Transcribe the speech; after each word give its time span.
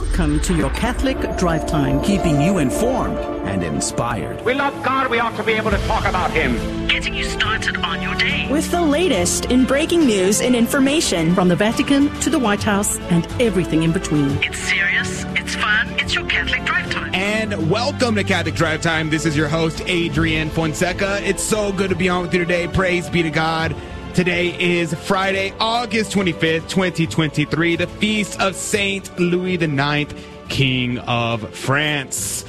Welcome 0.00 0.40
to 0.40 0.56
your 0.56 0.70
Catholic 0.70 1.18
Drive 1.36 1.66
Time, 1.66 2.02
keeping 2.02 2.40
you 2.40 2.56
informed 2.56 3.18
and 3.46 3.62
inspired. 3.62 4.42
We 4.46 4.54
love 4.54 4.72
God, 4.82 5.10
we 5.10 5.18
ought 5.18 5.36
to 5.36 5.42
be 5.42 5.52
able 5.52 5.70
to 5.70 5.76
talk 5.86 6.06
about 6.06 6.30
Him. 6.30 6.56
Getting 6.88 7.12
you 7.12 7.24
started 7.24 7.76
on 7.76 8.00
your 8.00 8.14
day. 8.14 8.48
With 8.50 8.70
the 8.70 8.80
latest 8.80 9.44
in 9.46 9.66
breaking 9.66 10.06
news 10.06 10.40
and 10.40 10.56
information 10.56 11.34
from 11.34 11.48
the 11.48 11.56
Vatican 11.56 12.08
to 12.20 12.30
the 12.30 12.38
White 12.38 12.62
House 12.62 12.98
and 13.10 13.26
everything 13.42 13.82
in 13.82 13.92
between. 13.92 14.42
It's 14.42 14.58
serious, 14.58 15.24
it's 15.36 15.54
fun, 15.54 15.86
it's 16.00 16.14
your 16.14 16.24
Catholic 16.24 16.64
Drive 16.64 16.90
Time. 16.90 17.14
And 17.14 17.70
welcome 17.70 18.14
to 18.14 18.24
Catholic 18.24 18.54
Drive 18.54 18.80
Time. 18.80 19.10
This 19.10 19.26
is 19.26 19.36
your 19.36 19.48
host, 19.48 19.82
Adrian 19.84 20.48
Fonseca. 20.48 21.20
It's 21.22 21.42
so 21.42 21.72
good 21.72 21.90
to 21.90 21.96
be 21.96 22.08
on 22.08 22.22
with 22.22 22.32
you 22.32 22.40
today. 22.40 22.68
Praise 22.68 23.10
be 23.10 23.22
to 23.22 23.30
God. 23.30 23.76
Today 24.20 24.54
is 24.60 24.92
Friday, 24.92 25.54
August 25.58 26.12
25th, 26.12 26.68
2023, 26.68 27.76
the 27.76 27.86
feast 27.86 28.38
of 28.38 28.54
Saint 28.54 29.18
Louis 29.18 29.54
IX, 29.54 30.12
King 30.50 30.98
of 30.98 31.54
France. 31.56 32.44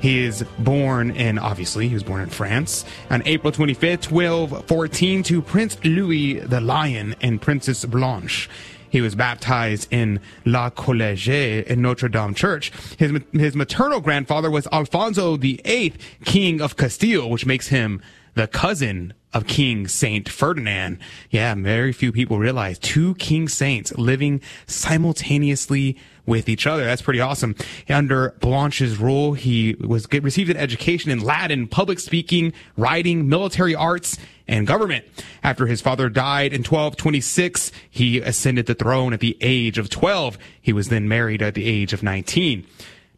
He 0.00 0.24
is 0.24 0.42
born 0.60 1.10
in, 1.10 1.38
obviously, 1.38 1.88
he 1.88 1.92
was 1.92 2.02
born 2.02 2.22
in 2.22 2.30
France 2.30 2.86
on 3.10 3.22
April 3.26 3.52
25th, 3.52 4.10
1214, 4.10 5.22
to 5.24 5.42
Prince 5.42 5.76
Louis 5.84 6.40
the 6.40 6.62
Lion 6.62 7.14
and 7.20 7.38
Princess 7.42 7.84
Blanche. 7.84 8.48
He 8.88 9.02
was 9.02 9.14
baptized 9.14 9.88
in 9.90 10.20
La 10.46 10.70
Collège 10.70 11.64
in 11.64 11.82
Notre 11.82 12.08
Dame 12.08 12.32
Church. 12.32 12.72
His, 12.98 13.12
his 13.34 13.54
maternal 13.54 14.00
grandfather 14.00 14.50
was 14.50 14.66
Alfonso 14.72 15.36
VIII, 15.36 15.92
King 16.24 16.62
of 16.62 16.78
Castile, 16.78 17.28
which 17.28 17.44
makes 17.44 17.68
him 17.68 18.00
the 18.36 18.46
cousin 18.46 19.12
of 19.32 19.46
King 19.46 19.86
Saint 19.86 20.28
Ferdinand. 20.28 20.98
Yeah, 21.30 21.54
very 21.54 21.92
few 21.92 22.12
people 22.12 22.38
realize 22.38 22.78
two 22.78 23.14
King 23.14 23.48
Saints 23.48 23.92
living 23.96 24.40
simultaneously 24.66 25.96
with 26.26 26.48
each 26.48 26.66
other. 26.66 26.84
That's 26.84 27.02
pretty 27.02 27.20
awesome. 27.20 27.54
Under 27.88 28.30
Blanche's 28.40 28.98
rule, 28.98 29.34
he 29.34 29.76
was 29.80 30.06
received 30.12 30.50
an 30.50 30.56
education 30.56 31.10
in 31.10 31.20
Latin, 31.20 31.66
public 31.66 31.98
speaking, 31.98 32.52
writing, 32.76 33.28
military 33.28 33.74
arts, 33.74 34.18
and 34.48 34.66
government. 34.66 35.04
After 35.42 35.66
his 35.66 35.80
father 35.80 36.08
died 36.08 36.52
in 36.52 36.60
1226, 36.60 37.72
he 37.88 38.20
ascended 38.20 38.66
the 38.66 38.74
throne 38.74 39.12
at 39.12 39.20
the 39.20 39.36
age 39.40 39.78
of 39.78 39.90
12. 39.90 40.38
He 40.60 40.72
was 40.72 40.88
then 40.88 41.08
married 41.08 41.42
at 41.42 41.54
the 41.54 41.66
age 41.66 41.92
of 41.92 42.02
19. 42.02 42.66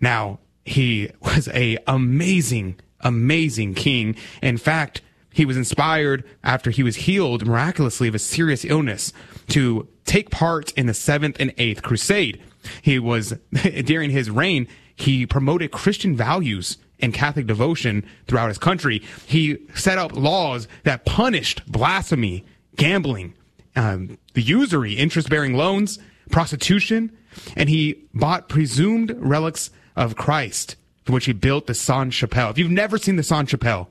Now, 0.00 0.38
he 0.64 1.10
was 1.20 1.48
a 1.48 1.78
amazing, 1.86 2.76
amazing 3.00 3.74
king. 3.74 4.16
In 4.42 4.58
fact, 4.58 5.00
he 5.32 5.44
was 5.44 5.56
inspired 5.56 6.24
after 6.44 6.70
he 6.70 6.82
was 6.82 6.96
healed 6.96 7.46
miraculously 7.46 8.08
of 8.08 8.14
a 8.14 8.18
serious 8.18 8.64
illness 8.64 9.12
to 9.48 9.88
take 10.04 10.30
part 10.30 10.72
in 10.72 10.86
the 10.86 10.94
seventh 10.94 11.36
and 11.38 11.54
eighth 11.58 11.82
crusade. 11.82 12.40
He 12.80 12.98
was, 12.98 13.34
during 13.84 14.10
his 14.10 14.30
reign, 14.30 14.68
he 14.94 15.26
promoted 15.26 15.70
Christian 15.70 16.16
values 16.16 16.78
and 17.00 17.12
Catholic 17.12 17.46
devotion 17.46 18.04
throughout 18.28 18.48
his 18.48 18.58
country. 18.58 19.02
He 19.26 19.58
set 19.74 19.98
up 19.98 20.14
laws 20.14 20.68
that 20.84 21.04
punished 21.04 21.62
blasphemy, 21.66 22.44
gambling, 22.76 23.34
um, 23.74 24.18
the 24.34 24.42
usury, 24.42 24.94
interest 24.94 25.28
bearing 25.28 25.54
loans, 25.54 25.98
prostitution, 26.30 27.16
and 27.56 27.68
he 27.68 28.04
bought 28.14 28.48
presumed 28.48 29.14
relics 29.18 29.70
of 29.96 30.16
Christ, 30.16 30.76
for 31.04 31.12
which 31.12 31.24
he 31.24 31.32
built 31.32 31.66
the 31.66 31.74
Sainte 31.74 32.14
Chapelle. 32.14 32.50
If 32.50 32.58
you've 32.58 32.70
never 32.70 32.98
seen 32.98 33.16
the 33.16 33.22
Sainte 33.22 33.50
Chapelle, 33.50 33.90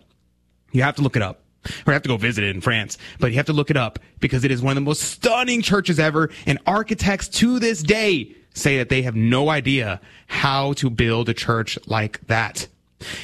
you 0.71 0.83
have 0.83 0.95
to 0.95 1.01
look 1.01 1.15
it 1.15 1.21
up. 1.21 1.41
Or 1.85 1.93
have 1.93 2.01
to 2.01 2.09
go 2.09 2.17
visit 2.17 2.43
it 2.43 2.55
in 2.55 2.59
France, 2.59 2.97
but 3.19 3.29
you 3.29 3.37
have 3.37 3.45
to 3.45 3.53
look 3.53 3.69
it 3.69 3.77
up 3.77 3.99
because 4.19 4.43
it 4.43 4.49
is 4.49 4.63
one 4.63 4.71
of 4.71 4.75
the 4.75 4.81
most 4.81 5.03
stunning 5.03 5.61
churches 5.61 5.99
ever. 5.99 6.31
And 6.47 6.57
architects 6.65 7.27
to 7.27 7.59
this 7.59 7.83
day 7.83 8.35
say 8.55 8.79
that 8.79 8.89
they 8.89 9.03
have 9.03 9.15
no 9.15 9.49
idea 9.49 10.01
how 10.25 10.73
to 10.73 10.89
build 10.89 11.29
a 11.29 11.35
church 11.35 11.77
like 11.85 12.25
that. 12.25 12.67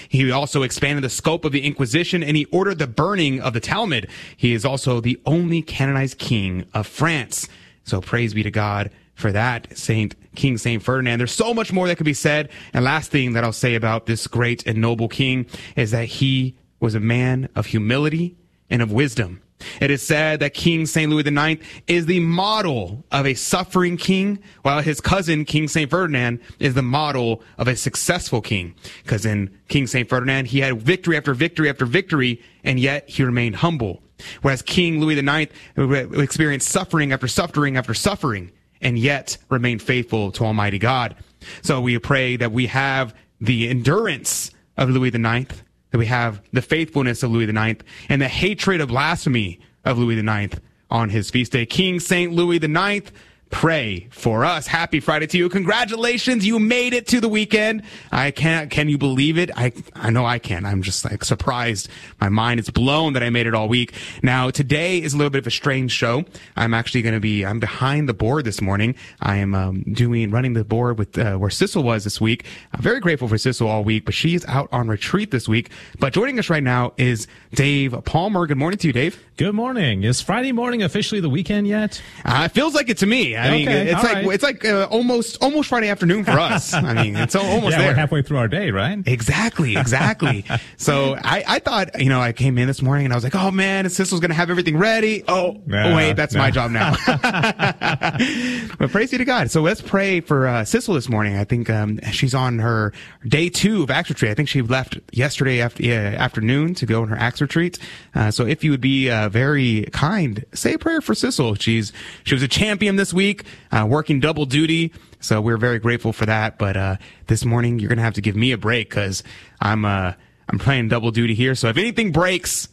He 0.07 0.31
also 0.31 0.63
expanded 0.63 1.03
the 1.03 1.09
scope 1.09 1.45
of 1.45 1.51
the 1.51 1.65
Inquisition 1.65 2.23
and 2.23 2.37
he 2.37 2.45
ordered 2.45 2.79
the 2.79 2.87
burning 2.87 3.41
of 3.41 3.53
the 3.53 3.59
Talmud. 3.59 4.07
He 4.35 4.53
is 4.53 4.65
also 4.65 5.01
the 5.01 5.19
only 5.25 5.61
canonized 5.61 6.17
king 6.17 6.65
of 6.73 6.87
France. 6.87 7.47
So 7.83 8.01
praise 8.01 8.33
be 8.33 8.43
to 8.43 8.51
God 8.51 8.91
for 9.15 9.31
that, 9.31 9.75
Saint 9.75 10.15
King 10.35 10.57
Saint 10.57 10.83
Ferdinand. 10.83 11.19
There's 11.19 11.31
so 11.31 11.53
much 11.53 11.73
more 11.73 11.87
that 11.87 11.95
could 11.97 12.05
be 12.05 12.13
said. 12.13 12.49
And 12.73 12.85
last 12.85 13.09
thing 13.09 13.33
that 13.33 13.43
I'll 13.43 13.51
say 13.51 13.75
about 13.75 14.05
this 14.05 14.27
great 14.27 14.65
and 14.67 14.79
noble 14.79 15.07
king 15.07 15.47
is 15.75 15.91
that 15.91 16.05
he 16.05 16.55
was 16.79 16.95
a 16.95 16.99
man 16.99 17.49
of 17.55 17.67
humility 17.67 18.37
and 18.69 18.81
of 18.81 18.91
wisdom. 18.91 19.41
It 19.81 19.89
is 19.89 20.05
said 20.05 20.39
that 20.41 20.53
King 20.53 20.85
St. 20.85 21.11
Louis 21.11 21.25
IX 21.25 21.65
is 21.87 22.05
the 22.05 22.19
model 22.19 23.03
of 23.11 23.25
a 23.25 23.33
suffering 23.33 23.97
king, 23.97 24.39
while 24.61 24.81
his 24.81 25.01
cousin, 25.01 25.45
King 25.45 25.67
St. 25.67 25.89
Ferdinand, 25.89 26.39
is 26.59 26.75
the 26.75 26.83
model 26.83 27.41
of 27.57 27.67
a 27.67 27.75
successful 27.75 28.41
king. 28.41 28.75
Because 29.03 29.25
in 29.25 29.57
King 29.67 29.87
St. 29.87 30.07
Ferdinand, 30.07 30.47
he 30.47 30.59
had 30.59 30.81
victory 30.81 31.17
after 31.17 31.33
victory 31.33 31.69
after 31.69 31.85
victory, 31.85 32.41
and 32.63 32.79
yet 32.79 33.09
he 33.09 33.23
remained 33.23 33.57
humble. 33.57 34.03
Whereas 34.41 34.61
King 34.61 34.99
Louis 34.99 35.17
IX 35.17 35.51
uh, 35.77 36.21
experienced 36.21 36.69
suffering 36.69 37.11
after 37.11 37.27
suffering 37.27 37.77
after 37.77 37.93
suffering, 37.93 38.51
and 38.81 38.97
yet 38.97 39.37
remained 39.49 39.81
faithful 39.81 40.31
to 40.33 40.45
Almighty 40.45 40.79
God. 40.79 41.15
So 41.63 41.81
we 41.81 41.97
pray 41.99 42.35
that 42.37 42.51
we 42.51 42.67
have 42.67 43.15
the 43.41 43.69
endurance 43.69 44.51
of 44.75 44.89
Louis 44.89 45.13
IX, 45.13 45.63
that 45.91 45.97
we 45.97 46.05
have 46.05 46.41
the 46.53 46.61
faithfulness 46.61 47.23
of 47.23 47.31
Louis 47.31 47.49
IX 47.49 47.83
and 48.09 48.21
the 48.21 48.27
hatred 48.27 48.81
of 48.81 48.89
blasphemy 48.89 49.59
of 49.85 49.97
Louis 49.97 50.19
IX 50.19 50.59
on 50.89 51.09
his 51.09 51.29
feast 51.29 51.51
day. 51.51 51.65
King 51.65 51.99
St. 51.99 52.31
Louis 52.31 52.57
IX 52.57 53.11
pray 53.49 54.07
for 54.11 54.45
us. 54.45 54.67
Happy 54.67 54.99
Friday 54.99 55.27
to 55.27 55.37
you. 55.37 55.49
Congratulations. 55.49 56.45
You 56.45 56.59
made 56.59 56.93
it 56.93 57.07
to 57.07 57.21
the 57.21 57.29
weekend. 57.29 57.83
I 58.11 58.31
can't, 58.31 58.69
can 58.69 58.89
you 58.89 58.97
believe 58.97 59.37
it? 59.37 59.49
I, 59.55 59.71
I 59.95 60.09
know 60.09 60.25
I 60.25 60.39
can. 60.39 60.65
I'm 60.65 60.81
just 60.81 61.05
like 61.05 61.23
surprised. 61.23 61.89
My 62.19 62.29
mind 62.29 62.59
is 62.59 62.69
blown 62.69 63.13
that 63.13 63.23
I 63.23 63.29
made 63.29 63.47
it 63.47 63.53
all 63.53 63.67
week. 63.67 63.93
Now 64.21 64.49
today 64.49 65.01
is 65.01 65.13
a 65.13 65.17
little 65.17 65.29
bit 65.29 65.39
of 65.39 65.47
a 65.47 65.51
strange 65.51 65.91
show. 65.91 66.25
I'm 66.55 66.73
actually 66.73 67.01
going 67.01 67.15
to 67.15 67.21
be, 67.21 67.45
I'm 67.45 67.59
behind 67.59 68.09
the 68.09 68.13
board 68.13 68.45
this 68.45 68.61
morning. 68.61 68.95
I 69.21 69.37
am, 69.37 69.55
um, 69.55 69.83
doing, 69.93 70.29
running 70.31 70.53
the 70.53 70.65
board 70.65 70.97
with, 70.97 71.17
uh, 71.17 71.37
where 71.37 71.49
Sissel 71.49 71.83
was 71.83 72.03
this 72.03 72.19
week. 72.19 72.45
I'm 72.73 72.81
very 72.81 72.99
grateful 72.99 73.27
for 73.27 73.37
Sissel 73.37 73.67
all 73.67 73.83
week, 73.83 74.05
but 74.05 74.13
she 74.13 74.35
is 74.35 74.45
out 74.45 74.67
on 74.71 74.87
retreat 74.87 75.31
this 75.31 75.47
week. 75.47 75.69
But 75.99 76.13
joining 76.13 76.37
us 76.39 76.49
right 76.49 76.63
now 76.63 76.93
is 76.97 77.27
Dave 77.53 77.95
Palmer. 78.05 78.45
Good 78.45 78.57
morning 78.57 78.77
to 78.79 78.87
you, 78.87 78.93
Dave. 78.93 79.23
Good 79.37 79.53
morning. 79.53 80.03
Is 80.03 80.19
Friday 80.19 80.51
morning 80.51 80.81
officially 80.81 81.21
the 81.21 81.29
weekend 81.29 81.67
yet? 81.67 82.01
Uh, 82.25 82.43
it 82.45 82.51
feels 82.53 82.73
like 82.73 82.89
it 82.89 82.97
to 82.97 83.05
me. 83.05 83.36
I 83.37 83.47
okay, 83.47 83.65
mean, 83.65 83.69
it's 83.69 84.03
like 84.03 84.15
right. 84.15 84.27
it's 84.27 84.43
like 84.43 84.65
uh, 84.65 84.87
almost 84.89 85.41
almost 85.41 85.69
Friday 85.69 85.89
afternoon 85.89 86.23
for 86.23 86.31
us. 86.31 86.73
I 86.73 86.93
mean, 87.03 87.15
it's 87.15 87.35
almost 87.35 87.71
yeah, 87.71 87.79
there. 87.79 87.87
We're 87.89 87.95
halfway 87.95 88.21
through 88.21 88.37
our 88.37 88.47
day, 88.47 88.71
right? 88.71 88.99
Exactly, 89.05 89.77
exactly. 89.77 90.45
so 90.77 91.15
I, 91.15 91.43
I 91.47 91.59
thought, 91.59 92.01
you 92.01 92.09
know, 92.09 92.19
I 92.19 92.33
came 92.33 92.57
in 92.57 92.67
this 92.67 92.81
morning 92.81 93.05
and 93.05 93.13
I 93.13 93.17
was 93.17 93.23
like, 93.23 93.35
oh 93.35 93.51
man, 93.51 93.85
Sissel's 93.85 94.19
going 94.19 94.29
to 94.29 94.35
have 94.35 94.49
everything 94.49 94.77
ready. 94.77 95.23
Oh, 95.27 95.61
oh 95.71 95.95
wait, 95.95 96.13
that's 96.13 96.35
my 96.35 96.51
job 96.51 96.71
now. 96.71 96.95
but 98.77 98.91
praise 98.91 99.11
be 99.11 99.17
to 99.17 99.25
God. 99.25 99.51
So 99.51 99.61
let's 99.61 99.81
pray 99.81 100.21
for 100.21 100.47
uh, 100.47 100.63
Sissel 100.63 100.95
this 100.95 101.09
morning. 101.09 101.37
I 101.37 101.43
think 101.43 101.69
um, 101.69 101.99
she's 102.11 102.33
on 102.33 102.59
her 102.59 102.93
day 103.27 103.49
two 103.49 103.83
of 103.83 103.91
axe 103.91 104.09
retreat. 104.09 104.31
I 104.31 104.35
think 104.35 104.49
she 104.49 104.61
left 104.61 104.99
yesterday 105.11 105.61
after, 105.61 105.83
afternoon 105.83 106.73
to 106.75 106.85
go 106.85 107.01
on 107.01 107.07
her 107.09 107.17
axe 107.17 107.41
retreat. 107.41 107.79
Uh, 108.15 108.31
so 108.31 108.45
if 108.45 108.63
you 108.63 108.71
would 108.71 108.81
be 108.81 109.09
uh, 109.09 109.29
very 109.29 109.87
kind, 109.91 110.45
say 110.53 110.73
a 110.73 110.79
prayer 110.79 111.01
for 111.01 111.13
Sissel. 111.13 111.55
She's 111.55 111.93
she 112.23 112.35
was 112.35 112.43
a 112.43 112.47
champion 112.47 112.95
this 112.95 113.13
week 113.13 113.26
uh, 113.71 113.85
working 113.89 114.19
double 114.19 114.45
duty. 114.45 114.93
So 115.19 115.41
we're 115.41 115.57
very 115.57 115.79
grateful 115.79 116.13
for 116.13 116.25
that. 116.25 116.57
But 116.57 116.77
uh, 116.77 116.97
this 117.27 117.43
morning, 117.45 117.79
you're 117.79 117.89
going 117.89 117.97
to 117.97 118.03
have 118.03 118.15
to 118.15 118.21
give 118.21 118.35
me 118.35 118.51
a 118.51 118.57
break 118.57 118.89
because 118.89 119.23
I'm 119.59 119.85
uh, 119.85 120.13
I'm 120.49 120.59
playing 120.59 120.89
double 120.89 121.11
duty 121.11 121.33
here. 121.33 121.55
So 121.55 121.67
if 121.69 121.77
anything 121.77 122.11
breaks, 122.11 122.69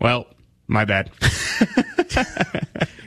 well, 0.00 0.26
my 0.66 0.84
bad. 0.84 1.10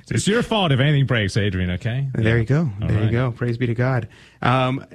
it's 0.10 0.28
your 0.28 0.44
fault 0.44 0.72
if 0.72 0.80
anything 0.80 1.06
breaks, 1.06 1.38
Adrian. 1.38 1.72
Okay. 1.72 2.10
There 2.14 2.36
yeah. 2.36 2.42
you 2.42 2.46
go. 2.46 2.60
All 2.60 2.88
there 2.88 2.98
right. 2.98 3.06
you 3.06 3.12
go. 3.12 3.32
Praise 3.32 3.58
be 3.58 3.68
to 3.68 3.76
God. 3.76 4.08
Um, 4.42 4.86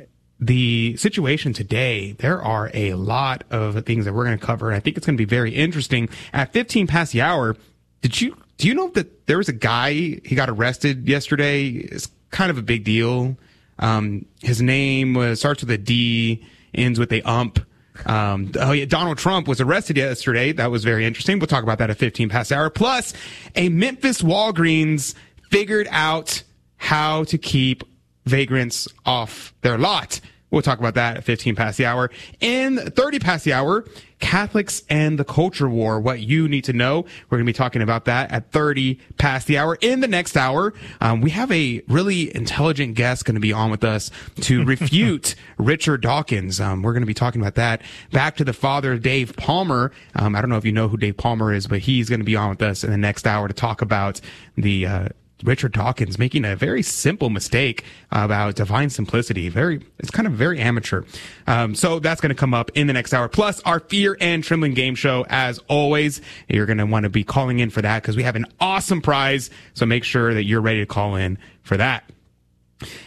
the 0.40 0.96
situation 0.96 1.52
today, 1.52 2.12
there 2.12 2.42
are 2.42 2.70
a 2.74 2.94
lot 2.94 3.44
of 3.50 3.84
things 3.86 4.04
that 4.06 4.12
we're 4.12 4.24
going 4.24 4.38
to 4.38 4.44
cover. 4.44 4.72
I 4.72 4.80
think 4.80 4.96
it's 4.96 5.06
going 5.06 5.16
to 5.16 5.20
be 5.20 5.28
very 5.28 5.54
interesting. 5.54 6.08
At 6.32 6.52
15 6.52 6.88
past 6.88 7.12
the 7.12 7.20
hour, 7.22 7.56
did 8.00 8.20
you 8.20 8.36
do 8.62 8.68
you 8.68 8.74
know 8.74 8.90
that 8.90 9.26
there 9.26 9.38
was 9.38 9.48
a 9.48 9.52
guy 9.52 9.92
he 9.92 10.36
got 10.36 10.48
arrested 10.48 11.08
yesterday? 11.08 11.70
It's 11.70 12.08
kind 12.30 12.48
of 12.48 12.58
a 12.58 12.62
big 12.62 12.84
deal. 12.84 13.36
Um, 13.80 14.24
his 14.40 14.62
name 14.62 15.14
was, 15.14 15.40
starts 15.40 15.62
with 15.62 15.70
a 15.72 15.78
D, 15.78 16.46
ends 16.72 16.96
with 16.96 17.12
a 17.12 17.22
ump. 17.22 17.58
Um, 18.06 18.52
oh 18.60 18.70
yeah, 18.70 18.84
Donald 18.84 19.18
Trump 19.18 19.48
was 19.48 19.60
arrested 19.60 19.96
yesterday. 19.96 20.52
That 20.52 20.70
was 20.70 20.84
very 20.84 21.04
interesting. 21.04 21.40
We'll 21.40 21.48
talk 21.48 21.64
about 21.64 21.78
that 21.78 21.90
at 21.90 21.98
15 21.98 22.28
past 22.28 22.52
hour. 22.52 22.70
Plus, 22.70 23.14
a 23.56 23.68
Memphis 23.68 24.22
Walgreens 24.22 25.16
figured 25.50 25.88
out 25.90 26.44
how 26.76 27.24
to 27.24 27.38
keep 27.38 27.82
vagrants 28.26 28.86
off 29.04 29.52
their 29.62 29.76
lot. 29.76 30.20
We'll 30.52 30.62
talk 30.62 30.78
about 30.78 30.94
that 30.94 31.16
at 31.16 31.24
15 31.24 31.56
past 31.56 31.78
the 31.78 31.86
hour. 31.86 32.10
In 32.40 32.76
30 32.76 33.18
past 33.18 33.44
the 33.44 33.54
hour, 33.54 33.84
Catholics 34.20 34.84
and 34.88 35.18
the 35.18 35.24
culture 35.24 35.68
war, 35.68 35.98
what 35.98 36.20
you 36.20 36.46
need 36.46 36.64
to 36.64 36.72
know. 36.72 37.06
We're 37.28 37.38
going 37.38 37.46
to 37.46 37.52
be 37.52 37.56
talking 37.56 37.82
about 37.82 38.04
that 38.04 38.30
at 38.30 38.52
30 38.52 39.00
past 39.16 39.46
the 39.46 39.56
hour. 39.58 39.76
In 39.80 40.00
the 40.00 40.06
next 40.06 40.36
hour, 40.36 40.74
um, 41.00 41.22
we 41.22 41.30
have 41.30 41.50
a 41.50 41.82
really 41.88 42.34
intelligent 42.34 42.94
guest 42.94 43.24
going 43.24 43.34
to 43.34 43.40
be 43.40 43.52
on 43.52 43.70
with 43.70 43.82
us 43.82 44.10
to 44.42 44.62
refute 44.66 45.34
Richard 45.56 46.02
Dawkins. 46.02 46.60
Um, 46.60 46.82
we're 46.82 46.92
going 46.92 47.02
to 47.02 47.06
be 47.06 47.14
talking 47.14 47.40
about 47.40 47.54
that. 47.54 47.82
Back 48.12 48.36
to 48.36 48.44
the 48.44 48.52
father, 48.52 48.98
Dave 48.98 49.34
Palmer. 49.36 49.90
Um, 50.14 50.36
I 50.36 50.42
don't 50.42 50.50
know 50.50 50.58
if 50.58 50.66
you 50.66 50.72
know 50.72 50.86
who 50.86 50.98
Dave 50.98 51.16
Palmer 51.16 51.52
is, 51.52 51.66
but 51.66 51.80
he's 51.80 52.08
going 52.10 52.20
to 52.20 52.24
be 52.24 52.36
on 52.36 52.50
with 52.50 52.62
us 52.62 52.84
in 52.84 52.90
the 52.90 52.98
next 52.98 53.26
hour 53.26 53.48
to 53.48 53.54
talk 53.54 53.80
about 53.80 54.20
the, 54.56 54.86
uh, 54.86 55.08
Richard 55.42 55.72
Dawkins 55.72 56.18
making 56.18 56.44
a 56.44 56.56
very 56.56 56.82
simple 56.82 57.30
mistake 57.30 57.84
about 58.10 58.56
divine 58.56 58.90
simplicity. 58.90 59.48
Very, 59.48 59.80
it's 59.98 60.10
kind 60.10 60.26
of 60.26 60.34
very 60.34 60.60
amateur. 60.60 61.02
Um, 61.46 61.74
so 61.74 61.98
that's 61.98 62.20
going 62.20 62.30
to 62.30 62.38
come 62.38 62.54
up 62.54 62.70
in 62.74 62.86
the 62.86 62.92
next 62.92 63.12
hour. 63.12 63.28
Plus 63.28 63.60
our 63.60 63.80
fear 63.80 64.16
and 64.20 64.42
trembling 64.44 64.74
game 64.74 64.94
show. 64.94 65.24
As 65.28 65.58
always, 65.68 66.20
you're 66.48 66.66
going 66.66 66.78
to 66.78 66.86
want 66.86 67.04
to 67.04 67.10
be 67.10 67.24
calling 67.24 67.58
in 67.58 67.70
for 67.70 67.82
that 67.82 68.02
because 68.02 68.16
we 68.16 68.22
have 68.22 68.36
an 68.36 68.46
awesome 68.60 69.02
prize. 69.02 69.50
So 69.74 69.86
make 69.86 70.04
sure 70.04 70.34
that 70.34 70.44
you're 70.44 70.60
ready 70.60 70.80
to 70.80 70.86
call 70.86 71.16
in 71.16 71.38
for 71.62 71.76
that. 71.76 72.04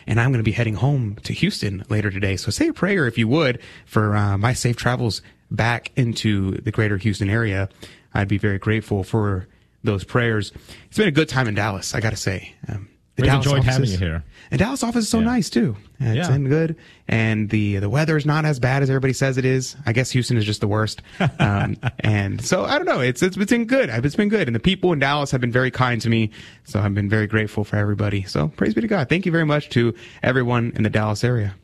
And 0.08 0.20
I'm 0.20 0.32
going 0.32 0.40
to 0.40 0.44
be 0.44 0.52
heading 0.52 0.76
home 0.76 1.16
to 1.24 1.34
Houston 1.34 1.84
later 1.90 2.10
today. 2.10 2.38
So 2.38 2.52
say 2.52 2.70
a 2.70 2.74
prayer 2.74 3.08
if 3.08 3.18
you 3.18 3.28
would 3.28 3.60
for 3.86 4.16
uh, 4.16 4.38
my 4.38 4.54
safe 4.54 4.78
travels 4.78 5.22
back 5.52 5.92
into 5.96 6.52
the 6.62 6.72
greater 6.72 6.98
Houston 6.98 7.30
area. 7.30 7.70
I'd 8.14 8.28
be 8.28 8.38
very 8.38 8.58
grateful 8.58 9.04
for 9.04 9.48
those 9.86 10.04
prayers. 10.04 10.52
It's 10.88 10.98
been 10.98 11.08
a 11.08 11.12
good 11.12 11.30
time 11.30 11.48
in 11.48 11.56
Dallas, 11.56 11.94
I 11.96 12.00
got 12.02 12.12
to 12.12 12.18
say. 12.18 12.54
Um, 12.68 12.90
the 13.16 13.22
We've 13.22 13.32
Dallas 13.32 13.46
enjoyed 13.46 13.64
having 13.64 13.90
you 13.90 13.98
here. 13.98 14.24
And 14.52 14.60
Dallas 14.60 14.84
office 14.84 15.06
is 15.06 15.10
so 15.10 15.20
Yeah. 15.20 15.26
nice 15.26 15.50
too. 15.50 15.78
And 16.02 16.18
It's 16.18 16.28
Yeah. 16.28 16.34
been 16.34 16.50
good, 16.50 16.76
and 17.08 17.50
the 17.50 17.78
the 17.78 17.90
weather 17.90 18.18
is 18.18 18.26
not 18.26 18.44
as 18.44 18.60
bad 18.60 18.84
as 18.84 18.90
everybody 18.90 19.14
says 19.14 19.38
it 19.38 19.46
is. 19.46 19.78
I 19.86 19.94
guess 19.94 20.12
Houston 20.12 20.36
is 20.36 20.44
just 20.44 20.60
the 20.60 20.68
worst. 20.68 21.02
Um, 21.40 21.78
and 22.02 22.44
so 22.44 22.66
I 22.66 22.76
don't 22.78 22.86
know. 22.86 23.00
It's, 23.00 23.24
It's 23.24 23.38
it's 23.38 23.50
been 23.52 23.66
good. 23.66 23.90
It's 23.90 24.16
been 24.18 24.28
good, 24.28 24.50
and 24.50 24.54
the 24.56 24.60
people 24.60 24.92
in 24.92 25.00
Dallas 25.00 25.32
have 25.32 25.40
been 25.40 25.54
very 25.54 25.72
kind 25.72 26.02
to 26.02 26.10
me. 26.10 26.32
So 26.66 26.82
I've 26.82 26.94
been 26.94 27.08
very 27.10 27.28
grateful 27.28 27.64
for 27.64 27.78
everybody. 27.78 28.24
So 28.24 28.50
praise 28.50 28.74
be 28.74 28.82
to 28.82 28.88
God. 28.88 29.08
Thank 29.08 29.26
you 29.26 29.32
very 29.32 29.46
much 29.46 29.70
to 29.70 29.94
everyone 30.22 30.74
in 30.76 30.84
the 30.84 30.90
Dallas 30.90 31.24
area. 31.24 31.56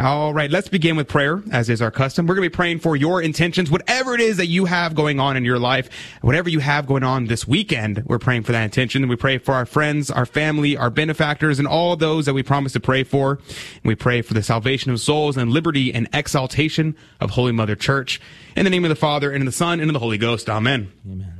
All 0.00 0.32
right, 0.32 0.50
let's 0.50 0.68
begin 0.68 0.96
with 0.96 1.08
prayer, 1.08 1.42
as 1.52 1.68
is 1.68 1.82
our 1.82 1.90
custom. 1.90 2.26
We're 2.26 2.34
going 2.34 2.46
to 2.46 2.50
be 2.50 2.56
praying 2.56 2.78
for 2.78 2.96
your 2.96 3.20
intentions, 3.20 3.70
whatever 3.70 4.14
it 4.14 4.20
is 4.22 4.38
that 4.38 4.46
you 4.46 4.64
have 4.64 4.94
going 4.94 5.20
on 5.20 5.36
in 5.36 5.44
your 5.44 5.58
life, 5.58 5.90
whatever 6.22 6.48
you 6.48 6.60
have 6.60 6.86
going 6.86 7.02
on 7.02 7.26
this 7.26 7.46
weekend. 7.46 8.02
We're 8.06 8.18
praying 8.18 8.44
for 8.44 8.52
that 8.52 8.64
intention. 8.64 9.06
We 9.08 9.16
pray 9.16 9.36
for 9.36 9.52
our 9.52 9.66
friends, 9.66 10.10
our 10.10 10.24
family, 10.24 10.74
our 10.74 10.88
benefactors, 10.88 11.58
and 11.58 11.68
all 11.68 11.96
those 11.96 12.24
that 12.24 12.32
we 12.32 12.42
promise 12.42 12.72
to 12.72 12.80
pray 12.80 13.04
for. 13.04 13.32
And 13.32 13.84
we 13.84 13.94
pray 13.94 14.22
for 14.22 14.32
the 14.32 14.42
salvation 14.42 14.90
of 14.90 15.00
souls 15.00 15.36
and 15.36 15.50
liberty 15.50 15.92
and 15.92 16.08
exaltation 16.14 16.96
of 17.20 17.32
Holy 17.32 17.52
Mother 17.52 17.76
Church. 17.76 18.22
In 18.56 18.64
the 18.64 18.70
name 18.70 18.86
of 18.86 18.90
the 18.90 18.96
Father, 18.96 19.30
and 19.30 19.42
of 19.42 19.46
the 19.46 19.52
Son, 19.52 19.80
and 19.80 19.90
of 19.90 19.92
the 19.92 20.00
Holy 20.00 20.18
Ghost. 20.18 20.48
Amen. 20.48 20.90
Amen. 21.04 21.34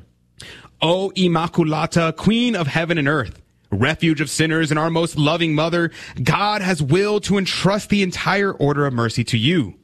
O 0.83 1.13
Immaculata, 1.17 2.15
Queen 2.15 2.55
of 2.55 2.67
heaven 2.67 2.99
and 2.99 3.09
earth, 3.09 3.41
refuge 3.71 4.21
of 4.21 4.31
sinners 4.31 4.71
and 4.71 4.79
our 4.79 4.91
most 4.91 5.17
loving 5.17 5.55
mother, 5.55 5.91
God 6.23 6.63
has 6.63 6.83
willed 6.83 7.25
to 7.25 7.39
entrust 7.39 7.89
the 7.89 8.03
entire 8.03 8.53
order 8.53 8.87
of 8.87 8.93
mercy 8.93 9.25
to 9.25 9.39
you. 9.39 9.75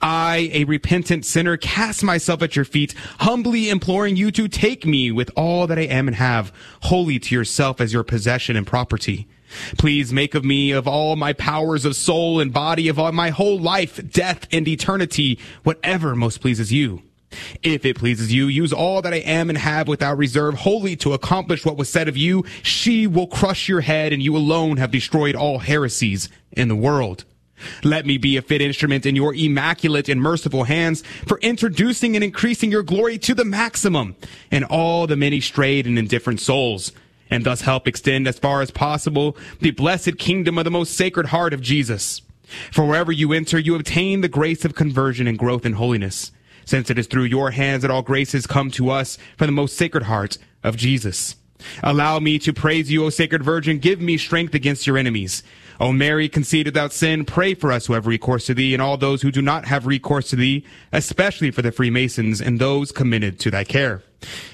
I, 0.00 0.50
a 0.52 0.64
repentant 0.64 1.24
sinner, 1.24 1.56
cast 1.56 2.02
myself 2.02 2.42
at 2.42 2.56
your 2.56 2.64
feet, 2.64 2.94
humbly 3.20 3.70
imploring 3.70 4.16
you 4.16 4.30
to 4.32 4.48
take 4.48 4.84
me 4.84 5.10
with 5.12 5.30
all 5.36 5.66
that 5.66 5.78
I 5.78 5.82
am 5.82 6.08
and 6.08 6.16
have, 6.16 6.52
wholly 6.82 7.18
to 7.20 7.34
yourself 7.34 7.80
as 7.80 7.92
your 7.92 8.02
possession 8.02 8.56
and 8.56 8.66
property. 8.66 9.28
Please 9.76 10.12
make 10.12 10.34
of 10.34 10.44
me, 10.44 10.70
of 10.70 10.88
all 10.88 11.14
my 11.14 11.32
powers 11.32 11.84
of 11.84 11.94
soul 11.94 12.40
and 12.40 12.52
body, 12.52 12.88
of 12.88 12.98
all 12.98 13.12
my 13.12 13.30
whole 13.30 13.58
life, 13.58 14.00
death, 14.10 14.48
and 14.50 14.66
eternity, 14.66 15.38
whatever 15.62 16.16
most 16.16 16.40
pleases 16.40 16.72
you. 16.72 17.02
If 17.62 17.84
it 17.84 17.98
pleases 17.98 18.32
you, 18.32 18.46
use 18.46 18.72
all 18.72 19.02
that 19.02 19.14
I 19.14 19.18
am 19.18 19.48
and 19.48 19.58
have 19.58 19.88
without 19.88 20.18
reserve 20.18 20.54
wholly 20.54 20.96
to 20.96 21.12
accomplish 21.12 21.64
what 21.64 21.76
was 21.76 21.88
said 21.88 22.08
of 22.08 22.16
you. 22.16 22.44
She 22.62 23.06
will 23.06 23.26
crush 23.26 23.68
your 23.68 23.80
head 23.80 24.12
and 24.12 24.22
you 24.22 24.36
alone 24.36 24.76
have 24.76 24.90
destroyed 24.90 25.34
all 25.34 25.58
heresies 25.58 26.28
in 26.52 26.68
the 26.68 26.76
world. 26.76 27.24
Let 27.84 28.06
me 28.06 28.18
be 28.18 28.36
a 28.36 28.42
fit 28.42 28.60
instrument 28.60 29.06
in 29.06 29.16
your 29.16 29.34
immaculate 29.34 30.08
and 30.08 30.20
merciful 30.20 30.64
hands 30.64 31.02
for 31.26 31.38
introducing 31.40 32.14
and 32.14 32.24
increasing 32.24 32.70
your 32.70 32.82
glory 32.82 33.18
to 33.18 33.34
the 33.34 33.44
maximum 33.44 34.16
in 34.50 34.64
all 34.64 35.06
the 35.06 35.16
many 35.16 35.40
strayed 35.40 35.86
and 35.86 35.98
indifferent 35.98 36.40
souls, 36.40 36.92
and 37.30 37.44
thus 37.44 37.62
help 37.62 37.86
extend 37.86 38.26
as 38.26 38.38
far 38.38 38.62
as 38.62 38.70
possible 38.70 39.36
the 39.60 39.70
blessed 39.70 40.18
kingdom 40.18 40.58
of 40.58 40.64
the 40.64 40.70
most 40.70 40.94
sacred 40.96 41.26
heart 41.26 41.54
of 41.54 41.60
Jesus. 41.60 42.22
For 42.70 42.84
wherever 42.84 43.12
you 43.12 43.32
enter, 43.32 43.58
you 43.58 43.74
obtain 43.74 44.20
the 44.20 44.28
grace 44.28 44.64
of 44.64 44.74
conversion 44.74 45.26
and 45.26 45.38
growth 45.38 45.64
in 45.64 45.74
holiness, 45.74 46.32
since 46.64 46.90
it 46.90 46.98
is 46.98 47.06
through 47.06 47.24
your 47.24 47.50
hands 47.50 47.82
that 47.82 47.90
all 47.90 48.02
graces 48.02 48.46
come 48.46 48.70
to 48.72 48.90
us 48.90 49.18
from 49.36 49.46
the 49.46 49.52
most 49.52 49.76
sacred 49.76 50.04
heart 50.04 50.38
of 50.62 50.76
Jesus. 50.76 51.36
Allow 51.82 52.18
me 52.18 52.38
to 52.40 52.52
praise 52.52 52.90
you, 52.90 53.04
O 53.04 53.10
Sacred 53.10 53.42
Virgin. 53.42 53.78
Give 53.78 54.00
me 54.00 54.16
strength 54.18 54.54
against 54.54 54.86
your 54.86 54.98
enemies. 54.98 55.42
O 55.80 55.92
Mary, 55.92 56.28
conceived 56.28 56.66
without 56.66 56.92
sin, 56.92 57.24
pray 57.24 57.54
for 57.54 57.72
us 57.72 57.86
who 57.86 57.94
have 57.94 58.06
recourse 58.06 58.46
to 58.46 58.54
thee 58.54 58.74
and 58.74 58.82
all 58.82 58.96
those 58.96 59.22
who 59.22 59.30
do 59.30 59.42
not 59.42 59.64
have 59.64 59.86
recourse 59.86 60.30
to 60.30 60.36
thee, 60.36 60.64
especially 60.92 61.50
for 61.50 61.62
the 61.62 61.72
Freemasons 61.72 62.40
and 62.40 62.60
those 62.60 62.92
committed 62.92 63.40
to 63.40 63.50
thy 63.50 63.64
care. 63.64 64.02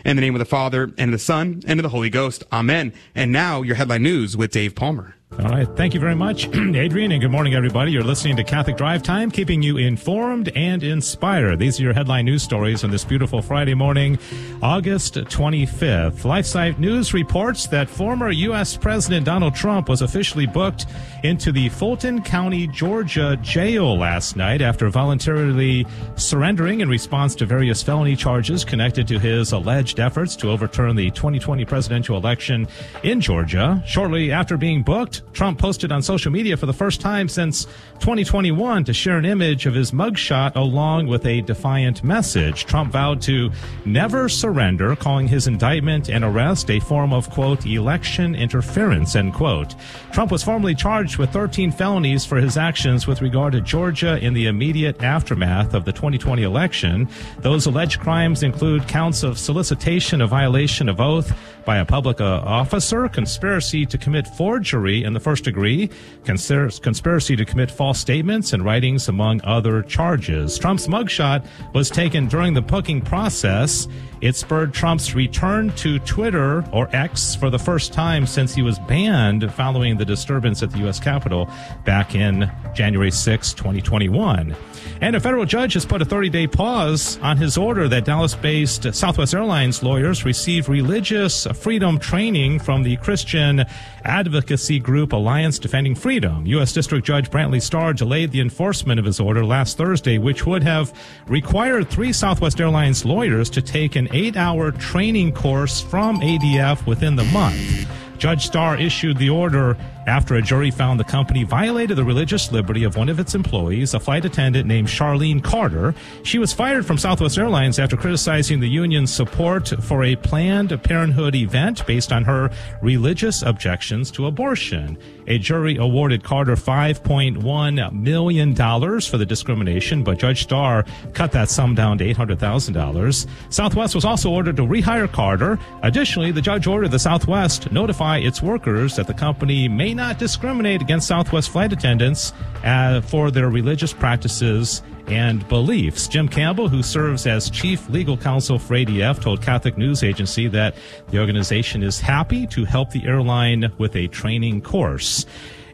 In 0.04 0.16
the 0.16 0.22
name 0.22 0.34
of 0.34 0.38
the 0.38 0.44
Father, 0.44 0.84
and 0.96 1.08
of 1.08 1.12
the 1.12 1.19
Son, 1.19 1.62
and 1.66 1.78
of 1.78 1.82
the 1.82 1.90
Holy 1.90 2.08
Ghost. 2.08 2.44
Amen. 2.52 2.93
And 3.14 3.31
now, 3.31 3.61
your 3.61 3.76
headline 3.76 4.02
news 4.02 4.37
with 4.37 4.52
Dave 4.52 4.75
Palmer. 4.75 5.17
All 5.30 5.44
right. 5.50 5.69
Thank 5.76 5.94
you 5.94 6.00
very 6.00 6.16
much, 6.16 6.48
Adrian, 6.54 7.12
and 7.12 7.20
good 7.20 7.30
morning, 7.30 7.54
everybody. 7.54 7.92
You're 7.92 8.02
listening 8.02 8.36
to 8.38 8.44
Catholic 8.44 8.76
Drive 8.76 9.04
Time, 9.04 9.30
keeping 9.30 9.62
you 9.62 9.76
informed 9.76 10.48
and 10.56 10.82
inspired. 10.82 11.60
These 11.60 11.78
are 11.78 11.84
your 11.84 11.92
headline 11.92 12.25
news 12.25 12.42
stories 12.42 12.82
on 12.82 12.90
this 12.90 13.04
beautiful 13.04 13.40
Friday 13.40 13.75
morning, 13.75 14.19
August 14.62 15.14
25th. 15.14 16.22
LifeSite 16.22 16.78
News 16.80 17.14
reports 17.14 17.69
that 17.69 17.88
former 17.88 18.30
U.S. 18.30 18.76
President 18.76 19.26
Donald 19.26 19.54
Trump 19.54 19.88
was 19.88 20.02
officially 20.02 20.46
booked 20.46 20.86
into 21.22 21.52
the 21.52 21.69
Fulton 21.69 22.20
County, 22.22 22.66
Georgia 22.66 23.38
jail 23.40 23.96
last 23.96 24.34
night 24.34 24.60
after 24.60 24.88
voluntarily 24.88 25.86
surrendering 26.16 26.80
in 26.80 26.88
response 26.88 27.36
to 27.36 27.46
various 27.46 27.80
felony 27.80 28.16
charges 28.16 28.64
connected 28.64 29.06
to 29.06 29.19
his 29.20 29.52
alleged 29.52 30.00
efforts 30.00 30.34
to 30.36 30.50
overturn 30.50 30.96
the 30.96 31.10
2020 31.12 31.64
presidential 31.64 32.16
election 32.16 32.66
in 33.04 33.20
Georgia. 33.20 33.80
Shortly 33.86 34.32
after 34.32 34.56
being 34.56 34.82
booked, 34.82 35.17
Trump 35.32 35.58
posted 35.58 35.92
on 35.92 36.02
social 36.02 36.32
media 36.32 36.56
for 36.56 36.66
the 36.66 36.72
first 36.72 37.00
time 37.00 37.28
since 37.28 37.64
2021 38.00 38.84
to 38.84 38.92
share 38.92 39.18
an 39.18 39.24
image 39.24 39.66
of 39.66 39.74
his 39.74 39.92
mugshot 39.92 40.54
along 40.56 41.06
with 41.06 41.24
a 41.26 41.40
defiant 41.42 42.04
message. 42.04 42.64
Trump 42.66 42.92
vowed 42.92 43.20
to 43.22 43.50
never 43.84 44.28
surrender, 44.28 44.96
calling 44.96 45.28
his 45.28 45.46
indictment 45.46 46.08
and 46.08 46.24
arrest 46.24 46.70
a 46.70 46.80
form 46.80 47.12
of, 47.12 47.30
quote, 47.30 47.66
election 47.66 48.34
interference, 48.34 49.16
end 49.16 49.34
quote. 49.34 49.74
Trump 50.12 50.30
was 50.30 50.42
formally 50.42 50.74
charged 50.74 51.18
with 51.18 51.30
13 51.30 51.70
felonies 51.70 52.24
for 52.24 52.36
his 52.36 52.56
actions 52.56 53.06
with 53.06 53.22
regard 53.22 53.52
to 53.52 53.60
Georgia 53.60 54.18
in 54.18 54.34
the 54.34 54.46
immediate 54.46 55.02
aftermath 55.02 55.75
of 55.75 55.84
the 55.84 55.92
2020 55.92 56.42
election. 56.42 57.08
Those 57.40 57.66
alleged 57.66 58.00
crimes 58.00 58.42
include 58.42 58.88
counts 58.88 59.22
of 59.22 59.38
solicitation 59.38 60.20
of 60.20 60.30
violation 60.30 60.88
of 60.88 61.00
oath 61.00 61.32
by 61.68 61.76
a 61.76 61.84
public 61.84 62.18
uh, 62.18 62.40
officer, 62.46 63.10
conspiracy 63.10 63.84
to 63.84 63.98
commit 63.98 64.26
forgery 64.26 65.04
in 65.04 65.12
the 65.12 65.20
first 65.20 65.44
degree, 65.44 65.90
conspir- 66.25 66.80
conspiracy 66.80 67.37
to 67.37 67.44
commit 67.44 67.70
false 67.70 68.00
statements 68.00 68.54
and 68.54 68.64
writings, 68.64 69.06
among 69.06 69.38
other 69.44 69.82
charges. 69.82 70.56
Trump's 70.56 70.87
mugshot 70.87 71.46
was 71.75 71.90
taken 71.90 72.26
during 72.26 72.54
the 72.54 72.62
booking 72.62 73.02
process. 73.02 73.87
It 74.22 74.34
spurred 74.34 74.72
Trump's 74.72 75.14
return 75.14 75.68
to 75.72 75.98
Twitter 75.98 76.64
or 76.72 76.88
X 76.96 77.34
for 77.34 77.50
the 77.50 77.58
first 77.58 77.92
time 77.92 78.26
since 78.26 78.54
he 78.54 78.62
was 78.62 78.78
banned 78.78 79.52
following 79.52 79.98
the 79.98 80.06
disturbance 80.06 80.62
at 80.62 80.70
the 80.70 80.78
U.S. 80.78 80.98
Capitol 80.98 81.50
back 81.84 82.14
in 82.14 82.50
January 82.75 83.10
6, 83.10 83.52
2021. 83.52 84.56
And 85.00 85.14
a 85.14 85.21
federal 85.21 85.45
judge 85.45 85.75
has 85.75 85.87
put 85.87 86.02
a 86.02 86.05
30 86.05 86.28
day 86.28 86.47
pause 86.47 87.19
on 87.23 87.37
his 87.37 87.57
order 87.57 87.88
that 87.88 88.05
Dallas 88.05 88.35
based 88.35 88.93
Southwest 88.95 89.33
Airlines 89.33 89.83
lawyers 89.83 90.25
receive 90.25 90.69
religious 90.69 91.47
freedom 91.55 91.99
training 91.99 92.59
from 92.59 92.83
the 92.83 92.97
Christian 92.97 93.64
advocacy 94.05 94.81
group 94.81 95.12
Alliance 95.12 95.59
Defending 95.61 95.95
Freedom. 95.95 96.45
U.S. 96.47 96.73
District 96.73 97.07
Judge 97.07 97.31
Brantley 97.31 97.62
Starr 97.62 97.93
delayed 97.93 98.33
the 98.33 98.40
enforcement 98.40 98.99
of 98.99 99.07
his 99.07 99.21
order 99.21 99.45
last 99.45 99.76
Thursday, 99.76 100.19
which 100.19 100.47
would 100.47 100.64
have 100.64 100.93
required 101.28 101.88
three 101.88 102.12
Southwest 102.12 102.61
Airlines 102.61 103.05
lawyers 103.05 103.49
to 103.50 103.62
take 103.62 103.95
an 103.95 104.09
eight 104.12 104.37
hour 104.37 104.73
training 104.73 105.33
course 105.33 105.81
from 105.81 106.19
ADF 106.21 106.87
within 106.87 107.14
the 107.14 107.25
month. 107.25 107.88
Judge 108.18 108.46
Starr 108.46 108.76
issued 108.76 109.16
the 109.16 109.30
order 109.30 109.76
after 110.06 110.34
a 110.34 110.42
jury 110.42 110.70
found 110.70 110.98
the 110.98 111.04
company 111.04 111.44
violated 111.44 111.96
the 111.96 112.04
religious 112.04 112.50
liberty 112.50 112.82
of 112.82 112.96
one 112.96 113.08
of 113.08 113.20
its 113.20 113.34
employees, 113.34 113.94
a 113.94 114.00
flight 114.00 114.25
attendant 114.25 114.66
named 114.66 114.88
Charlene 114.88 115.42
Carter. 115.42 115.94
She 116.25 116.38
was 116.38 116.52
fired 116.52 116.84
from 116.84 116.98
Southwest 116.98 117.38
Airlines 117.38 117.78
after 117.78 117.96
criticizing 117.96 118.58
the 118.58 118.68
union's 118.68 119.12
support 119.12 119.68
for 119.82 120.02
a 120.02 120.16
Planned 120.16 120.82
Parenthood 120.82 121.34
event 121.34 121.87
based 121.87 122.12
on 122.12 122.25
her 122.25 122.50
religious 122.82 123.42
objections 123.42 124.10
to 124.12 124.26
abortion. 124.26 124.98
A 125.28 125.38
jury 125.38 125.76
awarded 125.76 126.25
Carter 126.25 126.56
$5.1 126.56 127.92
million 127.92 128.54
for 128.54 129.18
the 129.18 129.26
discrimination, 129.26 130.02
but 130.02 130.18
Judge 130.18 130.42
Starr 130.42 130.87
cut 131.12 131.32
that 131.32 131.50
sum 131.50 131.75
down 131.75 131.99
to 131.99 132.14
$800,000. 132.14 133.26
Southwest 133.50 133.94
was 133.94 134.06
also 134.06 134.30
ordered 134.30 134.56
to 134.56 134.62
rehire 134.62 135.11
Carter. 135.11 135.58
Additionally, 135.82 136.32
the 136.32 136.40
judge 136.40 136.66
ordered 136.66 136.90
the 136.90 136.99
Southwest 136.99 137.70
notify 137.70 138.18
its 138.18 138.40
workers 138.42 138.97
that 138.97 139.06
the 139.06 139.14
company 139.14 139.68
may 139.68 139.92
not 139.92 140.18
discriminate 140.18 140.80
against 140.80 141.06
Southwest 141.06 141.50
flight 141.50 141.75
attendants 141.75 142.32
uh, 142.64 143.02
for 143.02 143.30
their 143.30 143.50
religious 143.50 143.92
practices 143.92 144.82
and 145.10 145.46
beliefs. 145.48 146.08
Jim 146.08 146.28
Campbell, 146.28 146.68
who 146.68 146.82
serves 146.82 147.26
as 147.26 147.50
chief 147.50 147.88
legal 147.88 148.16
counsel 148.16 148.58
for 148.58 148.74
ADF, 148.74 149.20
told 149.20 149.42
Catholic 149.42 149.76
News 149.76 150.02
Agency 150.02 150.48
that 150.48 150.74
the 151.08 151.18
organization 151.18 151.82
is 151.82 152.00
happy 152.00 152.46
to 152.48 152.64
help 152.64 152.90
the 152.90 153.04
airline 153.06 153.72
with 153.78 153.96
a 153.96 154.08
training 154.08 154.60
course. 154.60 155.26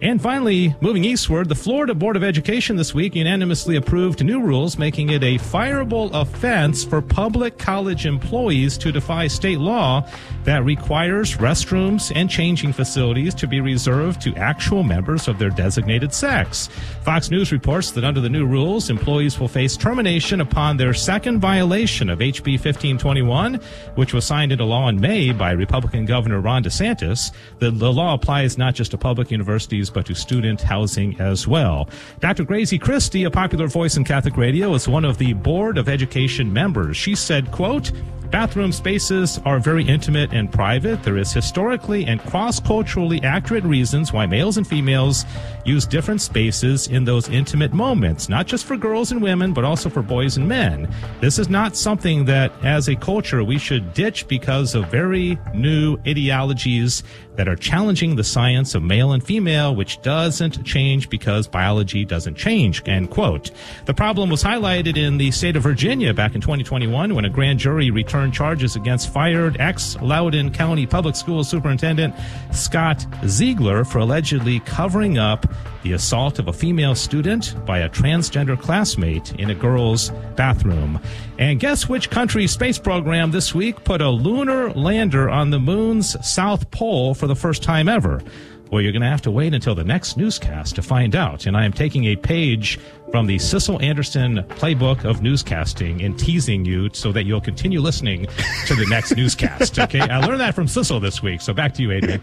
And 0.03 0.21
finally, 0.21 0.75
moving 0.81 1.05
eastward, 1.05 1.49
the 1.49 1.55
Florida 1.55 1.95
Board 1.95 2.17
of 2.17 2.25
Education 2.25 2.77
this 2.77 2.95
week 2.95 3.15
unanimously 3.15 3.77
approved 3.77 4.25
new 4.25 4.41
rules 4.41 4.77
making 4.77 5.11
it 5.11 5.23
a 5.23 5.39
fireable 5.39 6.11
offense 6.13 6.85
for 6.85 7.01
public 7.01 7.59
college 7.59 8.05
employees 8.05 8.77
to 8.79 8.91
defy 8.91 9.29
state 9.29 9.59
law 9.59 10.07
that 10.45 10.65
requires 10.65 11.37
restrooms 11.37 12.13
and 12.15 12.29
changing 12.29 12.73
facilities 12.73 13.35
to 13.35 13.47
be 13.47 13.61
reserved 13.61 14.21
to 14.21 14.35
actual 14.37 14.83
members 14.83 15.29
of 15.29 15.39
their 15.39 15.51
designated 15.51 16.13
sex. 16.13 16.69
Fox 17.03 17.31
News 17.31 17.53
reports 17.53 17.93
that 17.93 18.05
under 18.05 18.21
the 18.21 18.29
new 18.29 18.47
rules, 18.47 18.91
employees 18.91 19.39
will 19.39 19.49
face 19.49 19.77
termination 19.77 20.41
upon 20.41 20.77
their 20.77 20.93
second 20.93 21.41
violation 21.41 22.11
of 22.11 22.19
HB 22.19 22.53
1521, 22.53 23.55
which 23.95 24.13
was 24.13 24.25
signed 24.25 24.53
into 24.53 24.65
law 24.65 24.89
in 24.89 25.01
May 25.01 25.33
by 25.33 25.53
Republican 25.53 26.05
Governor 26.05 26.41
Ron 26.41 26.65
DeSantis. 26.65 27.31
The, 27.59 27.71
the 27.71 27.93
law 27.93 28.15
applies 28.15 28.59
not 28.59 28.75
just 28.75 28.91
to 28.91 28.99
public 28.99 29.31
universities, 29.31 29.84
but 29.91 30.07
to 30.07 30.15
student 30.15 30.61
housing 30.61 31.19
as 31.21 31.47
well. 31.47 31.89
Dr. 32.21 32.45
Grazie 32.45 32.79
Christie, 32.79 33.25
a 33.25 33.31
popular 33.31 33.67
voice 33.67 33.97
in 33.97 34.05
Catholic 34.05 34.37
radio, 34.37 34.75
is 34.75 34.89
one 34.89 35.05
of 35.05 35.19
the 35.19 35.33
Board 35.33 35.79
of 35.79 35.89
Education 35.89 36.53
members. 36.53 36.97
She 36.97 37.15
said, 37.15 37.51
quote, 37.53 37.93
Bathroom 38.31 38.73
spaces 38.73 39.39
are 39.45 39.59
very 39.61 39.85
intimate 39.85 40.33
and 40.33 40.51
private. 40.51 41.03
There 41.03 41.19
is 41.19 41.33
historically 41.33 42.05
and 42.05 42.21
cross-culturally 42.21 43.23
accurate 43.23 43.65
reasons 43.65 44.13
why 44.13 44.27
males 44.27 44.57
and 44.57 44.67
females 44.67 45.25
use 45.65 45.87
different 45.87 46.21
spaces 46.21 46.89
in 46.89 47.05
those 47.05 47.29
intimate 47.29 47.73
moments, 47.73 48.29
not 48.29 48.47
just 48.47 48.65
for 48.65 48.77
girls 48.77 49.13
and 49.13 49.23
women, 49.23 49.53
but 49.53 49.65
also 49.65 49.89
for 49.89 50.03
boys 50.03 50.37
and 50.37 50.49
men. 50.49 50.93
This 51.21 51.39
is 51.39 51.49
not 51.49 51.77
something 51.77 52.25
that 52.25 52.53
as 52.65 52.89
a 52.89 52.97
culture 52.97 53.45
we 53.45 53.59
should 53.59 53.95
ditch 53.95 54.27
because 54.27 54.75
of 54.75 54.91
very 54.91 55.39
new 55.55 55.97
ideologies 56.07 57.03
that 57.37 57.49
are 57.49 57.57
challenging 57.57 58.15
the 58.15 58.23
science 58.25 58.75
of 58.75 58.83
male 58.83 59.13
and 59.13 59.25
female, 59.25 59.75
which 59.75 60.01
doesn't 60.03 60.65
change 60.65 61.09
because 61.11 61.49
biology 61.49 62.05
doesn't 62.05 62.37
change, 62.37 62.83
end 62.87 63.11
quote. 63.11 63.51
The 63.87 63.95
problem 63.95 64.31
was 64.31 64.43
highlighted 64.43 64.97
in 64.97 65.19
the 65.19 65.31
state 65.33 65.57
of 65.57 65.63
Virginia 65.63 66.15
back 66.15 66.35
in 66.35 66.41
2021 66.41 67.15
when 67.15 67.25
a 67.25 67.31
grand 67.31 67.59
jury 67.59 67.91
returned 67.91 68.24
charges 68.33 68.77
against 68.77 69.13
fired 69.13 69.61
ex-Loudoun 69.61 70.51
County 70.51 70.87
Public 70.87 71.17
School 71.17 71.45
Superintendent 71.45 72.15
Scott 72.53 73.07
Ziegler 73.27 73.85
for 73.85 73.99
allegedly 73.99 74.61
covering 74.61 75.19
up 75.19 75.47
the 75.83 75.93
assault 75.93 76.39
of 76.39 76.49
a 76.49 76.53
female 76.53 76.95
student 76.95 77.55
by 77.67 77.81
a 77.81 77.89
transgender 77.89 78.59
classmate 78.61 79.35
in 79.35 79.51
a 79.51 79.55
girl's 79.55 80.11
bathroom. 80.37 80.99
And 81.39 81.61
guess 81.61 81.89
which 81.89 82.11
country's 82.11 82.53
space 82.53 82.79
program 82.79 83.31
this 83.31 83.55
week 83.55 83.85
put 83.85 84.01
a 84.01 84.09
lunar 84.09 84.71
lander 84.71 85.29
on 85.29 85.51
the 85.51 85.59
moon's 85.59 86.17
south 86.27 86.71
pole 86.71 87.15
for 87.15 87.27
the 87.27 87.37
first 87.37 87.63
time 87.63 87.89
ever? 87.89 88.23
Well, 88.71 88.81
you're 88.81 88.93
going 88.93 89.03
to 89.03 89.09
have 89.09 89.23
to 89.23 89.31
wait 89.31 89.55
until 89.55 89.75
the 89.75 89.85
next 89.85 90.17
newscast 90.17 90.75
to 90.77 90.83
find 90.83 91.15
out. 91.15 91.47
And 91.47 91.57
I 91.57 91.65
am 91.65 91.73
taking 91.73 92.07
a 92.07 92.17
page 92.17 92.79
from 93.11 93.27
the 93.27 93.39
Cecil 93.39 93.81
Anderson 93.81 94.39
playbook 94.49 95.05
of 95.05 95.21
newscasting 95.21 96.05
and 96.05 96.19
teasing 96.19 96.65
you 96.65 96.91
so 96.93 97.13
that 97.13 97.25
you'll 97.25 97.41
continue 97.41 97.81
listening 97.81 98.27
to 98.67 98.75
the 98.75 98.87
next 98.87 99.17
newscast. 99.17 99.79
Okay. 99.79 100.01
I 100.01 100.27
learned 100.27 100.41
that 100.41 100.55
from 100.55 100.67
Cecil 100.67 100.99
this 100.99 101.23
week. 101.23 101.41
So 101.41 101.53
back 101.53 101.75
to 101.75 101.83
you, 101.83 101.93
Adrian. 101.93 102.21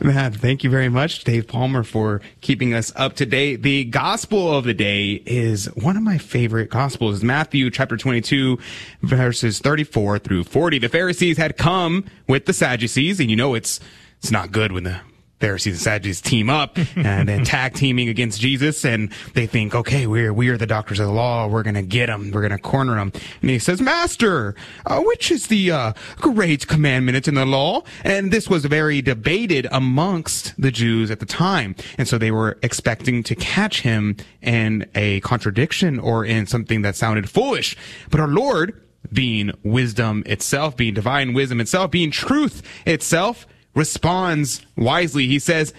Man, 0.00 0.32
thank 0.32 0.62
you 0.62 0.70
very 0.70 0.88
much, 0.88 1.24
Dave 1.24 1.48
Palmer, 1.48 1.82
for 1.82 2.20
keeping 2.42 2.74
us 2.74 2.92
up 2.94 3.14
to 3.16 3.26
date. 3.26 3.62
The 3.62 3.84
gospel 3.86 4.56
of 4.56 4.64
the 4.64 4.74
day 4.74 5.22
is 5.26 5.66
one 5.74 5.96
of 5.96 6.02
my 6.04 6.18
favorite 6.18 6.70
gospels, 6.70 7.24
Matthew 7.24 7.70
chapter 7.70 7.96
22, 7.96 8.58
verses 9.02 9.58
34 9.58 10.20
through 10.20 10.44
40. 10.44 10.78
The 10.78 10.88
Pharisees 10.88 11.38
had 11.38 11.56
come 11.56 12.04
with 12.28 12.46
the 12.46 12.52
Sadducees, 12.52 13.18
and 13.18 13.30
you 13.30 13.36
know 13.36 13.54
it's, 13.54 13.80
it's 14.18 14.30
not 14.30 14.52
good 14.52 14.70
when 14.70 14.84
the 14.84 15.00
Pharisees 15.40 15.74
and 15.74 15.82
Sadducees 15.82 16.20
team 16.20 16.48
up 16.48 16.78
and 16.96 17.28
then 17.28 17.44
tag 17.44 17.74
teaming 17.74 18.08
against 18.08 18.40
Jesus, 18.40 18.84
and 18.84 19.10
they 19.34 19.46
think, 19.46 19.74
okay, 19.74 20.06
we're 20.06 20.32
we're 20.32 20.56
the 20.56 20.66
doctors 20.66 21.00
of 21.00 21.06
the 21.06 21.12
law. 21.12 21.46
We're 21.46 21.62
gonna 21.62 21.82
get 21.82 22.06
them. 22.06 22.30
We're 22.30 22.42
gonna 22.42 22.58
corner 22.58 22.94
them. 22.94 23.12
And 23.40 23.50
he 23.50 23.58
says, 23.58 23.80
Master, 23.80 24.54
uh, 24.86 25.00
which 25.00 25.30
is 25.30 25.48
the 25.48 25.70
uh, 25.70 25.92
great 26.16 26.66
commandment 26.66 27.28
in 27.28 27.34
the 27.34 27.46
law? 27.46 27.82
And 28.04 28.32
this 28.32 28.48
was 28.48 28.64
very 28.64 29.02
debated 29.02 29.66
amongst 29.70 30.60
the 30.60 30.70
Jews 30.70 31.10
at 31.10 31.20
the 31.20 31.26
time, 31.26 31.74
and 31.98 32.08
so 32.08 32.18
they 32.18 32.30
were 32.30 32.58
expecting 32.62 33.22
to 33.24 33.34
catch 33.34 33.82
him 33.82 34.16
in 34.40 34.88
a 34.94 35.20
contradiction 35.20 35.98
or 35.98 36.24
in 36.24 36.46
something 36.46 36.82
that 36.82 36.96
sounded 36.96 37.28
foolish. 37.28 37.76
But 38.10 38.20
our 38.20 38.28
Lord, 38.28 38.80
being 39.12 39.52
wisdom 39.62 40.22
itself, 40.26 40.76
being 40.76 40.94
divine 40.94 41.34
wisdom 41.34 41.60
itself, 41.60 41.90
being 41.90 42.10
truth 42.10 42.62
itself 42.86 43.46
responds 43.74 44.64
wisely. 44.76 45.26
He 45.26 45.38
says, 45.38 45.72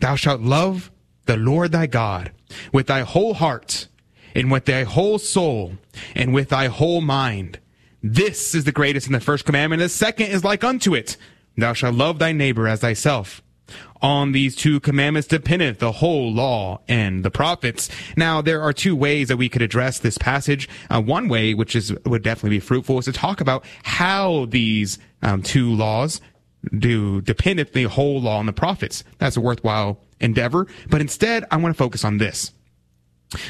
Thou 0.00 0.16
shalt 0.16 0.40
love 0.40 0.90
the 1.26 1.36
Lord 1.36 1.72
thy 1.72 1.86
God 1.86 2.32
with 2.72 2.88
thy 2.88 3.00
whole 3.00 3.34
heart 3.34 3.88
and 4.34 4.50
with 4.50 4.64
thy 4.64 4.84
whole 4.84 5.18
soul 5.18 5.74
and 6.14 6.34
with 6.34 6.48
thy 6.48 6.66
whole 6.66 7.00
mind. 7.00 7.58
This 8.02 8.54
is 8.54 8.64
the 8.64 8.72
greatest 8.72 9.06
and 9.06 9.14
the 9.14 9.20
first 9.20 9.44
commandment. 9.44 9.80
The 9.80 9.88
second 9.88 10.26
is 10.26 10.44
like 10.44 10.64
unto 10.64 10.94
it. 10.94 11.16
Thou 11.56 11.72
shalt 11.72 11.94
love 11.94 12.18
thy 12.18 12.32
neighbor 12.32 12.66
as 12.66 12.80
thyself. 12.80 13.42
On 14.00 14.32
these 14.32 14.56
two 14.56 14.80
commandments 14.80 15.28
dependeth 15.28 15.78
the 15.78 15.92
whole 15.92 16.32
law 16.32 16.80
and 16.88 17.24
the 17.24 17.30
prophets. 17.30 17.88
Now, 18.16 18.42
there 18.42 18.60
are 18.60 18.72
two 18.72 18.96
ways 18.96 19.28
that 19.28 19.36
we 19.36 19.48
could 19.48 19.62
address 19.62 20.00
this 20.00 20.18
passage. 20.18 20.68
Uh, 20.90 21.00
one 21.00 21.28
way, 21.28 21.54
which 21.54 21.76
is 21.76 21.94
would 22.04 22.22
definitely 22.22 22.56
be 22.56 22.60
fruitful, 22.60 22.98
is 22.98 23.04
to 23.04 23.12
talk 23.12 23.40
about 23.40 23.64
how 23.84 24.46
these 24.46 24.98
um, 25.22 25.42
two 25.42 25.72
laws 25.72 26.20
do 26.76 27.20
dependent 27.20 27.72
the 27.72 27.84
whole 27.84 28.20
law 28.20 28.38
and 28.40 28.48
the 28.48 28.52
prophets. 28.52 29.04
That's 29.18 29.36
a 29.36 29.40
worthwhile 29.40 30.00
endeavor. 30.20 30.66
But 30.88 31.00
instead, 31.00 31.44
I 31.50 31.56
want 31.56 31.74
to 31.74 31.78
focus 31.78 32.04
on 32.04 32.18
this. 32.18 32.52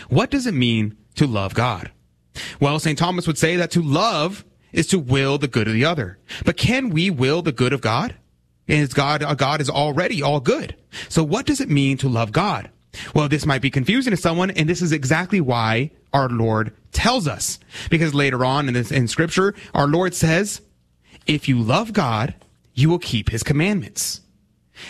What 0.09 0.31
does 0.31 0.47
it 0.47 0.55
mean 0.55 0.97
to 1.17 1.27
love 1.27 1.55
God? 1.55 1.91
Well, 2.61 2.79
St. 2.79 2.99
Thomas 2.99 3.27
would 3.27 3.39
say 3.39 3.57
that 3.57 3.71
to 3.73 3.83
love 3.83 4.45
is 4.73 4.87
to 4.89 4.99
will 4.99 5.39
the 5.39 5.49
good 5.49 5.69
of 5.69 5.75
the 5.75 5.85
other. 5.85 6.19
But 6.45 6.57
can 6.57 6.89
we 6.91 7.11
will 7.11 7.43
the 7.43 7.53
good 7.53 7.73
of 7.73 7.81
God? 7.81 8.15
And 8.69 8.81
is 8.81 8.95
God, 8.95 9.23
uh, 9.23 9.35
God 9.35 9.61
is 9.61 9.69
already 9.69 10.23
all 10.23 10.41
good. 10.41 10.77
So 11.09 11.23
what 11.23 11.47
does 11.47 11.61
it 11.61 11.69
mean 11.69 11.99
to 11.99 12.09
love 12.09 12.33
God? 12.33 12.71
Well, 13.15 13.29
this 13.29 13.47
might 13.47 13.63
be 13.63 13.71
confusing 13.71 14.13
to 14.13 14.17
someone, 14.17 14.51
and 14.51 14.69
this 14.69 14.83
is 14.83 14.93
exactly 14.93 15.41
why 15.41 15.91
our 16.13 16.29
Lord 16.29 16.75
tells 16.93 17.27
us. 17.27 17.59
Because 17.91 18.15
later 18.15 18.45
on 18.45 18.69
in 18.69 18.75
this, 18.75 18.93
in 18.93 19.09
scripture, 19.09 19.55
our 19.75 19.87
Lord 19.87 20.15
says, 20.15 20.61
if 21.27 21.49
you 21.49 21.59
love 21.59 21.93
God, 21.93 22.35
you 22.75 22.89
will 22.89 22.99
keep 22.99 23.31
his 23.31 23.43
commandments. 23.43 24.21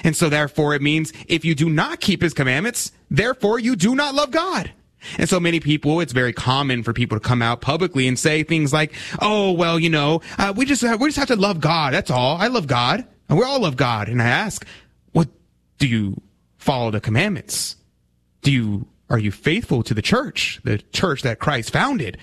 And 0.04 0.16
so 0.16 0.28
therefore 0.28 0.74
it 0.74 0.82
means 0.82 1.12
if 1.28 1.44
you 1.44 1.54
do 1.54 1.68
not 1.68 2.00
keep 2.00 2.22
his 2.22 2.34
commandments, 2.34 2.92
therefore 3.10 3.58
you 3.58 3.76
do 3.76 3.94
not 3.94 4.14
love 4.14 4.30
God. 4.30 4.72
And 5.18 5.28
so 5.28 5.40
many 5.40 5.60
people, 5.60 6.00
it's 6.00 6.12
very 6.12 6.32
common 6.32 6.82
for 6.82 6.92
people 6.92 7.18
to 7.18 7.28
come 7.28 7.42
out 7.42 7.60
publicly 7.60 8.06
and 8.06 8.18
say 8.18 8.42
things 8.42 8.72
like, 8.72 8.92
"Oh, 9.20 9.52
well, 9.52 9.78
you 9.78 9.90
know, 9.90 10.20
uh, 10.38 10.52
we 10.54 10.64
just 10.64 10.82
we 10.82 11.08
just 11.08 11.18
have 11.18 11.28
to 11.28 11.36
love 11.36 11.60
God. 11.60 11.92
That's 11.92 12.10
all. 12.10 12.36
I 12.36 12.46
love 12.46 12.66
God, 12.66 13.04
and 13.28 13.36
we 13.36 13.44
all 13.44 13.60
love 13.60 13.76
God." 13.76 14.08
And 14.08 14.22
I 14.22 14.28
ask, 14.28 14.64
"What 15.10 15.28
do 15.78 15.88
you 15.88 16.20
follow 16.58 16.92
the 16.92 17.00
commandments? 17.00 17.76
Do 18.42 18.52
you 18.52 18.86
are 19.10 19.18
you 19.18 19.32
faithful 19.32 19.82
to 19.82 19.92
the 19.92 20.02
church, 20.02 20.60
the 20.62 20.78
church 20.92 21.22
that 21.22 21.40
Christ 21.40 21.72
founded? 21.72 22.16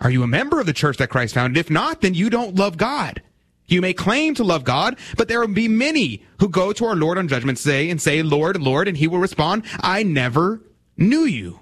Are 0.00 0.10
you 0.10 0.22
a 0.22 0.26
member 0.26 0.60
of 0.60 0.66
the 0.66 0.72
church 0.72 0.96
that 0.96 1.10
Christ 1.10 1.34
founded? 1.34 1.58
If 1.58 1.70
not, 1.70 2.00
then 2.00 2.14
you 2.14 2.30
don't 2.30 2.54
love 2.56 2.78
God." 2.78 3.20
You 3.66 3.80
may 3.80 3.94
claim 3.94 4.34
to 4.34 4.44
love 4.44 4.64
God, 4.64 4.98
but 5.16 5.28
there 5.28 5.40
will 5.40 5.48
be 5.48 5.68
many 5.68 6.22
who 6.38 6.48
go 6.48 6.72
to 6.72 6.84
our 6.84 6.96
Lord 6.96 7.16
on 7.16 7.28
judgment 7.28 7.62
day 7.62 7.88
and 7.90 8.00
say, 8.00 8.22
Lord, 8.22 8.60
Lord, 8.60 8.88
and 8.88 8.96
he 8.96 9.08
will 9.08 9.18
respond, 9.18 9.64
I 9.80 10.02
never 10.02 10.60
knew 10.96 11.24
you. 11.24 11.60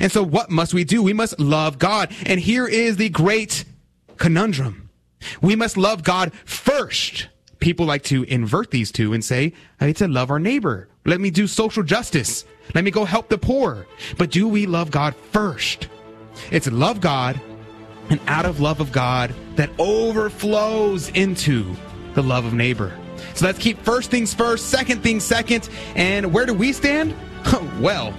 And 0.00 0.10
so 0.10 0.22
what 0.22 0.50
must 0.50 0.74
we 0.74 0.84
do? 0.84 1.02
We 1.02 1.12
must 1.12 1.38
love 1.38 1.78
God. 1.78 2.12
And 2.26 2.40
here 2.40 2.66
is 2.66 2.96
the 2.96 3.08
great 3.08 3.64
conundrum. 4.16 4.90
We 5.40 5.56
must 5.56 5.76
love 5.76 6.04
God 6.04 6.32
first. 6.44 7.28
People 7.58 7.86
like 7.86 8.04
to 8.04 8.22
invert 8.24 8.70
these 8.70 8.92
two 8.92 9.12
and 9.12 9.24
say, 9.24 9.52
I 9.80 9.86
need 9.86 9.96
to 9.96 10.08
love 10.08 10.30
our 10.30 10.38
neighbor. 10.38 10.88
Let 11.04 11.20
me 11.20 11.30
do 11.30 11.46
social 11.46 11.82
justice. 11.82 12.44
Let 12.74 12.84
me 12.84 12.90
go 12.90 13.04
help 13.04 13.28
the 13.28 13.38
poor. 13.38 13.86
But 14.16 14.30
do 14.30 14.46
we 14.46 14.66
love 14.66 14.90
God 14.90 15.16
first? 15.32 15.88
It's 16.52 16.70
love 16.70 17.00
God 17.00 17.40
and 18.10 18.20
out 18.26 18.46
of 18.46 18.60
love 18.60 18.80
of 18.80 18.92
God 18.92 19.34
that 19.56 19.70
overflows 19.78 21.08
into 21.10 21.74
the 22.14 22.22
love 22.22 22.44
of 22.44 22.54
neighbor. 22.54 22.96
So 23.34 23.46
let's 23.46 23.58
keep 23.58 23.78
first 23.82 24.10
things 24.10 24.34
first, 24.34 24.66
second 24.66 25.02
things 25.02 25.24
second. 25.24 25.68
And 25.94 26.32
where 26.32 26.46
do 26.46 26.54
we 26.54 26.72
stand? 26.72 27.14
well, 27.80 28.14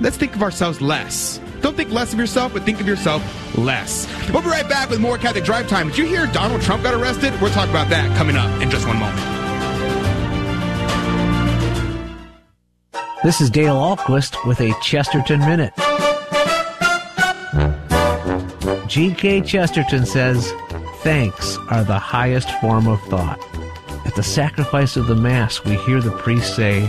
let's 0.00 0.16
think 0.16 0.34
of 0.34 0.42
ourselves 0.42 0.80
less. 0.80 1.40
Don't 1.60 1.76
think 1.76 1.90
less 1.90 2.12
of 2.12 2.18
yourself, 2.18 2.52
but 2.52 2.64
think 2.64 2.80
of 2.80 2.88
yourself 2.88 3.22
less. 3.56 4.08
We'll 4.32 4.42
be 4.42 4.48
right 4.48 4.68
back 4.68 4.90
with 4.90 5.00
more 5.00 5.16
Catholic 5.16 5.44
Drive 5.44 5.68
Time. 5.68 5.88
Did 5.88 5.98
you 5.98 6.06
hear 6.06 6.26
Donald 6.26 6.60
Trump 6.62 6.82
got 6.82 6.94
arrested? 6.94 7.32
We'll 7.40 7.52
talk 7.52 7.68
about 7.70 7.88
that 7.90 8.16
coming 8.16 8.36
up 8.36 8.60
in 8.60 8.70
just 8.70 8.86
one 8.86 8.98
moment. 8.98 9.42
This 13.22 13.40
is 13.40 13.50
Dale 13.50 13.76
Ahlquist 13.76 14.44
with 14.48 14.60
a 14.60 14.74
Chesterton 14.82 15.38
Minute. 15.40 15.72
G.K. 18.92 19.40
Chesterton 19.40 20.04
says, 20.04 20.52
Thanks 20.96 21.56
are 21.70 21.82
the 21.82 21.98
highest 21.98 22.50
form 22.60 22.86
of 22.86 23.00
thought. 23.04 23.40
At 24.04 24.14
the 24.16 24.22
sacrifice 24.22 24.98
of 24.98 25.06
the 25.06 25.14
Mass, 25.14 25.64
we 25.64 25.76
hear 25.76 26.02
the 26.02 26.14
priest 26.18 26.54
say, 26.54 26.82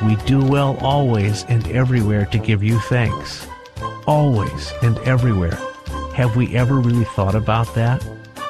We 0.00 0.14
do 0.26 0.38
well 0.38 0.76
always 0.76 1.42
and 1.48 1.66
everywhere 1.72 2.26
to 2.26 2.38
give 2.38 2.62
you 2.62 2.78
thanks. 2.78 3.48
Always 4.06 4.72
and 4.80 4.96
everywhere. 4.98 5.58
Have 6.14 6.36
we 6.36 6.54
ever 6.54 6.76
really 6.76 7.04
thought 7.04 7.34
about 7.34 7.74
that? 7.74 8.06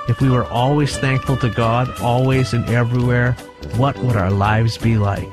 If 0.07 0.21
we 0.21 0.29
were 0.29 0.45
always 0.45 0.95
thankful 0.95 1.38
to 1.38 1.49
God, 1.49 1.88
always 2.03 2.53
and 2.53 2.69
everywhere, 2.69 3.33
what 3.79 3.97
would 4.00 4.17
our 4.17 4.31
lives 4.31 4.76
be 4.76 4.99
like? 4.99 5.33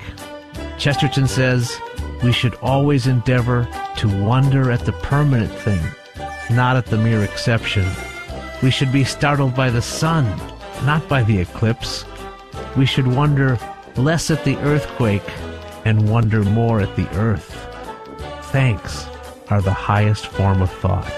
Chesterton 0.78 1.28
says, 1.28 1.78
we 2.24 2.32
should 2.32 2.56
always 2.62 3.08
endeavor 3.08 3.68
to 3.98 4.24
wonder 4.24 4.72
at 4.72 4.86
the 4.86 4.94
permanent 4.94 5.52
thing, 5.52 5.84
not 6.52 6.76
at 6.76 6.86
the 6.86 6.98
mere 6.98 7.24
exception. 7.24 7.86
We 8.62 8.72
should 8.72 8.92
be 8.92 9.04
startled 9.04 9.56
by 9.56 9.70
the 9.70 9.82
sun, 9.82 10.26
not 10.86 11.08
by 11.08 11.24
the 11.24 11.40
eclipse. 11.40 12.06
We 12.78 12.86
should 12.86 13.08
wonder 13.08 13.58
less 13.96 14.30
at 14.32 14.44
the 14.44 14.58
earthquake 14.58 15.28
and 15.86 16.10
wonder 16.10 16.44
more 16.44 16.82
at 16.82 16.96
the 16.96 17.10
earth. 17.18 17.58
Thanks 18.52 19.08
are 19.50 19.62
the 19.62 19.74
highest 19.74 20.28
form 20.28 20.62
of 20.62 20.72
thought. 20.72 21.12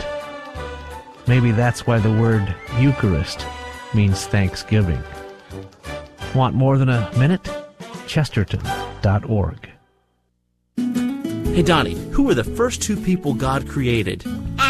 Maybe 1.27 1.51
that's 1.51 1.85
why 1.87 1.99
the 1.99 2.11
word 2.11 2.53
Eucharist 2.77 3.45
means 3.93 4.25
thanksgiving. 4.25 5.01
Want 6.33 6.55
more 6.55 6.77
than 6.77 6.89
a 6.89 7.11
minute? 7.17 7.47
Chesterton.org. 8.07 9.69
Hey, 10.75 11.61
Donnie, 11.61 11.95
who 12.11 12.23
were 12.23 12.33
the 12.33 12.43
first 12.43 12.81
two 12.81 12.97
people 12.97 13.33
God 13.35 13.69
created? 13.69 14.25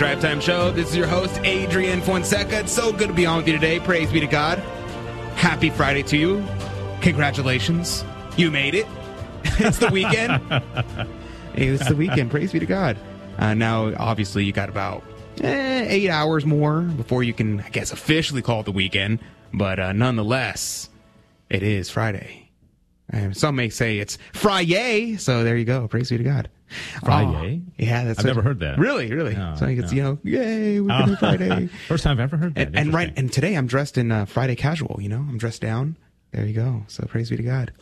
Drive 0.00 0.22
Time 0.22 0.40
Show. 0.40 0.70
This 0.70 0.88
is 0.88 0.96
your 0.96 1.06
host, 1.06 1.38
Adrian 1.44 2.00
Fonseca. 2.00 2.60
It's 2.60 2.72
so 2.72 2.90
good 2.90 3.08
to 3.08 3.12
be 3.12 3.26
on 3.26 3.36
with 3.36 3.46
you 3.46 3.52
today. 3.52 3.78
Praise 3.80 4.10
be 4.10 4.18
to 4.18 4.26
God. 4.26 4.58
Happy 5.36 5.68
Friday 5.68 6.02
to 6.04 6.16
you. 6.16 6.42
Congratulations. 7.02 8.02
You 8.34 8.50
made 8.50 8.74
it. 8.74 8.86
it's 9.44 9.76
the 9.76 9.90
weekend. 9.90 10.42
hey, 11.52 11.66
it's 11.66 11.86
the 11.86 11.94
weekend. 11.94 12.30
Praise 12.30 12.50
be 12.50 12.60
to 12.60 12.64
God. 12.64 12.96
Uh, 13.36 13.52
now, 13.52 13.94
obviously, 13.98 14.42
you 14.42 14.52
got 14.52 14.70
about 14.70 15.04
eh, 15.42 15.84
eight 15.86 16.08
hours 16.08 16.46
more 16.46 16.80
before 16.80 17.22
you 17.22 17.34
can, 17.34 17.60
I 17.60 17.68
guess, 17.68 17.92
officially 17.92 18.40
call 18.40 18.60
it 18.60 18.64
the 18.64 18.72
weekend. 18.72 19.18
But 19.52 19.78
uh, 19.78 19.92
nonetheless, 19.92 20.88
it 21.50 21.62
is 21.62 21.90
Friday. 21.90 22.48
And 23.10 23.36
some 23.36 23.54
may 23.54 23.68
say 23.68 23.98
it's 23.98 24.16
Friday. 24.32 25.18
So 25.18 25.44
there 25.44 25.58
you 25.58 25.66
go. 25.66 25.88
Praise 25.88 26.08
be 26.08 26.16
to 26.16 26.24
God. 26.24 26.48
Friday? 27.04 27.62
Oh, 27.66 27.72
yeah, 27.78 28.04
that's 28.04 28.18
I've 28.20 28.24
never 28.26 28.42
heard 28.42 28.60
that. 28.60 28.78
Really, 28.78 29.12
really. 29.12 29.34
No, 29.34 29.54
so 29.56 29.66
it's 29.66 29.92
no. 29.92 29.96
you 29.96 30.02
know, 30.02 30.18
yay, 30.22 30.80
we're 30.80 30.90
Oh. 30.92 31.16
Friday. 31.16 31.66
First 31.88 32.04
time 32.04 32.12
I've 32.14 32.20
ever 32.20 32.36
heard 32.36 32.54
that. 32.54 32.68
and, 32.68 32.76
and 32.78 32.94
right, 32.94 33.12
and 33.16 33.32
today 33.32 33.54
I'm 33.56 33.66
dressed 33.66 33.98
in 33.98 34.12
uh, 34.12 34.24
Friday 34.26 34.56
casual. 34.56 34.98
You 35.00 35.08
know, 35.08 35.18
I'm 35.18 35.38
dressed 35.38 35.62
down. 35.62 35.96
There 36.32 36.44
you 36.46 36.54
go. 36.54 36.84
So 36.86 37.04
praise 37.08 37.28
be 37.28 37.36
to 37.38 37.42
God. 37.42 37.72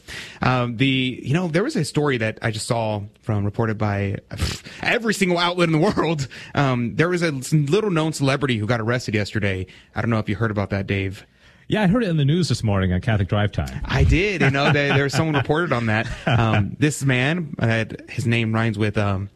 Um, 0.41 0.79
the 0.79 1.21
you 1.23 1.35
know 1.35 1.49
there 1.49 1.63
was 1.63 1.77
a 1.77 1.85
story 1.85 2.17
that 2.17 2.39
I 2.41 2.51
just 2.51 2.67
saw 2.67 3.03
from 3.21 3.45
reported 3.45 3.77
by 3.77 4.17
every 4.83 5.13
single 5.13 5.37
outlet 5.37 5.69
in 5.69 5.73
the 5.73 5.79
world. 5.79 6.27
Um, 6.55 6.97
there 6.97 7.11
was 7.11 7.23
a 7.23 7.31
little 7.31 7.91
known 7.91 8.15
celebrity 8.15 8.57
who 8.57 8.67
got 8.67 8.81
arrested 8.81 9.15
yesterday. 9.15 9.67
I 9.95 10.01
don't 10.01 10.09
know 10.09 10.19
if 10.19 10.31
you 10.31 10.37
heard 10.37 10.51
about 10.51 10.71
that, 10.71 10.87
Dave. 10.87 11.27
Yeah, 11.69 11.83
I 11.83 11.87
heard 11.87 12.03
it 12.03 12.09
in 12.09 12.17
the 12.17 12.25
news 12.25 12.49
this 12.49 12.65
morning 12.65 12.95
on 12.95 13.03
Catholic 13.03 13.29
Drive 13.29 13.53
Time. 13.53 13.83
I 13.85 14.03
did. 14.03 14.41
You 14.41 14.51
know, 14.51 14.73
there, 14.73 14.95
there 14.95 15.05
was 15.05 15.13
someone 15.13 15.37
reported 15.37 15.71
on 15.71 15.87
that. 15.87 16.09
Um, 16.27 16.77
this 16.79 17.05
man, 17.05 17.55
uh, 17.59 17.85
his 18.09 18.27
name 18.27 18.55
rhymes 18.55 18.79
with, 18.79 18.97
um, 18.97 19.29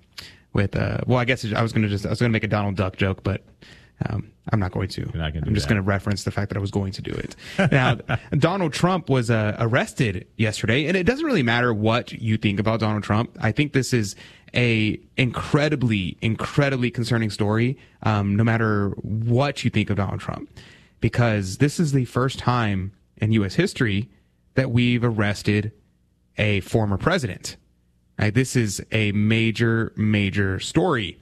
with, 0.54 0.74
uh, 0.74 0.98
well, 1.06 1.18
I 1.18 1.26
guess 1.26 1.44
I 1.52 1.60
was 1.60 1.72
going 1.72 1.82
to 1.82 1.90
just, 1.90 2.06
I 2.06 2.08
was 2.08 2.20
going 2.20 2.30
to 2.30 2.32
make 2.32 2.44
a 2.44 2.48
Donald 2.48 2.76
Duck 2.76 2.96
joke, 2.96 3.22
but, 3.22 3.42
um, 4.08 4.30
I'm 4.50 4.58
not 4.58 4.72
going 4.72 4.88
to. 4.88 5.02
not 5.14 5.34
gonna 5.34 5.46
I'm 5.46 5.54
just 5.54 5.68
going 5.68 5.76
to 5.76 5.82
reference 5.82 6.24
the 6.24 6.30
fact 6.30 6.48
that 6.48 6.56
I 6.56 6.60
was 6.60 6.70
going 6.70 6.92
to 6.92 7.02
do 7.02 7.12
it. 7.12 7.36
Now, 7.70 7.96
Donald 8.32 8.72
Trump 8.72 9.10
was 9.10 9.30
uh, 9.30 9.54
arrested 9.58 10.26
yesterday, 10.36 10.86
and 10.86 10.96
it 10.96 11.04
doesn't 11.04 11.24
really 11.24 11.42
matter 11.42 11.72
what 11.72 12.12
you 12.12 12.38
think 12.38 12.58
about 12.58 12.80
Donald 12.80 13.04
Trump. 13.04 13.36
I 13.40 13.52
think 13.52 13.72
this 13.72 13.92
is 13.92 14.16
a 14.54 14.98
incredibly, 15.16 16.16
incredibly 16.22 16.90
concerning 16.90 17.30
story. 17.30 17.78
Um, 18.02 18.36
no 18.36 18.42
matter 18.42 18.90
what 19.02 19.64
you 19.64 19.70
think 19.70 19.90
of 19.90 19.96
Donald 19.96 20.20
Trump, 20.20 20.48
because 21.02 21.58
this 21.58 21.78
is 21.78 21.92
the 21.92 22.06
first 22.06 22.38
time 22.38 22.92
in 23.18 23.32
U.S. 23.32 23.56
history 23.56 24.08
that 24.54 24.70
we've 24.70 25.04
arrested 25.04 25.72
a 26.38 26.60
former 26.60 26.96
president. 26.96 27.56
Right? 28.18 28.32
This 28.32 28.56
is 28.56 28.80
a 28.92 29.12
major, 29.12 29.92
major 29.96 30.60
story. 30.60 31.18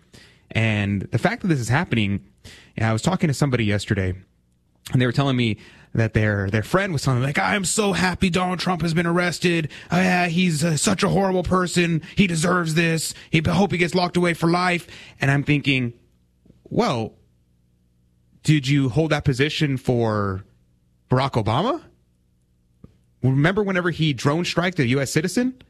And 0.50 1.02
the 1.02 1.18
fact 1.18 1.42
that 1.42 1.48
this 1.48 1.58
is 1.58 1.68
happening, 1.68 2.26
I 2.78 2.92
was 2.92 3.02
talking 3.02 3.28
to 3.28 3.34
somebody 3.34 3.64
yesterday, 3.64 4.14
and 4.92 5.00
they 5.00 5.06
were 5.06 5.12
telling 5.12 5.36
me 5.36 5.56
that 5.94 6.14
their 6.14 6.48
their 6.50 6.62
friend 6.62 6.92
was 6.92 7.02
telling 7.02 7.20
me 7.20 7.26
like, 7.26 7.38
"I'm 7.38 7.64
so 7.64 7.92
happy 7.92 8.30
Donald 8.30 8.58
Trump 8.58 8.82
has 8.82 8.94
been 8.94 9.06
arrested. 9.06 9.70
Oh, 9.90 9.96
yeah, 9.96 10.26
he's 10.26 10.62
uh, 10.62 10.76
such 10.76 11.02
a 11.02 11.08
horrible 11.08 11.42
person. 11.42 12.02
He 12.16 12.26
deserves 12.26 12.74
this. 12.74 13.14
He 13.30 13.42
I 13.44 13.50
hope 13.50 13.72
he 13.72 13.78
gets 13.78 13.94
locked 13.94 14.16
away 14.16 14.34
for 14.34 14.48
life." 14.48 14.86
And 15.20 15.30
I'm 15.30 15.44
thinking, 15.44 15.94
well, 16.64 17.14
did 18.42 18.68
you 18.68 18.88
hold 18.88 19.10
that 19.10 19.24
position 19.24 19.76
for 19.76 20.44
Barack 21.10 21.32
Obama? 21.32 21.82
Remember 23.22 23.62
whenever 23.62 23.90
he 23.90 24.12
drone 24.12 24.44
striked 24.44 24.78
a 24.78 24.86
U.S. 24.88 25.10
citizen? 25.10 25.60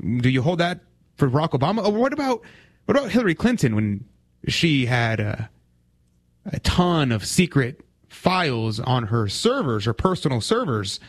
Do 0.00 0.28
you 0.28 0.42
hold 0.42 0.60
that 0.60 0.80
for 1.16 1.28
Barack 1.28 1.50
Obama? 1.50 1.84
Or 1.84 1.92
what 1.92 2.12
about 2.12 2.42
what 2.84 2.96
about 2.96 3.10
Hillary 3.10 3.34
Clinton 3.34 3.74
when 3.74 4.04
she 4.46 4.86
had 4.86 5.20
a, 5.20 5.50
a 6.46 6.60
ton 6.60 7.10
of 7.10 7.24
secret 7.24 7.80
files 8.08 8.80
on 8.80 9.08
her 9.08 9.28
servers, 9.28 9.84
her 9.84 9.92
personal 9.92 10.40
servers, 10.40 11.00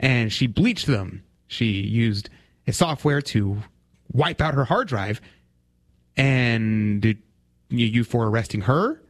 and 0.00 0.32
she 0.32 0.46
bleached 0.46 0.86
them? 0.86 1.22
She 1.46 1.66
used 1.66 2.30
a 2.66 2.72
software 2.72 3.20
to 3.22 3.62
wipe 4.10 4.40
out 4.40 4.54
her 4.54 4.64
hard 4.64 4.88
drive, 4.88 5.20
and 6.16 7.02
did 7.02 7.18
you 7.68 8.04
for 8.04 8.26
arresting 8.26 8.62
her? 8.62 9.00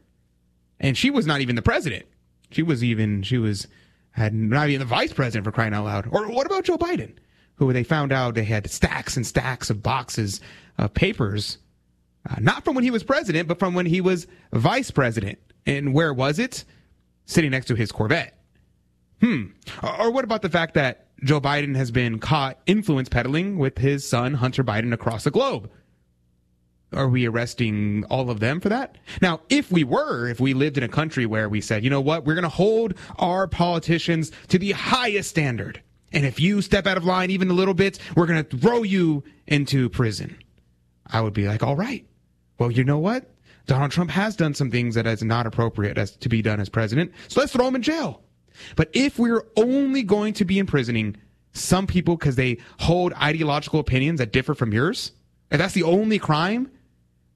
And 0.79 0.97
she 0.97 1.09
was 1.09 1.25
not 1.25 1.41
even 1.41 1.55
the 1.55 1.61
president. 1.61 2.05
She 2.51 2.63
was 2.63 2.83
even 2.83 3.21
she 3.23 3.37
was 3.37 3.67
had 4.11 4.33
not 4.33 4.69
even 4.69 4.79
the 4.79 4.85
vice 4.85 5.13
president 5.13 5.45
for 5.45 5.51
crying 5.51 5.73
out 5.73 5.85
loud. 5.85 6.07
Or 6.11 6.29
what 6.29 6.45
about 6.45 6.63
Joe 6.63 6.77
Biden, 6.77 7.13
who 7.55 7.71
they 7.73 7.83
found 7.83 8.11
out 8.11 8.35
they 8.35 8.43
had 8.43 8.69
stacks 8.69 9.15
and 9.15 9.25
stacks 9.25 9.69
of 9.69 9.83
boxes 9.83 10.41
of 10.77 10.93
papers, 10.93 11.57
uh, 12.29 12.35
not 12.39 12.63
from 12.63 12.75
when 12.75 12.83
he 12.83 12.91
was 12.91 13.03
president, 13.03 13.47
but 13.47 13.59
from 13.59 13.73
when 13.73 13.85
he 13.85 14.01
was 14.01 14.27
vice 14.53 14.91
president. 14.91 15.39
And 15.65 15.93
where 15.93 16.13
was 16.13 16.39
it? 16.39 16.65
Sitting 17.25 17.51
next 17.51 17.67
to 17.67 17.75
his 17.75 17.91
Corvette. 17.91 18.35
Hmm. 19.21 19.47
Or, 19.83 20.01
or 20.01 20.11
what 20.11 20.23
about 20.23 20.41
the 20.41 20.49
fact 20.49 20.73
that 20.73 21.07
Joe 21.23 21.41
Biden 21.41 21.75
has 21.75 21.91
been 21.91 22.19
caught 22.19 22.59
influence 22.65 23.09
peddling 23.09 23.57
with 23.57 23.77
his 23.77 24.07
son 24.07 24.33
Hunter 24.35 24.63
Biden 24.63 24.93
across 24.93 25.25
the 25.25 25.31
globe? 25.31 25.69
Are 26.91 27.07
we 27.07 27.27
arresting 27.27 28.03
all 28.09 28.31
of 28.31 28.39
them 28.39 28.59
for 28.59 28.69
that? 28.69 28.97
Now, 29.21 29.41
if 29.49 29.71
we 29.71 29.83
were, 29.83 30.27
if 30.27 30.39
we 30.39 30.53
lived 30.53 30.77
in 30.77 30.83
a 30.83 30.87
country 30.87 31.25
where 31.25 31.47
we 31.47 31.61
said, 31.61 31.83
you 31.83 31.89
know 31.89 32.01
what, 32.01 32.25
we're 32.25 32.33
going 32.33 32.43
to 32.43 32.49
hold 32.49 32.95
our 33.17 33.47
politicians 33.47 34.31
to 34.47 34.57
the 34.57 34.71
highest 34.71 35.29
standard. 35.29 35.81
And 36.11 36.25
if 36.25 36.39
you 36.39 36.61
step 36.63 36.87
out 36.87 36.97
of 36.97 37.05
line 37.05 37.29
even 37.29 37.51
a 37.51 37.53
little 37.53 37.75
bit, 37.75 37.99
we're 38.15 38.25
going 38.25 38.43
to 38.43 38.57
throw 38.57 38.81
you 38.81 39.23
into 39.45 39.89
prison. 39.89 40.35
I 41.05 41.21
would 41.21 41.33
be 41.33 41.47
like, 41.47 41.61
all 41.61 41.75
right. 41.75 42.05
Well, 42.57 42.71
you 42.71 42.83
know 42.83 42.97
what? 42.97 43.29
Donald 43.67 43.91
Trump 43.91 44.09
has 44.09 44.35
done 44.35 44.55
some 44.55 44.71
things 44.71 44.95
that 44.95 45.05
is 45.05 45.23
not 45.23 45.45
appropriate 45.45 45.99
as 45.99 46.11
to 46.17 46.29
be 46.29 46.41
done 46.41 46.59
as 46.59 46.69
president. 46.69 47.11
So 47.27 47.39
let's 47.39 47.53
throw 47.53 47.67
him 47.67 47.75
in 47.75 47.83
jail. 47.83 48.23
But 48.75 48.89
if 48.93 49.19
we're 49.19 49.45
only 49.55 50.01
going 50.01 50.33
to 50.33 50.45
be 50.45 50.57
imprisoning 50.57 51.17
some 51.53 51.85
people 51.85 52.17
because 52.17 52.35
they 52.35 52.57
hold 52.79 53.13
ideological 53.13 53.79
opinions 53.79 54.17
that 54.17 54.31
differ 54.31 54.55
from 54.55 54.73
yours, 54.73 55.11
if 55.51 55.59
that's 55.59 55.75
the 55.75 55.83
only 55.83 56.17
crime 56.17 56.71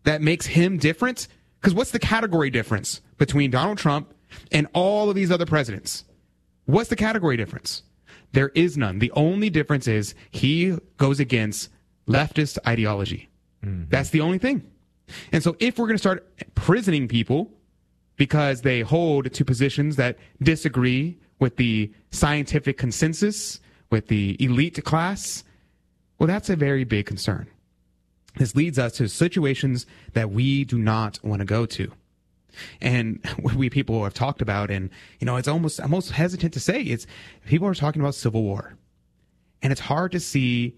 that 0.04 0.22
makes 0.22 0.46
him 0.46 0.78
different, 0.78 1.28
because 1.60 1.74
what's 1.74 1.92
the 1.92 2.00
category 2.00 2.50
difference 2.50 3.02
between 3.18 3.52
Donald 3.52 3.78
Trump 3.78 4.14
and 4.52 4.68
all 4.74 5.10
of 5.10 5.16
these 5.16 5.32
other 5.32 5.46
presidents? 5.46 6.04
What's 6.66 6.90
the 6.90 6.96
category 6.96 7.38
difference? 7.38 7.84
There 8.34 8.50
is 8.50 8.78
none. 8.78 9.00
The 9.00 9.12
only 9.12 9.50
difference 9.50 9.88
is 9.88 10.16
he 10.32 10.78
goes 10.98 11.20
against 11.20 11.70
leftist 12.08 12.58
ideology. 12.68 13.30
Mm-hmm. 13.64 13.90
That's 13.90 14.10
the 14.10 14.22
only 14.22 14.40
thing. 14.40 14.70
And 15.32 15.44
so 15.44 15.56
if 15.60 15.78
we're 15.78 15.88
going 15.88 15.96
to 15.96 16.00
start 16.00 16.28
prisoning 16.56 17.08
people 17.08 17.52
because 18.16 18.62
they 18.62 18.82
hold 18.82 19.32
to 19.32 19.46
positions 19.46 19.96
that 19.98 20.18
disagree 20.42 21.18
with 21.40 21.58
the 21.58 21.92
scientific 22.12 22.78
consensus, 22.78 23.60
with 23.90 24.08
the 24.08 24.36
elite 24.44 24.84
class, 24.84 25.44
well, 26.18 26.28
that's 26.28 26.50
a 26.50 26.56
very 26.56 26.84
big 26.84 27.06
concern. 27.06 27.48
This 28.38 28.56
leads 28.56 28.80
us 28.80 28.94
to 28.94 29.08
situations 29.08 29.86
that 30.14 30.32
we 30.32 30.64
do 30.64 30.78
not 30.78 31.20
want 31.24 31.40
to 31.40 31.46
go 31.46 31.66
to. 31.68 31.92
And 32.82 33.24
we 33.56 33.70
people 33.70 34.04
have 34.04 34.14
talked 34.14 34.42
about, 34.42 34.72
and 34.72 34.90
you 35.20 35.26
know, 35.26 35.38
it's 35.38 35.48
almost 35.48 35.80
I'm 35.80 35.94
almost 35.94 36.12
hesitant 36.12 36.54
to 36.54 36.60
say 36.60 36.82
it's 36.82 37.06
people 37.46 37.68
are 37.68 37.76
talking 37.76 38.02
about 38.02 38.16
civil 38.16 38.44
war, 38.44 38.76
and 39.62 39.72
it's 39.72 39.82
hard 39.82 40.12
to 40.14 40.20
see 40.20 40.76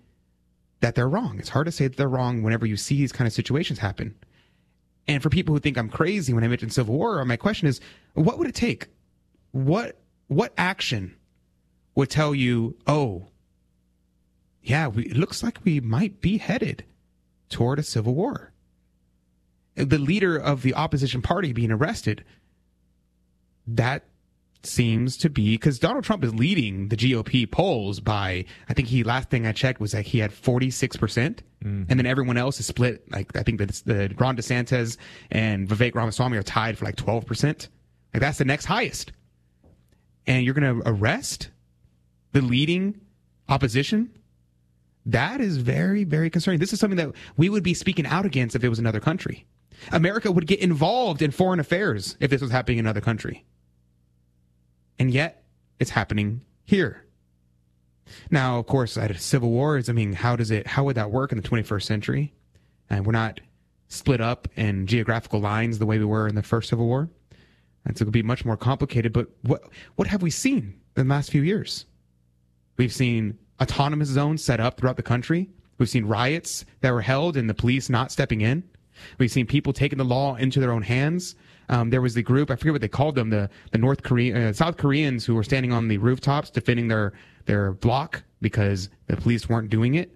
that 0.81 0.95
they're 0.95 1.09
wrong. 1.09 1.39
It's 1.39 1.49
hard 1.49 1.65
to 1.65 1.71
say 1.71 1.87
that 1.87 1.97
they're 1.97 2.07
wrong 2.07 2.43
whenever 2.43 2.65
you 2.65 2.77
see 2.77 2.97
these 2.97 3.11
kind 3.11 3.27
of 3.27 3.33
situations 3.33 3.79
happen. 3.79 4.15
And 5.07 5.21
for 5.21 5.29
people 5.29 5.53
who 5.53 5.59
think 5.59 5.77
I'm 5.77 5.89
crazy 5.89 6.33
when 6.33 6.43
I 6.43 6.47
mention 6.47 6.69
civil 6.69 6.95
war, 6.95 7.23
my 7.25 7.37
question 7.37 7.67
is, 7.67 7.79
what 8.13 8.37
would 8.37 8.47
it 8.47 8.55
take? 8.55 8.87
What 9.51 9.99
what 10.27 10.53
action 10.57 11.15
would 11.93 12.09
tell 12.09 12.35
you, 12.35 12.75
oh, 12.87 13.27
yeah, 14.61 14.87
we, 14.87 15.05
it 15.05 15.15
looks 15.15 15.43
like 15.43 15.63
we 15.63 15.79
might 15.79 16.19
be 16.21 16.37
headed 16.37 16.83
toward 17.49 17.79
a 17.79 17.83
civil 17.83 18.15
war? 18.15 18.51
The 19.75 19.97
leader 19.97 20.37
of 20.37 20.61
the 20.61 20.73
opposition 20.73 21.21
party 21.21 21.51
being 21.51 21.71
arrested, 21.71 22.23
that 23.67 24.05
seems 24.65 25.17
to 25.17 25.29
be 25.29 25.55
because 25.55 25.79
Donald 25.79 26.03
Trump 26.03 26.23
is 26.23 26.33
leading 26.33 26.89
the 26.89 26.95
GOP 26.95 27.49
polls 27.49 27.99
by 27.99 28.45
I 28.69 28.73
think 28.73 28.87
he 28.87 29.03
last 29.03 29.29
thing 29.29 29.45
I 29.45 29.51
checked 29.51 29.79
was 29.79 29.93
like 29.93 30.05
he 30.05 30.19
had 30.19 30.33
46 30.33 30.97
percent, 30.97 31.43
mm. 31.63 31.85
and 31.87 31.99
then 31.99 32.05
everyone 32.05 32.37
else 32.37 32.59
is 32.59 32.65
split. 32.65 33.09
Like 33.11 33.35
I 33.35 33.43
think 33.43 33.59
that 33.59 33.69
the 33.85 34.13
Ron 34.17 34.35
DeSantis 34.35 34.97
and 35.31 35.67
Vivek 35.67 35.95
Ramaswamy 35.95 36.37
are 36.37 36.43
tied 36.43 36.77
for 36.77 36.85
like 36.85 36.95
12 36.95 37.25
percent. 37.25 37.69
Like 38.13 38.21
that's 38.21 38.37
the 38.37 38.45
next 38.45 38.65
highest, 38.65 39.11
and 40.25 40.43
you're 40.43 40.53
going 40.53 40.81
to 40.81 40.89
arrest 40.89 41.49
the 42.31 42.41
leading 42.41 42.99
opposition. 43.49 44.09
That 45.05 45.39
is 45.39 45.57
very, 45.57 46.03
very 46.03 46.29
concerning. 46.29 46.59
This 46.59 46.73
is 46.73 46.79
something 46.79 46.97
that 46.97 47.11
we 47.37 47.49
would 47.49 47.63
be 47.63 47.73
speaking 47.73 48.05
out 48.05 48.25
against 48.25 48.55
if 48.55 48.63
it 48.63 48.69
was 48.69 48.79
another 48.79 48.99
country. 48.99 49.45
America 49.91 50.31
would 50.31 50.47
get 50.47 50.59
involved 50.59 51.21
in 51.21 51.31
foreign 51.31 51.59
affairs 51.59 52.17
if 52.19 52.31
this 52.31 52.41
was 52.41 52.51
happening 52.51 52.79
in 52.79 52.85
another 52.85 53.01
country. 53.01 53.45
And 54.97 55.11
yet, 55.11 55.43
it's 55.79 55.91
happening 55.91 56.41
here. 56.63 57.05
Now, 58.31 58.59
of 58.59 58.67
course, 58.67 58.97
at 58.97 59.19
civil 59.19 59.49
wars, 59.49 59.89
I 59.89 59.93
mean, 59.93 60.13
how 60.13 60.35
does 60.35 60.51
it, 60.51 60.67
how 60.67 60.83
would 60.85 60.95
that 60.95 61.11
work 61.11 61.31
in 61.31 61.39
the 61.39 61.47
21st 61.47 61.83
century? 61.83 62.33
And 62.89 63.05
we're 63.05 63.11
not 63.11 63.41
split 63.87 64.21
up 64.21 64.47
in 64.55 64.87
geographical 64.87 65.39
lines 65.39 65.79
the 65.79 65.85
way 65.85 65.97
we 65.99 66.05
were 66.05 66.27
in 66.27 66.35
the 66.35 66.43
first 66.43 66.69
Civil 66.69 66.85
War. 66.85 67.09
And 67.85 67.97
so 67.97 68.03
it 68.03 68.05
would 68.05 68.13
be 68.13 68.23
much 68.23 68.45
more 68.45 68.57
complicated. 68.57 69.13
But 69.13 69.29
what, 69.41 69.63
what 69.95 70.07
have 70.07 70.21
we 70.21 70.31
seen 70.31 70.79
in 70.95 71.07
the 71.07 71.13
last 71.13 71.31
few 71.31 71.41
years? 71.41 71.85
We've 72.77 72.93
seen 72.93 73.37
autonomous 73.61 74.09
zones 74.09 74.43
set 74.43 74.59
up 74.59 74.77
throughout 74.77 74.97
the 74.97 75.03
country. 75.03 75.49
We've 75.77 75.89
seen 75.89 76.05
riots 76.05 76.65
that 76.81 76.91
were 76.91 77.01
held 77.01 77.37
and 77.37 77.49
the 77.49 77.53
police 77.53 77.89
not 77.89 78.11
stepping 78.11 78.41
in. 78.41 78.63
We've 79.17 79.31
seen 79.31 79.45
people 79.45 79.73
taking 79.73 79.97
the 79.97 80.05
law 80.05 80.35
into 80.35 80.59
their 80.59 80.71
own 80.71 80.81
hands. 80.81 81.35
Um, 81.67 81.89
there 81.89 82.01
was 82.01 82.13
the 82.13 82.21
group 82.21 82.51
I 82.51 82.55
forget 82.55 82.73
what 82.73 82.81
they 82.81 82.87
called 82.87 83.15
them 83.15 83.29
the 83.29 83.49
the 83.71 83.77
North 83.77 84.03
Korean 84.03 84.37
uh, 84.37 84.53
South 84.53 84.77
Koreans 84.77 85.25
who 85.25 85.35
were 85.35 85.43
standing 85.43 85.73
on 85.73 85.87
the 85.87 85.97
rooftops 85.97 86.49
defending 86.49 86.87
their 86.87 87.13
their 87.45 87.73
block 87.73 88.23
because 88.41 88.89
the 89.07 89.17
police 89.17 89.49
weren't 89.49 89.69
doing 89.69 89.95
it. 89.95 90.11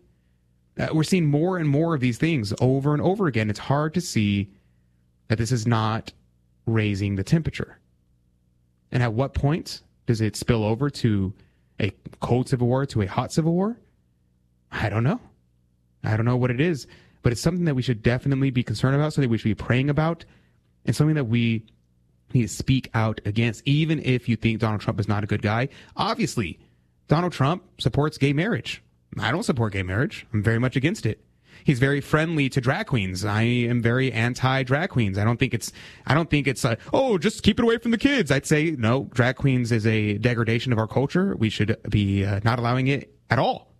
Uh, 0.80 0.88
we're 0.93 1.04
seeing 1.04 1.25
more 1.25 1.58
and 1.58 1.67
more 1.67 1.93
of 1.95 2.02
these 2.02 2.17
things 2.17 2.54
over 2.62 2.93
and 2.93 3.02
over 3.02 3.28
again. 3.28 3.49
It's 3.49 3.60
hard 3.60 3.93
to 3.95 4.02
see 4.02 4.49
that 5.28 5.38
this 5.38 5.52
is 5.52 5.67
not 5.67 6.13
raising 6.65 7.15
the 7.15 7.23
temperature. 7.23 7.80
And 8.91 9.04
at 9.04 9.13
what 9.13 9.34
point 9.34 9.82
does 10.06 10.21
it 10.21 10.36
spill 10.36 10.63
over 10.63 10.89
to 10.89 11.34
a 11.80 11.92
cold 12.20 12.50
civil 12.50 12.68
war 12.68 12.86
to 12.88 13.02
a 13.02 13.06
hot 13.06 13.32
civil 13.32 13.54
war? 13.54 13.78
I 14.72 14.89
don't 14.89 15.04
know. 15.04 15.20
I 16.04 16.15
don't 16.15 16.26
know 16.26 16.38
what 16.38 16.52
it 16.52 16.62
is, 16.62 16.88
but 17.22 17.32
it's 17.32 17.42
something 17.42 17.65
that 17.65 17.76
we 17.76 17.82
should 17.82 18.02
definitely 18.02 18.52
be 18.52 18.63
concerned 18.63 18.96
about, 18.96 19.13
something 19.13 19.30
we 19.30 19.38
should 19.38 19.50
be 19.50 19.56
praying 19.56 19.89
about, 19.89 20.26
and 20.86 20.96
something 20.96 21.15
that 21.15 21.26
we 21.26 21.65
need 22.34 22.44
to 22.44 22.48
speak 22.48 22.89
out 22.94 23.20
against, 23.26 23.62
even 23.65 24.00
if 24.04 24.30
you 24.30 24.36
think 24.36 24.60
Donald 24.60 24.82
Trump 24.82 25.00
is 25.00 25.08
not 25.08 25.24
a 25.24 25.28
good 25.28 25.42
guy. 25.42 25.68
Obviously, 25.96 26.60
Donald 27.08 27.34
Trump 27.34 27.63
supports 27.80 28.18
gay 28.18 28.34
marriage. 28.34 28.82
I 29.20 29.32
don't 29.32 29.44
support 29.44 29.74
gay 29.74 29.84
marriage. 29.84 30.28
I'm 30.32 30.44
very 30.44 30.60
much 30.60 30.76
against 30.76 31.06
it. 31.06 31.24
He's 31.63 31.80
very 31.80 32.02
friendly 32.02 32.50
to 32.50 32.62
drag 32.62 32.88
queens. 32.88 33.26
I 33.26 33.41
am 33.41 33.82
very 33.82 34.12
anti 34.12 34.63
drag 34.63 34.89
queens. 34.89 35.17
I 35.17 35.24
don't 35.24 35.38
think 35.38 35.54
it's, 35.54 35.72
I 36.08 36.13
don't 36.13 36.30
think 36.30 36.48
it's, 36.48 36.65
oh, 36.93 37.17
just 37.17 37.43
keep 37.43 37.60
it 37.60 37.63
away 37.63 37.78
from 37.78 37.91
the 37.91 37.98
kids. 37.98 38.32
I'd 38.32 38.45
say 38.45 38.72
no, 38.72 39.10
drag 39.13 39.36
queens 39.36 39.72
is 39.72 39.86
a 39.86 40.17
degradation 40.17 40.72
of 40.72 40.80
our 40.80 40.88
culture. 40.88 41.36
We 41.36 41.50
should 41.50 41.78
be 41.89 42.26
uh, 42.26 42.39
not 42.43 42.60
allowing 42.60 42.88
it 42.88 43.13
at 43.30 43.39
all. 43.39 43.74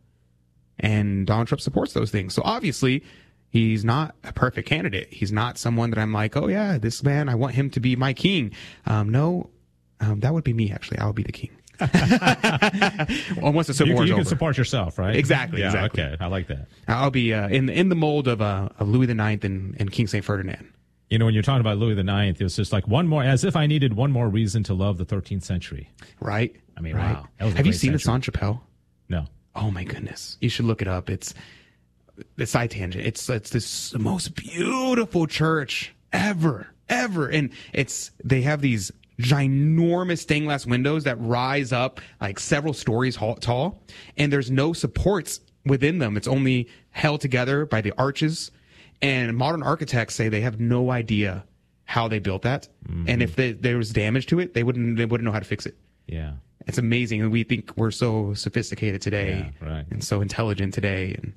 And 0.80 1.28
Donald 1.28 1.48
Trump 1.48 1.62
supports 1.62 1.94
those 1.94 2.12
things. 2.12 2.34
So 2.34 2.42
obviously, 2.46 3.04
he's 3.50 3.84
not 3.84 4.16
a 4.24 4.32
perfect 4.32 4.68
candidate. 4.68 5.12
He's 5.12 5.32
not 5.32 5.58
someone 5.58 5.90
that 5.90 6.00
I'm 6.00 6.14
like, 6.14 6.38
oh 6.38 6.48
yeah, 6.48 6.78
this 6.78 7.04
man, 7.04 7.30
I 7.30 7.36
want 7.36 7.56
him 7.56 7.70
to 7.72 7.80
be 7.80 7.96
my 7.96 8.14
king. 8.14 8.52
Um, 8.86 9.10
no, 9.10 9.50
um, 10.00 10.22
that 10.22 10.34
would 10.34 10.44
be 10.44 10.54
me 10.54 10.72
actually. 10.72 11.00
I 11.00 11.06
would 11.06 11.16
be 11.16 11.24
the 11.24 11.32
king. 11.32 11.52
well, 13.42 13.54
once 13.54 13.68
the 13.68 13.74
civil 13.74 13.90
you, 13.90 13.96
war 13.96 14.06
you 14.06 14.16
can 14.16 14.26
support 14.26 14.58
yourself, 14.58 14.98
right? 14.98 15.16
Exactly, 15.16 15.62
Yeah, 15.62 15.68
exactly. 15.68 16.04
Okay, 16.04 16.18
I 16.20 16.28
like 16.28 16.48
that. 16.48 16.68
I'll 16.88 17.12
be 17.12 17.34
uh, 17.34 17.48
in 17.48 17.70
in 17.70 17.90
the 17.90 17.96
mold 17.96 18.28
of, 18.28 18.42
uh, 18.42 18.70
of 18.80 18.90
Louis 18.90 19.10
IX 19.10 19.44
and, 19.46 19.76
and 19.80 19.92
King 19.92 20.08
Saint 20.08 20.26
Ferdinand. 20.26 20.68
You 21.10 21.18
know, 21.18 21.26
when 21.26 21.34
you're 21.34 21.44
talking 21.44 21.62
about 21.62 21.78
Louis 21.78 21.96
the 21.96 22.04
Ninth, 22.04 22.40
it 22.40 22.44
was 22.44 22.56
just 22.56 22.72
like 22.72 22.88
one 22.88 23.08
more, 23.08 23.24
as 23.24 23.44
if 23.44 23.56
I 23.56 23.66
needed 23.66 23.96
one 23.96 24.12
more 24.12 24.30
reason 24.30 24.62
to 24.64 24.74
love 24.74 24.98
the 24.98 25.06
13th 25.06 25.44
century. 25.44 25.90
Right. 26.20 26.56
I 26.78 26.82
mean, 26.82 26.96
right. 26.96 27.16
wow. 27.16 27.28
That 27.40 27.46
was 27.46 27.54
a 27.56 27.58
Have 27.58 27.66
you 27.66 27.74
seen 27.74 27.94
the 27.94 28.00
century. 28.00 28.14
Sainte 28.14 28.26
Chapelle? 28.26 28.64
No. 29.10 29.26
Oh 29.56 29.72
my 29.72 29.84
goodness! 29.84 30.38
You 30.40 30.50
should 30.50 30.66
look 30.66 30.82
it 30.82 30.88
up. 30.88 31.10
It's 31.10 31.34
the 32.36 32.46
side 32.46 32.72
tangent. 32.72 33.06
It's 33.06 33.30
it's 33.30 33.50
this 33.50 33.94
most 33.96 34.36
beautiful 34.36 35.28
church 35.28 35.94
ever, 36.14 36.68
ever, 36.88 37.28
and 37.28 37.50
it's 37.74 38.12
they 38.24 38.42
have 38.42 38.62
these 38.62 38.92
ginormous 39.20 40.20
stained 40.20 40.46
glass 40.46 40.66
windows 40.66 41.04
that 41.04 41.20
rise 41.20 41.72
up 41.72 42.00
like 42.22 42.40
several 42.40 42.74
stories 42.74 43.18
tall, 43.42 43.84
and 44.18 44.32
there's 44.32 44.50
no 44.50 44.74
supports 44.74 45.42
within 45.66 46.00
them. 46.00 46.18
It's 46.18 46.28
only 46.28 46.70
held 46.92 47.22
together 47.22 47.66
by 47.66 47.82
the 47.82 47.94
arches. 47.98 48.52
And 49.02 49.38
modern 49.38 49.64
architects 49.64 50.16
say 50.16 50.28
they 50.28 50.42
have 50.42 50.60
no 50.60 50.92
idea 50.92 51.46
how 51.86 52.08
they 52.08 52.20
built 52.20 52.42
that, 52.44 52.68
and 52.88 53.08
mm-hmm. 53.08 53.22
if 53.22 53.36
they, 53.36 53.54
there 53.54 53.78
was 53.78 53.92
damage 53.92 54.28
to 54.28 54.40
it, 54.40 54.54
they 54.54 54.64
wouldn't 54.64 54.98
they 54.98 55.06
wouldn't 55.06 55.26
know 55.26 55.32
how 55.32 55.40
to 55.40 55.46
fix 55.46 55.66
it. 55.66 55.76
Yeah. 56.08 56.34
It's 56.68 56.78
amazing. 56.78 57.22
And 57.22 57.32
we 57.32 57.44
think 57.44 57.72
we're 57.78 57.92
so 57.92 58.34
sophisticated 58.34 59.02
today 59.02 59.52
Yeah, 59.62 59.68
right. 59.68 59.86
and 59.90 60.04
so 60.04 60.22
intelligent 60.22 60.74
today. 60.74 61.16
And 61.16 61.34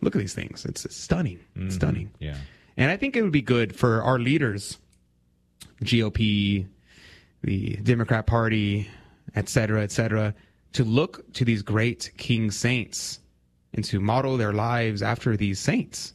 look 0.00 0.14
at 0.14 0.20
these 0.20 0.34
things. 0.34 0.64
It's, 0.64 0.86
stunning. 0.94 1.40
It's 1.54 1.58
mm-hmm. 1.58 1.70
stunning. 1.70 2.10
Yeah. 2.20 2.36
And 2.76 2.90
I 2.90 2.96
think 2.96 3.16
it 3.16 3.22
would 3.22 3.32
be 3.32 3.42
good 3.42 3.74
for 3.74 4.02
our 4.02 4.18
leaders, 4.18 4.78
GOP, 5.82 6.66
the 7.42 7.76
Democrat 7.76 8.26
Party, 8.26 8.88
et 9.34 9.48
cetera, 9.48 9.82
et 9.82 9.92
cetera, 9.92 10.34
to 10.72 10.84
look 10.84 11.32
to 11.34 11.44
these 11.44 11.62
great 11.62 12.10
king 12.16 12.50
saints 12.50 13.20
and 13.74 13.84
to 13.84 14.00
model 14.00 14.36
their 14.36 14.52
lives 14.52 15.02
after 15.02 15.36
these 15.36 15.58
saints 15.58 16.14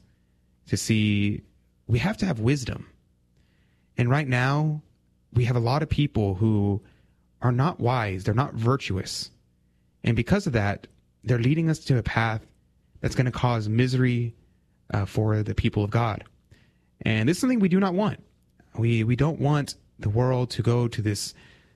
to 0.67 0.77
see 0.77 1.41
we 1.87 1.99
have 1.99 2.17
to 2.17 2.25
have 2.25 2.39
wisdom. 2.39 2.87
And 3.97 4.09
right 4.09 4.27
now, 4.27 4.81
we 5.33 5.45
have 5.45 5.55
a 5.55 5.61
lot 5.61 5.83
of 5.83 5.89
people 5.89 6.35
who 6.35 6.81
are 7.41 7.51
not 7.51 7.79
wise, 7.79 8.23
they're 8.23 8.33
not 8.33 8.53
virtuous. 8.53 9.29
And 10.03 10.15
because 10.15 10.47
of 10.47 10.53
that, 10.53 10.87
they're 11.23 11.39
leading 11.39 11.69
us 11.69 11.79
to 11.79 11.97
a 11.97 12.03
path 12.03 12.41
that's 13.01 13.15
going 13.15 13.25
to 13.25 13.31
cause 13.31 13.67
misery 13.69 14.33
uh, 14.93 15.05
for 15.05 15.43
the 15.43 15.55
people 15.55 15.83
of 15.83 15.89
God. 15.89 16.23
And 17.01 17.27
this 17.27 17.37
is 17.37 17.41
something 17.41 17.59
we 17.59 17.69
do 17.69 17.79
not 17.79 17.93
want. 17.93 18.23
We 18.77 19.03
we 19.03 19.15
don't 19.15 19.39
want 19.39 19.75
the 20.03 20.09
world 20.09 20.51
to 20.51 20.61
go 20.61 20.87
to 20.87 21.01
this 21.01 21.33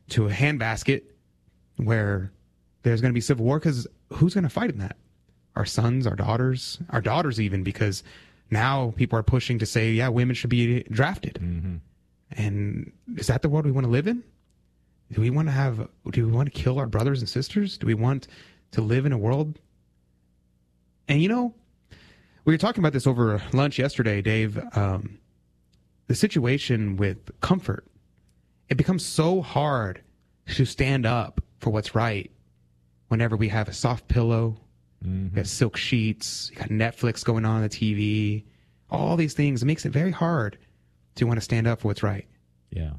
to 0.10 0.28
a 0.28 0.32
handbasket 0.32 1.02
where 1.78 2.32
there's 2.84 3.02
going 3.02 3.12
to 3.12 3.14
be 3.14 3.22
civil 3.22 3.46
war 3.46 3.60
because 3.60 3.88
who's 4.14 4.34
going 4.34 4.44
to 4.44 4.50
fight 4.50 4.70
in 4.70 4.78
that? 4.78 4.96
Our 5.56 5.66
sons, 5.66 6.06
our 6.06 6.16
daughters, 6.16 6.78
our 6.92 7.02
daughters, 7.02 7.42
even 7.42 7.64
because 7.64 8.04
now 8.52 8.94
people 8.96 9.18
are 9.18 9.24
pushing 9.24 9.58
to 9.60 9.66
say, 9.66 9.92
yeah, 9.92 10.08
women 10.10 10.36
should 10.36 10.50
be 10.50 10.84
drafted. 10.84 11.38
And 12.32 12.92
is 13.16 13.28
that 13.28 13.42
the 13.42 13.50
world 13.50 13.66
we 13.66 13.72
want 13.72 13.86
to 13.86 13.92
live 13.92 14.08
in? 14.08 14.24
Do 15.12 15.22
we 15.22 15.30
want 15.30 15.48
to 15.48 15.52
have? 15.52 15.88
Do 16.12 16.26
we 16.26 16.32
want 16.32 16.54
to 16.54 16.62
kill 16.62 16.78
our 16.80 16.86
brothers 16.86 17.22
and 17.22 17.30
sisters? 17.30 17.78
Do 17.78 17.88
we 17.88 17.94
want 17.94 18.28
to 18.72 18.82
live 18.82 19.06
in 19.06 19.14
a 19.14 19.18
world? 19.18 19.58
And 21.08 21.22
you 21.22 21.30
know, 21.30 21.56
we 22.44 22.54
were 22.54 22.58
talking 22.58 22.82
about 22.82 22.92
this 22.92 23.08
over 23.08 23.42
lunch 23.54 23.80
yesterday, 23.80 24.22
Dave. 24.22 24.60
Um, 24.76 25.18
the 26.08 26.16
situation 26.16 26.98
with 26.98 27.18
comfort, 27.40 27.87
it 28.70 28.76
becomes 28.76 29.06
so 29.06 29.42
hard 29.42 30.02
to 30.48 30.66
stand 30.66 31.06
up 31.06 31.42
for 31.60 31.70
what's 31.70 31.96
right 31.96 32.32
whenever 33.08 33.36
we 33.36 33.48
have 33.50 33.68
a 33.68 33.74
soft 33.74 34.08
pillow, 34.08 34.58
we 35.04 35.38
have 35.38 35.48
silk 35.48 35.78
sheets, 35.78 36.50
you 36.52 36.58
got 36.58 36.70
Netflix 36.70 37.24
going 37.24 37.46
on 37.46 37.58
on 37.58 37.62
the 37.62 37.70
TV, 37.70 38.44
all 38.90 39.16
these 39.16 39.34
things. 39.34 39.62
It 39.62 39.66
makes 39.66 39.86
it 39.86 39.92
very 39.92 40.12
hard 40.12 40.58
to 41.16 41.26
want 41.26 41.38
to 41.38 41.42
stand 41.42 41.68
up 41.68 41.82
for 41.82 41.90
what's 41.90 42.04
right. 42.04 42.28
Yeah. 42.72 42.92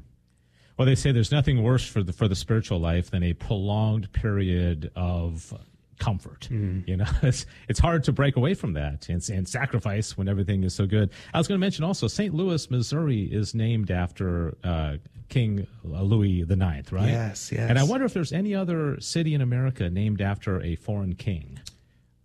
Well, 0.77 0.85
they 0.85 0.95
say 0.95 1.11
there's 1.11 1.31
nothing 1.31 1.61
worse 1.61 1.85
for 1.85 2.01
the 2.01 2.13
for 2.13 2.27
the 2.27 2.35
spiritual 2.35 2.79
life 2.79 3.11
than 3.11 3.21
a 3.21 3.33
prolonged 3.33 4.11
period 4.13 4.91
of 4.95 5.53
comfort. 5.99 6.47
You 6.87 6.97
know, 6.97 7.05
it's 7.21 7.45
it's 7.67 7.79
hard 7.79 8.05
to 8.05 8.13
break 8.13 8.37
away 8.37 8.53
from 8.53 8.73
that 8.73 9.09
and, 9.09 9.29
and 9.29 9.47
sacrifice 9.47 10.17
when 10.17 10.29
everything 10.29 10.63
is 10.63 10.73
so 10.73 10.87
good. 10.87 11.11
I 11.33 11.37
was 11.37 11.47
going 11.49 11.59
to 11.59 11.63
mention 11.63 11.83
also 11.83 12.07
St. 12.07 12.33
Louis, 12.33 12.71
Missouri, 12.71 13.23
is 13.23 13.53
named 13.53 13.91
after 13.91 14.57
uh, 14.63 14.95
King 15.29 15.67
Louis 15.83 16.43
the 16.43 16.55
Ninth, 16.55 16.91
right? 16.91 17.07
Yes, 17.09 17.51
yes. 17.51 17.69
And 17.69 17.77
I 17.79 17.83
wonder 17.83 18.05
if 18.05 18.13
there's 18.13 18.33
any 18.33 18.53
other 18.55 18.99
city 18.99 19.33
in 19.33 19.41
America 19.41 19.89
named 19.89 20.21
after 20.21 20.61
a 20.61 20.75
foreign 20.75 21.15
king. 21.15 21.59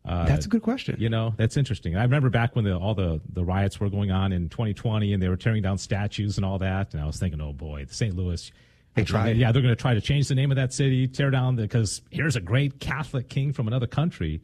Uh, 0.07 0.27
That's 0.27 0.45
a 0.45 0.51
good 0.51 0.61
question. 0.63 0.97
You 0.99 1.09
know, 1.09 1.33
that's 1.39 1.57
interesting. 1.57 1.97
I 1.97 2.03
remember 2.03 2.29
back 2.29 2.55
when 2.55 2.67
the, 2.67 2.77
all 2.77 2.95
the, 2.95 3.23
the 3.33 3.43
riots 3.43 3.81
were 3.81 3.89
going 3.89 4.11
on 4.11 4.33
in 4.33 4.51
2020 4.51 5.15
and 5.15 5.23
they 5.23 5.31
were 5.31 5.37
tearing 5.39 5.63
down 5.63 5.79
statues 5.79 6.37
and 6.37 6.45
all 6.45 6.59
that. 6.59 6.93
And 6.93 7.03
I 7.03 7.07
was 7.07 7.17
thinking, 7.19 7.41
oh 7.41 7.55
boy, 7.55 7.87
the 7.87 7.95
St. 7.95 8.15
Louis. 8.15 8.53
They 8.97 9.03
I- 9.03 9.05
tried. 9.07 9.37
Yeah, 9.39 9.51
they're 9.51 9.63
going 9.63 9.75
to 9.75 9.81
try 9.81 9.95
to 9.95 10.03
change 10.03 10.29
the 10.29 10.35
name 10.35 10.51
of 10.53 10.57
that 10.57 10.75
city, 10.75 11.09
tear 11.09 11.31
down 11.31 11.57
because 11.57 12.03
here's 12.11 12.37
a 12.37 12.41
great 12.43 12.81
Catholic 12.81 13.31
king 13.31 13.55
from 13.55 13.67
another 13.67 13.87
country 13.87 14.43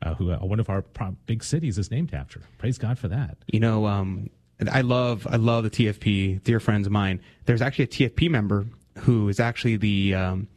uh, 0.00 0.14
who 0.14 0.32
uh, 0.32 0.38
one 0.38 0.58
of 0.58 0.70
our 0.70 0.82
big 1.26 1.44
cities 1.44 1.76
is 1.76 1.90
named 1.90 2.14
after. 2.14 2.40
Praise 2.56 2.78
God 2.78 2.98
for 2.98 3.08
that. 3.08 3.36
You 3.52 3.60
know, 3.60 3.84
um, 3.86 4.30
I 4.70 4.82
love 4.82 5.26
I 5.28 5.36
love 5.36 5.64
the 5.64 5.70
TFP, 5.70 6.42
dear 6.44 6.60
friends 6.60 6.86
of 6.86 6.92
mine. 6.92 7.20
There's 7.46 7.62
actually 7.62 7.84
a 7.84 7.88
TFP 7.88 8.30
member 8.30 8.66
who 8.98 9.28
is 9.28 9.40
actually 9.40 9.76
the 9.76 10.14
um, 10.14 10.48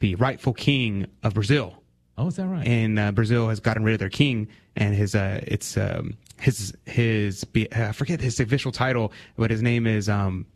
the 0.00 0.14
rightful 0.16 0.52
king 0.52 1.06
of 1.22 1.34
Brazil. 1.34 1.82
Oh, 2.18 2.28
is 2.28 2.36
that 2.36 2.46
right? 2.46 2.66
And 2.66 2.98
uh, 2.98 3.12
Brazil 3.12 3.48
has 3.48 3.60
gotten 3.60 3.84
rid 3.84 3.94
of 3.94 3.98
their 3.98 4.10
king, 4.10 4.48
and 4.76 4.94
his 4.94 5.14
uh, 5.14 5.40
it's 5.46 5.76
um, 5.76 6.14
his 6.40 6.74
his 6.86 7.46
I 7.72 7.92
forget 7.92 8.20
his 8.20 8.40
official 8.40 8.72
title, 8.72 9.12
but 9.36 9.50
his 9.50 9.62
name 9.62 9.86
is 9.86 10.08
um, 10.08 10.46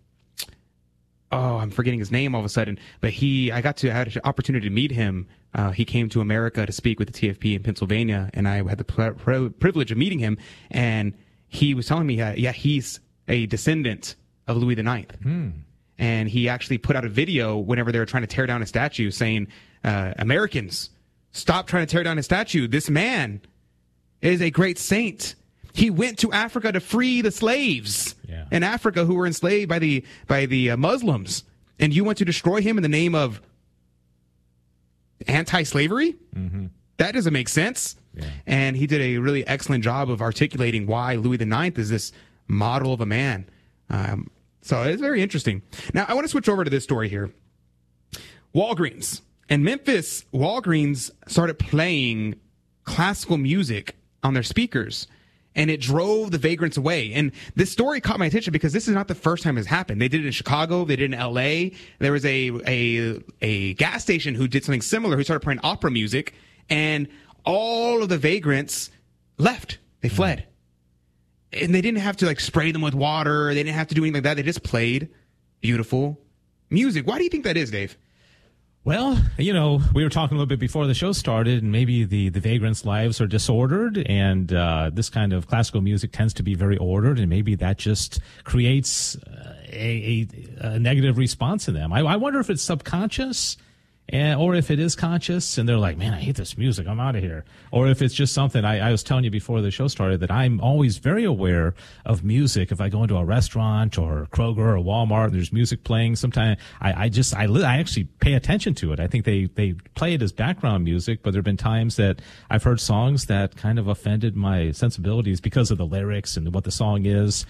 oh 1.32 1.56
I'm 1.56 1.70
forgetting 1.70 1.98
his 1.98 2.10
name 2.10 2.34
all 2.34 2.40
of 2.40 2.46
a 2.46 2.50
sudden. 2.50 2.78
But 3.00 3.10
he 3.10 3.52
I 3.52 3.60
got 3.60 3.76
to 3.78 3.90
I 3.90 3.94
had 3.94 4.14
an 4.14 4.22
opportunity 4.24 4.68
to 4.68 4.74
meet 4.74 4.90
him. 4.90 5.26
Uh, 5.54 5.70
he 5.70 5.84
came 5.84 6.08
to 6.10 6.20
America 6.20 6.66
to 6.66 6.72
speak 6.72 6.98
with 6.98 7.12
the 7.12 7.32
TFP 7.32 7.56
in 7.56 7.62
Pennsylvania, 7.62 8.30
and 8.34 8.46
I 8.46 8.56
had 8.68 8.78
the 8.78 8.84
pri- 8.84 9.10
pri- 9.10 9.48
privilege 9.48 9.90
of 9.90 9.96
meeting 9.96 10.18
him. 10.18 10.36
And 10.70 11.14
he 11.56 11.74
was 11.74 11.86
telling 11.86 12.06
me, 12.06 12.20
uh, 12.20 12.34
yeah, 12.36 12.52
he's 12.52 13.00
a 13.28 13.46
descendant 13.46 14.14
of 14.46 14.56
Louis 14.58 14.74
the 14.76 14.82
Ninth. 14.82 15.16
And 15.98 16.28
he 16.28 16.48
actually 16.48 16.78
put 16.78 16.94
out 16.96 17.04
a 17.04 17.08
video 17.08 17.56
whenever 17.56 17.90
they 17.90 17.98
were 17.98 18.06
trying 18.06 18.22
to 18.22 18.26
tear 18.26 18.46
down 18.46 18.62
a 18.62 18.66
statue 18.66 19.10
saying 19.10 19.48
uh, 19.82 20.12
americans 20.18 20.90
stop 21.32 21.66
trying 21.66 21.86
to 21.86 21.90
tear 21.90 22.02
down 22.02 22.18
a 22.18 22.22
statue. 22.22 22.66
This 22.68 22.90
man 22.90 23.40
is 24.20 24.40
a 24.42 24.50
great 24.50 24.78
saint. 24.78 25.34
He 25.72 25.90
went 25.90 26.18
to 26.18 26.32
africa 26.32 26.72
to 26.72 26.80
free 26.80 27.22
the 27.22 27.30
slaves 27.30 28.14
Yeah. 28.28 28.44
in 28.50 28.62
africa 28.62 29.04
who 29.06 29.14
were 29.14 29.26
enslaved 29.26 29.68
by 29.68 29.78
the 29.78 30.04
by 30.26 30.46
the 30.46 30.70
uh, 30.72 30.76
muslims. 30.76 31.44
And 31.78 31.94
you 31.94 32.04
want 32.04 32.18
to 32.18 32.24
destroy 32.24 32.60
him 32.62 32.76
in 32.78 32.82
the 32.82 32.88
name 33.00 33.14
of 33.14 33.40
anti-slavery? 35.26 36.16
That 36.98 37.12
doesn't 37.12 37.32
make 37.32 37.48
sense 37.48 37.96
and 38.46 38.76
he 38.76 38.86
did 38.86 39.00
a 39.00 39.18
really 39.18 39.46
excellent 39.46 39.84
job 39.84 40.10
of 40.10 40.22
articulating 40.22 40.86
why 40.86 41.14
louis 41.16 41.40
ix 41.40 41.78
is 41.78 41.90
this 41.90 42.12
model 42.48 42.92
of 42.92 43.00
a 43.00 43.06
man 43.06 43.48
um, 43.90 44.30
so 44.66 44.82
it's 44.82 45.00
very 45.00 45.22
interesting. 45.22 45.62
Now 45.94 46.06
I 46.08 46.14
want 46.14 46.24
to 46.24 46.28
switch 46.28 46.48
over 46.48 46.64
to 46.64 46.70
this 46.70 46.82
story 46.82 47.08
here. 47.08 47.30
Walgreens 48.52 49.20
in 49.48 49.62
Memphis, 49.62 50.24
Walgreens 50.34 51.10
started 51.28 51.58
playing 51.58 52.34
classical 52.82 53.36
music 53.36 53.96
on 54.24 54.34
their 54.34 54.42
speakers. 54.42 55.06
And 55.54 55.70
it 55.70 55.80
drove 55.80 56.32
the 56.32 56.38
vagrants 56.38 56.76
away. 56.76 57.14
And 57.14 57.32
this 57.54 57.72
story 57.72 57.98
caught 58.02 58.18
my 58.18 58.26
attention 58.26 58.52
because 58.52 58.74
this 58.74 58.88
is 58.88 58.94
not 58.94 59.08
the 59.08 59.14
first 59.14 59.42
time 59.42 59.56
it's 59.56 59.66
happened. 59.66 60.02
They 60.02 60.08
did 60.08 60.20
it 60.20 60.26
in 60.26 60.32
Chicago. 60.32 60.84
They 60.84 60.96
did 60.96 61.04
it 61.04 61.14
in 61.14 61.14
L.A. 61.14 61.72
There 61.98 62.12
was 62.12 62.26
a 62.26 62.50
a 62.66 63.22
a 63.40 63.72
gas 63.74 64.02
station 64.02 64.34
who 64.34 64.48
did 64.48 64.66
something 64.66 64.82
similar. 64.82 65.16
Who 65.16 65.24
started 65.24 65.40
playing 65.40 65.60
opera 65.62 65.90
music, 65.90 66.34
and 66.68 67.08
all 67.46 68.02
of 68.02 68.10
the 68.10 68.18
vagrants 68.18 68.90
left. 69.38 69.78
They 70.02 70.10
fled 70.10 70.46
and 71.52 71.74
they 71.74 71.80
didn't 71.80 72.00
have 72.00 72.16
to 72.18 72.26
like 72.26 72.40
spray 72.40 72.72
them 72.72 72.82
with 72.82 72.94
water. 72.94 73.48
They 73.54 73.62
didn't 73.62 73.76
have 73.76 73.88
to 73.88 73.94
do 73.94 74.02
anything 74.02 74.14
like 74.14 74.22
that. 74.24 74.34
They 74.34 74.42
just 74.42 74.62
played 74.62 75.08
beautiful 75.60 76.20
music. 76.70 77.06
Why 77.06 77.18
do 77.18 77.24
you 77.24 77.30
think 77.30 77.44
that 77.44 77.56
is, 77.56 77.70
Dave? 77.70 77.96
Well, 78.84 79.20
you 79.36 79.52
know, 79.52 79.80
we 79.94 80.04
were 80.04 80.10
talking 80.10 80.36
a 80.36 80.38
little 80.38 80.46
bit 80.48 80.60
before 80.60 80.86
the 80.86 80.94
show 80.94 81.10
started, 81.10 81.60
and 81.60 81.72
maybe 81.72 82.04
the, 82.04 82.28
the 82.28 82.38
vagrants' 82.38 82.84
lives 82.84 83.20
are 83.20 83.26
disordered, 83.26 83.98
and 84.06 84.52
uh, 84.52 84.90
this 84.94 85.10
kind 85.10 85.32
of 85.32 85.48
classical 85.48 85.80
music 85.80 86.12
tends 86.12 86.32
to 86.34 86.44
be 86.44 86.54
very 86.54 86.76
ordered, 86.76 87.18
and 87.18 87.28
maybe 87.28 87.56
that 87.56 87.78
just 87.78 88.20
creates 88.44 89.16
uh, 89.16 89.56
a, 89.72 90.28
a, 90.60 90.66
a 90.68 90.78
negative 90.78 91.18
response 91.18 91.66
in 91.66 91.74
them. 91.74 91.92
I, 91.92 92.00
I 92.02 92.14
wonder 92.14 92.38
if 92.38 92.48
it's 92.48 92.62
subconscious. 92.62 93.56
And, 94.08 94.38
or 94.38 94.54
if 94.54 94.70
it 94.70 94.78
is 94.78 94.94
conscious 94.94 95.58
and 95.58 95.68
they're 95.68 95.78
like, 95.78 95.98
man, 95.98 96.14
I 96.14 96.20
hate 96.20 96.36
this 96.36 96.56
music. 96.56 96.86
I'm 96.86 97.00
out 97.00 97.16
of 97.16 97.22
here. 97.22 97.44
Or 97.72 97.88
if 97.88 98.00
it's 98.02 98.14
just 98.14 98.32
something 98.32 98.64
I, 98.64 98.88
I 98.88 98.92
was 98.92 99.02
telling 99.02 99.24
you 99.24 99.30
before 99.30 99.60
the 99.60 99.72
show 99.72 99.88
started 99.88 100.20
that 100.20 100.30
I'm 100.30 100.60
always 100.60 100.98
very 100.98 101.24
aware 101.24 101.74
of 102.04 102.22
music. 102.22 102.70
If 102.70 102.80
I 102.80 102.88
go 102.88 103.02
into 103.02 103.16
a 103.16 103.24
restaurant 103.24 103.98
or 103.98 104.28
Kroger 104.30 104.58
or 104.58 104.76
Walmart 104.76 105.26
and 105.26 105.34
there's 105.34 105.52
music 105.52 105.82
playing, 105.82 106.14
sometimes 106.14 106.60
I, 106.80 107.04
I 107.04 107.08
just, 107.08 107.34
I, 107.34 107.46
li- 107.46 107.64
I 107.64 107.78
actually 107.78 108.04
pay 108.20 108.34
attention 108.34 108.74
to 108.76 108.92
it. 108.92 109.00
I 109.00 109.08
think 109.08 109.24
they, 109.24 109.46
they 109.46 109.72
play 109.96 110.14
it 110.14 110.22
as 110.22 110.30
background 110.30 110.84
music, 110.84 111.24
but 111.24 111.32
there 111.32 111.40
have 111.40 111.44
been 111.44 111.56
times 111.56 111.96
that 111.96 112.20
I've 112.48 112.62
heard 112.62 112.80
songs 112.80 113.26
that 113.26 113.56
kind 113.56 113.76
of 113.76 113.88
offended 113.88 114.36
my 114.36 114.70
sensibilities 114.70 115.40
because 115.40 115.72
of 115.72 115.78
the 115.78 115.86
lyrics 115.86 116.36
and 116.36 116.54
what 116.54 116.62
the 116.62 116.70
song 116.70 117.06
is. 117.06 117.44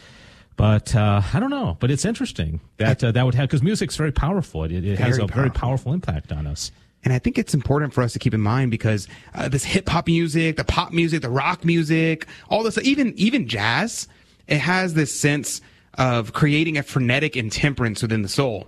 But 0.57 0.95
uh, 0.95 1.21
I 1.33 1.39
don't 1.39 1.51
know. 1.51 1.77
But 1.81 1.91
it's 1.91 2.05
interesting 2.05 2.61
that 2.79 3.05
uh, 3.05 3.13
that 3.13 3.25
would 3.25 3.35
have 3.35 3.49
because 3.49 3.63
music's 3.63 3.97
very 3.97 4.13
powerful. 4.13 4.65
It, 4.65 4.73
it 4.73 4.99
has 4.99 5.19
a 5.19 5.27
very 5.27 5.51
powerful. 5.51 5.61
powerful 5.61 5.93
impact 5.93 6.33
on 6.33 6.47
us. 6.47 6.71
And 7.05 7.13
I 7.13 7.19
think 7.19 7.39
it's 7.39 7.55
important 7.55 7.95
for 7.95 8.03
us 8.03 8.13
to 8.15 8.19
keep 8.19 8.35
in 8.35 8.41
mind 8.41 8.71
because 8.71 9.07
uh, 9.35 9.49
this 9.49 9.63
hip 9.65 9.89
hop 9.89 10.07
music, 10.07 10.57
the 10.57 10.65
pop 10.65 10.93
music, 10.93 11.23
the 11.23 11.31
rock 11.31 11.65
music, 11.65 12.27
all 12.49 12.63
this, 12.63 12.79
even 12.79 13.13
even 13.17 13.47
jazz, 13.47 14.09
it 14.49 14.59
has 14.59 14.95
this 14.95 15.15
sense 15.19 15.61
of 15.95 16.33
creating 16.33 16.79
a 16.79 16.83
frenetic 16.83 17.37
intemperance 17.37 18.03
within 18.03 18.23
the 18.23 18.29
soul. 18.29 18.67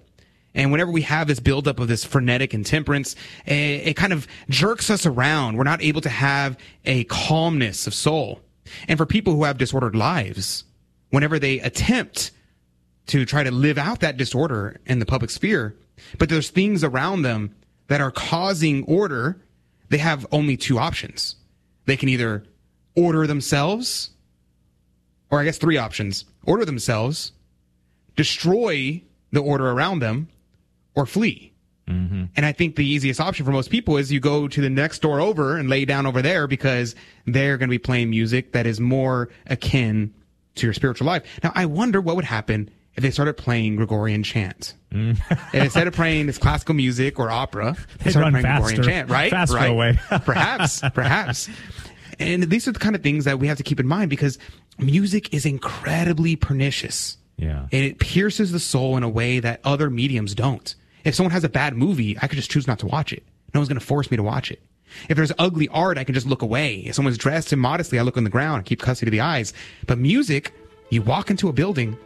And 0.54 0.72
whenever 0.72 0.90
we 0.90 1.02
have 1.02 1.26
this 1.26 1.40
buildup 1.40 1.78
of 1.78 1.88
this 1.88 2.04
frenetic 2.04 2.54
intemperance, 2.54 3.16
it, 3.46 3.54
it 3.88 3.96
kind 3.96 4.12
of 4.12 4.26
jerks 4.48 4.90
us 4.90 5.04
around. 5.04 5.56
We're 5.56 5.64
not 5.64 5.82
able 5.82 6.00
to 6.02 6.08
have 6.08 6.56
a 6.84 7.04
calmness 7.04 7.86
of 7.86 7.94
soul. 7.94 8.40
And 8.86 8.98
for 8.98 9.06
people 9.06 9.34
who 9.34 9.44
have 9.44 9.58
disordered 9.58 9.96
lives, 9.96 10.64
whenever 11.10 11.38
they 11.38 11.60
attempt 11.60 12.30
to 13.06 13.24
try 13.24 13.42
to 13.42 13.50
live 13.50 13.78
out 13.78 14.00
that 14.00 14.16
disorder 14.16 14.80
in 14.86 14.98
the 14.98 15.06
public 15.06 15.30
sphere, 15.30 15.76
but 16.18 16.28
there's 16.28 16.50
things 16.50 16.84
around 16.84 17.22
them 17.22 17.54
that 17.88 18.00
are 18.00 18.10
causing 18.10 18.84
order, 18.84 19.40
they 19.88 19.98
have 19.98 20.26
only 20.30 20.56
two 20.56 20.78
options. 20.78 21.36
They 21.86 21.96
can 21.96 22.08
either 22.08 22.44
order 22.94 23.26
themselves, 23.26 24.10
or 25.30 25.40
I 25.40 25.44
guess 25.44 25.58
three 25.58 25.78
options 25.78 26.24
order 26.44 26.64
themselves, 26.64 27.32
destroy 28.16 29.02
the 29.32 29.40
order 29.40 29.70
around 29.70 30.00
them, 30.00 30.28
or 30.94 31.06
flee. 31.06 31.52
Mm-hmm. 31.86 32.24
And 32.36 32.44
I 32.46 32.52
think 32.52 32.76
the 32.76 32.86
easiest 32.86 33.20
option 33.20 33.46
for 33.46 33.52
most 33.52 33.70
people 33.70 33.96
is 33.96 34.12
you 34.12 34.20
go 34.20 34.48
to 34.48 34.60
the 34.60 34.68
next 34.68 35.00
door 35.00 35.20
over 35.20 35.56
and 35.56 35.70
lay 35.70 35.84
down 35.84 36.06
over 36.06 36.20
there 36.20 36.46
because 36.46 36.94
they're 37.26 37.56
going 37.56 37.68
to 37.68 37.72
be 37.72 37.78
playing 37.78 38.10
music 38.10 38.52
that 38.52 38.66
is 38.66 38.78
more 38.78 39.30
akin 39.46 40.12
to 40.58 40.66
your 40.66 40.74
spiritual 40.74 41.06
life. 41.06 41.22
Now, 41.42 41.52
I 41.54 41.66
wonder 41.66 42.00
what 42.00 42.16
would 42.16 42.24
happen 42.24 42.70
if 42.94 43.02
they 43.02 43.10
started 43.10 43.34
playing 43.36 43.76
Gregorian 43.76 44.22
chant. 44.22 44.74
Mm. 44.92 45.18
If 45.52 45.54
instead 45.54 45.86
of 45.86 45.94
playing 45.94 46.26
this 46.26 46.38
classical 46.38 46.74
music 46.74 47.18
or 47.18 47.30
opera, 47.30 47.76
they 47.98 48.04
They'd 48.04 48.10
started 48.10 48.30
playing 48.30 48.44
Gregorian 48.46 48.76
faster- 48.78 48.90
chant, 48.90 49.10
right? 49.10 49.30
faster 49.30 49.56
right. 49.56 49.70
away. 49.70 49.98
perhaps, 50.24 50.80
perhaps. 50.94 51.48
And 52.18 52.44
these 52.44 52.66
are 52.66 52.72
the 52.72 52.80
kind 52.80 52.96
of 52.96 53.02
things 53.02 53.24
that 53.24 53.38
we 53.38 53.46
have 53.46 53.56
to 53.58 53.62
keep 53.62 53.78
in 53.78 53.86
mind 53.86 54.10
because 54.10 54.38
music 54.78 55.32
is 55.32 55.46
incredibly 55.46 56.34
pernicious. 56.36 57.16
Yeah. 57.36 57.62
And 57.70 57.84
it 57.84 58.00
pierces 58.00 58.50
the 58.50 58.58
soul 58.58 58.96
in 58.96 59.04
a 59.04 59.08
way 59.08 59.38
that 59.38 59.60
other 59.62 59.90
mediums 59.90 60.34
don't. 60.34 60.74
If 61.04 61.14
someone 61.14 61.30
has 61.30 61.44
a 61.44 61.48
bad 61.48 61.76
movie, 61.76 62.18
I 62.20 62.26
could 62.26 62.36
just 62.36 62.50
choose 62.50 62.66
not 62.66 62.80
to 62.80 62.86
watch 62.86 63.12
it. 63.12 63.22
No 63.54 63.60
one's 63.60 63.68
going 63.68 63.78
to 63.78 63.86
force 63.86 64.10
me 64.10 64.16
to 64.16 64.22
watch 64.24 64.50
it. 64.50 64.60
If 65.08 65.16
there's 65.16 65.32
ugly 65.38 65.68
art, 65.68 65.98
I 65.98 66.04
can 66.04 66.14
just 66.14 66.26
look 66.26 66.42
away. 66.42 66.76
If 66.86 66.94
someone's 66.94 67.18
dressed 67.18 67.52
immodestly, 67.52 67.98
I 67.98 68.02
look 68.02 68.16
on 68.16 68.24
the 68.24 68.30
ground, 68.30 68.60
I 68.60 68.62
keep 68.62 68.80
custody 68.80 69.08
of 69.08 69.12
the 69.12 69.20
eyes. 69.20 69.52
But 69.86 69.98
music, 69.98 70.52
you 70.90 71.02
walk 71.02 71.30
into 71.30 71.48
a 71.48 71.52
building, 71.52 71.96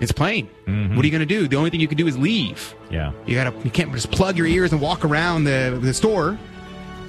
it's 0.00 0.12
playing. 0.12 0.48
Mm-hmm. 0.66 0.96
What 0.96 1.04
are 1.04 1.06
you 1.06 1.12
going 1.12 1.26
to 1.26 1.34
do? 1.34 1.46
The 1.46 1.56
only 1.56 1.70
thing 1.70 1.80
you 1.80 1.88
can 1.88 1.98
do 1.98 2.06
is 2.06 2.18
leave. 2.18 2.74
Yeah. 2.90 3.12
You 3.26 3.36
gotta, 3.36 3.54
you 3.64 3.70
can't 3.70 3.92
just 3.92 4.10
plug 4.10 4.36
your 4.36 4.46
ears 4.46 4.72
and 4.72 4.80
walk 4.80 5.04
around 5.04 5.44
the, 5.44 5.78
the 5.80 5.94
store. 5.94 6.38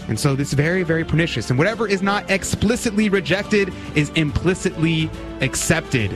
And 0.08 0.20
so 0.20 0.36
this 0.36 0.50
is 0.50 0.54
very, 0.54 0.84
very 0.84 1.04
pernicious. 1.04 1.50
And 1.50 1.58
whatever 1.58 1.88
is 1.88 2.04
not 2.04 2.30
explicitly 2.30 3.10
rejected 3.10 3.74
is 3.96 4.10
implicitly 4.12 5.10
accepted. 5.42 6.16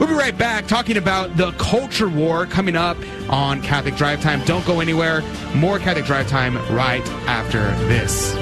We'll 0.00 0.08
be 0.08 0.14
right 0.14 0.36
back 0.36 0.66
talking 0.66 0.96
about 0.96 1.36
the 1.36 1.52
culture 1.52 2.08
war 2.08 2.46
coming 2.46 2.74
up 2.74 2.96
on 3.28 3.60
Catholic 3.60 3.96
Drive 3.96 4.22
Time. 4.22 4.42
Don't 4.46 4.64
go 4.64 4.80
anywhere. 4.80 5.20
More 5.54 5.78
Catholic 5.78 6.06
Drive 6.06 6.26
Time 6.26 6.56
right 6.74 7.06
after 7.28 7.70
this. 7.86 8.34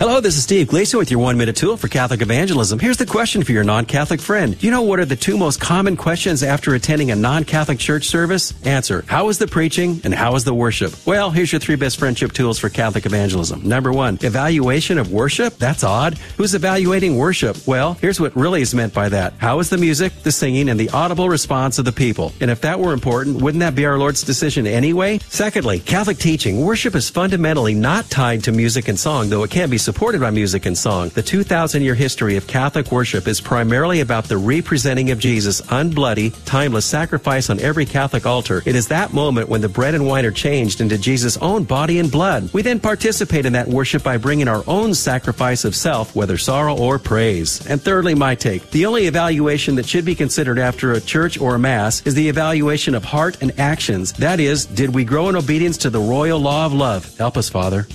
Hello, 0.00 0.18
this 0.18 0.38
is 0.38 0.44
Steve 0.44 0.68
Gleason 0.68 0.98
with 0.98 1.10
your 1.10 1.20
one 1.20 1.36
minute 1.36 1.56
tool 1.56 1.76
for 1.76 1.88
Catholic 1.88 2.22
evangelism. 2.22 2.78
Here's 2.78 2.96
the 2.96 3.04
question 3.04 3.44
for 3.44 3.52
your 3.52 3.64
non 3.64 3.84
Catholic 3.84 4.18
friend. 4.18 4.58
Do 4.58 4.66
you 4.66 4.72
know 4.72 4.80
what 4.80 4.98
are 4.98 5.04
the 5.04 5.14
two 5.14 5.36
most 5.36 5.60
common 5.60 5.94
questions 5.94 6.42
after 6.42 6.74
attending 6.74 7.10
a 7.10 7.14
non 7.14 7.44
Catholic 7.44 7.78
church 7.78 8.06
service? 8.06 8.54
Answer 8.64 9.04
How 9.08 9.26
was 9.26 9.36
the 9.36 9.46
preaching 9.46 10.00
and 10.04 10.14
how 10.14 10.32
was 10.32 10.44
the 10.44 10.54
worship? 10.54 10.94
Well, 11.06 11.30
here's 11.30 11.52
your 11.52 11.60
three 11.60 11.76
best 11.76 11.98
friendship 11.98 12.32
tools 12.32 12.58
for 12.58 12.70
Catholic 12.70 13.04
evangelism. 13.04 13.62
Number 13.62 13.92
one, 13.92 14.18
evaluation 14.22 14.96
of 14.96 15.12
worship? 15.12 15.58
That's 15.58 15.84
odd. 15.84 16.14
Who's 16.38 16.54
evaluating 16.54 17.18
worship? 17.18 17.58
Well, 17.66 17.92
here's 17.92 18.18
what 18.18 18.34
really 18.34 18.62
is 18.62 18.74
meant 18.74 18.94
by 18.94 19.10
that. 19.10 19.34
How 19.36 19.58
is 19.58 19.68
the 19.68 19.76
music, 19.76 20.14
the 20.22 20.32
singing, 20.32 20.70
and 20.70 20.80
the 20.80 20.88
audible 20.88 21.28
response 21.28 21.78
of 21.78 21.84
the 21.84 21.92
people? 21.92 22.32
And 22.40 22.50
if 22.50 22.62
that 22.62 22.80
were 22.80 22.94
important, 22.94 23.42
wouldn't 23.42 23.60
that 23.60 23.74
be 23.74 23.84
our 23.84 23.98
Lord's 23.98 24.22
decision 24.22 24.66
anyway? 24.66 25.18
Secondly, 25.28 25.78
Catholic 25.78 26.16
teaching. 26.16 26.64
Worship 26.64 26.94
is 26.94 27.10
fundamentally 27.10 27.74
not 27.74 28.08
tied 28.08 28.44
to 28.44 28.52
music 28.52 28.88
and 28.88 28.98
song, 28.98 29.28
though 29.28 29.42
it 29.42 29.50
can 29.50 29.68
be 29.68 29.76
supported 29.90 30.20
by 30.20 30.30
music 30.30 30.66
and 30.66 30.78
song. 30.78 31.08
The 31.08 31.22
2,000 31.22 31.82
year 31.82 31.96
history 31.96 32.36
of 32.36 32.46
Catholic 32.46 32.92
worship 32.92 33.26
is 33.26 33.40
primarily 33.40 33.98
about 33.98 34.26
the 34.26 34.38
representing 34.38 35.10
of 35.10 35.18
Jesus' 35.18 35.60
unbloody, 35.62 36.32
timeless 36.44 36.86
sacrifice 36.86 37.50
on 37.50 37.58
every 37.58 37.84
Catholic 37.84 38.24
altar. 38.24 38.62
It 38.64 38.76
is 38.76 38.86
that 38.86 39.12
moment 39.12 39.48
when 39.48 39.62
the 39.62 39.68
bread 39.68 39.96
and 39.96 40.06
wine 40.06 40.24
are 40.24 40.30
changed 40.30 40.80
into 40.80 40.96
Jesus' 40.96 41.36
own 41.38 41.64
body 41.64 41.98
and 41.98 42.08
blood. 42.08 42.52
We 42.52 42.62
then 42.62 42.78
participate 42.78 43.46
in 43.46 43.54
that 43.54 43.66
worship 43.66 44.04
by 44.04 44.16
bringing 44.16 44.46
our 44.46 44.62
own 44.68 44.94
sacrifice 44.94 45.64
of 45.64 45.74
self, 45.74 46.14
whether 46.14 46.38
sorrow 46.38 46.78
or 46.78 47.00
praise. 47.00 47.66
And 47.66 47.82
thirdly, 47.82 48.14
my 48.14 48.36
take. 48.36 48.70
The 48.70 48.86
only 48.86 49.06
evaluation 49.06 49.74
that 49.74 49.88
should 49.88 50.04
be 50.04 50.14
considered 50.14 50.60
after 50.60 50.92
a 50.92 51.00
church 51.00 51.36
or 51.40 51.56
a 51.56 51.58
mass 51.58 52.06
is 52.06 52.14
the 52.14 52.28
evaluation 52.28 52.94
of 52.94 53.02
heart 53.02 53.42
and 53.42 53.58
actions. 53.58 54.12
That 54.12 54.38
is, 54.38 54.66
did 54.66 54.94
we 54.94 55.04
grow 55.04 55.28
in 55.30 55.34
obedience 55.34 55.78
to 55.78 55.90
the 55.90 55.98
royal 55.98 56.38
law 56.38 56.64
of 56.64 56.72
love? 56.72 57.18
Help 57.18 57.36
us, 57.36 57.48
Father. 57.48 57.88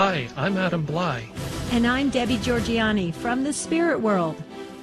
Hi, 0.00 0.28
I'm 0.36 0.56
Adam 0.56 0.86
Blai. 0.86 1.24
And 1.72 1.84
I'm 1.84 2.08
Debbie 2.08 2.36
Georgianni 2.36 3.12
from 3.12 3.42
the 3.42 3.52
Spirit 3.52 4.00
World. 4.00 4.40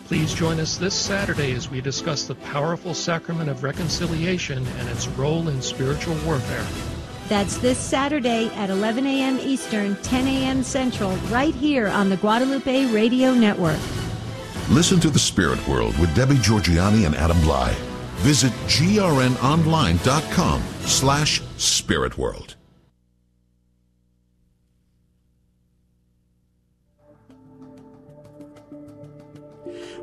Please 0.07 0.33
join 0.33 0.59
us 0.59 0.75
this 0.75 0.93
Saturday 0.93 1.53
as 1.53 1.69
we 1.69 1.79
discuss 1.79 2.25
the 2.25 2.35
powerful 2.35 2.93
sacrament 2.93 3.49
of 3.49 3.63
reconciliation 3.63 4.67
and 4.77 4.89
its 4.89 5.07
role 5.07 5.47
in 5.47 5.61
spiritual 5.61 6.17
warfare. 6.25 6.67
That's 7.29 7.55
this 7.59 7.77
Saturday 7.77 8.47
at 8.55 8.69
11 8.69 9.07
a.m. 9.07 9.39
Eastern, 9.39 9.95
10 10.03 10.27
a.m. 10.27 10.63
Central, 10.63 11.11
right 11.31 11.55
here 11.55 11.87
on 11.87 12.09
the 12.09 12.17
Guadalupe 12.17 12.87
Radio 12.87 13.33
Network. 13.33 13.79
Listen 14.69 14.99
to 14.99 15.09
the 15.09 15.17
Spirit 15.17 15.65
World 15.65 15.97
with 15.97 16.13
Debbie 16.13 16.35
Georgianni 16.35 17.05
and 17.05 17.15
Adam 17.15 17.37
Blai. 17.37 17.71
Visit 18.17 18.51
grnonline.com 18.67 20.61
slash 20.81 21.41
spiritworld. 21.57 22.54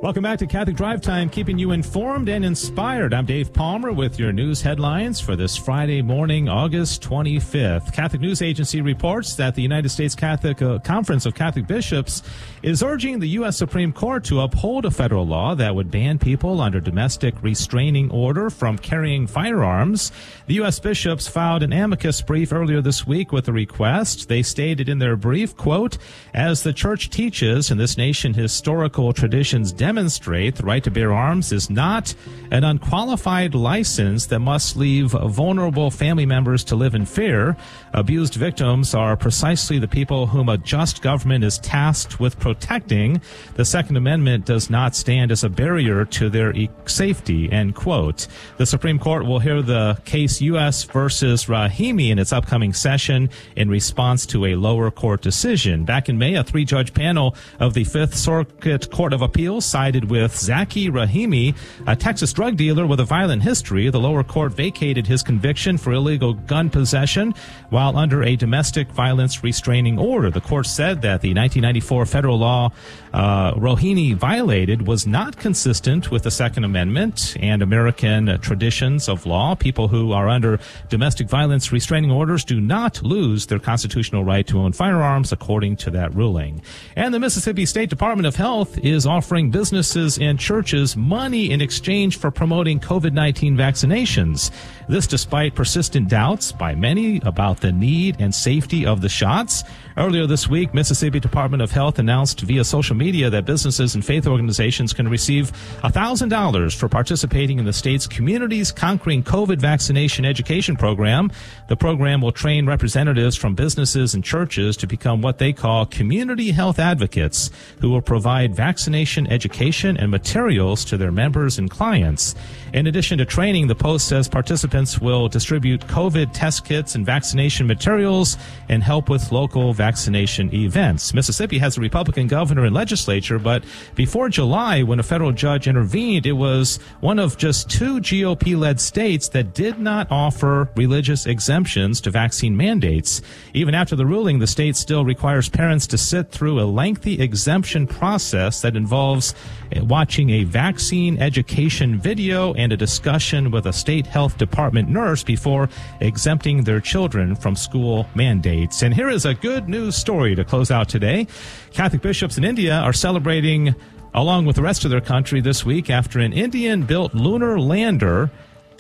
Welcome 0.02 0.24
back 0.24 0.40
to 0.40 0.48
Catholic 0.48 0.74
Drive 0.74 1.00
Time, 1.00 1.30
keeping 1.30 1.60
you 1.60 1.70
informed 1.70 2.28
and 2.28 2.44
inspired. 2.44 3.14
I'm 3.14 3.24
Dave 3.24 3.52
Palmer 3.52 3.92
with 3.92 4.18
your 4.18 4.32
news 4.32 4.60
headlines 4.60 5.20
for 5.20 5.36
this 5.36 5.56
Friday 5.56 6.02
morning, 6.02 6.48
August 6.48 7.04
25th. 7.04 7.92
Catholic 7.92 8.20
News 8.20 8.42
Agency 8.42 8.80
reports 8.80 9.36
that 9.36 9.54
the 9.54 9.62
United 9.62 9.90
States 9.90 10.16
Catholic 10.16 10.60
uh, 10.60 10.80
Conference 10.80 11.24
of 11.24 11.36
Catholic 11.36 11.68
Bishops 11.68 12.24
is 12.62 12.82
urging 12.82 13.18
the 13.18 13.28
U.S. 13.30 13.56
Supreme 13.56 13.92
Court 13.92 14.22
to 14.24 14.40
uphold 14.40 14.84
a 14.84 14.90
federal 14.90 15.26
law 15.26 15.54
that 15.56 15.74
would 15.74 15.90
ban 15.90 16.18
people 16.18 16.60
under 16.60 16.80
domestic 16.80 17.34
restraining 17.42 18.08
order 18.10 18.50
from 18.50 18.78
carrying 18.78 19.26
firearms. 19.26 20.12
The 20.46 20.54
U.S. 20.54 20.78
bishops 20.78 21.26
filed 21.26 21.64
an 21.64 21.72
amicus 21.72 22.22
brief 22.22 22.52
earlier 22.52 22.80
this 22.80 23.04
week 23.04 23.32
with 23.32 23.48
a 23.48 23.52
request. 23.52 24.28
They 24.28 24.42
stated 24.42 24.88
in 24.88 25.00
their 25.00 25.16
brief, 25.16 25.56
quote, 25.56 25.98
as 26.34 26.62
the 26.62 26.72
church 26.72 27.10
teaches 27.10 27.72
in 27.72 27.78
this 27.78 27.96
nation 27.96 28.32
historical 28.32 29.12
traditions 29.12 29.72
demonstrate 29.72 30.54
the 30.54 30.62
right 30.62 30.84
to 30.84 30.90
bear 30.90 31.12
arms 31.12 31.50
is 31.50 31.68
not 31.68 32.14
an 32.52 32.62
unqualified 32.62 33.56
license 33.56 34.26
that 34.26 34.38
must 34.38 34.76
leave 34.76 35.10
vulnerable 35.10 35.90
family 35.90 36.26
members 36.26 36.62
to 36.64 36.76
live 36.76 36.94
in 36.94 37.06
fear. 37.06 37.56
Abused 37.92 38.34
victims 38.34 38.94
are 38.94 39.16
precisely 39.16 39.80
the 39.80 39.88
people 39.88 40.28
whom 40.28 40.48
a 40.48 40.58
just 40.58 41.02
government 41.02 41.42
is 41.42 41.58
tasked 41.58 42.20
with 42.20 42.38
protecting. 42.38 42.51
The 42.60 43.64
Second 43.64 43.96
Amendment 43.96 44.44
does 44.44 44.70
not 44.70 44.94
stand 44.94 45.30
as 45.30 45.44
a 45.44 45.48
barrier 45.48 46.04
to 46.06 46.30
their 46.30 46.52
e- 46.52 46.70
safety, 46.86 47.50
end 47.50 47.74
quote. 47.74 48.26
The 48.56 48.66
Supreme 48.66 48.98
Court 48.98 49.26
will 49.26 49.38
hear 49.38 49.62
the 49.62 50.00
case 50.04 50.40
U.S. 50.40 50.84
versus 50.84 51.46
Rahimi 51.46 52.10
in 52.10 52.18
its 52.18 52.32
upcoming 52.32 52.72
session 52.72 53.30
in 53.56 53.68
response 53.68 54.26
to 54.26 54.46
a 54.46 54.54
lower 54.54 54.90
court 54.90 55.22
decision. 55.22 55.84
Back 55.84 56.08
in 56.08 56.18
May, 56.18 56.34
a 56.34 56.44
three-judge 56.44 56.94
panel 56.94 57.34
of 57.60 57.74
the 57.74 57.84
Fifth 57.84 58.14
Circuit 58.16 58.90
Court 58.90 59.12
of 59.12 59.22
Appeals 59.22 59.64
sided 59.64 60.10
with 60.10 60.32
Zackey 60.32 60.90
Rahimi, 60.90 61.56
a 61.86 61.96
Texas 61.96 62.32
drug 62.32 62.56
dealer 62.56 62.86
with 62.86 63.00
a 63.00 63.04
violent 63.04 63.42
history. 63.42 63.88
The 63.90 64.00
lower 64.00 64.24
court 64.24 64.52
vacated 64.52 65.06
his 65.06 65.22
conviction 65.22 65.78
for 65.78 65.92
illegal 65.92 66.34
gun 66.34 66.70
possession 66.70 67.34
while 67.70 67.96
under 67.96 68.22
a 68.22 68.36
domestic 68.36 68.88
violence 68.90 69.42
restraining 69.42 69.98
order. 69.98 70.30
The 70.30 70.40
court 70.40 70.66
said 70.66 71.02
that 71.02 71.20
the 71.20 71.34
1994 71.34 72.06
federal 72.06 72.38
law 72.42 72.72
uh, 73.12 73.54
Rahimi 73.54 74.14
violated 74.14 74.86
was 74.86 75.06
not 75.06 75.36
consistent 75.36 76.10
with 76.10 76.22
the 76.22 76.30
Second 76.30 76.64
Amendment 76.64 77.36
and 77.40 77.62
American 77.62 78.38
traditions 78.40 79.08
of 79.08 79.26
law. 79.26 79.54
People 79.54 79.88
who 79.88 80.12
are 80.12 80.28
under 80.28 80.58
domestic 80.88 81.28
violence 81.28 81.72
restraining 81.72 82.10
orders 82.10 82.44
do 82.44 82.60
not 82.60 83.02
lose 83.02 83.46
their 83.46 83.58
constitutional 83.58 84.24
right 84.24 84.46
to 84.46 84.58
own 84.58 84.72
firearms, 84.72 85.30
according 85.32 85.76
to 85.76 85.90
that 85.90 86.14
ruling. 86.14 86.62
And 86.96 87.12
the 87.12 87.20
Mississippi 87.20 87.66
State 87.66 87.90
Department 87.90 88.26
of 88.26 88.36
Health 88.36 88.78
is 88.78 89.06
offering 89.06 89.50
businesses 89.50 90.18
and 90.18 90.38
churches 90.38 90.96
money 90.96 91.50
in 91.50 91.60
exchange 91.60 92.18
for 92.18 92.30
promoting 92.30 92.80
COVID 92.80 93.12
19 93.12 93.56
vaccinations. 93.56 94.50
This 94.88 95.06
despite 95.06 95.54
persistent 95.54 96.08
doubts 96.08 96.50
by 96.52 96.74
many 96.74 97.20
about 97.24 97.60
the 97.60 97.72
need 97.72 98.16
and 98.18 98.34
safety 98.34 98.86
of 98.86 99.00
the 99.00 99.08
shots. 99.08 99.64
Earlier 99.96 100.26
this 100.26 100.48
week, 100.48 100.72
Mississippi 100.72 101.20
Department 101.20 101.62
of 101.62 101.70
Health 101.70 101.98
announced 101.98 102.40
via 102.40 102.64
social 102.64 102.96
media 102.96 103.28
that 103.28 103.44
businesses 103.44 103.94
and 103.94 104.02
faith 104.02 104.26
organizations 104.26 104.94
can 104.94 105.06
receive 105.06 105.52
$1,000 105.82 106.74
for 106.74 106.88
participating 106.88 107.58
in 107.58 107.66
the 107.66 107.74
state's 107.74 108.06
Communities 108.06 108.72
Conquering 108.72 109.22
COVID 109.22 109.58
Vaccination 109.58 110.24
Education 110.24 110.76
Program. 110.76 111.30
The 111.68 111.76
program 111.76 112.22
will 112.22 112.32
train 112.32 112.64
representatives 112.64 113.36
from 113.36 113.54
businesses 113.54 114.14
and 114.14 114.24
churches 114.24 114.78
to 114.78 114.86
become 114.86 115.20
what 115.20 115.36
they 115.36 115.52
call 115.52 115.84
community 115.84 116.52
health 116.52 116.78
advocates 116.78 117.50
who 117.80 117.90
will 117.90 118.00
provide 118.00 118.54
vaccination 118.54 119.26
education 119.26 119.98
and 119.98 120.10
materials 120.10 120.86
to 120.86 120.96
their 120.96 121.12
members 121.12 121.58
and 121.58 121.70
clients. 121.70 122.34
In 122.72 122.86
addition 122.86 123.18
to 123.18 123.26
training, 123.26 123.66
the 123.66 123.74
Post 123.74 124.08
says 124.08 124.28
participants 124.28 124.98
will 124.98 125.28
distribute 125.28 125.82
COVID 125.88 126.30
test 126.32 126.64
kits 126.64 126.94
and 126.94 127.04
vaccination 127.04 127.66
materials 127.66 128.38
and 128.70 128.82
help 128.82 129.10
with 129.10 129.30
local 129.30 129.74
vaccination 129.74 130.52
events. 130.54 131.12
Mississippi 131.12 131.58
has 131.58 131.76
a 131.76 131.82
Republican 131.82 132.28
governor 132.28 132.64
and 132.64 132.74
legislature, 132.74 133.38
but 133.38 133.62
before 133.94 134.30
July, 134.30 134.82
when 134.82 134.98
a 134.98 135.02
federal 135.02 135.32
judge 135.32 135.68
intervened, 135.68 136.24
it 136.24 136.32
was 136.32 136.78
one 137.00 137.18
of 137.18 137.36
just 137.36 137.68
two 137.68 138.00
GOP 138.00 138.58
led 138.58 138.80
states 138.80 139.28
that 139.28 139.52
did 139.52 139.78
not 139.78 140.10
offer 140.10 140.70
religious 140.74 141.26
exemptions 141.26 142.00
to 142.00 142.10
vaccine 142.10 142.56
mandates. 142.56 143.20
Even 143.52 143.74
after 143.74 143.96
the 143.96 144.06
ruling, 144.06 144.38
the 144.38 144.46
state 144.46 144.76
still 144.76 145.04
requires 145.04 145.50
parents 145.50 145.86
to 145.88 145.98
sit 145.98 146.30
through 146.30 146.58
a 146.58 146.64
lengthy 146.64 147.20
exemption 147.20 147.86
process 147.86 148.62
that 148.62 148.76
involves 148.76 149.34
eh, 149.72 149.80
watching 149.82 150.30
a 150.30 150.44
vaccine 150.44 151.20
education 151.20 152.00
video 152.00 152.54
and 152.62 152.72
a 152.72 152.76
discussion 152.76 153.50
with 153.50 153.66
a 153.66 153.72
state 153.72 154.06
health 154.06 154.38
department 154.38 154.88
nurse 154.88 155.22
before 155.22 155.68
exempting 156.00 156.64
their 156.64 156.80
children 156.80 157.34
from 157.34 157.56
school 157.56 158.06
mandates. 158.14 158.82
And 158.82 158.94
here 158.94 159.08
is 159.08 159.24
a 159.24 159.34
good 159.34 159.68
news 159.68 159.96
story 159.96 160.34
to 160.34 160.44
close 160.44 160.70
out 160.70 160.88
today. 160.88 161.26
Catholic 161.72 162.02
bishops 162.02 162.38
in 162.38 162.44
India 162.44 162.76
are 162.76 162.92
celebrating 162.92 163.74
along 164.14 164.46
with 164.46 164.56
the 164.56 164.62
rest 164.62 164.84
of 164.84 164.90
their 164.90 165.00
country 165.00 165.40
this 165.40 165.64
week 165.64 165.90
after 165.90 166.20
an 166.20 166.32
Indian 166.32 166.82
built 166.82 167.14
lunar 167.14 167.58
lander 167.58 168.30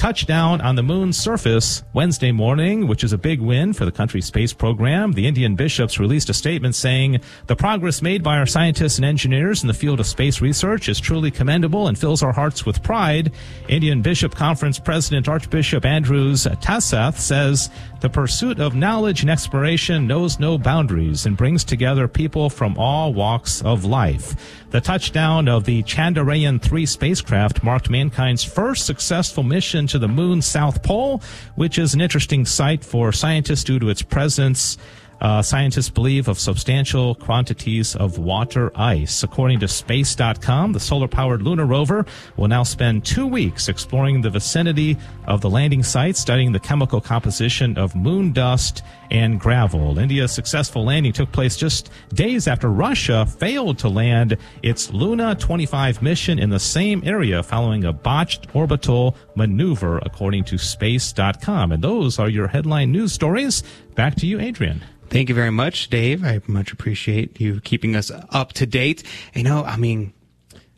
touchdown 0.02 0.60
on 0.62 0.74
the 0.74 0.82
moon's 0.82 1.16
surface 1.16 1.84
Wednesday 1.92 2.32
morning, 2.32 2.88
which 2.88 3.04
is 3.04 3.12
a 3.12 3.16
big 3.16 3.40
win 3.40 3.72
for 3.72 3.84
the 3.84 3.92
country's 3.92 4.26
space 4.26 4.52
program. 4.52 5.12
The 5.12 5.28
Indian 5.28 5.54
bishops 5.54 6.00
released 6.00 6.28
a 6.28 6.34
statement 6.34 6.74
saying 6.74 7.20
the 7.46 7.54
progress 7.54 8.02
made 8.02 8.20
by 8.20 8.36
our 8.36 8.44
scientists 8.44 8.96
and 8.96 9.04
engineers 9.04 9.62
in 9.62 9.68
the 9.68 9.74
field 9.74 10.00
of 10.00 10.06
space 10.08 10.40
research 10.40 10.88
is 10.88 10.98
truly 10.98 11.30
commendable 11.30 11.86
and 11.86 11.96
fills 11.96 12.20
our 12.20 12.32
hearts 12.32 12.66
with 12.66 12.82
pride. 12.82 13.30
Indian 13.68 14.02
Bishop 14.02 14.34
Conference 14.34 14.76
President 14.76 15.28
Archbishop 15.28 15.84
Andrews 15.84 16.46
Thazhath 16.46 17.18
says 17.18 17.70
the 18.00 18.10
pursuit 18.10 18.58
of 18.58 18.74
knowledge 18.74 19.20
and 19.20 19.30
exploration 19.30 20.08
knows 20.08 20.40
no 20.40 20.58
boundaries 20.58 21.26
and 21.26 21.36
brings 21.36 21.62
together 21.62 22.08
people 22.08 22.50
from 22.50 22.76
all 22.76 23.14
walks 23.14 23.62
of 23.62 23.84
life. 23.84 24.61
The 24.72 24.80
touchdown 24.80 25.48
of 25.48 25.64
the 25.64 25.82
Chandrayaan 25.82 26.58
3 26.58 26.86
spacecraft 26.86 27.62
marked 27.62 27.90
mankind's 27.90 28.42
first 28.42 28.86
successful 28.86 29.42
mission 29.42 29.86
to 29.88 29.98
the 29.98 30.08
moon's 30.08 30.46
south 30.46 30.82
pole, 30.82 31.20
which 31.56 31.78
is 31.78 31.92
an 31.92 32.00
interesting 32.00 32.46
site 32.46 32.82
for 32.82 33.12
scientists 33.12 33.64
due 33.64 33.78
to 33.78 33.90
its 33.90 34.00
presence 34.00 34.78
uh, 35.22 35.40
scientists 35.40 35.88
believe 35.88 36.26
of 36.26 36.38
substantial 36.38 37.14
quantities 37.14 37.94
of 37.94 38.18
water 38.18 38.72
ice. 38.74 39.22
According 39.22 39.60
to 39.60 39.68
Space.com, 39.68 40.72
the 40.72 40.80
solar 40.80 41.06
powered 41.06 41.42
lunar 41.42 41.64
rover 41.64 42.04
will 42.36 42.48
now 42.48 42.64
spend 42.64 43.04
two 43.04 43.26
weeks 43.26 43.68
exploring 43.68 44.20
the 44.20 44.30
vicinity 44.30 44.98
of 45.28 45.40
the 45.40 45.48
landing 45.48 45.84
site, 45.84 46.16
studying 46.16 46.50
the 46.50 46.58
chemical 46.58 47.00
composition 47.00 47.78
of 47.78 47.94
moon 47.94 48.32
dust 48.32 48.82
and 49.12 49.38
gravel. 49.38 49.96
India's 49.98 50.32
successful 50.32 50.84
landing 50.84 51.12
took 51.12 51.30
place 51.30 51.56
just 51.56 51.90
days 52.14 52.48
after 52.48 52.68
Russia 52.68 53.24
failed 53.24 53.78
to 53.78 53.88
land 53.88 54.36
its 54.62 54.92
Luna 54.92 55.36
25 55.36 56.02
mission 56.02 56.40
in 56.40 56.50
the 56.50 56.58
same 56.58 57.00
area 57.04 57.44
following 57.44 57.84
a 57.84 57.92
botched 57.92 58.48
orbital 58.56 59.14
maneuver, 59.36 59.98
according 59.98 60.42
to 60.42 60.58
Space.com. 60.58 61.70
And 61.70 61.84
those 61.84 62.18
are 62.18 62.28
your 62.28 62.48
headline 62.48 62.90
news 62.90 63.12
stories. 63.12 63.62
Back 63.94 64.16
to 64.16 64.26
you, 64.26 64.40
Adrian. 64.40 64.82
Thank 65.12 65.28
you 65.28 65.34
very 65.34 65.50
much, 65.50 65.90
Dave. 65.90 66.24
I 66.24 66.40
much 66.46 66.72
appreciate 66.72 67.38
you 67.38 67.60
keeping 67.60 67.94
us 67.94 68.10
up 68.30 68.54
to 68.54 68.64
date. 68.64 69.02
You 69.34 69.42
know, 69.42 69.62
I 69.62 69.76
mean, 69.76 70.14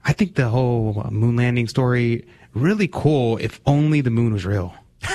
I 0.05 0.13
think 0.13 0.35
the 0.35 0.49
whole 0.49 1.07
moon 1.13 1.37
landing 1.37 1.69
story 1.69 2.27
really 2.53 2.89
cool 2.89 3.37
if 3.37 3.61
only 3.65 4.01
the 4.01 4.11
moon 4.11 4.33
was 4.33 4.45
real. 4.45 4.75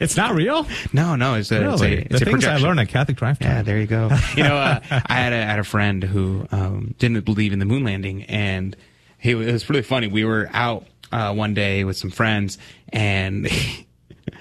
it's 0.00 0.16
not 0.16 0.34
real. 0.34 0.66
No, 0.94 1.14
no, 1.14 1.34
it's 1.34 1.52
a, 1.52 1.60
really? 1.60 1.72
it's 1.72 1.82
a, 1.82 2.00
it's 2.00 2.08
the 2.08 2.16
a 2.16 2.18
things 2.20 2.30
projection. 2.30 2.64
I 2.64 2.66
learned 2.66 2.80
at 2.80 2.88
Catholic 2.88 3.18
Drive 3.18 3.38
Time. 3.38 3.50
Yeah, 3.50 3.62
there 3.62 3.78
you 3.78 3.86
go. 3.86 4.08
You 4.34 4.44
know, 4.44 4.56
uh, 4.56 4.80
I 4.90 5.14
had 5.14 5.34
a, 5.34 5.44
had 5.44 5.58
a 5.58 5.64
friend 5.64 6.02
who 6.02 6.46
um, 6.52 6.94
didn't 6.98 7.20
believe 7.26 7.52
in 7.52 7.58
the 7.58 7.66
moon 7.66 7.84
landing, 7.84 8.22
and 8.22 8.74
he, 9.18 9.32
it 9.32 9.52
was 9.52 9.68
really 9.68 9.82
funny. 9.82 10.06
We 10.06 10.24
were 10.24 10.48
out 10.54 10.86
uh, 11.12 11.34
one 11.34 11.52
day 11.52 11.84
with 11.84 11.98
some 11.98 12.10
friends, 12.10 12.56
and 12.88 13.46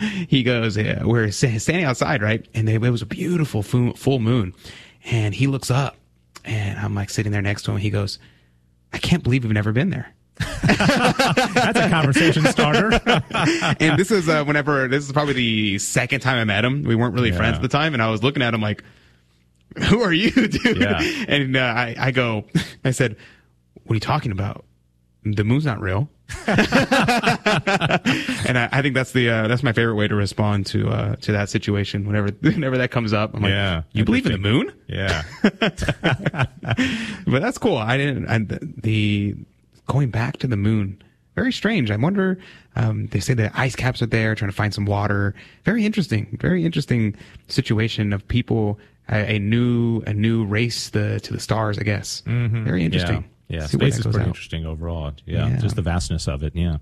he 0.28 0.44
goes, 0.44 0.78
yeah, 0.78 1.04
"We're 1.04 1.32
standing 1.32 1.84
outside, 1.86 2.22
right?" 2.22 2.46
And 2.54 2.68
it 2.70 2.80
was 2.80 3.02
a 3.02 3.06
beautiful 3.06 3.64
full 3.64 4.20
moon, 4.20 4.54
and 5.06 5.34
he 5.36 5.48
looks 5.48 5.70
up, 5.72 5.96
and 6.46 6.80
I'm 6.80 6.96
like 6.96 7.10
sitting 7.10 7.32
there 7.32 7.42
next 7.42 7.64
to 7.64 7.72
him. 7.72 7.78
He 7.78 7.90
goes, 7.90 8.20
"I 8.94 8.98
can't 8.98 9.24
believe 9.24 9.44
we've 9.44 9.54
never 9.54 9.72
been 9.72 9.90
there." 9.90 10.14
That's 10.68 11.80
a 11.80 11.90
conversation 11.90 12.46
starter. 12.46 13.00
and 13.80 14.00
this 14.00 14.10
is 14.12 14.28
uh, 14.28 14.44
whenever 14.44 14.88
this 14.88 15.06
is 15.06 15.12
probably 15.12 15.34
the 15.34 15.78
second 15.80 16.22
time 16.22 16.38
I 16.38 16.44
met 16.46 16.66
him. 16.66 16.84
We 16.84 16.96
weren't 16.96 17.14
really 17.14 17.30
Yeah. 17.30 17.38
friends 17.38 17.56
at 17.58 17.62
the 17.62 17.68
time, 17.68 17.94
and 17.94 18.02
I 18.02 18.10
was 18.10 18.24
looking 18.24 18.42
at 18.42 18.54
him 18.54 18.62
like, 18.62 18.84
"Who 19.90 20.02
are 20.02 20.14
you, 20.14 20.32
dude?" 20.32 20.78
Yeah. 20.78 21.00
And 21.28 21.56
uh, 21.56 21.60
I, 21.60 21.96
I 22.00 22.12
go, 22.12 22.46
I 22.84 22.92
said, 22.92 23.18
"What 23.84 23.94
are 23.94 23.96
you 23.96 24.00
talking 24.00 24.32
about? 24.32 24.66
The 25.24 25.44
moon's 25.44 25.66
not 25.66 25.80
real." 25.82 26.10
and 26.48 26.58
I, 28.58 28.70
I 28.72 28.82
think 28.82 28.96
that's 28.96 29.12
the 29.12 29.30
uh, 29.30 29.48
that's 29.48 29.64
my 29.64 29.74
favorite 29.74 29.96
way 29.96 30.08
to 30.08 30.16
respond 30.16 30.66
to 30.68 30.90
uh, 30.90 31.16
to 31.18 31.32
that 31.32 31.50
situation. 31.50 32.06
Whenever 32.06 32.28
whenever 32.42 32.78
that 32.78 32.92
comes 32.92 33.14
up, 33.14 33.34
I'm 33.36 33.42
like, 33.42 33.50
Yeah, 33.52 33.84
"You 33.92 34.06
believe 34.06 34.26
in 34.26 34.32
the 34.32 34.38
moon?" 34.38 34.74
Yeah. 34.88 35.24
but 35.44 37.42
that's 37.42 37.58
cool. 37.58 37.78
I 37.78 37.98
didn't. 37.98 38.28
I, 38.28 38.40
the 38.82 39.36
going 39.88 40.10
back 40.10 40.38
to 40.38 40.48
the 40.48 40.58
moon, 40.58 41.02
very 41.36 41.52
strange. 41.52 41.92
I 41.92 41.98
wonder. 41.98 42.38
Um, 42.76 43.08
they 43.08 43.20
say 43.20 43.34
the 43.34 43.52
ice 43.60 43.76
caps 43.76 44.02
are 44.02 44.06
there, 44.08 44.34
trying 44.36 44.50
to 44.52 44.56
find 44.56 44.74
some 44.74 44.86
water. 44.86 45.36
Very 45.66 45.86
interesting. 45.86 46.38
Very 46.40 46.66
interesting 46.66 47.16
situation 47.48 48.14
of 48.14 48.28
people. 48.28 48.80
A, 49.10 49.36
a 49.36 49.40
new 49.40 50.02
a 50.08 50.14
new 50.14 50.46
race 50.46 50.90
the 50.90 51.20
to 51.22 51.34
the 51.34 51.40
stars. 51.40 51.78
I 51.78 51.84
guess. 51.84 52.22
Very 52.26 52.86
interesting. 52.86 53.18
Mm-hmm. 53.18 53.26
Yeah, 53.26 53.41
yeah. 53.52 53.66
Space 53.68 53.98
is 53.98 54.04
pretty 54.04 54.22
out. 54.22 54.28
interesting 54.28 54.66
overall. 54.66 55.12
Yeah, 55.26 55.48
Yeah. 55.48 55.58
just 55.58 55.76
the 55.76 55.82
vastness 55.82 56.28
of 56.28 56.44
it. 56.44 56.56
Yeah. 56.56 56.78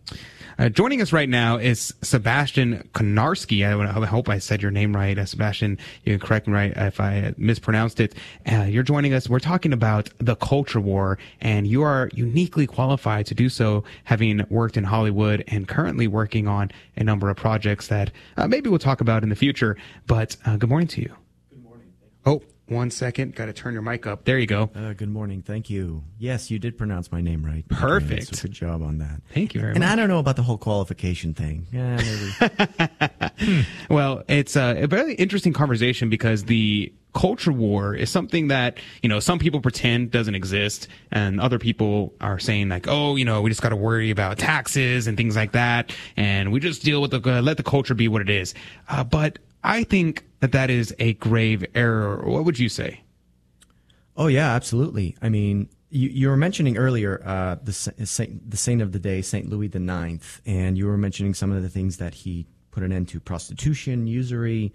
Uh, 0.57 0.67
joining 0.69 1.01
us 1.01 1.13
right 1.13 1.29
now 1.29 1.55
is 1.57 1.93
Sebastian 2.01 2.89
Konarski. 2.93 3.65
I, 3.65 4.01
I 4.01 4.05
hope 4.05 4.27
I 4.29 4.39
said 4.39 4.61
your 4.61 4.71
name 4.71 4.93
right. 4.95 5.17
Uh, 5.17 5.25
Sebastian, 5.25 5.77
you 6.03 6.17
can 6.17 6.27
correct 6.27 6.47
me 6.47 6.53
right 6.53 6.73
if 6.75 6.99
I 6.99 7.33
mispronounced 7.37 7.99
it. 7.99 8.13
Uh, 8.49 8.63
you're 8.69 8.83
joining 8.83 9.13
us. 9.13 9.29
We're 9.29 9.39
talking 9.39 9.71
about 9.73 10.09
the 10.17 10.35
culture 10.35 10.79
war, 10.81 11.17
and 11.41 11.65
you 11.65 11.81
are 11.83 12.09
uniquely 12.13 12.67
qualified 12.67 13.25
to 13.27 13.35
do 13.35 13.47
so, 13.49 13.83
having 14.03 14.45
worked 14.49 14.75
in 14.77 14.83
Hollywood 14.83 15.43
and 15.47 15.67
currently 15.67 16.07
working 16.07 16.47
on 16.47 16.71
a 16.97 17.03
number 17.03 17.29
of 17.29 17.37
projects 17.37 17.87
that 17.87 18.11
uh, 18.37 18.47
maybe 18.47 18.69
we'll 18.69 18.79
talk 18.79 18.99
about 19.01 19.23
in 19.23 19.29
the 19.29 19.35
future. 19.35 19.77
But 20.07 20.35
uh, 20.45 20.57
good 20.57 20.69
morning 20.69 20.87
to 20.89 21.01
you. 21.01 21.13
Good 21.49 21.63
morning. 21.63 21.87
Oh, 22.25 22.41
one 22.69 22.91
second. 22.91 23.35
Got 23.35 23.45
to 23.47 23.53
turn 23.53 23.73
your 23.73 23.81
mic 23.81 24.07
up. 24.07 24.25
There 24.25 24.39
you 24.39 24.47
go. 24.47 24.69
Uh, 24.75 24.93
good 24.93 25.09
morning. 25.09 25.41
Thank 25.41 25.69
you. 25.69 26.03
Yes, 26.17 26.49
you 26.51 26.59
did 26.59 26.77
pronounce 26.77 27.11
my 27.11 27.21
name 27.21 27.45
right. 27.45 27.67
Perfect. 27.67 28.11
Okay, 28.11 28.35
so 28.35 28.41
good 28.43 28.51
job 28.51 28.81
on 28.81 28.99
that. 28.99 29.21
Thank 29.33 29.53
you 29.53 29.61
very 29.61 29.71
and 29.73 29.79
much. 29.79 29.89
And 29.89 29.99
I 29.99 30.01
don't 30.01 30.09
know 30.09 30.19
about 30.19 30.35
the 30.35 30.43
whole 30.43 30.57
qualification 30.57 31.33
thing. 31.33 31.67
Yeah, 31.71 31.97
maybe. 31.97 33.65
Well, 33.89 34.23
it's 34.27 34.55
a, 34.55 34.83
a 34.83 34.87
very 34.87 35.13
interesting 35.15 35.53
conversation 35.53 36.09
because 36.09 36.43
the 36.45 36.93
culture 37.13 37.51
war 37.51 37.95
is 37.95 38.09
something 38.09 38.49
that, 38.49 38.77
you 39.01 39.09
know, 39.09 39.19
some 39.19 39.39
people 39.39 39.61
pretend 39.61 40.11
doesn't 40.11 40.35
exist 40.35 40.87
and 41.11 41.41
other 41.41 41.57
people 41.57 42.13
are 42.21 42.37
saying 42.37 42.69
like, 42.69 42.87
oh, 42.87 43.15
you 43.15 43.25
know, 43.25 43.41
we 43.41 43.49
just 43.49 43.61
got 43.61 43.69
to 43.69 43.75
worry 43.75 44.11
about 44.11 44.37
taxes 44.37 45.07
and 45.07 45.17
things 45.17 45.35
like 45.35 45.53
that. 45.53 45.91
And 46.15 46.51
we 46.51 46.59
just 46.59 46.83
deal 46.83 47.01
with 47.01 47.11
the, 47.11 47.21
uh, 47.21 47.41
let 47.41 47.57
the 47.57 47.63
culture 47.63 47.95
be 47.95 48.07
what 48.07 48.21
it 48.21 48.29
is. 48.29 48.53
Uh, 48.87 49.03
but 49.03 49.39
I 49.63 49.83
think 49.83 50.23
that 50.39 50.51
that 50.51 50.69
is 50.69 50.95
a 50.99 51.13
grave 51.13 51.65
error. 51.75 52.23
What 52.25 52.45
would 52.45 52.59
you 52.59 52.69
say? 52.69 53.01
oh 54.19 54.27
yeah, 54.27 54.53
absolutely. 54.53 55.15
I 55.21 55.29
mean, 55.29 55.69
you, 55.89 56.09
you 56.09 56.27
were 56.27 56.37
mentioning 56.37 56.77
earlier 56.77 57.23
uh, 57.25 57.55
the 57.63 57.73
saint, 57.73 58.51
the 58.51 58.57
saint 58.57 58.81
of 58.83 58.91
the 58.91 58.99
day, 58.99 59.23
Saint 59.23 59.49
Louis 59.49 59.69
the 59.69 59.79
Ninth, 59.79 60.41
and 60.45 60.77
you 60.77 60.85
were 60.85 60.97
mentioning 60.97 61.33
some 61.33 61.51
of 61.51 61.63
the 61.63 61.69
things 61.69 61.97
that 61.97 62.13
he 62.13 62.45
put 62.69 62.83
an 62.83 62.91
end 62.91 63.07
to: 63.07 63.19
prostitution, 63.19 64.05
usury, 64.05 64.71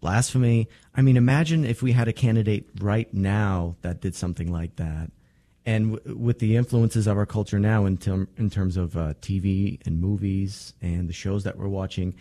blasphemy. 0.00 0.68
I 0.94 1.00
mean, 1.00 1.16
imagine 1.16 1.64
if 1.64 1.82
we 1.82 1.92
had 1.92 2.08
a 2.08 2.12
candidate 2.12 2.68
right 2.80 3.12
now 3.14 3.76
that 3.80 4.02
did 4.02 4.14
something 4.14 4.52
like 4.52 4.76
that. 4.76 5.10
And 5.64 5.96
w- 5.96 6.18
with 6.18 6.40
the 6.40 6.56
influences 6.56 7.06
of 7.06 7.16
our 7.16 7.26
culture 7.26 7.58
now, 7.58 7.84
in, 7.84 7.98
term, 7.98 8.28
in 8.38 8.48
terms 8.50 8.76
of 8.78 8.96
uh, 8.96 9.14
TV 9.20 9.78
and 9.86 10.00
movies 10.00 10.72
and 10.80 11.06
the 11.06 11.12
shows 11.12 11.44
that 11.44 11.58
we're 11.58 11.68
watching, 11.68 12.14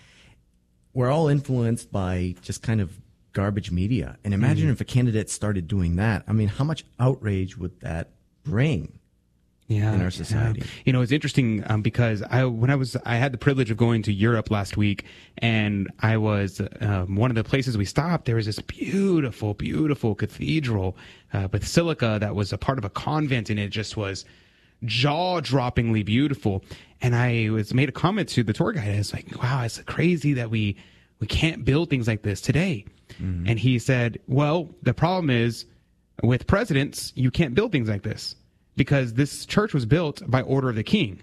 we're 0.94 1.12
all 1.12 1.28
influenced 1.28 1.92
by 1.92 2.36
just 2.42 2.62
kind 2.64 2.82
of 2.82 3.00
garbage 3.34 3.72
media. 3.72 4.18
And 4.24 4.34
imagine 4.34 4.68
Mhm. 4.70 4.72
if 4.74 4.82
a 4.82 4.86
candidate 4.86 5.30
started 5.30 5.68
doing 5.68 5.96
that. 5.98 6.24
I 6.28 6.34
mean, 6.34 6.48
how 6.48 6.64
much 6.64 6.84
outrage 7.00 7.58
would 7.58 7.80
that 7.82 8.10
bring 8.44 8.94
yeah, 9.68 9.94
in 9.94 10.02
our 10.02 10.10
society? 10.10 10.62
yeah. 10.62 10.68
You 10.86 10.94
know, 10.94 11.02
it's 11.02 11.12
interesting 11.12 11.64
um, 11.68 11.84
because 11.84 12.24
I 12.24 12.44
when 12.46 12.72
I 12.72 12.76
was 12.76 12.98
I 13.06 13.18
had 13.18 13.32
the 13.32 13.38
privilege 13.38 13.70
of 13.70 13.78
going 13.78 14.02
to 14.04 14.12
Europe 14.12 14.50
last 14.50 14.78
week, 14.78 15.06
and 15.38 15.88
I 16.00 16.18
was 16.18 16.60
um, 16.82 17.16
one 17.16 17.30
of 17.30 17.36
the 17.36 17.44
places 17.44 17.78
we 17.78 17.86
stopped. 17.86 18.26
There 18.26 18.36
was 18.36 18.48
this 18.48 18.60
beautiful, 18.60 19.54
beautiful 19.54 20.16
cathedral, 20.16 20.98
uh, 21.34 21.48
basilica 21.50 22.18
that 22.20 22.34
was 22.36 22.52
a 22.52 22.58
part 22.58 22.80
of 22.80 22.84
a 22.84 22.90
convent, 22.90 23.52
and 23.52 23.60
it 23.60 23.70
just 23.70 23.96
was 23.96 24.26
jaw-droppingly 24.86 26.06
beautiful. 26.06 26.64
And 27.02 27.16
I 27.16 27.50
was 27.50 27.74
made 27.74 27.90
a 27.90 27.94
comment 27.94 28.30
to 28.30 28.44
the 28.44 28.54
tour 28.54 28.72
guide. 28.72 28.94
I 28.94 28.98
was 28.98 29.14
like, 29.14 29.42
"Wow, 29.42 29.64
it's 29.64 29.80
crazy 29.80 30.34
that 30.34 30.50
we 30.50 30.76
we 31.20 31.28
can't 31.28 31.64
build 31.64 31.90
things 31.90 32.08
like 32.08 32.24
this 32.24 32.42
today." 32.42 32.86
Mm-hmm. 33.22 33.48
And 33.48 33.60
he 33.60 33.80
said, 33.80 34.20
"Well, 34.28 34.70
the 34.84 34.94
problem 34.94 35.30
is." 35.30 35.66
with 36.24 36.48
presidents, 36.48 37.14
you 37.16 37.32
can't 37.32 37.56
build 37.56 37.72
things 37.72 37.90
like 37.90 38.04
this 38.04 38.36
because 38.76 39.14
this 39.14 39.46
church 39.46 39.74
was 39.74 39.86
built 39.86 40.22
by 40.30 40.42
order 40.42 40.70
of 40.70 40.76
the 40.76 40.84
king 40.84 41.22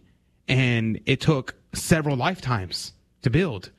and 0.49 1.01
it 1.07 1.21
took 1.21 1.55
several 1.73 2.17
lifetimes 2.17 2.93
to 3.23 3.31
build. 3.31 3.71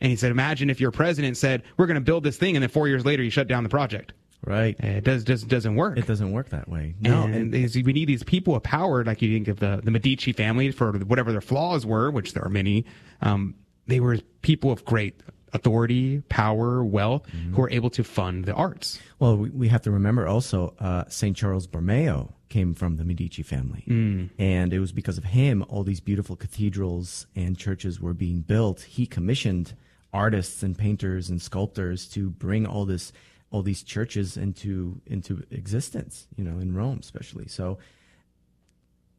And 0.00 0.10
he 0.10 0.16
said, 0.16 0.30
imagine 0.30 0.70
if 0.70 0.80
your 0.80 0.90
president 0.90 1.36
said, 1.36 1.62
we're 1.76 1.86
going 1.86 1.94
to 1.94 2.00
build 2.00 2.24
this 2.24 2.36
thing 2.36 2.56
and 2.56 2.62
then 2.62 2.70
four 2.70 2.88
years 2.88 3.04
later 3.04 3.22
you 3.22 3.30
shut 3.30 3.48
down 3.48 3.62
the 3.62 3.68
project. 3.68 4.12
Right. 4.44 4.74
It 4.80 5.04
does, 5.04 5.22
does, 5.24 5.44
doesn't 5.44 5.76
work. 5.76 5.96
It 5.98 6.06
doesn't 6.06 6.32
work 6.32 6.48
that 6.50 6.68
way. 6.68 6.94
No, 7.00 7.22
and, 7.24 7.54
and- 7.54 7.74
we 7.86 7.92
need 7.92 8.06
these 8.06 8.24
people 8.24 8.56
of 8.56 8.62
power, 8.64 9.04
like 9.04 9.22
you 9.22 9.32
think 9.32 9.46
of 9.48 9.60
the, 9.60 9.80
the 9.84 9.90
Medici 9.92 10.32
family 10.32 10.72
for 10.72 10.92
whatever 10.92 11.30
their 11.30 11.40
flaws 11.40 11.86
were, 11.86 12.10
which 12.10 12.32
there 12.34 12.44
are 12.44 12.48
many. 12.48 12.84
Um, 13.20 13.54
they 13.86 14.00
were 14.00 14.18
people 14.42 14.72
of 14.72 14.84
great 14.84 15.22
authority, 15.52 16.22
power, 16.28 16.82
wealth, 16.82 17.22
Mm-hmm. 17.28 17.54
who 17.54 17.62
are 17.62 17.70
able 17.70 17.90
to 17.90 18.02
fund 18.02 18.44
the 18.46 18.54
arts. 18.54 18.98
Well, 19.20 19.36
we, 19.36 19.50
we 19.50 19.68
have 19.68 19.82
to 19.82 19.90
remember 19.90 20.26
also 20.26 20.74
uh, 20.80 21.04
St. 21.08 21.36
Charles 21.36 21.66
Borromeo 21.66 22.32
came 22.48 22.74
from 22.74 22.96
the 22.96 23.04
Medici 23.04 23.42
family. 23.42 23.84
Mm. 23.86 24.30
And 24.38 24.72
it 24.72 24.78
was 24.80 24.92
because 24.92 25.18
of 25.18 25.24
him 25.24 25.64
all 25.68 25.84
these 25.84 26.00
beautiful 26.00 26.36
cathedrals 26.36 27.26
and 27.36 27.56
churches 27.56 28.00
were 28.00 28.14
being 28.14 28.40
built. 28.40 28.80
He 28.82 29.06
commissioned 29.06 29.74
artists 30.12 30.62
and 30.62 30.76
painters 30.76 31.30
and 31.30 31.40
sculptors 31.40 32.08
to 32.10 32.28
bring 32.30 32.66
all 32.66 32.84
this 32.84 33.12
all 33.52 33.62
these 33.62 33.82
churches 33.82 34.36
into 34.36 35.00
into 35.06 35.44
existence, 35.50 36.26
you 36.36 36.42
know, 36.42 36.58
in 36.58 36.74
Rome 36.74 36.98
especially. 37.00 37.46
So 37.46 37.78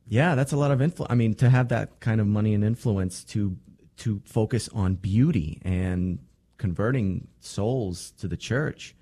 yeah, 0.07 0.36
that's 0.36 0.51
a 0.51 0.57
lot 0.57 0.71
of 0.71 0.81
influence. 0.81 1.11
I 1.11 1.15
mean, 1.15 1.34
to 1.36 1.49
have 1.49 1.69
that 1.69 1.99
kind 2.01 2.19
of 2.19 2.27
money 2.27 2.53
and 2.53 2.63
influence 2.63 3.23
to 3.25 3.55
to 3.97 4.21
focus 4.25 4.67
on 4.73 4.95
beauty 4.95 5.61
and 5.63 6.19
converting 6.57 7.27
souls 7.39 8.11
to 8.19 8.27
the 8.27 8.38
church. 8.38 8.95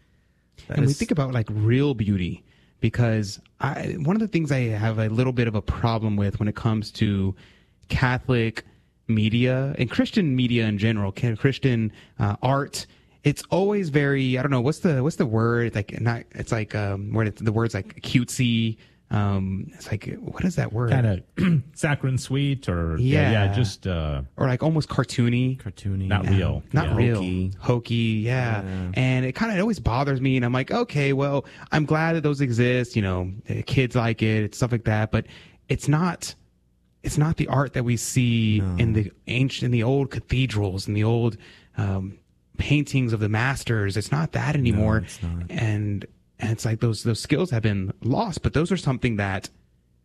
and 0.70 0.86
we 0.86 0.94
think 0.94 1.12
about 1.12 1.34
like 1.34 1.48
real 1.50 1.94
beauty 1.94 2.44
because 2.82 3.40
I, 3.60 3.96
one 4.00 4.16
of 4.16 4.20
the 4.20 4.28
things 4.28 4.52
I 4.52 4.62
have 4.62 5.00
a 5.00 5.08
little 5.10 5.34
bit 5.34 5.48
of 5.48 5.56
a 5.56 5.62
problem 5.62 6.18
with 6.18 6.40
when 6.40 6.48
it 6.48 6.56
comes 6.56 6.92
to 6.94 7.36
Catholic 7.88 8.66
media 9.08 9.76
and 9.78 9.90
Christian 9.90 10.36
media 10.36 10.66
in 10.66 10.78
general, 10.78 11.12
Christian 11.12 11.92
uh, 12.20 12.36
art. 12.42 12.86
It's 13.24 13.44
always 13.50 13.90
very 13.90 14.38
I 14.38 14.42
don't 14.42 14.52
know 14.52 14.62
what's 14.62 14.80
the 14.80 15.04
what's 15.04 15.18
the 15.18 15.26
word? 15.26 15.68
It's 15.68 15.76
like 15.76 16.02
not 16.02 16.24
it's 16.32 16.52
like 16.52 16.74
um 16.76 17.14
where 17.14 17.30
the 17.30 17.52
words 17.52 17.74
like 17.74 18.02
cutesy 18.02 18.78
um 19.12 19.70
it's 19.74 19.92
like 19.92 20.12
what 20.20 20.44
is 20.46 20.56
that 20.56 20.72
word? 20.74 20.90
Kind 20.92 21.06
of 21.38 21.64
saccharine 21.76 22.18
sweet 22.18 22.68
or 22.68 22.98
yeah, 22.98 23.32
Yeah. 23.32 23.46
yeah, 23.46 23.54
just 23.54 23.86
uh, 23.86 24.22
or 24.38 24.48
like 24.48 24.64
almost 24.64 24.90
cartoony. 24.90 25.62
Cartoony. 25.62 26.08
Not 26.08 26.28
real, 26.30 26.64
not 26.74 26.88
yeah. 26.88 26.96
real. 26.96 27.16
Hokey. 27.18 27.54
hokey 27.60 27.94
yeah, 28.24 28.64
and 28.94 29.26
it 29.26 29.34
kind 29.34 29.52
of 29.52 29.60
always 29.60 29.80
bothers 29.80 30.20
me 30.22 30.36
and 30.38 30.46
i'm 30.46 30.54
like 30.54 30.72
okay 30.72 31.14
well 31.14 31.46
i'm 31.72 31.86
glad 31.86 32.14
that 32.16 32.22
those 32.24 32.42
exist 32.42 32.96
you 32.96 33.02
know 33.02 33.32
kids 33.66 33.96
like 33.96 34.22
it 34.24 34.44
it's 34.46 34.58
stuff 34.58 34.72
like 34.72 34.86
that 34.86 35.12
but 35.12 35.26
it's 35.70 35.88
not 35.88 36.34
it's 37.04 37.18
not 37.18 37.38
the 37.38 37.48
art 37.48 37.74
that 37.74 37.84
we 37.84 37.98
see 37.98 38.60
in 38.78 38.94
the 38.94 39.12
ancient 39.28 39.66
in 39.66 39.72
the 39.72 39.84
old 39.84 40.10
cathedrals 40.12 40.88
and 40.88 40.96
the 40.96 41.04
old 41.04 41.36
um, 41.78 42.18
paintings 42.70 43.12
of 43.14 43.20
the 43.20 43.30
masters 43.30 43.98
it's 43.98 44.12
not 44.12 44.32
that 44.34 44.54
anymore 44.56 44.98
it's 45.06 45.22
not. 45.24 45.50
and 45.50 46.06
and 46.40 46.50
it's 46.54 46.66
like 46.66 46.80
those 46.80 47.00
those 47.04 47.20
skills 47.28 47.50
have 47.52 47.64
been 47.64 47.92
lost 48.04 48.38
but 48.44 48.54
those 48.54 48.72
are 48.72 48.78
something 48.90 49.16
that 49.18 49.50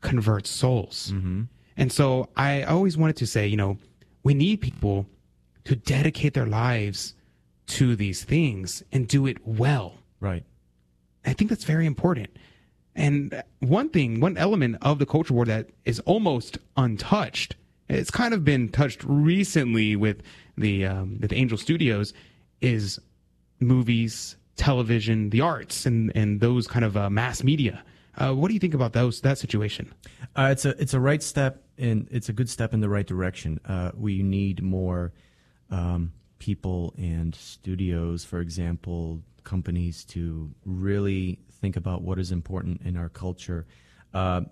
converts 0.01 0.51
souls 0.51 1.13
Mm-hmm. 1.15 1.43
and 1.77 1.89
so 1.99 2.29
I 2.37 2.63
always 2.75 2.97
wanted 2.97 3.17
to 3.23 3.27
say, 3.27 3.47
you 3.53 3.57
know, 3.63 3.73
we 4.23 4.33
need 4.35 4.61
people 4.61 5.07
to 5.69 5.75
dedicate 5.77 6.33
their 6.35 6.47
lives 6.47 7.15
to 7.79 7.97
these 7.97 8.21
things 8.25 8.83
and 8.93 9.07
do 9.09 9.27
it 9.27 9.39
well. 9.65 9.89
Right. 10.21 10.45
I 11.25 11.33
think 11.37 11.51
that's 11.51 11.65
very 11.75 11.87
important. 11.87 12.29
And 12.95 13.43
one 13.61 13.89
thing, 13.91 14.21
one 14.21 14.37
element 14.47 14.77
of 14.81 14.99
the 14.99 15.07
culture 15.07 15.35
war 15.35 15.45
that 15.47 15.67
is 15.85 15.99
almost 16.13 16.59
untouched, 16.77 17.57
it's 17.89 18.11
kind 18.11 18.33
of 18.33 18.41
been 18.45 18.69
touched 18.71 19.03
recently 19.05 19.97
with 19.97 20.19
the 20.57 20.87
um, 20.87 21.19
with 21.21 21.33
Angel 21.33 21.59
Studios, 21.59 22.15
is 22.61 22.99
movies, 23.61 24.37
television, 24.57 25.31
the 25.31 25.41
arts, 25.41 25.87
and 25.87 26.13
and 26.15 26.41
those 26.41 26.67
kind 26.67 26.85
of 26.85 26.97
uh, 26.97 27.11
mass 27.11 27.43
media. 27.43 27.83
Uh, 28.19 28.33
what 28.33 28.49
do 28.49 28.55
you 28.55 28.61
think 28.61 28.75
about 28.75 28.93
those 28.93 29.21
that 29.21 29.39
situation? 29.39 29.93
Uh, 30.35 30.49
it's 30.51 30.65
a 30.65 30.71
it's 30.81 30.95
a 30.95 31.01
right 31.01 31.23
step 31.23 31.63
in 31.77 32.09
it's 32.11 32.29
a 32.29 32.33
good 32.33 32.49
step 32.49 32.73
in 32.73 32.81
the 32.81 32.89
right 32.89 33.07
direction. 33.07 33.61
Uh, 33.67 33.91
we 33.95 34.23
need 34.23 34.63
more 34.63 35.13
um, 35.71 36.13
people 36.39 36.95
and 36.97 37.35
studios, 37.35 38.25
for 38.25 38.41
example, 38.41 39.21
companies 39.45 40.05
to 40.05 40.51
really 40.65 41.39
think 41.61 41.77
about 41.77 42.03
what 42.03 42.19
is 42.19 42.33
important 42.33 42.81
in 42.83 42.97
our 42.97 43.09
culture. 43.09 43.67
Uh, 44.15 44.43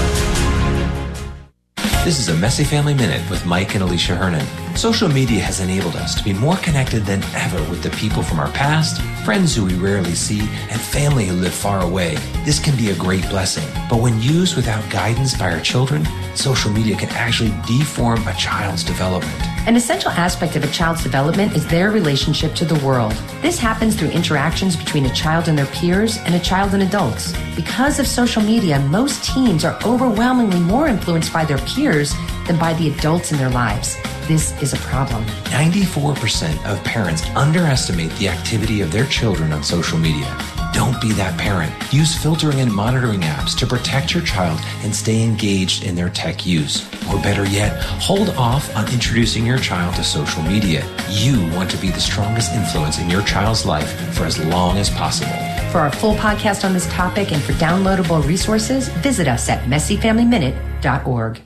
This 2.04 2.20
is 2.20 2.30
a 2.30 2.36
Messy 2.36 2.64
Family 2.64 2.96
Minute 2.96 3.30
with 3.30 3.46
Mike 3.46 3.76
and 3.76 3.84
Alicia 3.84 4.16
Hernon. 4.16 4.48
Social 4.76 5.08
media 5.08 5.42
has 5.42 5.60
enabled 5.60 5.96
us 5.96 6.16
to 6.16 6.24
be 6.24 6.34
more 6.34 6.56
connected 6.58 7.06
than 7.06 7.22
ever 7.36 7.60
with 7.70 7.84
the 7.84 7.92
people 7.92 8.24
from 8.24 8.40
our 8.40 8.50
past, 8.54 9.00
friends 9.24 9.56
who 9.56 9.66
we 9.66 9.76
rarely 9.76 10.16
see, 10.16 10.40
and 10.40 10.82
family 10.82 11.28
who 11.28 11.36
live 11.36 11.54
far 11.54 11.82
away. 11.82 12.16
This 12.44 12.60
can 12.60 12.76
be 12.76 12.90
a 12.90 12.96
great 12.96 13.30
blessing, 13.30 13.68
but 13.88 14.02
when 14.02 14.20
used 14.20 14.56
without 14.56 14.90
guidance 14.90 15.38
by 15.38 15.52
our 15.52 15.60
children, 15.60 16.04
social 16.34 16.72
media 16.72 16.98
can 16.98 17.10
actually 17.10 17.54
deform 17.68 18.28
a 18.28 18.34
child's 18.34 18.84
development. 18.84 19.51
An 19.68 19.76
essential 19.76 20.10
aspect 20.10 20.56
of 20.56 20.64
a 20.64 20.68
child's 20.72 21.04
development 21.04 21.56
is 21.56 21.68
their 21.68 21.92
relationship 21.92 22.56
to 22.56 22.66
the 22.66 22.84
world. 22.84 23.12
This 23.44 23.60
happens 23.60 23.96
through 23.96 24.10
interactions 24.10 24.76
between 24.76 25.06
a 25.06 25.14
child 25.14 25.48
and 25.48 25.56
their 25.56 25.68
peers 25.68 26.18
and 26.26 26.34
a 26.34 26.40
child 26.40 26.74
and 26.74 26.82
adults. 26.82 27.32
Because 27.56 28.00
of 28.00 28.08
social 28.08 28.42
media, 28.42 28.80
most 28.90 29.24
teens 29.24 29.64
are 29.64 29.78
overwhelmingly 29.86 30.60
more 30.60 30.88
influenced 30.88 31.32
by 31.32 31.46
their 31.46 31.60
peers 31.60 32.12
than 32.48 32.58
by 32.58 32.74
the 32.74 32.90
adults 32.90 33.32
in 33.32 33.38
their 33.38 33.52
lives. 33.52 33.98
This 34.28 34.60
is 34.64 34.74
a 34.74 34.78
problem. 34.78 35.24
94% 35.52 36.66
of 36.66 36.84
parents 36.84 37.24
underestimate 37.36 38.12
the 38.14 38.30
activity 38.30 38.82
of 38.82 38.92
their 38.92 39.06
children 39.06 39.54
on 39.54 39.62
social 39.62 40.00
media. 40.00 40.36
Don't 40.74 41.00
be 41.02 41.12
that 41.14 41.38
parent. 41.38 41.72
Use 41.92 42.16
filtering 42.16 42.60
and 42.62 42.74
monitoring 42.74 43.22
apps 43.22 43.58
to 43.58 43.68
protect 43.68 44.14
your 44.14 44.24
child 44.24 44.60
and 44.84 44.96
stay 44.96 45.22
engaged 45.24 45.84
in 45.84 45.96
their 45.96 46.10
tech 46.10 46.46
use. 46.46 46.88
Or 47.10 47.22
better 47.22 47.46
yet, 47.46 47.82
hold 47.84 48.30
off 48.32 48.74
on 48.76 48.92
introducing 48.94 49.46
your 49.46 49.60
child 49.60 49.96
to 49.96 50.04
social 50.04 50.44
media. 50.44 50.86
You 51.10 51.46
want 51.52 51.70
to 51.72 51.78
be 51.78 51.90
the 51.90 52.00
strongest 52.00 52.54
influence 52.54 53.00
in 53.00 53.10
your 53.10 53.22
child's 53.24 53.66
life 53.66 53.92
for 54.16 54.24
as 54.24 54.44
long 54.46 54.78
as 54.78 54.90
possible. 54.90 55.34
For 55.72 55.80
our 55.80 55.92
full 55.92 56.16
podcast 56.16 56.64
on 56.64 56.74
this 56.74 56.88
topic 56.88 57.32
and 57.32 57.42
for 57.42 57.54
downloadable 57.54 58.26
resources, 58.26 58.90
visit 58.90 59.28
us 59.28 59.50
at 59.50 59.64
messyfamilyminute.org. 59.66 61.42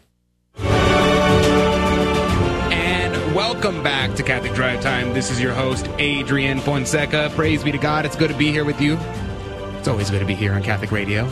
welcome 3.65 3.81
back 3.81 4.15
to 4.15 4.21
Catholic 4.21 4.53
Drive 4.53 4.79
Time. 4.79 5.11
This 5.11 5.31
is 5.31 5.41
your 5.41 5.51
host, 5.51 5.89
Adrian 5.97 6.59
Fonseca. 6.59 7.31
Praise 7.33 7.63
be 7.63 7.71
to 7.71 7.79
God. 7.79 8.05
It's 8.05 8.15
good 8.15 8.29
to 8.29 8.37
be 8.37 8.51
here 8.51 8.63
with 8.63 8.79
you. 8.79 8.95
It's 9.79 9.87
always 9.87 10.11
good 10.11 10.19
to 10.19 10.25
be 10.25 10.35
here 10.35 10.53
on 10.53 10.61
Catholic 10.61 10.91
Radio. 10.91 11.27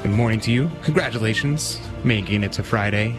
Good 0.00 0.12
morning 0.12 0.40
to 0.40 0.50
you. 0.50 0.70
Congratulations, 0.80 1.78
making 2.04 2.42
it 2.42 2.52
to 2.52 2.62
Friday. 2.62 3.14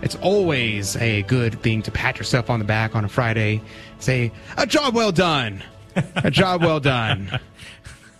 it's 0.00 0.14
always 0.14 0.96
a 0.96 1.24
good 1.24 1.60
thing 1.60 1.82
to 1.82 1.90
pat 1.90 2.16
yourself 2.16 2.48
on 2.48 2.58
the 2.58 2.64
back 2.64 2.96
on 2.96 3.04
a 3.04 3.08
Friday. 3.08 3.60
Say, 3.98 4.32
a 4.56 4.66
job 4.66 4.94
well 4.94 5.12
done. 5.12 5.62
a 6.14 6.30
job 6.30 6.62
well 6.62 6.80
done. 6.80 7.38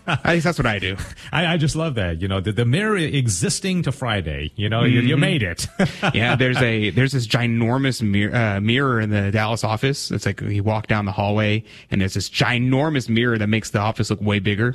At 0.06 0.26
least 0.26 0.44
that's 0.44 0.58
what 0.58 0.66
I 0.66 0.78
do. 0.78 0.96
I, 1.32 1.46
I 1.54 1.56
just 1.56 1.76
love 1.76 1.94
that. 1.96 2.20
You 2.22 2.28
know, 2.28 2.40
the, 2.40 2.52
the 2.52 2.64
mirror 2.64 2.96
existing 2.96 3.82
to 3.82 3.92
Friday. 3.92 4.52
You 4.56 4.68
know, 4.68 4.84
you, 4.84 5.00
you 5.00 5.16
Mhm. 5.16 5.20
made 5.20 5.42
it. 5.42 5.66
yeah, 6.14 6.36
there's 6.36 6.56
a 6.58 6.90
there's 6.90 7.12
this 7.12 7.26
ginormous 7.26 8.02
mirror, 8.02 8.34
uh, 8.34 8.60
mirror 8.60 9.00
in 9.00 9.10
the 9.10 9.30
Dallas 9.30 9.64
office. 9.64 10.10
It's 10.10 10.26
like 10.26 10.40
you 10.40 10.62
walk 10.62 10.86
down 10.86 11.04
the 11.04 11.12
hallway 11.12 11.64
and 11.90 12.00
there's 12.00 12.14
this 12.14 12.30
ginormous 12.30 13.08
mirror 13.08 13.38
that 13.38 13.48
makes 13.48 13.70
the 13.70 13.78
office 13.80 14.10
look 14.10 14.20
way 14.20 14.38
bigger. 14.38 14.74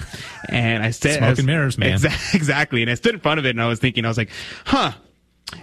And 0.50 0.84
I 0.84 0.92
said, 0.92 1.14
Smoke 1.18 1.24
I 1.24 1.30
was- 1.30 1.40
and 1.40 1.46
mirrors, 1.48 1.78
man. 1.78 1.98
Exa- 1.98 2.34
exactly. 2.36 2.82
And 2.82 2.92
I 2.92 2.96
stood 2.96 3.14
in 3.16 3.22
front 3.22 3.40
of 3.40 3.46
it 3.46 3.52
and 3.52 3.62
I 3.62 3.68
was 3.68 3.80
thinking, 3.80 4.06
I 4.06 4.08
was 4.08 4.18
like, 4.18 4.30
huh. 4.66 4.92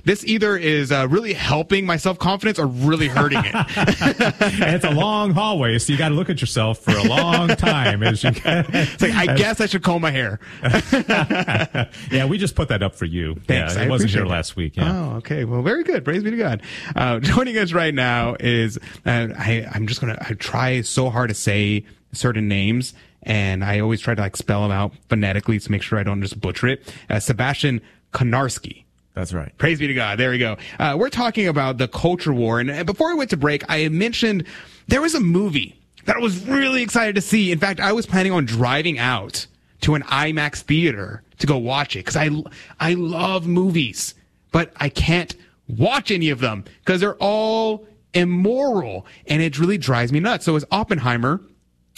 This 0.05 0.25
either 0.25 0.57
is 0.57 0.93
uh, 0.93 1.07
really 1.09 1.33
helping 1.33 1.87
my 1.87 1.97
self 1.97 2.19
confidence 2.19 2.59
or 2.59 2.67
really 2.67 3.09
hurting 3.09 3.43
it. 3.45 3.55
and 3.55 4.75
it's 4.75 4.85
a 4.85 4.91
long 4.91 5.33
hallway, 5.33 5.79
so 5.79 5.93
you 5.93 5.99
got 5.99 6.11
to 6.11 6.15
look 6.15 6.31
at 6.31 6.41
yourself 6.41 6.79
for 6.79 6.93
a 6.93 7.05
long 7.05 7.49
time 7.49 8.03
as 8.03 8.23
you. 8.25 8.31
it's 8.45 9.03
like 9.03 9.15
I 9.15 9.35
guess 9.35 9.61
I 9.61 9.67
should 9.67 9.83
comb 9.83 10.03
my 10.03 10.11
hair. 10.11 10.41
yeah, 12.11 12.25
we 12.27 12.39
just 12.39 12.55
put 12.55 12.69
that 12.69 12.83
up 12.83 12.95
for 12.95 13.05
you. 13.05 13.35
Thanks. 13.47 13.77
Yeah, 13.77 13.83
I 13.83 13.89
wasn't 13.89 14.11
here 14.11 14.27
last 14.27 14.57
week. 14.57 14.77
Yeah. 14.77 14.93
Oh, 14.93 15.17
okay. 15.17 15.45
Well, 15.45 15.63
very 15.63 15.85
good. 15.85 16.05
Praise 16.05 16.23
be 16.23 16.31
to 16.31 16.37
God. 16.37 16.63
Uh, 16.95 17.21
joining 17.21 17.57
us 17.59 17.73
right 17.73 17.95
now 17.95 18.37
is 18.39 18.79
uh, 19.07 19.29
I, 19.37 19.67
I'm 19.73 19.87
just 19.87 20.01
gonna 20.01 20.17
try 20.39 20.81
so 20.83 21.11
hard 21.11 21.29
to 21.29 21.35
say 21.35 21.85
certain 22.13 22.49
names, 22.49 22.95
and 23.23 23.65
I 23.65 23.81
always 23.81 24.01
try 24.01 24.15
to 24.15 24.21
like 24.21 24.37
spell 24.37 24.63
them 24.63 24.71
out 24.71 24.93
phonetically 25.09 25.59
to 25.59 25.71
make 25.71 25.83
sure 25.83 25.99
I 25.99 26.03
don't 26.03 26.23
just 26.23 26.41
butcher 26.41 26.69
it. 26.69 26.95
Uh, 27.09 27.21
Sebastian 27.21 27.81
Konarski. 28.13 28.85
That's 29.19 29.35
right. 29.35 29.53
Praise 29.59 29.81
be 29.81 29.89
to 29.89 29.95
God. 29.95 30.17
There 30.17 30.31
we 30.31 30.39
go. 30.39 30.57
Uh, 30.79 30.95
we're 30.97 31.09
talking 31.09 31.49
about 31.49 31.77
the 31.77 31.89
culture 31.89 32.33
war. 32.33 32.61
And 32.61 32.71
uh, 32.71 32.85
before 32.85 33.11
I 33.11 33.15
went 33.15 33.31
to 33.31 33.37
break, 33.37 33.65
I 33.69 33.89
mentioned 33.89 34.47
there 34.87 35.01
was 35.01 35.17
a 35.17 35.21
movie 35.21 35.77
that 36.05 36.15
I 36.15 36.21
was 36.21 36.47
really 36.47 36.83
excited 36.83 37.17
to 37.17 37.21
see. 37.21 37.51
In 37.51 37.59
fact, 37.59 37.81
I 37.81 37.91
was 37.91 38.07
planning 38.07 38.31
on 38.31 38.45
driving 38.45 38.97
out 38.97 39.49
to 39.81 39.97
an 39.97 40.03
IMAX 40.05 40.61
theater 40.61 41.25
to 41.41 41.49
go 41.49 41.59
watch 41.59 41.97
it 41.97 42.05
because 42.05 42.15
I, 42.15 42.31
I 42.79 42.95
love 42.95 43.49
movies, 43.49 44.15
but 44.53 44.73
I 44.77 44.89
can't 44.89 45.35
watch 45.67 46.13
any 46.13 46.31
of 46.31 46.39
them 46.39 46.65
because 46.85 47.01
they're 47.01 47.17
all 47.17 47.89
immoral 48.15 49.05
and 49.27 49.43
it 49.43 49.59
really 49.59 49.79
drives 49.79 50.13
me 50.13 50.21
nuts. 50.21 50.45
So 50.45 50.55
it's 50.55 50.65
Oppenheimer. 50.71 51.41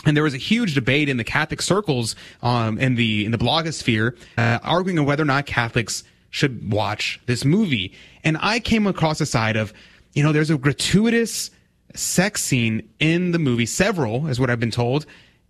And 0.07 0.17
there 0.17 0.25
was 0.25 0.33
a 0.33 0.39
huge 0.39 0.75
debate 0.75 1.11
in 1.11 1.19
the 1.19 1.25
Catholic 1.25 1.61
circles, 1.61 2.17
um, 2.43 2.79
in 2.79 2.95
the 2.95 3.27
in 3.27 3.33
the 3.33 3.37
blogosphere, 3.37 4.17
uh, 4.39 4.59
arguing 4.63 4.99
on 4.99 5.05
whether 5.05 5.23
or 5.23 5.27
not 5.27 5.45
Catholics 5.45 6.05
should 6.31 6.73
watch 6.73 7.21
this 7.27 7.45
movie. 7.45 7.93
And 8.25 8.39
I 8.41 8.61
came 8.61 8.87
across 8.87 9.19
the 9.19 9.27
side 9.27 9.57
of, 9.57 9.73
you 10.15 10.23
know, 10.23 10.33
there's 10.33 10.51
a 10.51 10.59
gratuitous 10.59 11.51
sex 11.95 12.43
scene 12.43 12.89
in 12.99 13.33
the 13.33 13.39
movie, 13.39 13.67
several, 13.67 14.27
is 14.29 14.39
what 14.41 14.51
I've 14.51 14.61
been 14.61 14.71
told. 14.71 15.07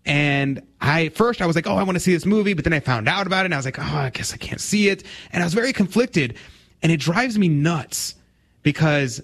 And 0.07 0.63
I 0.81 1.11
first 1.11 1.43
I 1.43 1.47
was 1.47 1.57
like, 1.57 1.67
oh, 1.67 1.77
I 1.77 1.83
want 1.83 1.97
to 1.97 2.01
see 2.01 2.13
this 2.13 2.25
movie, 2.25 2.55
but 2.55 2.65
then 2.65 2.73
I 2.73 2.81
found 2.81 3.09
out 3.09 3.27
about 3.27 3.41
it, 3.41 3.47
and 3.47 3.55
I 3.55 3.59
was 3.59 3.67
like, 3.67 3.79
oh, 3.79 3.83
I 3.83 4.11
guess 4.11 4.33
I 4.33 4.39
can't 4.39 4.61
see 4.61 4.89
it, 4.89 5.05
and 5.31 5.43
I 5.43 5.47
was 5.47 5.55
very 5.55 5.73
conflicted, 5.73 6.37
and 6.83 6.91
it 6.91 7.01
drives 7.01 7.39
me 7.39 7.49
nuts 7.49 8.15
because 8.63 9.23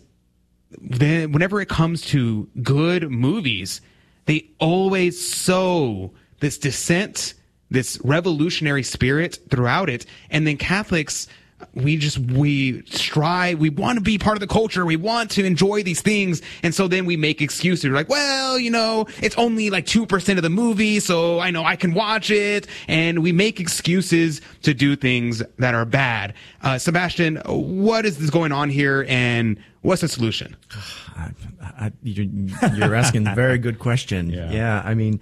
then 0.79 1.33
whenever 1.33 1.61
it 1.61 1.69
comes 1.69 2.03
to 2.07 2.49
good 2.63 3.11
movies, 3.11 3.81
they 4.27 4.51
always 4.59 5.35
sow 5.35 6.13
this 6.41 6.59
dissent, 6.59 7.35
this 7.71 7.99
revolutionary 8.05 8.83
spirit 8.83 9.39
throughout 9.51 9.89
it. 9.89 10.05
And 10.31 10.47
then 10.47 10.57
Catholics, 10.57 11.29
we 11.75 11.97
just, 11.97 12.19
we 12.19 12.83
strive, 12.87 13.59
we 13.59 13.71
want 13.71 13.99
to 13.99 14.03
be 14.03 14.19
part 14.19 14.37
of 14.37 14.41
the 14.41 14.47
culture. 14.47 14.85
We 14.85 14.97
want 14.97 15.31
to 15.33 15.45
enjoy 15.45 15.83
these 15.83 16.03
things. 16.03 16.43
And 16.63 16.75
so 16.75 16.89
then 16.89 17.07
we 17.07 17.17
make 17.17 17.41
excuses. 17.41 17.85
We're 17.89 17.95
like, 17.95 18.09
well, 18.09 18.59
you 18.59 18.71
know, 18.71 19.07
it's 19.23 19.37
only 19.37 19.71
like 19.71 19.87
2% 19.87 20.37
of 20.37 20.43
the 20.43 20.51
movie. 20.51 21.01
So 21.01 21.41
I 21.41 21.51
know 21.51 21.65
I 21.65 21.77
can 21.77 21.95
watch 21.95 22.31
it. 22.31 22.67
And 22.89 23.23
we 23.23 23.33
make 23.33 23.61
excuses 23.61 24.41
to 24.63 24.75
do 24.75 24.97
things 24.97 25.43
that 25.59 25.75
are 25.75 25.85
bad. 25.85 26.35
Uh, 26.63 26.79
Sebastian, 26.79 27.37
what 27.47 28.05
is 28.05 28.19
this 28.19 28.31
going 28.31 28.53
on 28.53 28.71
here? 28.71 29.07
And 29.09 29.59
what's 29.83 30.03
the 30.03 30.09
solution? 30.09 30.57
I, 31.17 31.93
you're, 32.03 32.27
you're 32.75 32.95
asking 32.95 33.27
a 33.27 33.35
very 33.35 33.59
good 33.59 33.79
question. 33.79 34.31
yeah. 34.31 34.51
Yeah. 34.51 34.83
I 34.85 34.95
mean, 34.95 35.21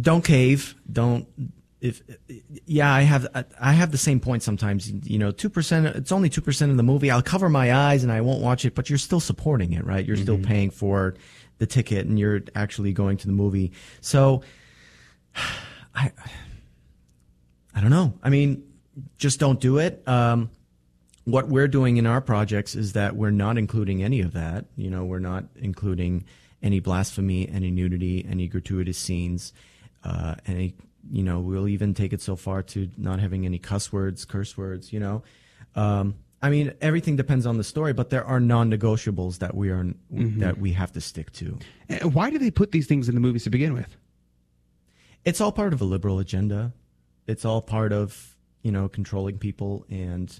don't 0.00 0.24
cave. 0.24 0.74
Don't. 0.90 1.26
If 1.86 2.02
yeah, 2.66 2.92
I 2.92 3.02
have 3.02 3.26
I 3.60 3.72
have 3.72 3.92
the 3.92 3.98
same 3.98 4.20
point 4.20 4.42
sometimes. 4.42 4.90
You 4.90 5.18
know, 5.18 5.30
two 5.30 5.48
percent. 5.48 5.86
It's 5.86 6.12
only 6.12 6.28
two 6.28 6.40
percent 6.40 6.70
of 6.70 6.76
the 6.76 6.82
movie. 6.82 7.10
I'll 7.10 7.22
cover 7.22 7.48
my 7.48 7.72
eyes 7.72 8.02
and 8.02 8.12
I 8.12 8.20
won't 8.20 8.42
watch 8.42 8.64
it. 8.64 8.74
But 8.74 8.90
you're 8.90 8.98
still 8.98 9.20
supporting 9.20 9.72
it, 9.72 9.84
right? 9.84 10.04
You're 10.04 10.16
still 10.16 10.38
paying 10.38 10.70
for 10.70 11.14
the 11.58 11.66
ticket 11.66 12.06
and 12.06 12.18
you're 12.18 12.42
actually 12.54 12.92
going 12.92 13.16
to 13.18 13.26
the 13.26 13.32
movie. 13.32 13.72
So, 14.00 14.42
I 15.94 16.12
I 17.74 17.80
don't 17.80 17.90
know. 17.90 18.14
I 18.22 18.30
mean, 18.30 18.64
just 19.18 19.38
don't 19.38 19.60
do 19.60 19.78
it. 19.78 20.02
Um, 20.08 20.50
what 21.24 21.48
we're 21.48 21.68
doing 21.68 21.96
in 21.96 22.06
our 22.06 22.20
projects 22.20 22.74
is 22.74 22.94
that 22.94 23.16
we're 23.16 23.30
not 23.30 23.58
including 23.58 24.02
any 24.02 24.20
of 24.20 24.32
that. 24.32 24.66
You 24.76 24.90
know, 24.90 25.04
we're 25.04 25.18
not 25.18 25.44
including 25.56 26.24
any 26.62 26.80
blasphemy, 26.80 27.48
any 27.48 27.70
nudity, 27.70 28.24
any 28.28 28.48
gratuitous 28.48 28.98
scenes, 28.98 29.52
uh, 30.04 30.36
any. 30.46 30.74
You 31.10 31.22
know, 31.22 31.40
we'll 31.40 31.68
even 31.68 31.94
take 31.94 32.12
it 32.12 32.20
so 32.20 32.36
far 32.36 32.62
to 32.64 32.88
not 32.96 33.20
having 33.20 33.44
any 33.44 33.58
cuss 33.58 33.92
words, 33.92 34.24
curse 34.24 34.56
words. 34.56 34.92
You 34.92 35.00
know, 35.00 35.22
um, 35.74 36.14
I 36.42 36.50
mean, 36.50 36.72
everything 36.80 37.16
depends 37.16 37.46
on 37.46 37.56
the 37.56 37.64
story, 37.64 37.92
but 37.92 38.10
there 38.10 38.24
are 38.24 38.40
non-negotiables 38.40 39.38
that 39.38 39.54
we 39.54 39.70
are 39.70 39.84
Mhm. 40.12 40.38
that 40.40 40.58
we 40.58 40.72
have 40.72 40.92
to 40.92 41.00
stick 41.00 41.32
to. 41.32 41.58
Uh, 41.88 42.08
Why 42.08 42.30
do 42.30 42.38
they 42.38 42.50
put 42.50 42.72
these 42.72 42.86
things 42.86 43.08
in 43.08 43.14
the 43.14 43.20
movies 43.20 43.44
to 43.44 43.50
begin 43.50 43.72
with? 43.72 43.96
It's 45.24 45.40
all 45.40 45.52
part 45.52 45.72
of 45.72 45.80
a 45.80 45.84
liberal 45.84 46.18
agenda. 46.18 46.72
It's 47.26 47.44
all 47.44 47.60
part 47.62 47.92
of, 47.92 48.36
you 48.62 48.70
know, 48.70 48.88
controlling 48.88 49.38
people 49.38 49.84
and 49.90 50.38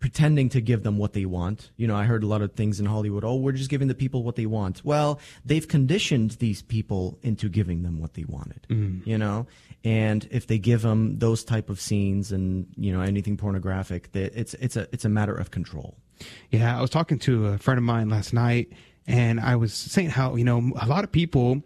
pretending 0.00 0.48
to 0.48 0.60
give 0.60 0.84
them 0.84 0.96
what 0.96 1.12
they 1.12 1.26
want. 1.26 1.72
You 1.76 1.88
know, 1.88 1.96
I 1.96 2.04
heard 2.04 2.22
a 2.22 2.26
lot 2.26 2.40
of 2.40 2.52
things 2.52 2.78
in 2.78 2.86
Hollywood, 2.86 3.24
oh, 3.24 3.34
we're 3.36 3.52
just 3.52 3.68
giving 3.68 3.88
the 3.88 3.96
people 3.96 4.22
what 4.22 4.36
they 4.36 4.46
want. 4.46 4.84
Well, 4.84 5.18
they've 5.44 5.66
conditioned 5.66 6.32
these 6.38 6.62
people 6.62 7.18
into 7.22 7.48
giving 7.48 7.82
them 7.82 7.98
what 7.98 8.14
they 8.14 8.24
wanted. 8.24 8.64
Mm. 8.70 9.04
You 9.04 9.18
know, 9.18 9.46
and 9.84 10.26
if 10.30 10.46
they 10.46 10.58
give 10.58 10.82
them 10.82 11.18
those 11.18 11.44
type 11.44 11.70
of 11.70 11.80
scenes 11.80 12.32
and, 12.32 12.66
you 12.76 12.92
know, 12.92 13.00
anything 13.00 13.36
pornographic, 13.36 14.12
that 14.12 14.38
it's 14.38 14.54
it's 14.54 14.76
a 14.76 14.88
it's 14.92 15.04
a 15.04 15.08
matter 15.08 15.34
of 15.34 15.50
control. 15.50 15.96
Yeah, 16.50 16.76
I 16.76 16.80
was 16.80 16.90
talking 16.90 17.18
to 17.20 17.46
a 17.46 17.58
friend 17.58 17.78
of 17.78 17.84
mine 17.84 18.08
last 18.08 18.32
night, 18.32 18.72
and 19.06 19.38
I 19.40 19.56
was 19.56 19.72
saying 19.72 20.10
how 20.10 20.34
you 20.34 20.44
know 20.44 20.72
a 20.80 20.86
lot 20.86 21.04
of 21.04 21.12
people 21.12 21.62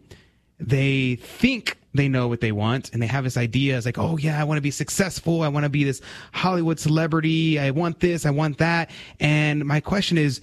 they 0.61 1.17
think 1.17 1.79
they 1.95 2.09
know 2.09 2.29
what 2.29 2.41
they 2.41 2.53
want, 2.53 2.93
and 2.93 3.03
they 3.03 3.07
have 3.07 3.25
this 3.25 3.37
idea. 3.37 3.77
It's 3.77 3.87
like, 3.87 3.99
oh 3.99 4.17
yeah, 4.17 4.41
I 4.41 4.45
want 4.45 4.59
to 4.59 4.63
be 4.63 4.71
successful. 4.71 5.43
I 5.43 5.49
want 5.49 5.65
to 5.65 5.71
be 5.71 5.85
this 5.85 6.01
Hollywood 6.33 6.79
celebrity. 6.79 7.59
I 7.59 7.71
want 7.71 8.01
this. 8.01 8.25
I 8.25 8.31
want 8.31 8.59
that. 8.59 8.91
And 9.21 9.65
my 9.65 9.81
question 9.81 10.17
is, 10.19 10.41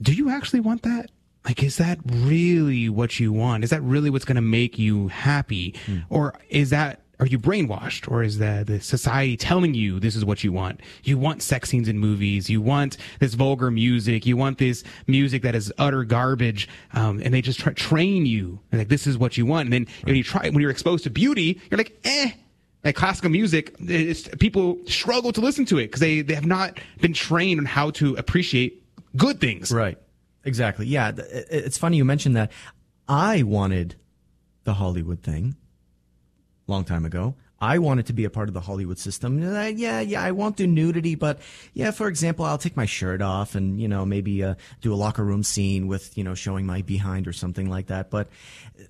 do 0.00 0.12
you 0.12 0.30
actually 0.30 0.60
want 0.60 0.82
that? 0.82 1.10
Like, 1.48 1.62
is 1.62 1.78
that 1.78 1.98
really 2.04 2.90
what 2.90 3.18
you 3.18 3.32
want? 3.32 3.64
Is 3.64 3.70
that 3.70 3.80
really 3.80 4.10
what's 4.10 4.26
going 4.26 4.36
to 4.36 4.42
make 4.42 4.78
you 4.78 5.08
happy? 5.08 5.74
Or 6.10 6.34
is 6.50 6.68
that, 6.70 7.00
are 7.20 7.26
you 7.26 7.38
brainwashed? 7.38 8.06
Or 8.08 8.22
is 8.22 8.36
the, 8.36 8.64
the 8.66 8.80
society 8.80 9.36
telling 9.38 9.72
you 9.72 9.98
this 9.98 10.14
is 10.14 10.26
what 10.26 10.44
you 10.44 10.52
want? 10.52 10.80
You 11.04 11.16
want 11.16 11.42
sex 11.42 11.70
scenes 11.70 11.88
in 11.88 11.98
movies. 11.98 12.50
You 12.50 12.60
want 12.60 12.98
this 13.18 13.32
vulgar 13.32 13.70
music. 13.70 14.26
You 14.26 14.36
want 14.36 14.58
this 14.58 14.84
music 15.06 15.40
that 15.40 15.54
is 15.54 15.72
utter 15.78 16.04
garbage. 16.04 16.68
Um, 16.92 17.20
and 17.24 17.32
they 17.32 17.40
just 17.40 17.58
try, 17.60 17.72
train 17.72 18.26
you. 18.26 18.60
and 18.70 18.80
Like, 18.80 18.88
this 18.88 19.06
is 19.06 19.16
what 19.16 19.38
you 19.38 19.46
want. 19.46 19.66
And 19.66 19.72
then 19.72 19.86
when 20.02 20.16
you 20.16 20.22
try, 20.22 20.50
when 20.50 20.60
you're 20.60 20.70
exposed 20.70 21.04
to 21.04 21.10
beauty, 21.10 21.58
you're 21.70 21.78
like, 21.78 21.98
eh. 22.04 22.32
Like 22.84 22.94
classical 22.94 23.30
music, 23.30 23.74
it's, 23.80 24.28
people 24.38 24.78
struggle 24.86 25.32
to 25.32 25.40
listen 25.40 25.64
to 25.64 25.78
it 25.78 25.86
because 25.86 26.00
they, 26.00 26.20
they 26.20 26.34
have 26.34 26.46
not 26.46 26.78
been 27.00 27.14
trained 27.14 27.58
on 27.58 27.66
how 27.66 27.90
to 27.92 28.14
appreciate 28.16 28.84
good 29.16 29.40
things. 29.40 29.72
Right. 29.72 29.98
Exactly. 30.48 30.86
Yeah. 30.86 31.12
It's 31.16 31.76
funny 31.76 31.98
you 31.98 32.04
mentioned 32.04 32.36
that. 32.36 32.50
I 33.06 33.42
wanted 33.42 33.96
the 34.64 34.74
Hollywood 34.74 35.22
thing 35.22 35.56
long 36.66 36.84
time 36.84 37.04
ago. 37.04 37.34
I 37.60 37.78
wanted 37.78 38.06
to 38.06 38.12
be 38.12 38.24
a 38.24 38.30
part 38.30 38.48
of 38.48 38.54
the 38.54 38.60
Hollywood 38.60 38.98
system. 38.98 39.42
Yeah, 39.42 39.98
yeah, 40.00 40.22
I 40.22 40.30
won't 40.30 40.56
do 40.56 40.64
nudity, 40.64 41.16
but 41.16 41.40
yeah, 41.74 41.90
for 41.90 42.06
example, 42.06 42.44
I'll 42.44 42.56
take 42.56 42.76
my 42.76 42.86
shirt 42.86 43.20
off 43.20 43.56
and, 43.56 43.80
you 43.80 43.88
know, 43.88 44.06
maybe 44.06 44.44
uh, 44.44 44.54
do 44.80 44.94
a 44.94 44.96
locker 44.96 45.24
room 45.24 45.42
scene 45.42 45.88
with, 45.88 46.16
you 46.16 46.22
know, 46.22 46.36
showing 46.36 46.66
my 46.66 46.82
behind 46.82 47.26
or 47.26 47.32
something 47.32 47.68
like 47.68 47.88
that. 47.88 48.10
But 48.10 48.28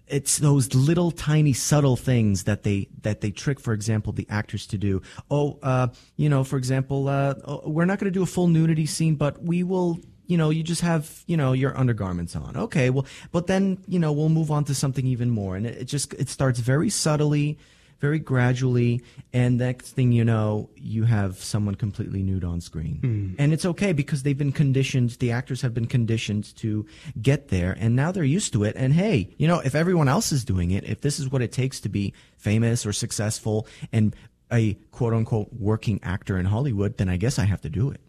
it's 0.07 0.37
those 0.37 0.75
little 0.75 1.11
tiny 1.11 1.55
subtle 1.55 1.97
things 1.97 2.45
that 2.45 2.63
they, 2.63 2.89
that 3.03 3.23
they 3.23 3.31
trick, 3.31 3.59
for 3.59 3.73
example, 3.73 4.13
the 4.13 4.27
actors 4.29 4.67
to 4.67 4.77
do. 4.77 5.01
Oh, 5.31 5.59
uh, 5.63 5.89
you 6.17 6.29
know, 6.29 6.45
for 6.45 6.59
example, 6.59 7.09
uh, 7.09 7.37
oh, 7.47 7.63
we're 7.65 7.87
not 7.87 7.99
going 7.99 8.13
to 8.13 8.19
do 8.19 8.23
a 8.23 8.27
full 8.27 8.49
nudity 8.49 8.85
scene, 8.85 9.15
but 9.15 9.43
we 9.43 9.63
will 9.63 9.99
you 10.29 10.37
know, 10.37 10.51
you 10.51 10.63
just 10.63 10.83
have, 10.83 11.25
you 11.27 11.37
know, 11.37 11.53
your 11.53 11.77
undergarments 11.77 12.37
on. 12.37 12.57
Okay, 12.57 12.91
well, 12.91 13.07
but 13.33 13.49
then, 13.49 13.83
you 13.89 13.99
know, 13.99 14.13
we'll 14.13 14.29
move 14.29 14.51
on 14.51 14.63
to 14.65 14.75
something 14.75 15.07
even 15.07 15.31
more. 15.31 15.57
And 15.57 15.67
it, 15.67 15.79
it 15.79 15.85
just, 15.87 16.13
it 16.15 16.29
starts 16.29 16.61
very 16.61 16.91
subtly, 16.91 17.59
very 17.99 18.19
gradually, 18.19 19.03
and 19.33 19.57
next 19.57 19.93
thing 19.93 20.13
you 20.13 20.25
know, 20.25 20.69
you 20.77 21.05
have 21.05 21.39
someone 21.39 21.75
completely 21.75 22.23
nude 22.23 22.45
on 22.45 22.61
screen. 22.61 23.01
Mm. 23.03 23.35
And 23.39 23.53
it's 23.55 23.65
okay 23.65 23.95
because 23.95 24.23
they've 24.23 24.39
been 24.39 24.53
conditioned, 24.53 25.11
the 25.13 25.33
actors 25.33 25.63
have 25.63 25.73
been 25.73 25.87
conditioned 25.87 26.55
to 26.57 26.87
get 27.21 27.49
there, 27.49 27.75
and 27.81 27.97
now 27.97 28.13
they're 28.13 28.23
used 28.23 28.53
to 28.53 28.65
it. 28.65 28.77
And 28.77 28.93
hey, 28.93 29.35
you 29.39 29.49
know, 29.49 29.61
if 29.61 29.75
everyone 29.75 30.09
else 30.09 30.31
is 30.31 30.45
doing 30.45 30.71
it, 30.71 30.85
if 30.85 31.01
this 31.01 31.19
is 31.19 31.31
what 31.31 31.41
it 31.41 31.53
takes 31.53 31.81
to 31.81 31.89
be 31.89 32.13
famous 32.37 32.85
or 32.85 32.93
successful 32.93 33.67
and 33.93 34.15
a 34.53 34.75
quote 34.93 35.15
unquote 35.15 35.53
working 35.55 35.99
actor 36.03 36.39
in 36.39 36.45
Hollywood, 36.45 36.99
then 36.99 37.09
I 37.09 37.17
guess 37.17 37.39
I 37.39 37.47
have 37.47 37.63
to 37.63 37.71
do 37.71 37.91
it. 37.91 38.01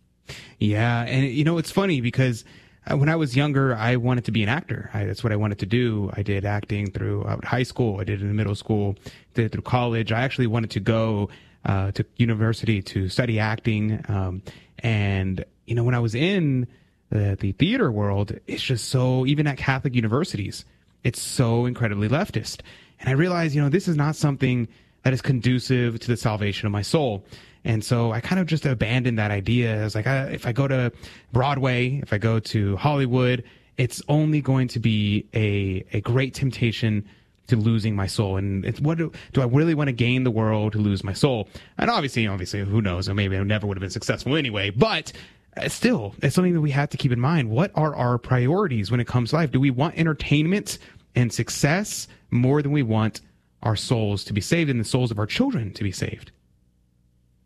Yeah, 0.59 1.01
and 1.03 1.25
you 1.25 1.43
know 1.43 1.57
it's 1.57 1.71
funny 1.71 2.01
because 2.01 2.45
uh, 2.89 2.97
when 2.97 3.09
I 3.09 3.15
was 3.15 3.35
younger, 3.35 3.75
I 3.75 3.97
wanted 3.97 4.25
to 4.25 4.31
be 4.31 4.43
an 4.43 4.49
actor. 4.49 4.89
I, 4.93 5.05
that's 5.05 5.23
what 5.23 5.33
I 5.33 5.35
wanted 5.35 5.59
to 5.59 5.65
do. 5.65 6.09
I 6.13 6.23
did 6.23 6.45
acting 6.45 6.91
throughout 6.91 7.45
high 7.45 7.63
school. 7.63 7.99
I 7.99 8.03
did 8.03 8.21
it 8.21 8.25
in 8.25 8.35
middle 8.35 8.55
school. 8.55 8.95
Did 9.33 9.45
it 9.45 9.51
through 9.51 9.63
college. 9.63 10.11
I 10.11 10.21
actually 10.21 10.47
wanted 10.47 10.71
to 10.71 10.79
go 10.79 11.29
uh, 11.65 11.91
to 11.91 12.05
university 12.17 12.81
to 12.81 13.09
study 13.09 13.39
acting. 13.39 14.03
Um, 14.07 14.41
and 14.79 15.45
you 15.65 15.75
know, 15.75 15.83
when 15.83 15.95
I 15.95 15.99
was 15.99 16.15
in 16.15 16.67
the, 17.09 17.37
the 17.39 17.51
theater 17.53 17.91
world, 17.91 18.37
it's 18.47 18.63
just 18.63 18.89
so 18.89 19.25
even 19.25 19.47
at 19.47 19.57
Catholic 19.57 19.93
universities, 19.93 20.65
it's 21.03 21.21
so 21.21 21.65
incredibly 21.65 22.09
leftist. 22.09 22.61
And 22.99 23.09
I 23.09 23.13
realized, 23.13 23.55
you 23.55 23.61
know, 23.61 23.69
this 23.69 23.87
is 23.87 23.95
not 23.95 24.15
something 24.15 24.67
that 25.03 25.13
is 25.13 25.21
conducive 25.21 25.99
to 25.99 26.07
the 26.07 26.17
salvation 26.17 26.65
of 26.65 26.71
my 26.71 26.81
soul. 26.81 27.23
And 27.65 27.83
so 27.83 28.11
I 28.11 28.21
kind 28.21 28.39
of 28.39 28.47
just 28.47 28.65
abandoned 28.65 29.19
that 29.19 29.31
idea. 29.31 29.81
I 29.81 29.83
was 29.83 29.95
like, 29.95 30.07
I, 30.07 30.27
if 30.27 30.47
I 30.47 30.51
go 30.51 30.67
to 30.67 30.91
Broadway, 31.33 31.99
if 32.01 32.13
I 32.13 32.17
go 32.17 32.39
to 32.39 32.77
Hollywood, 32.77 33.43
it's 33.77 34.01
only 34.07 34.41
going 34.41 34.67
to 34.69 34.79
be 34.79 35.25
a, 35.33 35.85
a 35.93 36.01
great 36.01 36.33
temptation 36.33 37.07
to 37.47 37.55
losing 37.55 37.95
my 37.95 38.07
soul. 38.07 38.37
And 38.37 38.63
it's 38.65 38.79
what 38.79 38.97
do, 38.97 39.11
do 39.33 39.41
I 39.41 39.45
really 39.45 39.73
want 39.73 39.87
to 39.87 39.93
gain 39.93 40.23
the 40.23 40.31
world 40.31 40.73
to 40.73 40.77
lose 40.77 41.03
my 41.03 41.13
soul? 41.13 41.49
And 41.77 41.89
obviously, 41.89 42.27
obviously, 42.27 42.63
who 42.63 42.81
knows? 42.81 43.09
Maybe 43.09 43.35
I 43.37 43.43
never 43.43 43.67
would 43.67 43.77
have 43.77 43.81
been 43.81 43.89
successful 43.89 44.35
anyway, 44.35 44.69
but 44.69 45.11
uh, 45.57 45.67
still, 45.67 46.15
it's 46.21 46.35
something 46.35 46.53
that 46.53 46.61
we 46.61 46.71
have 46.71 46.89
to 46.89 46.97
keep 46.97 47.11
in 47.11 47.19
mind. 47.19 47.49
What 47.49 47.71
are 47.75 47.95
our 47.95 48.17
priorities 48.17 48.91
when 48.91 48.99
it 48.99 49.07
comes 49.07 49.31
to 49.31 49.37
life? 49.37 49.51
Do 49.51 49.59
we 49.59 49.71
want 49.71 49.97
entertainment 49.97 50.77
and 51.15 51.33
success 51.33 52.07
more 52.31 52.61
than 52.61 52.71
we 52.71 52.83
want 52.83 53.21
our 53.63 53.75
souls 53.75 54.23
to 54.25 54.33
be 54.33 54.41
saved 54.41 54.69
and 54.69 54.79
the 54.79 54.85
souls 54.85 55.11
of 55.11 55.19
our 55.19 55.25
children 55.25 55.73
to 55.73 55.83
be 55.83 55.91
saved? 55.91 56.31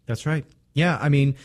That's 0.06 0.26
right. 0.26 0.45
Yeah, 0.74 0.97
I 1.01 1.10
mean, 1.10 1.36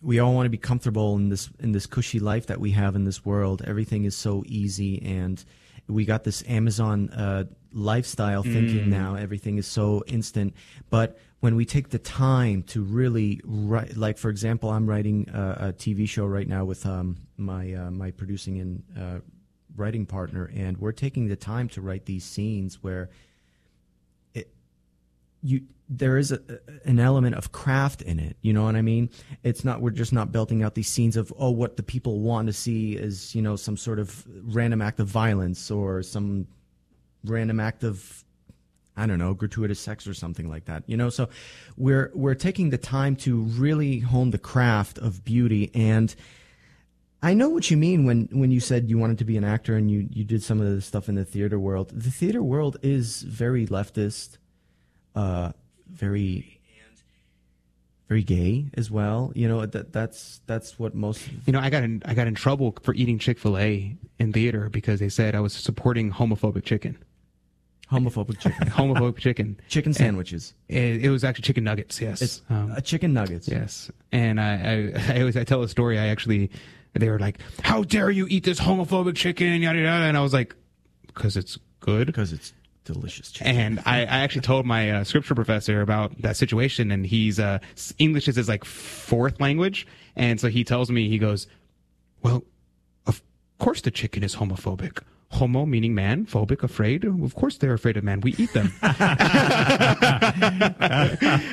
we 0.00 0.18
all 0.18 0.34
want 0.34 0.46
to 0.46 0.50
be 0.50 0.58
comfortable 0.58 1.16
in 1.16 1.28
this 1.28 1.50
in 1.60 1.72
this 1.72 1.86
cushy 1.86 2.18
life 2.20 2.46
that 2.46 2.60
we 2.60 2.72
have 2.72 2.96
in 2.96 3.04
this 3.04 3.24
world. 3.24 3.62
Everything 3.64 4.04
is 4.04 4.16
so 4.16 4.42
easy, 4.46 5.00
and 5.02 5.44
we 5.88 6.04
got 6.04 6.24
this 6.24 6.42
Amazon 6.48 7.10
uh, 7.10 7.44
lifestyle 7.72 8.42
thinking 8.42 8.86
Mm. 8.86 8.88
now. 8.88 9.14
Everything 9.14 9.58
is 9.58 9.66
so 9.66 10.02
instant, 10.06 10.54
but 10.90 11.18
when 11.40 11.56
we 11.56 11.64
take 11.64 11.88
the 11.90 11.98
time 11.98 12.62
to 12.62 12.82
really 12.82 13.40
write, 13.44 13.96
like 13.96 14.16
for 14.16 14.30
example, 14.30 14.70
I'm 14.70 14.86
writing 14.88 15.28
a, 15.32 15.68
a 15.68 15.72
TV 15.72 16.08
show 16.08 16.24
right 16.26 16.46
now 16.48 16.64
with 16.64 16.86
um, 16.86 17.16
my 17.36 17.72
uh, 17.74 17.90
my 17.90 18.10
producing 18.12 18.60
and 18.60 18.82
uh, 18.98 19.18
writing 19.76 20.06
partner, 20.06 20.50
and 20.54 20.78
we're 20.78 20.92
taking 20.92 21.28
the 21.28 21.36
time 21.36 21.68
to 21.70 21.80
write 21.80 22.06
these 22.06 22.24
scenes 22.24 22.82
where 22.82 23.10
it 24.34 24.52
you 25.42 25.62
there 25.98 26.16
is 26.16 26.32
a, 26.32 26.40
an 26.84 26.98
element 26.98 27.36
of 27.36 27.52
craft 27.52 28.02
in 28.02 28.18
it. 28.18 28.36
You 28.40 28.52
know 28.52 28.64
what 28.64 28.76
I 28.76 28.82
mean? 28.82 29.10
It's 29.42 29.64
not 29.64 29.80
we're 29.80 29.90
just 29.90 30.12
not 30.12 30.32
belting 30.32 30.62
out 30.62 30.74
these 30.74 30.88
scenes 30.88 31.16
of 31.16 31.32
oh 31.38 31.50
what 31.50 31.76
the 31.76 31.82
people 31.82 32.20
want 32.20 32.46
to 32.46 32.52
see 32.52 32.94
is 32.96 33.34
you 33.34 33.42
know 33.42 33.56
some 33.56 33.76
sort 33.76 33.98
of 33.98 34.24
random 34.54 34.80
act 34.80 35.00
of 35.00 35.08
violence 35.08 35.70
or 35.70 36.02
some 36.02 36.46
random 37.24 37.60
act 37.60 37.84
of 37.84 38.24
I 38.96 39.06
don't 39.06 39.18
know 39.18 39.34
gratuitous 39.34 39.80
sex 39.80 40.06
or 40.06 40.14
something 40.14 40.48
like 40.48 40.64
that. 40.64 40.82
You 40.86 40.96
know, 40.96 41.10
so 41.10 41.28
we're 41.76 42.10
we're 42.14 42.34
taking 42.34 42.70
the 42.70 42.78
time 42.78 43.16
to 43.16 43.42
really 43.42 43.98
hone 43.98 44.30
the 44.30 44.38
craft 44.38 44.98
of 44.98 45.24
beauty 45.24 45.70
and. 45.74 46.14
I 47.24 47.34
know 47.34 47.50
what 47.50 47.70
you 47.70 47.76
mean 47.76 48.04
when, 48.04 48.28
when 48.32 48.50
you 48.50 48.58
said 48.58 48.90
you 48.90 48.98
wanted 48.98 49.18
to 49.18 49.24
be 49.24 49.36
an 49.36 49.44
actor 49.44 49.76
and 49.76 49.88
you, 49.88 50.08
you 50.10 50.24
did 50.24 50.42
some 50.42 50.60
of 50.60 50.66
the 50.66 50.80
stuff 50.80 51.08
in 51.08 51.14
the 51.14 51.24
theater 51.24 51.56
world. 51.56 51.92
The 51.94 52.10
theater 52.10 52.42
world 52.42 52.78
is 52.82 53.22
very 53.22 53.64
leftist, 53.64 54.38
uh, 55.14 55.52
very 55.92 56.58
very 58.08 58.22
gay 58.22 58.66
as 58.74 58.90
well. 58.90 59.32
You 59.34 59.48
know 59.48 59.64
that 59.64 59.92
that's 59.92 60.40
that's 60.46 60.78
what 60.78 60.94
most 60.94 61.26
You 61.46 61.52
know, 61.52 61.60
I 61.60 61.70
got 61.70 61.82
in 61.82 62.02
I 62.04 62.14
got 62.14 62.26
in 62.26 62.34
trouble 62.34 62.76
for 62.82 62.92
eating 62.94 63.18
Chick 63.18 63.38
Fil 63.38 63.56
A 63.58 63.96
in 64.18 64.32
theater 64.32 64.68
because 64.68 65.00
they 65.00 65.08
said 65.08 65.34
I 65.34 65.40
was 65.40 65.52
supporting 65.54 66.12
homophobic 66.12 66.64
chicken. 66.64 66.98
homophobic 67.90 68.38
chicken 68.38 68.68
homophobic 68.78 69.16
chicken. 69.18 69.58
chicken 69.68 69.94
sandwiches. 69.94 70.52
It, 70.68 71.04
it 71.04 71.10
was 71.10 71.24
actually 71.24 71.42
chicken 71.42 71.64
nuggets. 71.64 72.00
Yes, 72.00 72.20
It's 72.22 72.42
Um, 72.50 72.74
chicken 72.84 73.12
nuggets. 73.14 73.48
Yes, 73.48 73.90
and 74.10 74.38
I, 74.40 74.92
I, 74.98 75.14
I 75.14 75.20
always 75.20 75.36
I 75.36 75.44
tell 75.44 75.62
a 75.62 75.68
story. 75.68 75.98
I 75.98 76.08
actually, 76.08 76.50
they 76.92 77.08
were 77.08 77.18
like, 77.18 77.38
"How 77.62 77.82
dare 77.82 78.10
you 78.10 78.26
eat 78.28 78.44
this 78.44 78.60
homophobic 78.60 79.16
chicken?" 79.16 79.62
Yada 79.62 79.78
yada, 79.78 80.04
and 80.04 80.16
I 80.18 80.20
was 80.20 80.34
like, 80.34 80.54
"Because 81.06 81.34
it's 81.36 81.58
good." 81.80 82.06
Because 82.08 82.32
it's 82.34 82.52
delicious 82.84 83.30
chicken. 83.30 83.56
And 83.56 83.78
I, 83.86 84.00
I 84.00 84.20
actually 84.20 84.42
told 84.42 84.66
my 84.66 84.90
uh, 84.90 85.04
scripture 85.04 85.34
professor 85.34 85.80
about 85.80 86.20
that 86.22 86.36
situation, 86.36 86.90
and 86.90 87.06
he's 87.06 87.38
uh, 87.38 87.58
English 87.98 88.28
is 88.28 88.36
his 88.36 88.48
like 88.48 88.64
fourth 88.64 89.40
language, 89.40 89.86
and 90.16 90.40
so 90.40 90.48
he 90.48 90.64
tells 90.64 90.90
me 90.90 91.08
he 91.08 91.18
goes, 91.18 91.46
"Well, 92.22 92.44
of 93.06 93.22
course 93.58 93.80
the 93.80 93.90
chicken 93.90 94.22
is 94.22 94.36
homophobic." 94.36 95.02
Homo 95.32 95.64
meaning 95.66 95.94
man, 95.94 96.26
phobic, 96.26 96.62
afraid. 96.62 97.04
Of 97.04 97.34
course 97.34 97.56
they're 97.56 97.72
afraid 97.72 97.96
of 97.96 98.04
man. 98.04 98.20
We 98.20 98.34
eat 98.38 98.52
them. 98.52 98.70
and 98.82 98.92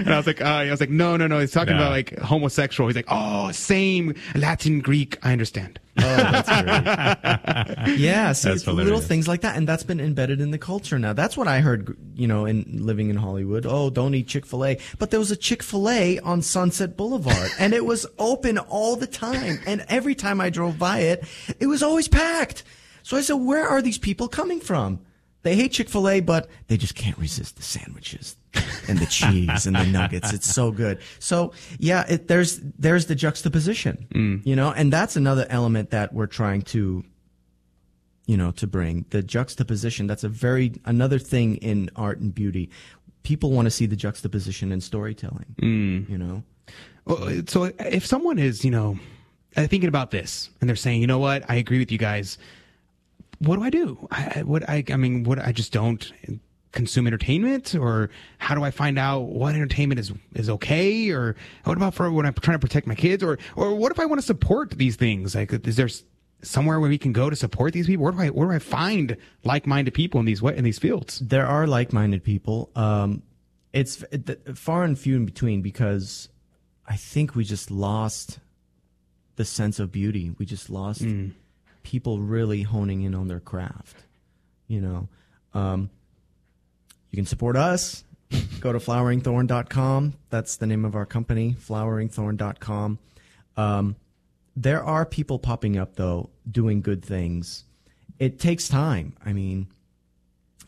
I 0.10 0.14
was 0.18 0.28
like, 0.28 0.42
uh, 0.42 0.46
I 0.46 0.70
was 0.72 0.80
like, 0.80 0.90
no, 0.90 1.16
no, 1.18 1.28
no. 1.28 1.40
He's 1.40 1.52
talking 1.52 1.76
Yeah. 1.76 1.82
about 1.82 1.92
like 1.92 2.18
homosexual. 2.20 2.88
He's 2.90 2.96
like, 2.96 3.06
oh, 3.08 3.52
same 3.52 4.16
Latin, 4.36 4.80
Greek. 4.82 5.18
I 5.24 5.32
understand. 5.32 5.80
Oh, 5.98 6.02
that's 6.02 6.48
great. 6.50 6.66
yeah, 8.00 8.32
see, 8.34 8.50
That's 8.50 8.62
it's 8.64 8.68
little 8.68 9.02
things 9.02 9.28
like 9.28 9.42
that, 9.42 9.58
and 9.58 9.68
that's 9.68 9.84
been 9.84 10.00
embedded 10.00 10.40
in 10.40 10.52
the 10.52 10.58
culture 10.58 10.98
now. 11.00 11.12
That's 11.14 11.36
what 11.36 11.48
I 11.48 11.60
heard, 11.60 11.98
you 12.16 12.28
know, 12.28 12.46
in 12.46 12.66
living 12.86 13.10
in 13.10 13.18
Hollywood. 13.18 13.66
Oh, 13.66 13.90
don't 13.90 14.14
eat 14.16 14.28
Chick 14.28 14.46
Fil 14.46 14.64
A, 14.66 14.78
but 14.98 15.12
there 15.12 15.20
was 15.20 15.32
a 15.32 15.36
Chick 15.36 15.62
Fil 15.64 15.90
A 15.90 16.20
on 16.20 16.42
Sunset 16.42 16.96
Boulevard, 16.96 17.52
and 17.60 17.74
it 17.74 17.86
was 17.86 18.06
open 18.18 18.58
all 18.58 18.96
the 18.96 19.08
time. 19.08 19.60
And 19.66 19.84
every 19.90 20.16
time 20.16 20.40
I 20.40 20.50
drove 20.50 20.78
by 20.80 21.00
it, 21.00 21.24
it 21.60 21.68
was 21.68 21.84
always 21.84 22.08
packed. 22.08 22.64
So 23.10 23.18
I 23.18 23.22
said, 23.22 23.38
"Where 23.38 23.68
are 23.68 23.82
these 23.82 23.98
people 23.98 24.28
coming 24.28 24.60
from?" 24.60 25.00
They 25.42 25.56
hate 25.56 25.72
Chick 25.72 25.90
Fil 25.90 26.08
A, 26.08 26.20
but 26.20 26.48
they 26.68 26.78
just 26.78 26.94
can't 26.94 27.18
resist 27.18 27.56
the 27.56 27.64
sandwiches 27.64 28.36
and 28.88 29.00
the 29.00 29.08
cheese 29.08 29.66
and 29.66 29.76
the 29.76 29.86
nuggets. 29.92 30.32
It's 30.32 30.54
so 30.54 30.70
good. 30.70 31.00
So 31.18 31.54
yeah, 31.80 32.06
it, 32.08 32.28
there's 32.28 32.60
there's 32.60 33.08
the 33.08 33.16
juxtaposition, 33.16 34.06
mm. 34.14 34.46
you 34.46 34.56
know, 34.56 34.72
and 34.72 34.94
that's 34.94 35.16
another 35.16 35.48
element 35.50 35.90
that 35.90 36.14
we're 36.14 36.28
trying 36.28 36.62
to, 36.74 37.04
you 38.28 38.38
know, 38.38 38.52
to 38.52 38.68
bring 38.68 39.06
the 39.10 39.24
juxtaposition. 39.24 40.06
That's 40.06 40.24
a 40.24 40.30
very 40.30 40.74
another 40.86 41.18
thing 41.18 41.56
in 41.56 41.90
art 41.96 42.20
and 42.20 42.32
beauty. 42.36 42.70
People 43.24 43.50
want 43.50 43.66
to 43.66 43.72
see 43.72 43.88
the 43.88 43.96
juxtaposition 43.96 44.72
in 44.72 44.82
storytelling. 44.82 45.56
Mm. 45.60 46.08
You 46.08 46.18
know, 46.20 46.44
Well, 47.06 47.42
so 47.48 47.72
if 47.80 48.06
someone 48.06 48.38
is, 48.38 48.64
you 48.64 48.70
know, 48.70 49.00
thinking 49.56 49.90
about 49.90 50.12
this 50.12 50.52
and 50.62 50.70
they're 50.70 50.76
saying, 50.76 51.02
you 51.02 51.08
know 51.08 51.18
what, 51.18 51.50
I 51.50 51.56
agree 51.56 51.80
with 51.80 51.92
you 51.92 51.98
guys. 51.98 52.38
What 53.40 53.56
do 53.58 53.64
I 53.64 53.70
do? 53.70 54.08
I, 54.12 54.44
what 54.44 54.70
I, 54.70 54.84
I 54.92 54.98
mean, 54.98 55.24
what 55.24 55.40
I 55.40 55.52
just 55.52 55.72
don't 55.72 56.12
consume 56.72 57.08
entertainment, 57.08 57.74
or 57.74 58.10
how 58.38 58.54
do 58.54 58.64
I 58.64 58.72
find 58.72 59.00
out 59.00 59.22
what 59.22 59.56
entertainment 59.56 60.00
is 60.00 60.12
is 60.36 60.50
okay, 60.50 61.10
or 61.10 61.36
what 61.64 61.78
about 61.78 61.94
for 61.94 62.12
when 62.12 62.26
I'm 62.26 62.34
trying 62.34 62.56
to 62.56 62.60
protect 62.60 62.86
my 62.86 62.96
kids, 62.96 63.24
or 63.24 63.38
or 63.56 63.76
what 63.76 63.92
if 63.92 64.00
I 64.00 64.06
want 64.06 64.20
to 64.20 64.26
support 64.26 64.72
these 64.72 64.96
things? 64.96 65.36
Like, 65.36 65.54
is 65.68 65.76
there 65.78 65.90
somewhere 66.42 66.80
where 66.80 66.90
we 66.90 66.98
can 66.98 67.12
go 67.14 67.30
to 67.30 67.36
support 67.36 67.74
these 67.74 67.88
people? 67.88 68.04
Where 68.04 68.12
do 68.12 68.20
I 68.20 68.28
where 68.28 68.48
do 68.48 68.54
I 68.54 68.60
find 68.60 69.18
like 69.44 69.66
minded 69.66 69.94
people 69.94 70.20
in 70.20 70.26
these 70.26 70.42
in 70.42 70.64
these 70.64 70.80
fields? 70.80 71.20
there 71.20 71.48
are 71.48 71.66
like-minded 71.68 72.24
people. 72.24 72.70
Um, 72.76 73.24
it's 73.72 74.04
far 74.56 74.84
and 74.84 74.98
few 74.98 75.16
in 75.16 75.26
between 75.26 75.62
because 75.62 76.28
I 76.88 76.96
think 76.96 77.36
we 77.36 77.44
just 77.44 77.70
lost 77.72 78.40
the 79.36 79.46
sense 79.46 79.80
of 79.80 79.92
beauty. 79.92 80.32
We 80.38 80.46
just 80.46 80.70
lost 80.70 81.02
people 81.84 82.20
really 82.20 82.64
honing 82.64 83.02
in 83.02 83.16
on 83.16 83.28
their 83.28 83.40
craft. 83.40 84.04
You 84.68 84.82
know, 84.82 85.08
um, 85.54 85.90
you 87.12 87.18
can 87.18 87.26
support 87.26 87.56
us. 87.56 88.04
Go 88.60 88.72
to 88.72 88.80
floweringthorn.com. 88.80 90.14
That's 90.30 90.58
the 90.58 90.68
name 90.68 90.86
of 90.86 90.96
our 90.96 91.06
company, 91.06 91.56
floweringthorn.com. 91.60 93.00
Um, 93.58 93.96
there 94.56 94.84
are 94.84 95.06
people 95.06 95.40
popping 95.40 95.78
up, 95.78 95.96
though, 95.96 96.30
doing 96.50 96.82
good 96.82 97.04
things. 97.04 97.64
It 98.20 98.40
takes 98.40 98.68
time. 98.68 99.16
I 99.26 99.34
mean, 99.34 99.68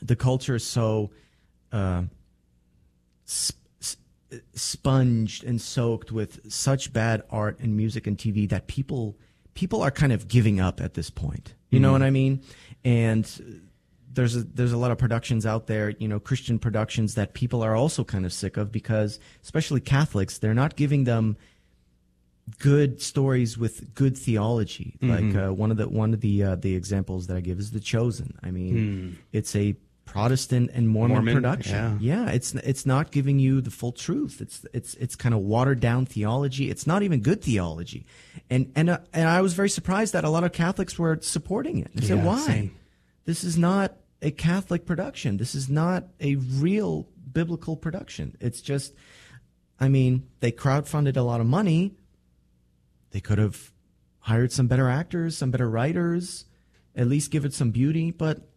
the 0.01 0.15
culture 0.15 0.55
is 0.55 0.65
so 0.65 1.11
uh, 1.71 2.03
sp- 3.27 3.59
sponged 4.53 5.43
and 5.43 5.61
soaked 5.61 6.11
with 6.11 6.51
such 6.51 6.93
bad 6.93 7.23
art 7.29 7.59
and 7.59 7.75
music 7.75 8.07
and 8.07 8.17
TV 8.17 8.47
that 8.49 8.67
people 8.67 9.17
people 9.53 9.81
are 9.81 9.91
kind 9.91 10.11
of 10.13 10.27
giving 10.27 10.59
up 10.59 10.79
at 10.81 10.93
this 10.93 11.09
point. 11.09 11.53
You 11.69 11.79
know 11.79 11.89
Mhm. 11.89 11.93
what 11.93 12.01
I 12.03 12.09
mean? 12.09 12.41
And 12.83 13.25
there's 14.13 14.35
a, 14.35 14.43
there's 14.43 14.71
a 14.73 14.77
lot 14.77 14.91
of 14.91 14.97
productions 14.97 15.45
out 15.45 15.67
there, 15.67 15.91
you 15.99 16.07
know, 16.07 16.19
Christian 16.19 16.59
productions 16.59 17.15
that 17.15 17.33
people 17.33 17.61
are 17.63 17.75
also 17.75 18.03
kind 18.03 18.25
of 18.25 18.33
sick 18.33 18.57
of 18.57 18.71
because, 18.71 19.19
especially 19.43 19.79
Catholics, 19.79 20.37
they're 20.37 20.53
not 20.53 20.75
giving 20.75 21.05
them 21.05 21.37
good 22.59 23.01
stories 23.01 23.57
with 23.57 23.93
good 23.93 24.17
theology. 24.17 24.97
Mhm. 25.01 25.09
Like 25.09 25.35
uh, 25.49 25.53
one 25.53 25.71
of 25.71 25.77
the 25.77 25.87
one 25.87 26.13
of 26.13 26.21
the 26.21 26.43
uh, 26.43 26.55
the 26.55 26.75
examples 26.75 27.27
that 27.27 27.37
I 27.37 27.41
give 27.41 27.59
is 27.59 27.71
The 27.71 27.79
Chosen. 27.79 28.37
I 28.43 28.51
mean, 28.51 28.75
Hmm. 28.77 29.13
it's 29.31 29.55
a 29.55 29.75
Protestant 30.11 30.71
and 30.73 30.89
Mormon, 30.89 31.15
Mormon, 31.15 31.35
production. 31.35 31.97
yeah. 32.01 32.27
it's 32.31 32.53
it's 32.53 32.85
not 32.85 33.11
giving 33.11 33.39
you 33.39 33.61
the 33.61 33.71
full 33.71 33.93
truth. 33.93 34.41
It's 34.41 34.65
it's 34.73 34.93
it's 34.95 35.15
kind 35.15 35.33
of 35.33 35.39
watered 35.39 35.79
down 35.79 36.05
theology. 36.05 36.69
It's 36.69 36.85
not 36.85 37.01
even 37.01 37.21
good 37.21 37.41
theology, 37.41 38.05
and 38.49 38.73
and 38.75 38.89
uh, 38.89 38.99
and 39.13 39.29
I 39.29 39.39
was 39.39 39.53
very 39.53 39.69
surprised 39.69 40.11
that 40.11 40.25
a 40.25 40.29
lot 40.29 40.43
of 40.43 40.51
Catholics 40.51 40.99
were 40.99 41.17
supporting 41.21 41.79
it. 41.79 41.91
I 41.95 42.01
said, 42.01 42.17
Yeah, 42.17 42.25
why? 42.25 42.39
same. 42.39 42.75
This 43.23 43.45
is 43.45 43.57
not 43.57 43.95
a 44.21 44.31
Catholic 44.31 44.85
production. 44.85 45.37
This 45.37 45.55
is 45.55 45.69
not 45.69 46.09
a 46.19 46.35
real 46.35 47.07
biblical 47.31 47.77
production. 47.77 48.35
It's 48.41 48.59
just, 48.59 48.93
I 49.79 49.87
mean, 49.87 50.27
they 50.41 50.51
crowdfunded 50.51 51.15
a 51.15 51.21
lot 51.21 51.39
of 51.39 51.47
money. 51.47 51.95
They 53.11 53.21
could 53.21 53.37
have 53.37 53.71
hired 54.19 54.51
some 54.51 54.67
better 54.67 54.89
actors, 54.89 55.37
some 55.37 55.51
better 55.51 55.69
writers, 55.69 56.43
at 56.97 57.07
least 57.07 57.31
give 57.31 57.45
it 57.45 57.53
some 57.53 57.71
beauty. 57.71 58.11
But 58.11 58.50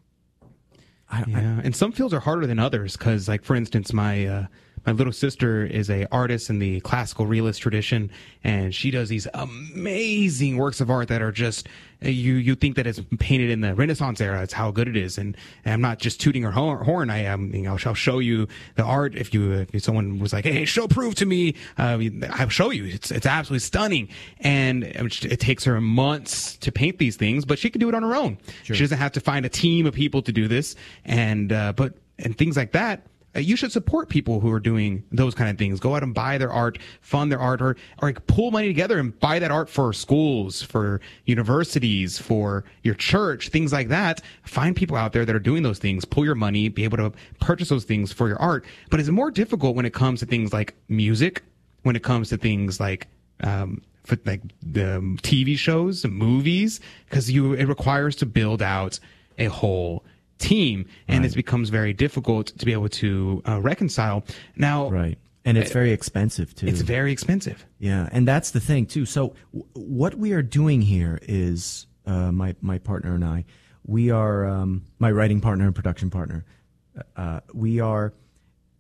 I, 1.11 1.25
yeah, 1.27 1.61
and 1.63 1.75
some 1.77 1.93
fields 1.93 2.15
are 2.15 2.21
harder 2.21 2.47
than 2.47 2.59
others 2.59 2.97
because, 2.97 3.29
like 3.29 3.45
for 3.45 3.55
instance, 3.55 3.93
my 3.93 4.27
uh, 4.27 4.47
my 4.87 4.93
little 4.93 5.13
sister 5.13 5.65
is 5.65 5.91
a 5.91 6.07
artist 6.13 6.51
in 6.51 6.59
the 6.59 6.81
classical 6.81 7.27
realist 7.27 7.61
tradition, 7.61 8.11
and 8.43 8.75
she 8.75 8.91
does 8.91 9.09
these 9.09 9.27
amazing 9.35 10.57
works 10.57 10.81
of 10.81 10.91
art 10.91 11.09
that 11.09 11.23
are 11.23 11.33
just 11.33 11.69
you 12.01 12.35
you 12.35 12.55
think 12.55 12.77
that 12.77 12.87
it's 12.87 13.01
painted 13.19 13.51
in 13.51 13.61
the 13.61 13.75
Renaissance 13.75 14.21
era. 14.21 14.43
It's 14.43 14.53
how 14.53 14.71
good 14.71 14.89
it 14.89 14.97
is, 14.97 15.19
and, 15.19 15.37
and 15.65 15.75
I'm 15.75 15.81
not 15.81 15.99
just 15.99 16.21
tooting 16.21 16.43
her 16.43 16.51
horn. 16.51 17.11
I 17.11 17.19
am, 17.19 17.55
you 17.55 17.63
know, 17.63 17.77
I'll 17.85 17.95
show 17.95 18.19
you 18.19 18.49
the 18.77 18.83
art 18.83 19.15
if 19.15 19.33
you 19.33 19.67
if 19.73 19.83
someone 19.83 20.19
was 20.19 20.33
like, 20.33 20.45
hey, 20.45 20.65
show 20.65 20.87
proof 20.87 21.15
to 21.17 21.27
me. 21.27 21.55
Uh, 21.79 21.99
I'll 22.31 22.49
show 22.49 22.71
you. 22.71 22.85
It's 22.85 23.11
it's 23.11 23.27
absolutely 23.27 23.61
stunning, 23.61 24.09
and 24.41 24.85
it 24.85 25.41
takes 25.41 25.65
her 25.65 25.81
months 25.81 26.57
to 26.59 26.73
paint 26.73 26.99
these 26.99 27.17
things, 27.17 27.45
but 27.45 27.59
she 27.59 27.71
can 27.71 27.81
do 27.81 27.89
it 27.89 27.95
on 27.95 28.03
her 28.03 28.15
own. 28.15 28.39
She 28.65 28.75
doesn't 28.75 28.99
have 28.99 29.13
to 29.13 29.21
find 29.21 29.47
a 29.47 29.49
team 29.51 29.87
of 29.87 29.95
people 29.95 30.23
to 30.23 30.33
do 30.33 30.49
this, 30.49 30.77
and 31.05 31.53
uh, 31.53 31.73
but 31.73 31.95
and 32.19 32.37
things 32.37 32.57
like 32.57 32.73
that. 32.73 33.07
Uh, 33.35 33.41
You 33.41 33.57
should 33.57 33.73
support 33.73 34.09
people 34.09 34.41
who 34.41 34.51
are 34.51 34.61
doing 34.61 35.05
those 35.11 35.35
kind 35.35 35.51
of 35.51 35.59
things. 35.59 35.81
Go 35.81 35.95
out 35.95 36.03
and 36.03 36.15
buy 36.15 36.39
their 36.39 36.53
art, 36.53 36.79
fund 37.01 37.31
their 37.31 37.41
art, 37.41 37.61
or, 37.61 37.77
or 38.01 38.09
like 38.09 38.27
pull 38.27 38.51
money 38.51 38.67
together 38.69 38.99
and 38.99 39.19
buy 39.21 39.39
that 39.39 39.51
art 39.51 39.69
for 39.69 39.93
schools, 39.93 40.63
for 40.63 41.01
universities, 41.25 42.19
for 42.19 42.65
your 42.83 42.95
church, 42.95 43.49
things 43.49 43.73
like 43.73 43.89
that. 43.89 44.21
Find 44.45 44.77
people 44.77 44.97
out 44.97 45.13
there 45.13 45.25
that 45.25 45.35
are 45.35 45.41
doing 45.41 45.63
those 45.63 45.79
things. 45.79 46.05
Pull 46.05 46.25
your 46.25 46.35
money, 46.35 46.69
be 46.69 46.85
able 46.85 46.99
to 46.99 47.13
purchase 47.41 47.69
those 47.69 47.85
things 47.85 48.13
for 48.13 48.29
your 48.29 48.41
art. 48.41 48.65
But 48.91 49.01
it's 49.01 49.09
more 49.09 49.31
difficult 49.31 49.77
when 49.77 49.87
it 49.87 49.95
comes 49.95 50.21
to 50.21 50.27
things 50.27 50.53
like 50.53 50.75
music, 50.89 51.43
when 51.83 51.97
it 51.97 52.03
comes 52.03 52.29
to 52.31 52.37
things 52.37 52.81
like 52.81 53.09
um, 53.41 53.83
for 54.05 54.19
like 54.25 54.43
the 54.63 55.01
TV 55.23 55.57
shows, 55.57 56.05
and 56.05 56.15
movies, 56.15 56.81
because 57.09 57.31
you 57.31 57.55
it 57.55 57.67
requires 57.67 58.15
to 58.17 58.27
build 58.27 58.63
out 58.63 59.01
a 59.39 59.47
whole 59.47 60.05
team, 60.39 60.87
and 61.09 61.25
it 61.25 61.35
becomes 61.35 61.71
very 61.71 61.93
difficult 61.93 62.47
to 62.59 62.67
be 62.67 62.73
able 62.73 62.89
to 62.89 63.43
uh, 63.47 63.61
reconcile. 63.61 64.25
Now, 64.57 64.91
right, 64.91 65.19
and 65.45 65.57
it's 65.59 65.71
uh, 65.71 65.75
very 65.75 65.93
expensive 65.93 66.55
too. 66.55 66.67
It's 66.67 66.81
very 66.81 67.13
expensive. 67.13 67.65
Yeah, 67.79 68.09
and 68.13 68.27
that's 68.27 68.51
the 68.51 68.61
thing 68.61 68.87
too. 68.87 69.07
So 69.07 69.35
w- 69.53 69.67
what 69.75 70.15
we 70.17 70.33
are 70.33 70.43
doing 70.43 70.83
here 70.83 71.19
is 71.23 71.87
uh, 72.07 72.33
my 72.33 72.55
my 72.61 72.79
partner 72.79 73.15
and 73.15 73.25
I, 73.25 73.45
we 73.87 74.11
are 74.11 74.47
um, 74.47 74.83
my 74.99 75.11
writing 75.11 75.41
partner 75.41 75.67
and 75.67 75.75
production 75.75 76.11
partner. 76.11 76.45
Uh, 77.17 77.41
we 77.53 77.81
are 77.81 78.15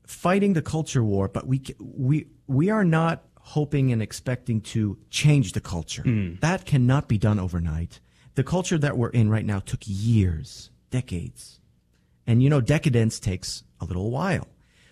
fighting 0.06 0.52
the 0.52 0.62
culture 0.62 1.02
war, 1.02 1.28
but 1.28 1.46
we 1.46 1.62
we 1.80 2.26
we 2.46 2.70
are 2.70 2.84
not 2.84 3.24
hoping 3.40 3.92
and 3.92 4.00
expecting 4.02 4.60
to 4.60 4.96
change 5.10 5.52
the 5.52 5.60
culture. 5.60 6.02
That 6.40 6.64
cannot 6.64 7.08
be 7.08 7.18
done 7.18 7.38
overnight. 7.38 8.00
The 8.36 8.42
culture 8.44 8.78
that 8.78 8.96
we're 8.96 9.10
in 9.10 9.28
right 9.30 9.44
now 9.44 9.60
took 9.60 9.80
years, 9.84 10.70
decades. 10.94 11.58
And 12.24 12.40
you 12.40 12.48
know, 12.48 12.60
decadence 12.60 13.18
takes 13.18 13.64
a 13.80 13.84
little 13.84 14.12
while. 14.12 14.46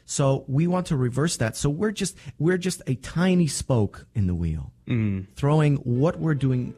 So 0.05 0.45
we 0.49 0.67
want 0.67 0.87
to 0.87 0.97
reverse 0.97 1.37
that. 1.37 1.57
So 1.57 1.71
we're 1.71 1.93
just 1.93 2.17
we're 2.41 2.59
just 2.59 2.83
a 2.89 2.97
tiny 2.97 3.47
spoke 3.47 4.07
in 4.13 4.27
the 4.27 4.35
wheel, 4.35 4.73
mm. 4.89 5.27
throwing 5.37 5.77
what 5.77 6.19
we're 6.19 6.35
doing, 6.35 6.75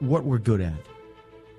what 0.00 0.24
we're 0.24 0.44
good 0.50 0.60
at. 0.60 0.80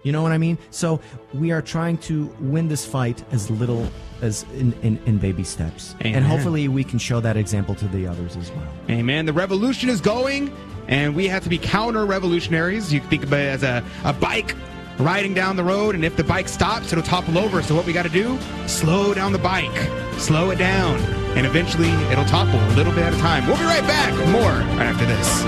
You 0.03 0.11
know 0.11 0.21
what 0.21 0.31
I 0.31 0.37
mean? 0.37 0.59
So 0.69 1.01
we 1.33 1.51
are 1.51 1.63
trying 1.63 1.97
to 2.09 2.27
win 2.39 2.69
this 2.69 2.85
fight 2.85 3.23
as 3.31 3.49
little 3.49 3.89
as 4.21 4.45
in, 4.53 4.71
in, 4.83 5.01
in 5.07 5.17
baby 5.17 5.43
steps, 5.43 5.95
Amen. 6.01 6.15
and 6.15 6.25
hopefully 6.25 6.67
we 6.67 6.83
can 6.83 6.99
show 6.99 7.19
that 7.21 7.37
example 7.37 7.73
to 7.75 7.87
the 7.87 8.05
others 8.05 8.37
as 8.37 8.51
well. 8.51 8.71
Amen. 8.89 9.25
The 9.25 9.33
revolution 9.33 9.89
is 9.89 9.99
going, 9.99 10.55
and 10.87 11.15
we 11.15 11.27
have 11.27 11.43
to 11.43 11.49
be 11.49 11.57
counter 11.57 12.05
revolutionaries. 12.05 12.93
You 12.93 12.99
can 12.99 13.09
think 13.09 13.23
of 13.23 13.33
it 13.33 13.47
as 13.55 13.63
a, 13.63 13.83
a 14.05 14.13
bike 14.13 14.55
riding 14.99 15.33
down 15.33 15.55
the 15.55 15.63
road, 15.63 15.95
and 15.95 16.03
if 16.03 16.15
the 16.15 16.23
bike 16.23 16.47
stops, 16.47 16.91
it'll 16.91 17.03
topple 17.03 17.37
over. 17.37 17.61
So, 17.63 17.75
what 17.75 17.85
we 17.85 17.93
got 17.93 18.03
to 18.03 18.09
do? 18.09 18.37
Slow 18.67 19.13
down 19.13 19.31
the 19.31 19.39
bike, 19.39 19.89
slow 20.19 20.51
it 20.51 20.57
down, 20.57 20.99
and 21.37 21.45
eventually 21.45 21.89
it'll 22.11 22.25
topple 22.25 22.59
a 22.59 22.71
little 22.75 22.93
bit 22.93 23.03
at 23.03 23.13
a 23.13 23.17
time. 23.17 23.47
We'll 23.47 23.57
be 23.57 23.63
right 23.63 23.81
back. 23.83 24.13
More 24.29 24.51
right 24.77 24.87
after 24.87 25.05
this. 25.05 25.43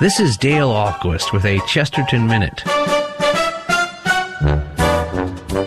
This 0.00 0.18
is 0.18 0.36
Dale 0.38 0.70
Ahlquist 0.70 1.32
with 1.32 1.44
a 1.44 1.60
Chesterton 1.66 2.26
Minute. 2.26 2.62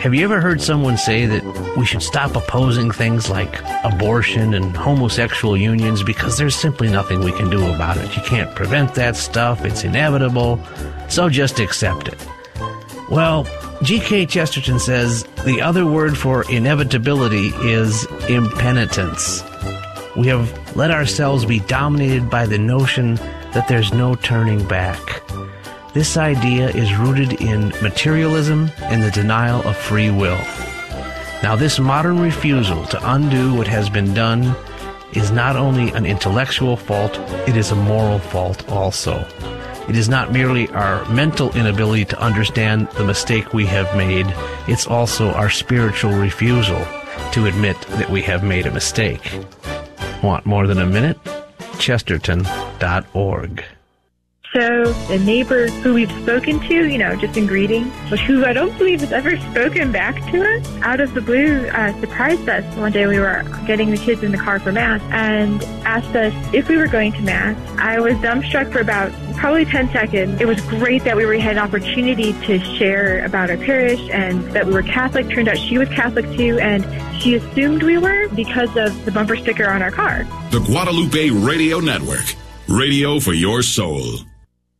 Have 0.04 0.14
you 0.14 0.26
ever 0.26 0.41
heard 0.41 0.62
someone 0.62 0.97
say 0.97 1.26
that 1.28 1.78
we 1.78 1.86
should 1.86 2.04
stop 2.04 2.36
opposing 2.36 2.91
things 2.91 3.30
like 3.30 3.62
abortion 3.86 4.54
and 4.54 4.76
homosexual 4.76 5.56
unions 5.56 6.04
because 6.04 6.38
there's 6.38 6.58
simply 6.58 6.89
nothing 6.89 7.22
we 7.22 7.32
can 7.32 7.49
do 7.49 7.66
about 7.74 7.95
it? 7.95 8.14
You 8.14 8.22
can't 8.24 8.54
prevent 8.54 8.95
that 8.95 9.16
stuff, 9.16 9.64
it's 9.64 9.86
inevitable, 9.86 10.60
so 11.08 11.30
just 11.30 11.62
accept 11.62 12.10
it. 12.10 12.28
Well, 13.10 13.47
G.K. 13.82 14.26
Chesterton 14.26 14.78
says 14.78 15.24
the 15.45 15.62
other 15.62 15.86
word 15.86 16.18
for 16.18 16.43
inevitability 16.51 17.54
is 17.62 18.06
impenitence. 18.28 19.41
We 20.18 20.28
have 20.28 20.76
let 20.76 20.91
ourselves 20.91 21.45
be 21.45 21.62
dominated 21.62 22.30
by 22.30 22.45
the 22.45 22.58
notion 22.58 23.16
that 23.54 23.70
there's 23.70 23.93
no 23.93 24.16
turning 24.16 24.68
back. 24.68 25.22
This 25.94 26.18
idea 26.18 26.70
is 26.70 26.96
rooted 26.96 27.39
in 27.39 27.70
materialism 27.84 28.72
and 28.82 29.04
the 29.04 29.12
denial 29.12 29.62
of 29.62 29.78
free 29.78 30.10
will. 30.10 30.39
Now, 31.44 31.56
this 31.56 31.80
modern 31.80 32.20
refusal 32.20 32.84
to 32.86 33.14
undo 33.14 33.54
what 33.54 33.68
has 33.68 33.91
been 33.91 34.14
done 34.14 34.56
is 35.14 35.30
not 35.30 35.56
only 35.56 35.91
an 35.91 36.08
intellectual 36.08 36.78
fault, 36.78 37.20
it 37.48 37.56
is 37.56 37.70
a 37.70 37.76
moral 37.76 38.18
fault 38.18 38.68
also. 38.70 39.24
It 39.88 39.96
is 39.96 40.10
not 40.10 40.32
merely 40.32 40.68
our 40.70 41.08
mental 41.10 41.52
inability 41.56 42.06
to 42.06 42.20
understand 42.20 42.88
the 42.91 43.04
mistake 43.04 43.54
we 43.54 43.68
have 43.68 43.96
made, 43.96 44.26
it's 44.68 44.88
also 44.88 45.32
our 45.32 45.50
spiritual 45.50 46.14
refusal 46.14 46.84
to 47.34 47.46
admit 47.46 47.80
that 47.82 48.10
we 48.10 48.22
have 48.24 48.44
made 48.44 48.66
a 48.66 48.72
mistake. 48.72 49.22
Want 50.24 50.46
more 50.46 50.66
than 50.66 50.80
a 50.80 50.88
minute? 50.88 51.20
Chesterton.org. 51.78 53.64
So 54.54 54.93
the 55.08 55.18
neighbor 55.18 55.68
who 55.68 55.95
we've 55.95 56.12
spoken 56.22 56.60
to, 56.60 56.88
you 56.88 56.99
know, 56.99 57.16
just 57.16 57.36
in 57.38 57.47
greeting, 57.47 57.91
but 58.08 58.20
who 58.20 58.45
I 58.45 58.54
don't 58.54 58.78
believe 58.78 58.99
has 58.99 59.12
ever 59.12 59.36
spoken 59.36 59.91
back 59.91 60.16
to 60.32 60.43
us, 60.43 60.78
out 60.84 60.99
of 60.99 61.16
the 61.16 61.22
blue, 61.22 61.68
uh, 61.70 61.99
surprised 61.99 62.47
us. 62.47 62.64
One 62.78 62.91
day 62.91 63.08
we 63.08 63.18
were 63.18 63.41
getting 63.66 63.89
the 63.89 63.97
kids 63.97 64.22
in 64.22 64.32
the 64.32 64.38
car 64.38 64.60
for 64.60 64.72
mass 64.72 65.01
and 65.10 65.64
asked 65.86 66.16
us 66.16 66.34
if 66.54 66.70
we 66.70 66.78
were 66.78 66.88
going 66.88 67.14
to 67.14 67.22
mass. 67.22 67.58
I 67.80 67.99
was 67.99 68.14
dumbstruck 68.18 68.72
for 68.72 68.80
about 68.80 69.12
probably 69.38 69.66
10 69.66 69.91
seconds. 69.91 70.39
It 70.39 70.45
was 70.45 70.62
great 70.62 71.04
that 71.06 71.18
we 71.18 71.39
had 71.39 71.58
an 71.58 71.64
opportunity 71.64 72.34
to 72.45 72.60
share 72.78 73.26
about 73.26 73.49
our 73.49 73.58
parish 73.58 74.08
and 74.12 74.43
that 74.51 74.68
we 74.68 74.74
were 74.74 74.84
Catholic. 74.84 75.30
Turned 75.30 75.47
out 75.47 75.58
she 75.58 75.80
was 75.80 75.89
Catholic 75.89 76.26
too, 76.38 76.60
and 76.60 76.86
she 77.20 77.34
assumed 77.34 77.82
we 77.82 77.97
were 77.97 78.28
because 78.30 78.70
of 78.78 79.04
the 79.06 79.12
bumper 79.12 79.36
sticker 79.36 79.68
on 79.68 79.82
our 79.82 79.91
car. 79.91 80.26
The 80.51 80.60
Guadalupe 80.60 81.32
Radio 81.32 81.80
Network. 81.80 82.36
Radio 82.68 83.20
for 83.20 83.34
your 83.34 83.64
soul. 83.64 84.20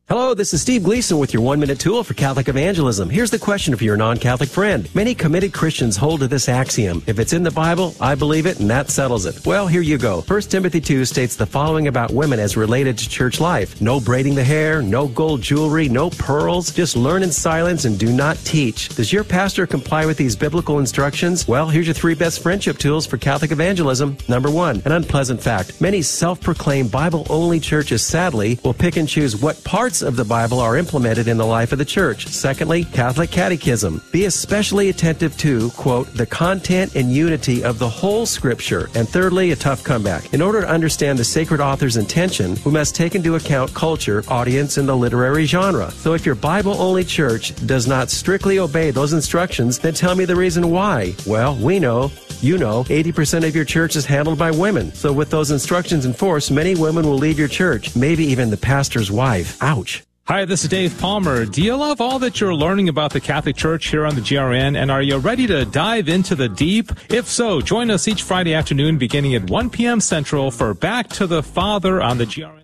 Hello, 0.06 0.34
this 0.34 0.52
is 0.52 0.60
Steve 0.60 0.82
Gleason 0.84 1.16
with 1.16 1.32
your 1.32 1.40
one 1.40 1.58
minute 1.58 1.80
tool 1.80 2.04
for 2.04 2.12
Catholic 2.12 2.46
evangelism. 2.48 3.08
Here's 3.08 3.30
the 3.30 3.38
question 3.38 3.74
for 3.74 3.84
your 3.84 3.96
non 3.96 4.18
Catholic 4.18 4.50
friend. 4.50 4.86
Many 4.94 5.14
committed 5.14 5.54
Christians 5.54 5.96
hold 5.96 6.20
to 6.20 6.28
this 6.28 6.46
axiom 6.46 7.02
if 7.06 7.18
it's 7.18 7.32
in 7.32 7.42
the 7.42 7.50
Bible, 7.50 7.94
I 7.98 8.14
believe 8.14 8.44
it, 8.44 8.60
and 8.60 8.68
that 8.68 8.90
settles 8.90 9.24
it. 9.24 9.46
Well, 9.46 9.66
here 9.66 9.80
you 9.80 9.96
go. 9.96 10.20
1 10.20 10.42
Timothy 10.42 10.82
2 10.82 11.06
states 11.06 11.36
the 11.36 11.46
following 11.46 11.88
about 11.88 12.10
women 12.10 12.38
as 12.38 12.54
related 12.54 12.98
to 12.98 13.08
church 13.08 13.40
life 13.40 13.80
no 13.80 13.98
braiding 13.98 14.34
the 14.34 14.44
hair, 14.44 14.82
no 14.82 15.08
gold 15.08 15.40
jewelry, 15.40 15.88
no 15.88 16.10
pearls, 16.10 16.70
just 16.70 16.96
learn 16.96 17.22
in 17.22 17.32
silence 17.32 17.86
and 17.86 17.98
do 17.98 18.12
not 18.12 18.36
teach. 18.44 18.90
Does 18.90 19.10
your 19.10 19.24
pastor 19.24 19.66
comply 19.66 20.04
with 20.04 20.18
these 20.18 20.36
biblical 20.36 20.80
instructions? 20.80 21.48
Well, 21.48 21.70
here's 21.70 21.86
your 21.86 21.94
three 21.94 22.14
best 22.14 22.42
friendship 22.42 22.76
tools 22.76 23.06
for 23.06 23.16
Catholic 23.16 23.52
evangelism. 23.52 24.18
Number 24.28 24.50
one, 24.50 24.82
an 24.84 24.92
unpleasant 24.92 25.40
fact. 25.40 25.80
Many 25.80 26.02
self 26.02 26.42
proclaimed 26.42 26.92
Bible 26.92 27.26
only 27.30 27.58
churches, 27.58 28.04
sadly, 28.04 28.58
will 28.62 28.74
pick 28.74 28.98
and 28.98 29.08
choose 29.08 29.34
what 29.34 29.64
parts 29.64 29.93
parts 29.94 30.02
of 30.02 30.16
the 30.16 30.24
Bible 30.24 30.58
are 30.58 30.76
implemented 30.76 31.28
in 31.28 31.36
the 31.36 31.46
life 31.46 31.70
of 31.70 31.78
the 31.78 31.84
church. 31.84 32.26
Secondly, 32.26 32.84
Catholic 32.84 33.30
Catechism. 33.30 34.02
Be 34.10 34.24
especially 34.24 34.88
attentive 34.88 35.36
to, 35.36 35.70
quote, 35.70 36.12
the 36.14 36.26
content 36.26 36.96
and 36.96 37.12
unity 37.12 37.62
of 37.62 37.78
the 37.78 37.88
whole 37.88 38.26
scripture. 38.26 38.90
And 38.96 39.08
thirdly, 39.08 39.52
a 39.52 39.56
tough 39.56 39.84
comeback. 39.84 40.34
In 40.34 40.42
order 40.42 40.62
to 40.62 40.68
understand 40.68 41.16
the 41.16 41.24
sacred 41.24 41.60
author's 41.60 41.96
intention, 41.96 42.56
we 42.64 42.72
must 42.72 42.96
take 42.96 43.14
into 43.14 43.36
account 43.36 43.72
culture, 43.72 44.24
audience, 44.26 44.78
and 44.78 44.88
the 44.88 44.96
literary 44.96 45.44
genre. 45.44 45.92
So 45.92 46.14
if 46.14 46.26
your 46.26 46.34
Bible 46.34 46.74
only 46.82 47.04
church 47.04 47.54
does 47.64 47.86
not 47.86 48.10
strictly 48.10 48.58
obey 48.58 48.90
those 48.90 49.12
instructions, 49.12 49.78
then 49.78 49.94
tell 49.94 50.16
me 50.16 50.24
the 50.24 50.34
reason 50.34 50.72
why. 50.72 51.14
Well, 51.24 51.54
we 51.54 51.78
know 51.78 52.10
you 52.42 52.58
know, 52.58 52.84
80% 52.84 53.46
of 53.46 53.54
your 53.54 53.64
church 53.64 53.96
is 53.96 54.06
handled 54.06 54.38
by 54.38 54.50
women. 54.50 54.92
So 54.94 55.12
with 55.12 55.30
those 55.30 55.50
instructions 55.50 56.04
in 56.04 56.14
force, 56.14 56.50
many 56.50 56.74
women 56.74 57.06
will 57.06 57.18
leave 57.18 57.38
your 57.38 57.48
church, 57.48 57.94
maybe 57.94 58.24
even 58.24 58.50
the 58.50 58.56
pastor's 58.56 59.10
wife. 59.10 59.56
Ouch. 59.62 60.02
Hi, 60.26 60.46
this 60.46 60.64
is 60.64 60.70
Dave 60.70 60.98
Palmer. 60.98 61.44
Do 61.44 61.62
you 61.62 61.76
love 61.76 62.00
all 62.00 62.18
that 62.20 62.40
you're 62.40 62.54
learning 62.54 62.88
about 62.88 63.12
the 63.12 63.20
Catholic 63.20 63.56
Church 63.56 63.88
here 63.88 64.06
on 64.06 64.14
the 64.14 64.22
GRN? 64.22 64.74
And 64.74 64.90
are 64.90 65.02
you 65.02 65.18
ready 65.18 65.46
to 65.46 65.66
dive 65.66 66.08
into 66.08 66.34
the 66.34 66.48
deep? 66.48 66.90
If 67.10 67.28
so, 67.28 67.60
join 67.60 67.90
us 67.90 68.08
each 68.08 68.22
Friday 68.22 68.54
afternoon 68.54 68.96
beginning 68.96 69.34
at 69.34 69.50
1 69.50 69.68
p.m. 69.68 70.00
Central 70.00 70.50
for 70.50 70.72
Back 70.72 71.08
to 71.10 71.26
the 71.26 71.42
Father 71.42 72.00
on 72.00 72.16
the 72.16 72.24
GRN. 72.24 72.62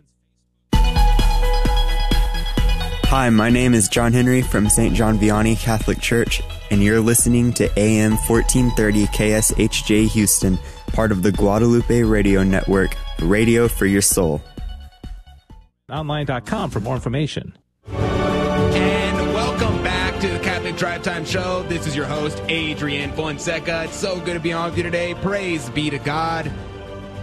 Hi, 3.13 3.29
my 3.29 3.51
name 3.51 3.75
is 3.75 3.89
John 3.89 4.13
Henry 4.13 4.41
from 4.41 4.71
St. 4.71 4.95
John 4.95 5.19
Vianney 5.19 5.59
Catholic 5.59 6.01
Church, 6.01 6.41
and 6.71 6.83
you're 6.83 7.01
listening 7.01 7.53
to 7.55 7.65
AM 7.79 8.13
1430 8.13 9.07
KSHJ 9.07 10.09
Houston, 10.09 10.59
part 10.93 11.13
of 11.13 11.23
the 11.23 11.33
Guadalupe 11.33 12.03
Radio 12.03 12.43
Network, 12.43 12.97
radio 13.21 13.69
for 13.69 13.87
your 13.87 14.03
soul. 14.03 14.41
Online.com 15.91 16.71
for 16.71 16.81
more 16.81 16.95
information. 16.95 17.57
And 17.89 19.35
welcome 19.35 19.83
back 19.83 20.21
to 20.21 20.29
the 20.29 20.39
Catholic 20.39 20.77
Drive 20.77 21.03
Time 21.03 21.25
Show. 21.25 21.65
This 21.65 21.87
is 21.87 21.97
your 21.97 22.07
host, 22.07 22.41
Adrian 22.49 23.11
Fonseca. 23.13 23.85
It's 23.85 23.97
so 23.97 24.21
good 24.21 24.35
to 24.35 24.41
be 24.41 24.53
on 24.53 24.71
with 24.71 24.77
you 24.77 24.85
today. 24.85 25.15
Praise 25.15 25.69
be 25.71 25.91
to 25.91 25.99
God. 25.99 26.47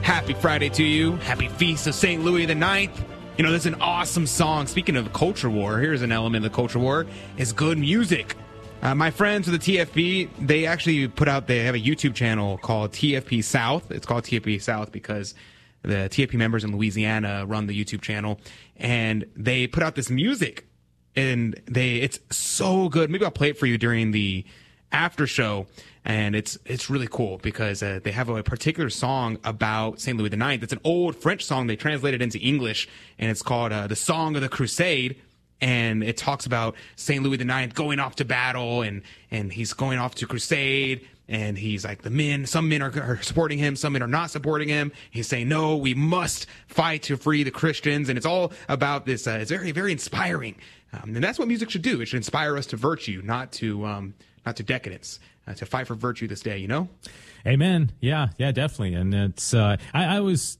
Happy 0.01 0.33
Friday 0.33 0.69
to 0.69 0.83
you. 0.83 1.15
Happy 1.17 1.47
Feast 1.47 1.87
of 1.87 1.95
St. 1.95 2.23
Louis 2.23 2.45
the 2.45 2.55
Ninth. 2.55 3.03
You 3.37 3.43
know, 3.43 3.51
that's 3.51 3.65
an 3.65 3.75
awesome 3.75 4.27
song. 4.27 4.67
Speaking 4.67 4.97
of 4.97 5.13
culture 5.13 5.49
war, 5.49 5.79
here's 5.79 6.01
an 6.01 6.11
element 6.11 6.43
of 6.45 6.51
the 6.51 6.55
culture 6.55 6.79
war 6.79 7.05
is 7.37 7.53
good 7.53 7.77
music. 7.77 8.35
Uh, 8.81 8.93
my 8.93 9.09
friends 9.09 9.49
with 9.49 9.61
the 9.61 9.77
TFP, 9.77 10.29
they 10.39 10.65
actually 10.65 11.07
put 11.07 11.27
out, 11.27 11.47
they 11.47 11.63
have 11.63 11.75
a 11.75 11.79
YouTube 11.79 12.13
channel 12.13 12.57
called 12.59 12.91
TFP 12.91 13.43
South. 13.43 13.91
It's 13.91 14.05
called 14.05 14.23
TFP 14.23 14.61
South 14.61 14.91
because 14.91 15.33
the 15.81 16.09
TFP 16.09 16.35
members 16.35 16.63
in 16.63 16.71
Louisiana 16.71 17.45
run 17.45 17.67
the 17.67 17.83
YouTube 17.83 18.01
channel 18.01 18.39
and 18.75 19.25
they 19.35 19.67
put 19.67 19.83
out 19.83 19.95
this 19.95 20.09
music 20.09 20.67
and 21.15 21.59
they, 21.65 21.97
it's 21.97 22.19
so 22.29 22.87
good. 22.87 23.09
Maybe 23.09 23.25
I'll 23.25 23.31
play 23.31 23.49
it 23.49 23.57
for 23.57 23.65
you 23.65 23.77
during 23.77 24.11
the 24.11 24.45
after 24.91 25.27
show 25.27 25.67
and 26.07 26.37
it's 26.37 26.57
it's 26.65 26.89
really 26.89 27.07
cool 27.11 27.37
because 27.39 27.83
uh, 27.83 27.99
they 28.01 28.11
have 28.13 28.29
a 28.29 28.41
particular 28.41 28.89
song 28.89 29.37
about 29.43 29.99
Saint 29.99 30.17
Louis 30.17 30.31
IX. 30.31 30.63
It's 30.63 30.71
an 30.71 30.79
old 30.85 31.17
French 31.17 31.43
song 31.43 31.67
they 31.67 31.75
translated 31.75 32.21
into 32.21 32.39
English, 32.39 32.87
and 33.19 33.29
it's 33.29 33.41
called 33.41 33.73
uh, 33.73 33.87
"The 33.87 33.97
Song 33.97 34.37
of 34.37 34.41
the 34.41 34.47
Crusade." 34.47 35.21
And 35.59 36.03
it 36.03 36.17
talks 36.17 36.45
about 36.45 36.75
Saint 36.95 37.23
Louis 37.23 37.41
IX 37.41 37.73
going 37.73 37.99
off 37.99 38.15
to 38.17 38.25
battle, 38.25 38.81
and 38.81 39.01
and 39.31 39.51
he's 39.51 39.73
going 39.73 39.97
off 39.97 40.13
to 40.15 40.27
crusade, 40.27 41.07
and 41.27 41.57
he's 41.57 41.83
like 41.83 42.03
the 42.03 42.11
men. 42.11 42.45
Some 42.45 42.69
men 42.69 42.83
are, 42.83 42.91
are 43.01 43.21
supporting 43.23 43.57
him, 43.57 43.75
some 43.75 43.93
men 43.93 44.03
are 44.03 44.07
not 44.07 44.29
supporting 44.29 44.69
him. 44.69 44.91
He's 45.09 45.27
saying, 45.27 45.49
"No, 45.49 45.75
we 45.75 45.95
must 45.95 46.45
fight 46.67 47.01
to 47.03 47.17
free 47.17 47.41
the 47.43 47.51
Christians," 47.51 48.07
and 48.09 48.17
it's 48.17 48.25
all 48.25 48.53
about 48.69 49.07
this. 49.07 49.25
Uh, 49.25 49.39
it's 49.41 49.49
very 49.49 49.71
very 49.71 49.91
inspiring, 49.91 50.55
um, 50.93 51.15
and 51.15 51.23
that's 51.23 51.39
what 51.39 51.47
music 51.47 51.71
should 51.71 51.81
do. 51.81 52.01
It 52.01 52.05
should 52.05 52.17
inspire 52.17 52.55
us 52.55 52.67
to 52.67 52.77
virtue, 52.77 53.21
not 53.23 53.51
to 53.53 53.83
um, 53.85 54.13
not 54.45 54.57
to 54.57 54.63
decadence 54.63 55.19
uh, 55.47 55.53
to 55.53 55.65
fight 55.65 55.87
for 55.87 55.95
virtue 55.95 56.27
this 56.27 56.41
day, 56.41 56.57
you 56.57 56.67
know? 56.67 56.89
Amen. 57.45 57.91
Yeah, 57.99 58.29
yeah, 58.37 58.51
definitely. 58.51 58.95
And 58.95 59.13
it's, 59.13 59.53
uh, 59.53 59.77
I, 59.93 60.17
I 60.17 60.19
was 60.19 60.57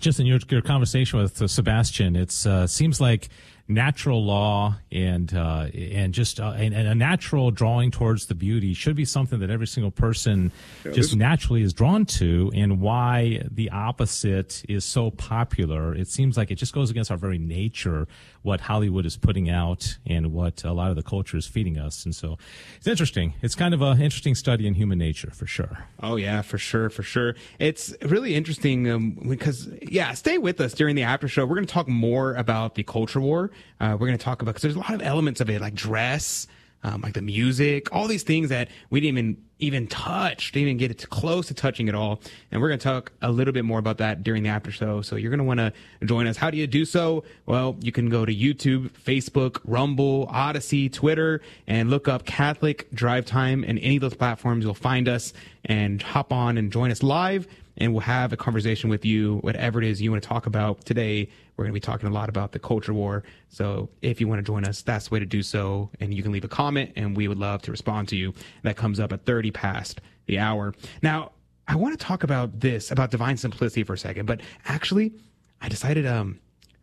just 0.00 0.20
in 0.20 0.26
your, 0.26 0.38
your 0.50 0.62
conversation 0.62 1.18
with 1.18 1.48
Sebastian, 1.50 2.16
it 2.16 2.34
uh, 2.46 2.66
seems 2.66 3.00
like 3.00 3.28
natural 3.68 4.24
law 4.24 4.76
and 4.90 5.34
uh, 5.34 5.66
and 5.74 6.12
just 6.12 6.40
uh, 6.40 6.52
and, 6.56 6.74
and, 6.74 6.88
a 6.88 6.94
natural 6.94 7.50
drawing 7.50 7.90
towards 7.90 8.26
the 8.26 8.34
beauty 8.34 8.74
should 8.74 8.96
be 8.96 9.04
something 9.04 9.38
that 9.38 9.50
every 9.50 9.66
single 9.66 9.90
person 9.90 10.50
yeah, 10.84 10.92
just 10.92 11.14
naturally 11.16 11.62
is 11.62 11.72
drawn 11.72 12.04
to 12.04 12.50
and 12.54 12.80
why 12.80 13.42
the 13.50 13.70
opposite 13.70 14.64
is 14.68 14.84
so 14.84 15.10
popular. 15.10 15.94
It 15.94 16.08
seems 16.08 16.36
like 16.36 16.50
it 16.50 16.56
just 16.56 16.74
goes 16.74 16.90
against 16.90 17.10
our 17.10 17.16
very 17.16 17.38
nature 17.38 18.06
what 18.42 18.60
hollywood 18.60 19.06
is 19.06 19.16
putting 19.16 19.48
out 19.48 19.96
and 20.04 20.32
what 20.32 20.64
a 20.64 20.72
lot 20.72 20.90
of 20.90 20.96
the 20.96 21.02
culture 21.02 21.36
is 21.36 21.46
feeding 21.46 21.78
us. 21.78 22.04
And 22.04 22.14
so 22.14 22.38
it's 22.76 22.88
interesting. 22.88 23.34
It's 23.40 23.54
kind 23.54 23.72
of 23.72 23.82
an 23.82 24.00
interesting 24.00 24.34
study 24.34 24.66
in 24.66 24.74
human 24.74 24.98
nature 24.98 25.30
for 25.30 25.46
sure. 25.46 25.86
Oh 26.02 26.16
yeah 26.16 26.42
for 26.42 26.58
sure 26.58 26.90
for 26.90 27.04
sure. 27.04 27.36
It's 27.58 27.94
really 28.02 28.34
interesting 28.34 28.90
um, 28.90 29.10
because 29.28 29.68
yeah 29.80 30.12
stay 30.14 30.38
with 30.38 30.60
us 30.60 30.72
during 30.72 30.96
the 30.96 31.04
after 31.04 31.28
show. 31.28 31.46
We're 31.46 31.54
going 31.54 31.66
to 31.66 31.72
talk 31.72 31.88
more 31.88 32.34
about 32.34 32.74
the 32.74 32.82
culture 32.82 33.20
war 33.20 33.51
uh, 33.80 33.96
we're 33.98 34.06
going 34.06 34.18
to 34.18 34.24
talk 34.24 34.42
about 34.42 34.52
because 34.52 34.62
there's 34.62 34.76
a 34.76 34.80
lot 34.80 34.94
of 34.94 35.02
elements 35.02 35.40
of 35.40 35.50
it, 35.50 35.60
like 35.60 35.74
dress, 35.74 36.46
um, 36.84 37.00
like 37.00 37.14
the 37.14 37.22
music, 37.22 37.94
all 37.94 38.08
these 38.08 38.22
things 38.22 38.48
that 38.48 38.68
we 38.90 39.00
didn't 39.00 39.18
even 39.18 39.36
even 39.62 39.86
touch, 39.86 40.50
didn't 40.50 40.68
even 40.68 40.76
get 40.76 40.90
it 40.90 41.08
close 41.08 41.46
to 41.46 41.54
touching 41.54 41.86
it 41.86 41.94
all. 41.94 42.20
And 42.50 42.60
we're 42.60 42.66
going 42.66 42.80
to 42.80 42.84
talk 42.84 43.12
a 43.22 43.30
little 43.30 43.52
bit 43.52 43.64
more 43.64 43.78
about 43.78 43.98
that 43.98 44.24
during 44.24 44.42
the 44.42 44.48
after 44.48 44.72
show. 44.72 45.02
So 45.02 45.14
you're 45.14 45.30
going 45.30 45.38
to 45.38 45.44
want 45.44 45.58
to 45.60 45.72
join 46.04 46.26
us. 46.26 46.36
How 46.36 46.50
do 46.50 46.56
you 46.56 46.66
do 46.66 46.84
so? 46.84 47.22
Well, 47.46 47.76
you 47.80 47.92
can 47.92 48.08
go 48.08 48.26
to 48.26 48.34
YouTube, 48.34 48.90
Facebook, 48.90 49.60
Rumble, 49.64 50.28
Odysee, 50.34 50.88
Twitter, 50.88 51.40
and 51.68 51.90
look 51.90 52.08
up 52.08 52.26
Catholic 52.26 52.90
Drive 52.92 53.24
Time. 53.24 53.62
And 53.64 53.78
any 53.78 53.96
of 53.96 54.02
those 54.02 54.14
platforms, 54.14 54.64
you'll 54.64 54.74
find 54.74 55.08
us 55.08 55.32
and 55.64 56.02
hop 56.02 56.32
on 56.32 56.58
and 56.58 56.72
join 56.72 56.90
us 56.90 57.04
live 57.04 57.46
and 57.82 57.92
we'll 57.92 58.00
have 58.00 58.32
a 58.32 58.36
conversation 58.36 58.88
with 58.88 59.04
you, 59.04 59.38
whatever 59.38 59.82
it 59.82 59.84
is 59.84 60.00
you 60.00 60.12
want 60.12 60.22
to 60.22 60.28
talk 60.28 60.46
about 60.46 60.84
today. 60.84 61.28
We're 61.56 61.64
going 61.64 61.72
to 61.72 61.74
be 61.74 61.80
talking 61.80 62.08
a 62.08 62.12
lot 62.12 62.28
about 62.28 62.52
the 62.52 62.60
culture 62.60 62.94
war. 62.94 63.24
So 63.48 63.90
if 64.02 64.20
you 64.20 64.28
want 64.28 64.38
to 64.38 64.44
join 64.44 64.64
us, 64.64 64.82
that's 64.82 65.08
the 65.08 65.14
way 65.14 65.18
to 65.18 65.26
do 65.26 65.42
so. 65.42 65.90
And 65.98 66.14
you 66.14 66.22
can 66.22 66.30
leave 66.30 66.44
a 66.44 66.48
comment 66.48 66.92
and 66.94 67.16
we 67.16 67.26
would 67.26 67.38
love 67.38 67.60
to 67.62 67.72
respond 67.72 68.06
to 68.10 68.16
you. 68.16 68.34
That 68.62 68.76
comes 68.76 69.00
up 69.00 69.12
at 69.12 69.26
30 69.26 69.50
past 69.50 70.00
the 70.26 70.38
hour. 70.38 70.74
Now, 71.02 71.32
I 71.66 71.74
want 71.74 71.98
to 71.98 72.06
talk 72.06 72.22
about 72.22 72.60
this, 72.60 72.92
about 72.92 73.10
divine 73.10 73.36
simplicity 73.36 73.82
for 73.82 73.94
a 73.94 73.98
second, 73.98 74.26
but 74.26 74.42
actually, 74.66 75.12
I 75.60 75.68
decided, 75.68 76.06
um, 76.06 76.38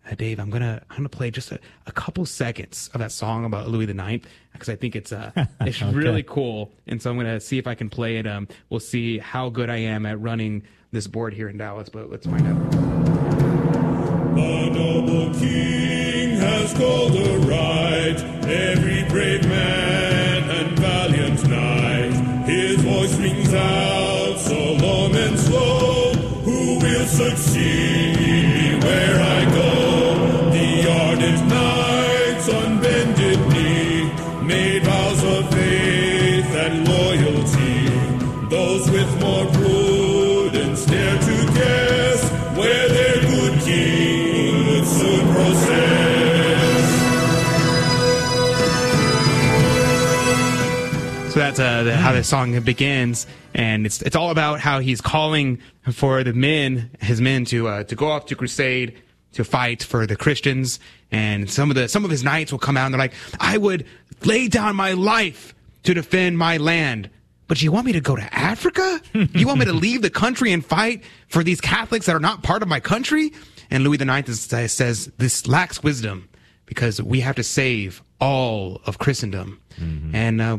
uh, 0.10 0.16
Dave, 0.16 0.40
I'm 0.40 0.50
gonna 0.50 0.82
I'm 0.90 0.98
gonna 0.98 1.10
play 1.10 1.32
just 1.32 1.52
a, 1.52 1.60
a 1.86 1.92
couple 1.92 2.26
seconds 2.26 2.90
of 2.94 3.00
that 3.00 3.12
song 3.12 3.46
about 3.46 3.68
Louis 3.68 3.86
the 3.86 3.94
Ninth 3.94 4.26
because 4.54 4.70
I 4.70 4.76
think 4.76 4.96
it's 4.96 5.12
uh 5.12 5.32
it's 5.62 5.82
okay. 5.82 5.94
really 5.94 6.24
cool, 6.24 6.72
and 6.88 7.02
so 7.02 7.12
I'm 7.12 7.18
gonna 7.18 7.40
see 7.40 7.58
if 7.58 7.68
I 7.68 7.76
can 7.76 7.90
play 7.90 8.18
it. 8.18 8.28
Um, 8.28 8.48
we'll 8.70 8.80
see 8.80 9.20
how 9.20 9.50
good 9.50 9.70
I 9.70 9.78
am 9.78 10.06
at 10.06 10.20
running 10.20 10.64
this 10.92 11.08
board 11.08 11.34
here 11.34 11.50
in 11.50 11.58
Dallas, 11.58 11.90
but 11.90 12.10
let's 12.10 12.26
find 12.26 12.48
out. 12.48 12.72
The 14.36 14.70
noble 14.70 15.34
king 15.34 16.38
has 16.38 16.74
called 16.74 17.12
aright 17.16 18.24
every 18.48 19.04
brave 19.10 19.48
man 19.48 20.50
and 20.50 20.80
valiant 20.80 21.48
knight. 21.48 22.46
His 22.48 22.82
voice 22.82 23.16
rings 23.18 23.54
out 23.54 24.38
solemn 24.40 25.16
and 25.16 25.38
slow. 25.40 26.14
Who 26.14 26.80
will 26.80 27.06
succeed 27.06 27.99
how 52.10 52.16
the 52.16 52.24
song 52.24 52.60
begins, 52.62 53.28
and 53.54 53.86
it's 53.86 54.02
it's 54.02 54.16
all 54.16 54.32
about 54.32 54.60
how 54.60 54.80
he's 54.80 55.00
calling 55.00 55.60
for 55.94 56.24
the 56.24 56.34
men, 56.34 56.90
his 57.02 57.22
men, 57.22 57.46
to 57.46 57.68
uh, 57.68 57.84
to 57.84 57.96
go 57.96 58.10
off 58.10 58.26
to 58.28 58.36
crusade, 58.36 59.00
to 59.34 59.44
fight 59.44 59.84
for 59.84 60.08
the 60.08 60.16
Christians, 60.16 60.80
and 61.12 61.50
some 61.50 61.70
of 61.70 61.76
the 61.76 61.88
some 61.88 62.04
of 62.04 62.10
his 62.10 62.24
knights 62.24 62.52
will 62.52 62.60
come 62.60 62.78
out 62.78 62.86
and 62.86 62.96
they're 62.96 63.00
like, 63.00 63.14
"I 63.40 63.58
would 63.58 63.86
lay 64.26 64.48
down 64.48 64.76
my 64.76 64.94
life 64.94 65.54
to 65.84 65.94
defend 65.94 66.38
my 66.38 66.58
land." 66.58 67.12
But 67.48 67.62
you 67.64 67.72
want 67.72 67.88
me 67.88 67.94
to 67.94 68.02
go 68.02 68.16
to 68.16 68.34
Africa? 68.34 69.02
you 69.14 69.48
want 69.48 69.60
me 69.60 69.66
to 69.66 69.74
leave 69.74 70.04
the 70.04 70.12
country 70.12 70.52
and 70.52 70.64
fight 70.64 71.04
for 71.30 71.44
these 71.44 71.60
Catholics 71.60 72.06
that 72.06 72.16
are 72.16 72.20
not 72.20 72.44
part 72.44 72.62
of 72.62 72.70
my 72.70 72.80
country? 72.80 73.34
And 73.72 73.84
Louis 73.84 74.00
IX 74.00 74.30
is, 74.30 74.54
uh, 74.54 74.68
says 74.68 75.12
this 75.18 75.48
lacks 75.48 75.82
wisdom 75.82 76.30
because 76.68 77.02
we 77.02 77.22
have 77.22 77.36
to 77.38 77.44
save 77.44 78.04
all 78.22 78.82
of 78.86 79.00
Christendom. 79.00 79.60
Mm-hmm. 79.80 80.14
And 80.14 80.42
uh, 80.42 80.58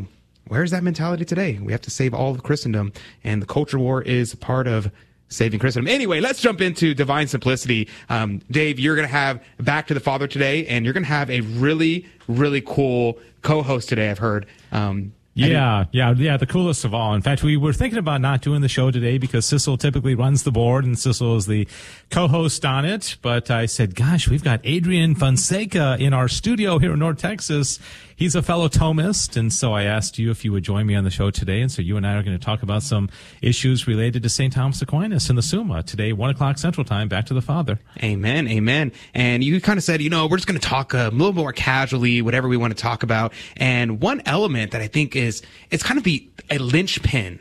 where's 0.51 0.73
that 0.73 0.83
mentality 0.83 1.25
today? 1.25 1.61
We 1.63 1.71
have 1.71 1.81
to 1.83 1.91
save 1.91 2.13
all 2.13 2.33
of 2.33 2.43
Christendom, 2.43 2.93
and 3.23 3.41
the 3.41 3.47
culture 3.47 3.79
war 3.79 4.03
is 4.03 4.35
part 4.35 4.67
of 4.67 4.91
saving 5.29 5.61
Christendom. 5.61 5.89
Anyway, 5.89 6.21
let's 6.21 6.41
jump 6.41 6.61
into 6.61 6.93
divine 6.93 7.29
simplicity. 7.29 7.89
Um, 8.09 8.41
Dave, 8.51 8.81
you're 8.81 8.97
going 8.97 9.07
to 9.07 9.13
have 9.13 9.41
Back 9.61 9.87
to 9.87 9.95
the 9.95 10.01
Father 10.01 10.27
today, 10.27 10.67
and 10.67 10.85
you're 10.85 10.93
going 10.93 11.05
to 11.05 11.09
have 11.09 11.31
a 11.31 11.41
really, 11.43 12.05
really 12.27 12.61
cool 12.61 13.17
co-host 13.43 13.89
today. 13.89 14.11
I've 14.11 14.19
heard. 14.19 14.47
Um, 14.73 15.13
yeah, 15.49 15.85
yeah, 15.93 16.15
yeah. 16.17 16.37
The 16.37 16.47
coolest 16.47 16.85
of 16.85 16.95
all. 16.95 17.15
In 17.15 17.23
fact, 17.23 17.43
we 17.43 17.57
were 17.57 17.73
thinking 17.73 17.99
about 17.99 18.21
not 18.21 18.43
doing 18.43 18.61
the 18.61 18.69
show 18.69 18.91
today 18.91 19.19
because 19.19 19.47
Sissel 19.47 19.79
typically 19.79 20.15
runs 20.15 20.43
the 20.43 20.53
board 20.53 20.85
and 20.85 20.97
Sissel 20.97 21.37
is 21.37 21.47
the 21.47 21.67
co-host 22.11 22.65
on 22.65 22.85
it. 22.85 23.17
But 23.23 23.51
I 23.51 23.67
said, 23.67 23.95
gosh, 23.95 24.29
we've 24.29 24.45
got 24.45 24.61
Adrian 24.65 25.15
Fonseca 25.15 25.97
in 25.99 26.13
our 26.13 26.29
studio 26.29 26.79
here 26.79 26.93
in 26.93 26.99
North 26.99 27.19
Texas. 27.19 27.79
He's 28.21 28.35
a 28.35 28.43
fellow 28.43 28.69
Thomist. 28.69 29.39
And 29.39 29.51
so 29.51 29.73
I 29.73 29.85
asked 29.85 30.19
you 30.19 30.31
if 30.31 30.45
you 30.45 30.53
would 30.53 30.63
join 30.63 30.87
me 30.87 30.95
on 30.95 31.05
the 31.05 31.11
show 31.11 31.31
today. 31.31 31.63
And 31.63 31.73
so 31.73 31.81
you 31.81 31.97
and 31.97 32.07
I 32.07 32.17
are 32.17 32.23
going 32.23 32.39
to 32.39 32.45
talk 32.45 32.63
about 32.63 32.83
some 32.83 33.09
issues 33.41 33.87
related 33.87 34.23
to 34.25 34.29
St. 34.29 34.53
Thomas 34.53 34.83
Aquinas 34.83 35.31
in 35.31 35.37
the 35.37 35.43
Summa 35.43 35.83
today, 35.83 36.13
one 36.13 36.29
o'clock 36.29 36.59
central 36.59 36.85
time, 36.85 37.09
back 37.09 37.25
to 37.27 37.35
the 37.35 37.41
Father. 37.41 37.81
Amen. 38.03 38.47
Amen. 38.47 38.93
And 39.15 39.43
you 39.43 39.59
kind 39.63 39.79
of 39.79 39.85
said, 39.85 40.03
you 40.03 40.11
know, 40.11 40.27
we're 40.27 40.37
just 40.37 40.47
going 40.47 40.61
to 40.61 40.69
talk 40.69 40.95
uh, 40.95 41.09
a 41.11 41.11
little 41.11 41.33
more 41.33 41.55
casually, 41.55 42.21
whatever 42.21 42.47
we 42.47 42.59
want 42.59 42.77
to 42.77 42.83
talk 42.83 43.03
about. 43.03 43.33
And 43.57 44.03
one 44.03 44.21
element 44.27 44.73
that 44.73 44.83
I 44.83 44.87
think 44.87 45.17
is, 45.17 45.30
it's 45.71 45.83
kind 45.83 45.99
of 45.99 46.05
the, 46.05 46.29
a 46.51 46.59
linchpin 46.59 47.41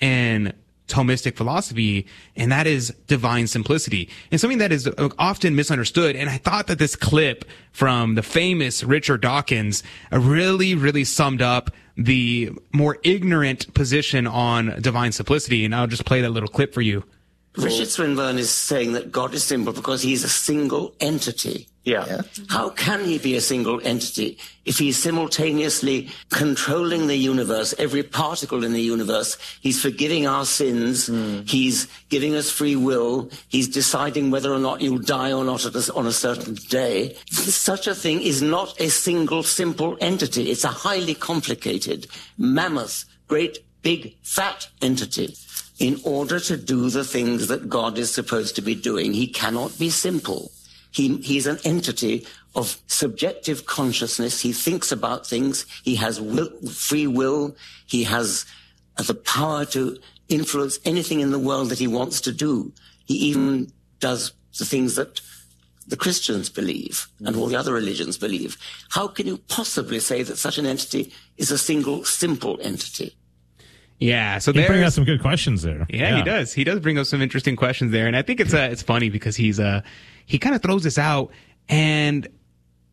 in 0.00 0.52
Thomistic 0.88 1.36
philosophy, 1.36 2.06
and 2.34 2.50
that 2.50 2.66
is 2.66 2.94
divine 3.06 3.46
simplicity. 3.46 4.08
And 4.30 4.40
something 4.40 4.58
that 4.58 4.72
is 4.72 4.86
uh, 4.86 5.10
often 5.18 5.54
misunderstood. 5.54 6.16
And 6.16 6.30
I 6.30 6.38
thought 6.38 6.66
that 6.68 6.78
this 6.78 6.96
clip 6.96 7.44
from 7.72 8.14
the 8.14 8.22
famous 8.22 8.82
Richard 8.82 9.20
Dawkins 9.20 9.82
uh, 10.10 10.18
really, 10.18 10.74
really 10.74 11.04
summed 11.04 11.42
up 11.42 11.70
the 11.96 12.50
more 12.72 12.98
ignorant 13.02 13.74
position 13.74 14.26
on 14.26 14.80
divine 14.80 15.12
simplicity. 15.12 15.64
And 15.64 15.74
I'll 15.74 15.86
just 15.86 16.06
play 16.06 16.22
that 16.22 16.30
little 16.30 16.48
clip 16.48 16.72
for 16.72 16.80
you. 16.80 17.04
Richard 17.56 17.88
Swinburne 17.88 18.38
is 18.38 18.50
saying 18.50 18.92
that 18.92 19.10
God 19.10 19.34
is 19.34 19.42
simple 19.42 19.72
because 19.72 20.00
he's 20.00 20.22
a 20.24 20.28
single 20.28 20.94
entity. 21.00 21.66
Yeah. 21.88 22.20
How 22.48 22.68
can 22.68 23.04
he 23.04 23.18
be 23.18 23.34
a 23.34 23.40
single 23.40 23.80
entity 23.82 24.36
if 24.66 24.78
he's 24.78 25.02
simultaneously 25.02 26.10
controlling 26.28 27.06
the 27.06 27.16
universe, 27.16 27.74
every 27.78 28.02
particle 28.02 28.62
in 28.62 28.74
the 28.74 28.80
universe? 28.80 29.38
He's 29.60 29.80
forgiving 29.80 30.26
our 30.26 30.44
sins. 30.44 31.08
Mm. 31.08 31.48
He's 31.48 31.88
giving 32.10 32.34
us 32.34 32.50
free 32.50 32.76
will. 32.76 33.30
He's 33.48 33.68
deciding 33.68 34.30
whether 34.30 34.52
or 34.52 34.58
not 34.58 34.82
you'll 34.82 34.98
die 34.98 35.32
or 35.32 35.44
not 35.44 35.64
a, 35.64 35.94
on 35.94 36.06
a 36.06 36.12
certain 36.12 36.54
day. 36.68 37.16
Such 37.30 37.86
a 37.86 37.94
thing 37.94 38.20
is 38.20 38.42
not 38.42 38.78
a 38.78 38.90
single 38.90 39.42
simple 39.42 39.96
entity. 40.00 40.50
It's 40.50 40.64
a 40.64 40.68
highly 40.68 41.14
complicated, 41.14 42.06
mammoth, 42.36 43.06
great, 43.28 43.60
big, 43.82 44.14
fat 44.22 44.68
entity 44.82 45.34
in 45.78 46.00
order 46.04 46.40
to 46.40 46.56
do 46.56 46.90
the 46.90 47.04
things 47.04 47.46
that 47.46 47.68
God 47.68 47.98
is 47.98 48.12
supposed 48.12 48.56
to 48.56 48.62
be 48.62 48.74
doing, 48.74 49.14
he 49.14 49.28
cannot 49.28 49.78
be 49.78 49.90
simple. 49.90 50.50
He, 50.90 51.18
he's 51.18 51.46
an 51.46 51.58
entity 51.64 52.26
of 52.54 52.80
subjective 52.86 53.66
consciousness. 53.66 54.40
He 54.40 54.52
thinks 54.52 54.90
about 54.90 55.26
things. 55.26 55.66
He 55.84 55.96
has 55.96 56.20
will, 56.20 56.50
free 56.70 57.06
will. 57.06 57.56
He 57.86 58.04
has 58.04 58.46
the 58.96 59.14
power 59.14 59.64
to 59.66 59.98
influence 60.28 60.78
anything 60.84 61.20
in 61.20 61.30
the 61.30 61.38
world 61.38 61.68
that 61.70 61.78
he 61.78 61.86
wants 61.86 62.20
to 62.22 62.32
do. 62.32 62.72
He 63.06 63.14
even 63.14 63.72
does 64.00 64.32
the 64.58 64.64
things 64.64 64.96
that 64.96 65.20
the 65.86 65.96
Christians 65.96 66.50
believe 66.50 67.08
and 67.24 67.34
all 67.34 67.46
the 67.46 67.56
other 67.56 67.72
religions 67.72 68.18
believe. 68.18 68.58
How 68.90 69.08
can 69.08 69.26
you 69.26 69.38
possibly 69.48 70.00
say 70.00 70.22
that 70.22 70.36
such 70.36 70.58
an 70.58 70.66
entity 70.66 71.12
is 71.36 71.50
a 71.50 71.58
single, 71.58 72.04
simple 72.04 72.58
entity? 72.60 73.16
Yeah, 73.98 74.38
so 74.38 74.52
he 74.52 74.60
there 74.60 74.68
bring 74.68 74.84
out 74.84 74.92
some 74.92 75.04
good 75.04 75.20
questions 75.20 75.62
there. 75.62 75.86
Yeah, 75.90 76.16
he 76.16 76.22
does. 76.22 76.52
He 76.52 76.62
does 76.62 76.78
bring 76.78 76.98
up 76.98 77.06
some 77.06 77.20
interesting 77.20 77.56
questions 77.56 77.90
there, 77.90 78.06
and 78.06 78.16
I 78.16 78.22
think 78.22 78.38
it's 78.38 78.54
uh, 78.54 78.68
it's 78.70 78.82
funny 78.82 79.10
because 79.10 79.34
he's 79.34 79.58
uh 79.58 79.80
he 80.28 80.38
kind 80.38 80.54
of 80.54 80.62
throws 80.62 80.84
this 80.84 80.98
out, 80.98 81.30
and 81.70 82.28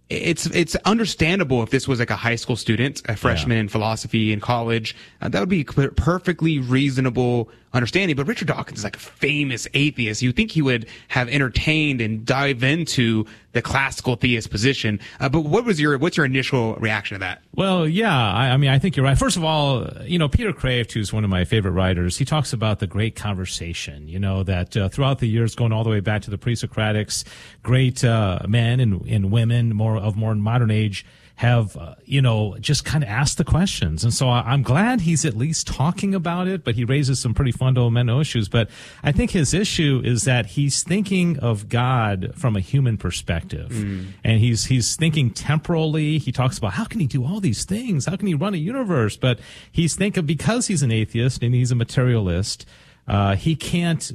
it's 0.09 0.45
it's 0.47 0.75
understandable 0.77 1.61
if 1.63 1.69
this 1.69 1.85
was 1.85 1.99
like 1.99 2.09
a 2.09 2.15
high 2.15 2.37
school 2.37 2.55
student, 2.55 3.01
a 3.09 3.15
freshman 3.17 3.57
in 3.57 3.67
philosophy 3.67 4.31
in 4.31 4.39
college, 4.39 4.95
uh, 5.21 5.27
that 5.27 5.41
would 5.41 5.49
be 5.49 5.63
perfectly 5.63 6.59
reasonable 6.59 7.49
understanding. 7.75 8.15
But 8.15 8.27
Richard 8.27 8.47
Dawkins 8.47 8.79
is 8.79 8.83
like 8.83 8.95
a 8.95 8.99
famous 8.99 9.67
atheist. 9.73 10.21
You 10.21 10.31
think 10.31 10.51
he 10.51 10.61
would 10.61 10.87
have 11.09 11.29
entertained 11.29 12.01
and 12.01 12.25
dive 12.25 12.63
into 12.63 13.25
the 13.51 13.61
classical 13.61 14.15
theist 14.15 14.49
position. 14.49 14.99
Uh, 15.19 15.29
but 15.29 15.41
what 15.41 15.63
was 15.65 15.79
your 15.79 15.97
what's 15.97 16.17
your 16.17 16.25
initial 16.25 16.75
reaction 16.75 17.15
to 17.15 17.19
that? 17.19 17.41
Well, 17.53 17.87
yeah, 17.87 18.15
I, 18.15 18.49
I 18.49 18.57
mean, 18.57 18.69
I 18.69 18.79
think 18.79 18.95
you're 18.95 19.05
right. 19.05 19.17
First 19.17 19.37
of 19.37 19.43
all, 19.43 19.87
you 20.03 20.19
know, 20.19 20.27
Peter 20.27 20.51
Kreeft, 20.51 20.91
who's 20.91 21.13
one 21.13 21.23
of 21.23 21.29
my 21.29 21.45
favorite 21.45 21.71
writers, 21.71 22.17
he 22.17 22.25
talks 22.25 22.53
about 22.53 22.79
the 22.79 22.87
great 22.87 23.15
conversation. 23.15 24.07
You 24.07 24.19
know 24.19 24.43
that 24.43 24.75
uh, 24.75 24.89
throughout 24.89 25.19
the 25.19 25.27
years, 25.27 25.55
going 25.55 25.71
all 25.71 25.83
the 25.83 25.89
way 25.89 25.99
back 25.99 26.21
to 26.23 26.31
the 26.31 26.37
pre-Socratics, 26.37 27.23
great 27.63 28.03
uh, 28.03 28.39
men 28.47 28.79
and, 28.79 29.05
and 29.07 29.31
women, 29.31 29.75
more 29.75 29.97
of 29.97 30.15
more 30.15 30.35
modern 30.35 30.71
age 30.71 31.05
have, 31.35 31.75
uh, 31.75 31.95
you 32.05 32.21
know, 32.21 32.55
just 32.59 32.85
kind 32.85 33.03
of 33.03 33.09
asked 33.09 33.37
the 33.37 33.43
questions. 33.43 34.03
And 34.03 34.13
so 34.13 34.29
I, 34.29 34.53
am 34.53 34.63
glad 34.63 35.01
he's 35.01 35.25
at 35.25 35.35
least 35.35 35.67
talking 35.67 36.15
about 36.15 36.47
it, 36.47 36.63
but 36.63 36.75
he 36.75 36.85
raises 36.85 37.19
some 37.19 37.33
pretty 37.33 37.51
fundamental 37.51 38.21
issues. 38.21 38.47
But 38.47 38.69
I 39.03 39.11
think 39.11 39.31
his 39.31 39.53
issue 39.53 40.01
is 40.03 40.23
that 40.23 40.45
he's 40.45 40.81
thinking 40.81 41.37
of 41.39 41.67
God 41.67 42.31
from 42.35 42.55
a 42.55 42.61
human 42.61 42.97
perspective. 42.97 43.69
Mm. 43.69 44.07
And 44.23 44.39
he's, 44.39 44.65
he's 44.65 44.95
thinking 44.95 45.29
temporally. 45.29 46.19
He 46.19 46.31
talks 46.31 46.57
about 46.57 46.73
how 46.73 46.85
can 46.85 47.01
he 47.01 47.07
do 47.07 47.25
all 47.25 47.41
these 47.41 47.65
things? 47.65 48.05
How 48.05 48.15
can 48.15 48.27
he 48.27 48.33
run 48.33 48.53
a 48.53 48.57
universe? 48.57 49.17
But 49.17 49.39
he's 49.69 49.95
thinking 49.95 50.25
because 50.25 50.67
he's 50.67 50.83
an 50.83 50.91
atheist 50.91 51.43
and 51.43 51.53
he's 51.53 51.71
a 51.71 51.75
materialist, 51.75 52.65
uh, 53.07 53.35
he 53.35 53.57
can't 53.57 54.13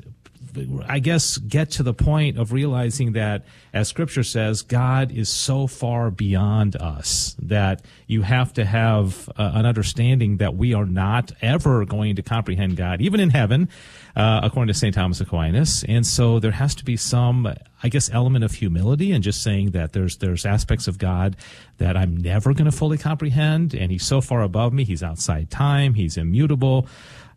I 0.87 0.99
guess, 0.99 1.39
get 1.39 1.71
to 1.73 1.83
the 1.83 1.95
point 1.95 2.39
of 2.39 2.53
realizing 2.53 3.13
that, 3.13 3.45
as 3.73 3.89
Scripture 3.89 4.23
says, 4.23 4.63
God 4.63 5.13
is 5.13 5.29
so 5.29 5.67
far 5.67 6.11
beyond 6.11 6.77
us 6.77 7.37
that 7.41 7.83
you 8.07 8.23
have 8.23 8.53
to 8.55 8.65
have 8.65 9.29
uh, 9.37 9.53
an 9.55 9.67
understanding 9.67 10.39
that 10.39 10.57
we 10.57 10.75
are 10.75 10.87
not 10.87 11.33
ever 11.43 11.85
going 11.85 12.17
to 12.17 12.23
comprehend 12.23 12.77
God, 12.77 13.01
even 13.01 13.21
in 13.21 13.31
heaven, 13.31 13.69
uh, 14.17 14.41
according 14.43 14.73
to 14.73 14.79
St. 14.79 14.95
Thomas 14.95 15.21
Aquinas. 15.21 15.85
And 15.89 16.07
so 16.07 16.41
there 16.41 16.53
has 16.53 16.75
to 16.77 16.85
be 16.85 16.97
some, 16.97 17.53
I 17.83 17.89
guess, 17.89 18.11
element 18.11 18.45
of 18.45 18.53
humility 18.53 19.13
and 19.13 19.23
just 19.23 19.43
saying 19.43 19.71
that 19.71 19.93
there's 19.93 20.19
there's 20.19 20.45
aspects 20.45 20.89
of 20.89 20.99
God 20.99 21.37
that 21.79 21.97
I'm 21.97 22.17
never 22.17 22.53
going 22.53 22.71
to 22.71 22.77
fully 22.77 22.99
comprehend, 22.99 23.75
and 23.75 23.91
He's 23.91 24.05
so 24.05 24.21
far 24.21 24.43
above 24.43 24.73
me. 24.73 24.85
He's 24.85 25.03
outside 25.03 25.51
time. 25.51 25.95
He's 25.95 26.17
immutable. 26.17 26.89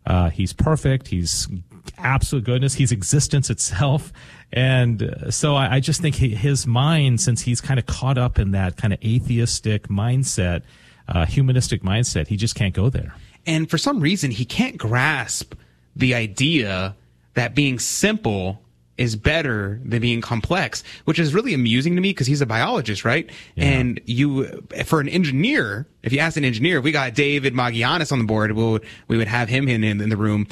Uh, 0.06 0.30
he's 0.30 0.52
perfect. 0.52 1.08
He's 1.08 1.48
absolute 1.98 2.44
goodness. 2.44 2.74
He's 2.74 2.92
existence 2.92 3.50
itself. 3.50 4.12
And 4.52 5.02
uh, 5.02 5.30
so 5.30 5.54
I, 5.54 5.76
I 5.76 5.80
just 5.80 6.00
think 6.00 6.16
he, 6.16 6.34
his 6.34 6.66
mind, 6.66 7.20
since 7.20 7.42
he's 7.42 7.60
kind 7.60 7.78
of 7.78 7.86
caught 7.86 8.18
up 8.18 8.38
in 8.38 8.52
that 8.52 8.76
kind 8.76 8.92
of 8.92 9.02
atheistic 9.04 9.88
mindset, 9.88 10.62
uh, 11.08 11.26
humanistic 11.26 11.82
mindset, 11.82 12.28
he 12.28 12.36
just 12.36 12.54
can't 12.54 12.74
go 12.74 12.88
there. 12.88 13.14
And 13.46 13.68
for 13.68 13.78
some 13.78 14.00
reason, 14.00 14.30
he 14.30 14.44
can't 14.44 14.78
grasp 14.78 15.54
the 15.96 16.14
idea 16.14 16.96
that 17.34 17.54
being 17.54 17.78
simple 17.78 18.60
is 18.96 19.16
better 19.16 19.80
than 19.84 20.00
being 20.00 20.20
complex, 20.20 20.84
which 21.04 21.18
is 21.18 21.34
really 21.34 21.52
amusing 21.52 21.96
to 21.96 22.00
me 22.00 22.10
because 22.10 22.28
he's 22.28 22.40
a 22.40 22.46
biologist, 22.46 23.04
right? 23.04 23.28
Yeah. 23.56 23.64
And 23.64 24.00
you, 24.04 24.62
for 24.84 25.00
an 25.00 25.08
engineer, 25.08 25.86
if 26.04 26.12
you 26.12 26.20
ask 26.20 26.36
an 26.36 26.44
engineer, 26.44 26.78
if 26.78 26.84
we 26.84 26.92
got 26.92 27.14
David 27.14 27.54
Magianis 27.54 28.12
on 28.12 28.20
the 28.20 28.24
board, 28.24 28.52
we 28.52 28.62
would, 28.62 28.84
we 29.08 29.16
would 29.16 29.26
have 29.26 29.48
him 29.48 29.68
in, 29.68 29.82
in, 29.82 30.00
in 30.00 30.10
the 30.10 30.16
room. 30.16 30.46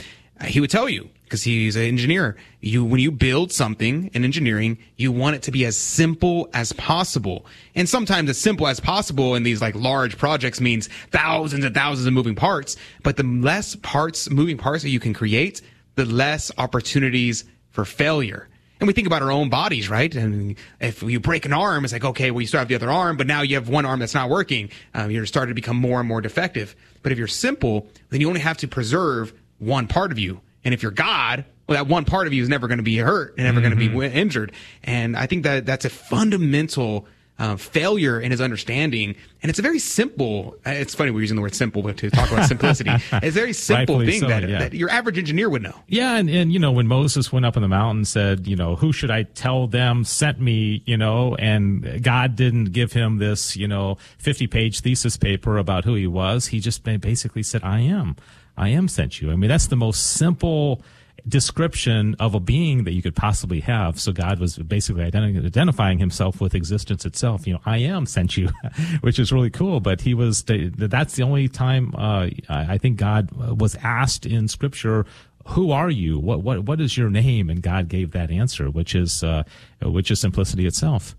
He 0.45 0.59
would 0.59 0.71
tell 0.71 0.89
you 0.89 1.09
because 1.33 1.45
he's 1.45 1.77
an 1.77 1.85
engineer. 1.85 2.37
You, 2.61 2.85
when 2.85 3.01
you 3.01 3.11
build 3.11 3.53
something 3.53 4.11
in 4.13 4.23
engineering, 4.23 4.77
you 4.99 5.11
want 5.11 5.35
it 5.35 5.41
to 5.45 5.51
be 5.51 5.65
as 5.65 5.79
simple 5.79 6.51
as 6.53 6.75
possible. 6.75 7.47
And 7.75 7.89
sometimes 7.89 8.29
as 8.29 8.37
simple 8.37 8.69
as 8.69 8.81
possible 8.81 9.35
in 9.35 9.43
these 9.43 9.63
like 9.63 9.75
large 9.75 10.19
projects 10.19 10.61
means 10.61 10.91
thousands 11.11 11.65
and 11.65 11.75
thousands 11.75 12.07
of 12.07 12.13
moving 12.13 12.35
parts. 12.35 12.77
But 13.03 13.17
the 13.17 13.23
less 13.23 13.77
parts, 13.77 14.29
moving 14.29 14.59
parts 14.59 14.83
that 14.83 14.91
you 14.91 15.01
can 15.01 15.15
create, 15.15 15.63
the 15.95 16.05
less 16.05 16.53
opportunities 16.59 17.47
for 17.71 17.87
failure. 17.87 18.51
And 18.79 18.87
we 18.87 18.93
think 18.93 19.07
about 19.07 19.23
our 19.23 19.33
own 19.33 19.49
bodies, 19.49 19.89
right? 19.89 20.15
And 20.15 20.57
if 20.81 21.03
you 21.03 21.19
break 21.19 21.47
an 21.47 21.55
arm, 21.55 21.85
it's 21.85 21.95
like, 21.95 22.05
okay, 22.05 22.31
well, 22.31 22.43
you 22.43 22.47
still 22.47 22.59
have 22.59 22.69
the 22.69 22.75
other 22.75 22.91
arm, 22.91 23.17
but 23.17 23.27
now 23.27 23.41
you 23.41 23.55
have 23.55 23.71
one 23.71 23.87
arm 23.87 24.01
that's 24.01 24.13
not 24.13 24.29
working. 24.29 24.69
Um, 24.93 25.11
you're 25.11 25.25
starting 25.25 25.49
to 25.49 25.55
become 25.55 25.79
more 25.79 25.99
and 25.99 26.07
more 26.07 26.21
defective. 26.21 26.77
But 27.03 27.11
if 27.11 27.17
you're 27.17 27.27
simple, 27.27 27.89
then 28.11 28.21
you 28.21 28.29
only 28.29 28.41
have 28.41 28.59
to 28.59 28.69
preserve 28.69 29.33
one 29.59 29.87
part 29.87 30.13
of 30.13 30.19
you. 30.19 30.43
And 30.65 30.73
if 30.75 30.83
you're 30.83 30.93
God, 30.93 31.45
well, 31.69 31.83
that 31.83 31.91
one 31.91 32.05
part 32.05 32.27
of 32.27 32.33
you 32.33 32.43
is 32.43 32.49
never 32.49 32.69
going 32.69 32.79
to 32.79 32.85
be 32.85 32.97
hurt 32.99 33.35
and 33.37 33.45
never 33.45 33.61
Mm-hmm. 33.61 33.63
going 33.63 33.71
to 33.73 33.77
be 33.77 33.89
w- 33.89 34.11
injured. 34.11 34.53
And 34.85 35.17
I 35.17 35.27
think 35.27 35.45
that 35.45 35.67
that's 35.67 35.85
a 35.85 35.91
fundamental 35.91 37.07
uh, 37.39 37.57
failure 37.57 38.21
in 38.21 38.31
his 38.31 38.41
understanding. 38.41 39.17
And 39.43 39.51
it's 39.51 39.59
a 39.59 39.63
very 39.63 39.81
simple, 39.81 40.55
uh, 40.65 40.71
it's 40.71 40.95
funny 40.95 41.11
we're 41.11 41.23
using 41.23 41.35
the 41.35 41.43
word 41.43 41.55
simple 41.55 41.83
to 41.93 42.11
talk 42.11 42.31
about 42.31 42.47
simplicity. 42.47 42.91
It's 43.13 43.27
a 43.29 43.31
very 43.31 43.53
simple 43.53 43.97
Rightfully 43.97 44.07
thing 44.13 44.21
so, 44.21 44.29
that, 44.29 44.49
yeah. 44.49 44.59
that 44.61 44.75
your 44.75 44.91
average 44.91 45.19
engineer 45.19 45.49
would 45.51 45.63
know. 45.63 45.75
Yeah, 45.89 46.17
and, 46.17 46.31
and 46.31 46.53
you 46.53 46.59
know 46.61 46.71
when 46.71 46.87
Moses 46.87 47.33
went 47.33 47.45
up 47.47 47.57
on 47.57 47.63
the 47.63 47.69
mountain 47.69 47.99
and 47.99 48.09
said, 48.09 48.47
you 48.47 48.55
know, 48.55 48.77
who 48.77 48.93
should 48.93 49.11
I 49.11 49.25
tell 49.25 49.67
them 49.67 50.05
sent 50.05 50.41
me, 50.41 50.83
you 50.87 50.97
know, 50.97 51.35
and 51.37 52.03
God 52.05 52.37
didn't 52.37 52.67
give 52.67 52.93
him 52.93 53.19
this, 53.19 53.57
you 53.57 53.67
know, 53.67 53.97
fifty-page 54.19 54.81
thesis 54.81 55.17
paper 55.17 55.59
about 55.59 55.85
who 55.85 55.95
he 55.95 56.07
was. 56.07 56.49
He 56.49 56.61
just 56.61 56.85
basically 56.85 57.43
said, 57.43 57.65
"I 57.65 57.81
am, 57.81 58.15
I 58.57 58.69
am 58.69 58.89
sent 58.89 59.21
you." 59.21 59.31
I 59.31 59.37
mean, 59.37 59.49
that's 59.49 59.69
the 59.69 59.77
most 59.77 60.13
simple 60.13 60.83
description 61.29 62.17
of 62.19 62.35
a 62.35 62.41
being 62.41 62.85
that 62.85 62.93
you 62.93 63.03
could 63.03 63.15
possibly 63.15 63.61
have. 63.61 64.01
So 64.01 64.13
God 64.13 64.39
was 64.39 64.59
basically 64.59 65.09
identi- 65.09 65.45
identifying 65.45 65.99
himself 65.99 66.41
with 66.41 66.55
existence 66.55 67.05
itself. 67.05 67.47
You 67.47 67.55
know, 67.55 67.61
I 67.65 67.79
am 67.79 68.07
sent 68.07 68.37
you, 68.37 68.51
which 69.03 69.19
is 69.19 69.33
really 69.33 69.51
cool. 69.51 69.81
But 69.81 70.01
he 70.01 70.15
was, 70.15 70.45
that's 70.45 71.15
the 71.15 71.23
only 71.23 71.49
time, 71.49 71.95
uh, 71.97 72.29
I 72.49 72.79
think 72.79 72.97
God 72.97 73.31
was 73.33 73.77
asked 73.77 74.27
in 74.27 74.49
scripture, 74.49 75.07
who 75.49 75.73
are 75.73 75.91
you? 75.91 76.19
What, 76.19 76.43
what, 76.43 76.65
what 76.65 76.81
is 76.81 76.97
your 76.97 77.11
name? 77.11 77.51
And 77.51 77.63
God 77.63 77.89
gave 77.89 78.13
that 78.13 78.31
answer, 78.31 78.71
which 78.71 78.95
is, 78.95 79.23
uh, 79.23 79.45
which 79.81 80.11
is 80.11 80.21
simplicity 80.21 80.67
itself. 80.67 81.17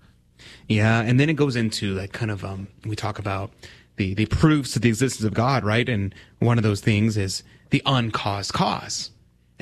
Yeah. 0.67 1.01
And 1.01 1.19
then 1.19 1.29
it 1.29 1.33
goes 1.33 1.55
into 1.55 1.93
like 1.93 2.11
kind 2.11 2.31
of, 2.31 2.43
um, 2.43 2.67
we 2.85 2.95
talk 2.95 3.19
about 3.19 3.51
the, 3.95 4.13
the 4.13 4.25
proofs 4.25 4.75
of 4.75 4.81
the 4.81 4.89
existence 4.89 5.25
of 5.25 5.33
God, 5.33 5.63
right? 5.63 5.87
And 5.87 6.13
one 6.39 6.57
of 6.57 6.63
those 6.63 6.81
things 6.81 7.17
is 7.17 7.43
the 7.69 7.81
uncaused 7.85 8.53
cause 8.53 9.11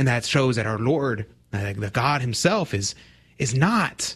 and 0.01 0.07
that 0.07 0.25
shows 0.25 0.55
that 0.55 0.65
our 0.65 0.79
Lord, 0.79 1.27
the 1.51 1.91
God 1.93 2.21
Himself, 2.21 2.73
is 2.73 2.95
is 3.37 3.53
not 3.53 4.15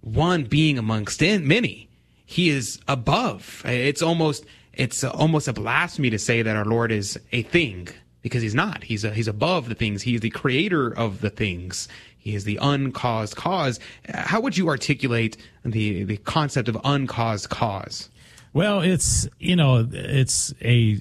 one 0.00 0.42
being 0.42 0.78
amongst 0.78 1.22
in, 1.22 1.46
many. 1.46 1.88
He 2.24 2.48
is 2.48 2.80
above. 2.88 3.62
It's 3.64 4.02
almost 4.02 4.44
it's 4.72 5.04
almost 5.04 5.46
a 5.46 5.52
blasphemy 5.52 6.10
to 6.10 6.18
say 6.18 6.42
that 6.42 6.56
our 6.56 6.64
Lord 6.64 6.90
is 6.90 7.18
a 7.32 7.42
thing 7.42 7.88
because 8.22 8.42
He's 8.42 8.54
not. 8.54 8.82
He's 8.82 9.04
a, 9.04 9.12
He's 9.12 9.28
above 9.28 9.68
the 9.68 9.74
things. 9.74 10.02
He 10.02 10.16
is 10.16 10.20
the 10.20 10.30
creator 10.30 10.90
of 10.90 11.20
the 11.20 11.30
things. 11.30 11.88
He 12.18 12.34
is 12.34 12.44
the 12.44 12.58
uncaused 12.60 13.36
cause. 13.36 13.78
How 14.12 14.40
would 14.40 14.56
you 14.56 14.68
articulate 14.68 15.36
the 15.64 16.04
the 16.04 16.16
concept 16.16 16.68
of 16.68 16.76
uncaused 16.82 17.50
cause? 17.50 18.10
Well, 18.52 18.80
it's 18.80 19.28
you 19.38 19.56
know 19.56 19.88
it's 19.92 20.52
a 20.60 21.00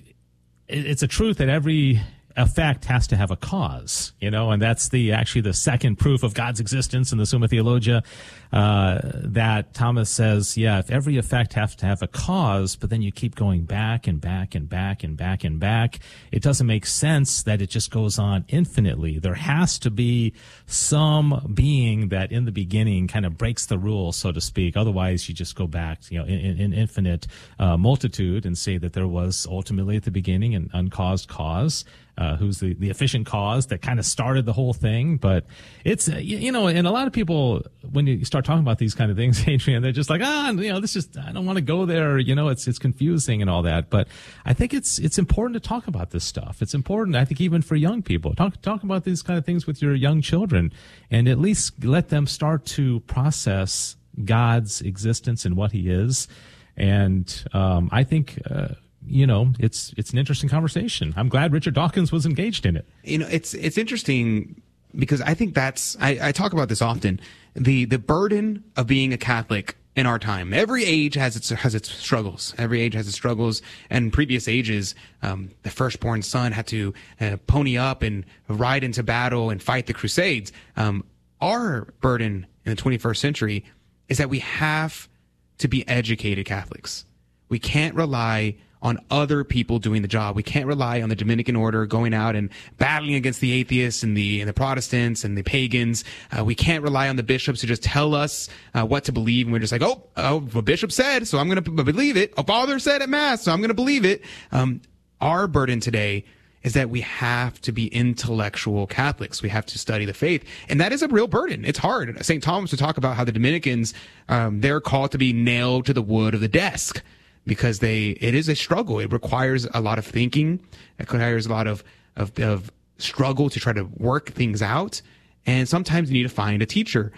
it's 0.68 1.02
a 1.02 1.08
truth 1.08 1.38
that 1.38 1.50
every 1.50 2.02
effect 2.40 2.86
has 2.86 3.08
to 3.08 3.16
have 3.16 3.32
a 3.32 3.36
cause, 3.36 4.14
you 4.20 4.32
know, 4.32 4.52
and 4.52 4.62
that's 4.62 4.90
the 4.90 5.12
actually 5.12 5.42
the 5.42 5.54
second 5.54 5.98
proof 5.98 6.24
of 6.24 6.34
God's 6.34 6.60
existence 6.60 7.12
in 7.12 7.18
the 7.18 7.26
Summa 7.26 7.48
Theologia 7.48 8.04
uh, 8.52 9.00
that 9.14 9.74
Thomas 9.74 10.10
says, 10.10 10.58
yeah, 10.58 10.80
if 10.80 10.90
every 10.90 11.18
effect 11.18 11.54
has 11.54 11.76
to 11.76 11.86
have 11.86 12.02
a 12.02 12.08
cause, 12.08 12.76
but 12.76 12.90
then 12.90 13.02
you 13.02 13.12
keep 13.12 13.36
going 13.36 13.64
back 13.64 14.08
and 14.08 14.20
back 14.20 14.56
and 14.56 14.68
back 14.68 15.04
and 15.04 15.16
back 15.16 15.44
and 15.44 15.60
back, 15.60 16.00
it 16.32 16.42
doesn't 16.42 16.66
make 16.66 16.86
sense 16.86 17.44
that 17.44 17.62
it 17.62 17.70
just 17.70 17.92
goes 17.92 18.18
on 18.18 18.46
infinitely. 18.48 19.20
There 19.20 19.36
has 19.36 19.78
to 19.80 19.92
be 19.92 20.34
some 20.66 21.52
being 21.54 22.10
that 22.10 22.32
in 22.32 22.46
the 22.46 22.52
beginning 22.52 23.08
kind 23.08 23.26
of 23.26 23.38
breaks 23.38 23.66
the 23.66 23.78
rule, 23.78 24.12
so 24.12 24.32
to 24.32 24.42
speak. 24.42 24.78
Otherwise, 24.78 25.28
you 25.28 25.36
just 25.36 25.56
go 25.56 25.68
back, 25.68 26.00
you 26.10 26.18
know, 26.20 26.26
in, 26.26 26.60
in 26.60 26.74
infinite 26.74 27.28
uh, 27.60 27.78
multitude 27.78 28.46
and 28.46 28.58
say 28.58 28.78
that 28.78 28.94
there 28.94 29.08
was 29.08 29.46
ultimately 29.50 29.98
at 29.98 30.04
the 30.04 30.12
beginning 30.12 30.56
an 30.56 30.70
uncaused 30.74 31.28
cause 31.28 31.86
uh, 32.20 32.36
who's 32.36 32.60
the, 32.60 32.74
the 32.74 32.90
efficient 32.90 33.26
cause 33.26 33.68
that 33.68 33.82
kind 33.82 33.98
of 33.98 34.06
started 34.06 34.46
the 34.46 34.52
whole 34.52 34.74
thing. 34.74 35.16
But 35.16 35.46
it's, 35.86 36.10
uh, 36.10 36.18
you, 36.18 36.38
you, 36.38 36.52
know, 36.52 36.68
and 36.68 36.86
a 36.86 36.92
lot 36.92 37.08
of 37.08 37.14
people, 37.14 37.64
when 37.90 38.08
you 38.08 38.26
start 38.26 38.44
talking 38.44 38.62
about 38.62 38.78
these 38.78 38.94
kind 38.94 39.10
of 39.10 39.16
things, 39.16 39.42
Adrian, 39.48 39.82
they're 39.82 39.94
just 39.94 40.10
like, 40.10 40.20
ah, 40.22 40.50
you 40.52 40.70
know, 40.70 40.82
this 40.82 40.92
just, 40.92 41.18
I 41.18 41.32
don't 41.32 41.46
want 41.46 41.56
to 41.56 41.62
go 41.62 41.86
there. 41.86 42.20
You 42.20 42.36
know, 42.36 42.50
it's, 42.50 42.68
it's 42.68 42.78
confusing 42.78 43.42
and 43.42 43.50
all 43.50 43.62
that. 43.64 43.90
But 43.90 44.10
I 44.44 44.54
think 44.54 44.74
it's, 44.74 45.00
it's 45.00 45.18
important 45.18 45.64
to 45.64 45.66
talk 45.66 45.88
about 45.88 46.12
this 46.12 46.26
stuff. 46.26 46.62
It's 46.62 46.74
important, 46.74 47.16
I 47.16 47.24
think, 47.24 47.40
even 47.40 47.62
for 47.62 47.78
young 47.78 48.02
people. 48.04 48.36
Talk, 48.36 48.62
talk 48.62 48.84
about 48.84 49.06
these 49.06 49.22
kind 49.22 49.40
of 49.40 49.46
things 49.46 49.66
with 49.66 49.82
your 49.82 49.96
young 49.96 50.22
children 50.22 50.74
and 51.10 51.30
at 51.30 51.40
least 51.40 51.86
let 51.86 52.10
them 52.10 52.28
start 52.28 52.66
to 52.66 53.00
process 53.02 53.96
God's 54.26 54.82
existence 54.82 55.46
and 55.46 55.56
what 55.56 55.72
he 55.72 55.90
is. 55.90 56.28
And, 56.76 57.46
um, 57.54 57.88
I 57.94 58.04
think, 58.04 58.42
uh, 58.50 58.76
you 59.10 59.28
know, 59.28 59.54
it's 59.60 59.94
it's 59.98 60.12
an 60.12 60.18
interesting 60.18 60.50
conversation. 60.50 61.14
I'm 61.18 61.30
glad 61.30 61.52
Richard 61.52 61.74
Dawkins 61.74 62.12
was 62.12 62.26
engaged 62.26 62.66
in 62.66 62.76
it. 62.76 62.88
You 63.04 63.20
know, 63.20 63.28
it's 63.30 63.54
it's 63.54 63.78
interesting 63.78 64.62
because 64.96 65.22
I 65.22 65.34
think 65.34 65.54
that's 65.54 65.98
I, 66.00 66.20
I 66.22 66.32
talk 66.32 66.54
about 66.54 66.70
this 66.70 66.82
often. 66.82 67.20
The 67.56 67.86
the 67.86 68.00
burden 68.00 68.64
of 68.76 68.88
being 68.88 69.14
a 69.14 69.18
Catholic 69.18 69.76
in 69.96 70.06
our 70.06 70.20
time. 70.20 70.54
Every 70.54 70.86
age 70.86 71.16
has 71.16 71.36
its 71.36 71.50
has 71.50 71.76
its 71.76 71.92
struggles. 71.92 72.54
Every 72.58 72.82
age 72.82 72.94
has 72.94 73.08
its 73.08 73.18
struggles. 73.18 73.62
And 73.90 74.14
previous 74.14 74.48
ages, 74.48 74.96
um, 75.22 75.52
the 75.64 75.70
firstborn 75.70 76.22
son 76.22 76.52
had 76.52 76.68
to 76.68 76.94
uh, 77.20 77.38
pony 77.48 77.78
up 77.78 78.02
and 78.02 78.26
ride 78.48 78.84
into 78.84 79.04
battle 79.04 79.50
and 79.50 79.62
fight 79.62 79.88
the 79.88 79.94
Crusades. 79.94 80.52
Um, 80.78 81.04
our 81.42 81.94
burden 82.02 82.48
in 82.66 82.76
the 82.76 82.82
21st 82.82 83.18
century 83.18 83.66
is 84.08 84.18
that 84.20 84.30
we 84.30 84.40
have 84.40 85.10
to 85.58 85.68
be 85.68 85.88
educated 85.88 86.46
Catholics. 86.46 87.06
We 87.50 87.60
can't 87.60 87.96
rely 87.96 88.56
on 88.82 88.98
other 89.12 89.44
people 89.44 89.80
doing 89.80 90.02
the 90.02 90.08
job. 90.08 90.36
We 90.36 90.44
can't 90.44 90.66
rely 90.66 91.02
on 91.02 91.10
the 91.10 91.16
Dominican 91.16 91.56
order 91.56 91.86
going 91.86 92.14
out 92.14 92.36
and 92.36 92.50
battling 92.78 93.16
against 93.16 93.42
the 93.42 93.52
atheists 93.52 94.04
and 94.04 94.16
the 94.16 94.40
and 94.40 94.48
the 94.48 94.54
Protestants 94.54 95.24
and 95.24 95.38
the 95.38 95.44
pagans. 95.44 96.04
Uh, 96.38 96.46
we 96.46 96.56
can't 96.56 96.84
rely 96.84 97.10
on 97.10 97.16
the 97.16 97.24
bishops 97.24 97.62
to 97.62 97.68
just 97.68 97.84
tell 97.84 98.16
us 98.16 98.50
uh, 98.74 98.86
what 98.86 99.04
to 99.06 99.12
believe. 99.12 99.48
And 99.48 99.54
we're 99.54 99.60
just 99.60 99.72
like, 99.72 99.82
oh, 99.82 100.08
oh, 100.16 100.40
the 100.40 100.62
bishop 100.62 100.92
said, 100.92 101.28
so 101.28 101.38
I'm 101.38 101.50
going 101.50 101.62
to 101.62 101.84
believe 101.84 102.16
it. 102.16 102.34
A 102.38 102.44
father 102.44 102.80
said 102.80 103.02
at 103.02 103.10
mass, 103.10 103.44
so 103.44 103.52
I'm 103.52 103.60
going 103.60 103.70
to 103.70 103.74
believe 103.74 104.06
it. 104.06 104.24
Um, 104.52 104.82
our 105.20 105.48
burden 105.48 105.80
today 105.82 106.26
is 106.64 106.74
that 106.74 106.90
we 106.90 107.02
have 107.02 107.60
to 107.62 107.72
be 107.72 107.88
intellectual 107.88 108.86
Catholics. 108.86 109.42
We 109.42 109.50
have 109.50 109.66
to 109.68 109.80
study 109.80 110.06
the 110.06 110.14
faith. 110.14 110.44
And 110.68 110.80
that 110.82 110.92
is 110.92 111.02
a 111.02 111.08
real 111.08 111.28
burden. 111.28 111.64
It's 111.64 111.80
hard. 111.80 112.24
St. 112.24 112.44
Thomas 112.44 112.72
would 112.72 112.80
talk 112.80 112.98
about 112.98 113.16
how 113.16 113.24
the 113.24 113.32
Dominicans, 113.32 113.94
um, 114.28 114.60
they're 114.60 114.82
called 114.82 115.12
to 115.12 115.18
be 115.18 115.32
nailed 115.32 115.86
to 115.86 115.94
the 115.94 116.02
wood 116.02 116.34
of 116.34 116.42
the 116.42 116.50
desk 116.50 117.02
because 117.50 117.80
they 117.80 118.10
it 118.22 118.34
is 118.36 118.48
a 118.48 118.56
struggle. 118.56 119.00
It 119.00 119.12
requires 119.12 119.68
a 119.74 119.82
lot 119.82 119.98
of 119.98 120.06
thinking. 120.06 120.60
It 121.00 121.12
requires 121.12 121.48
a 121.48 121.50
lot 121.50 121.68
of 121.68 121.84
of, 122.16 122.38
of 122.40 122.72
struggle 122.98 123.50
to 123.50 123.60
try 123.60 123.74
to 123.74 123.84
work 123.98 124.30
things 124.32 124.62
out. 124.62 125.02
And 125.46 125.68
sometimes 125.68 126.10
you 126.10 126.14
need 126.14 126.30
to 126.30 126.36
find 126.44 126.62
a 126.62 126.66
teacher. 126.66 127.12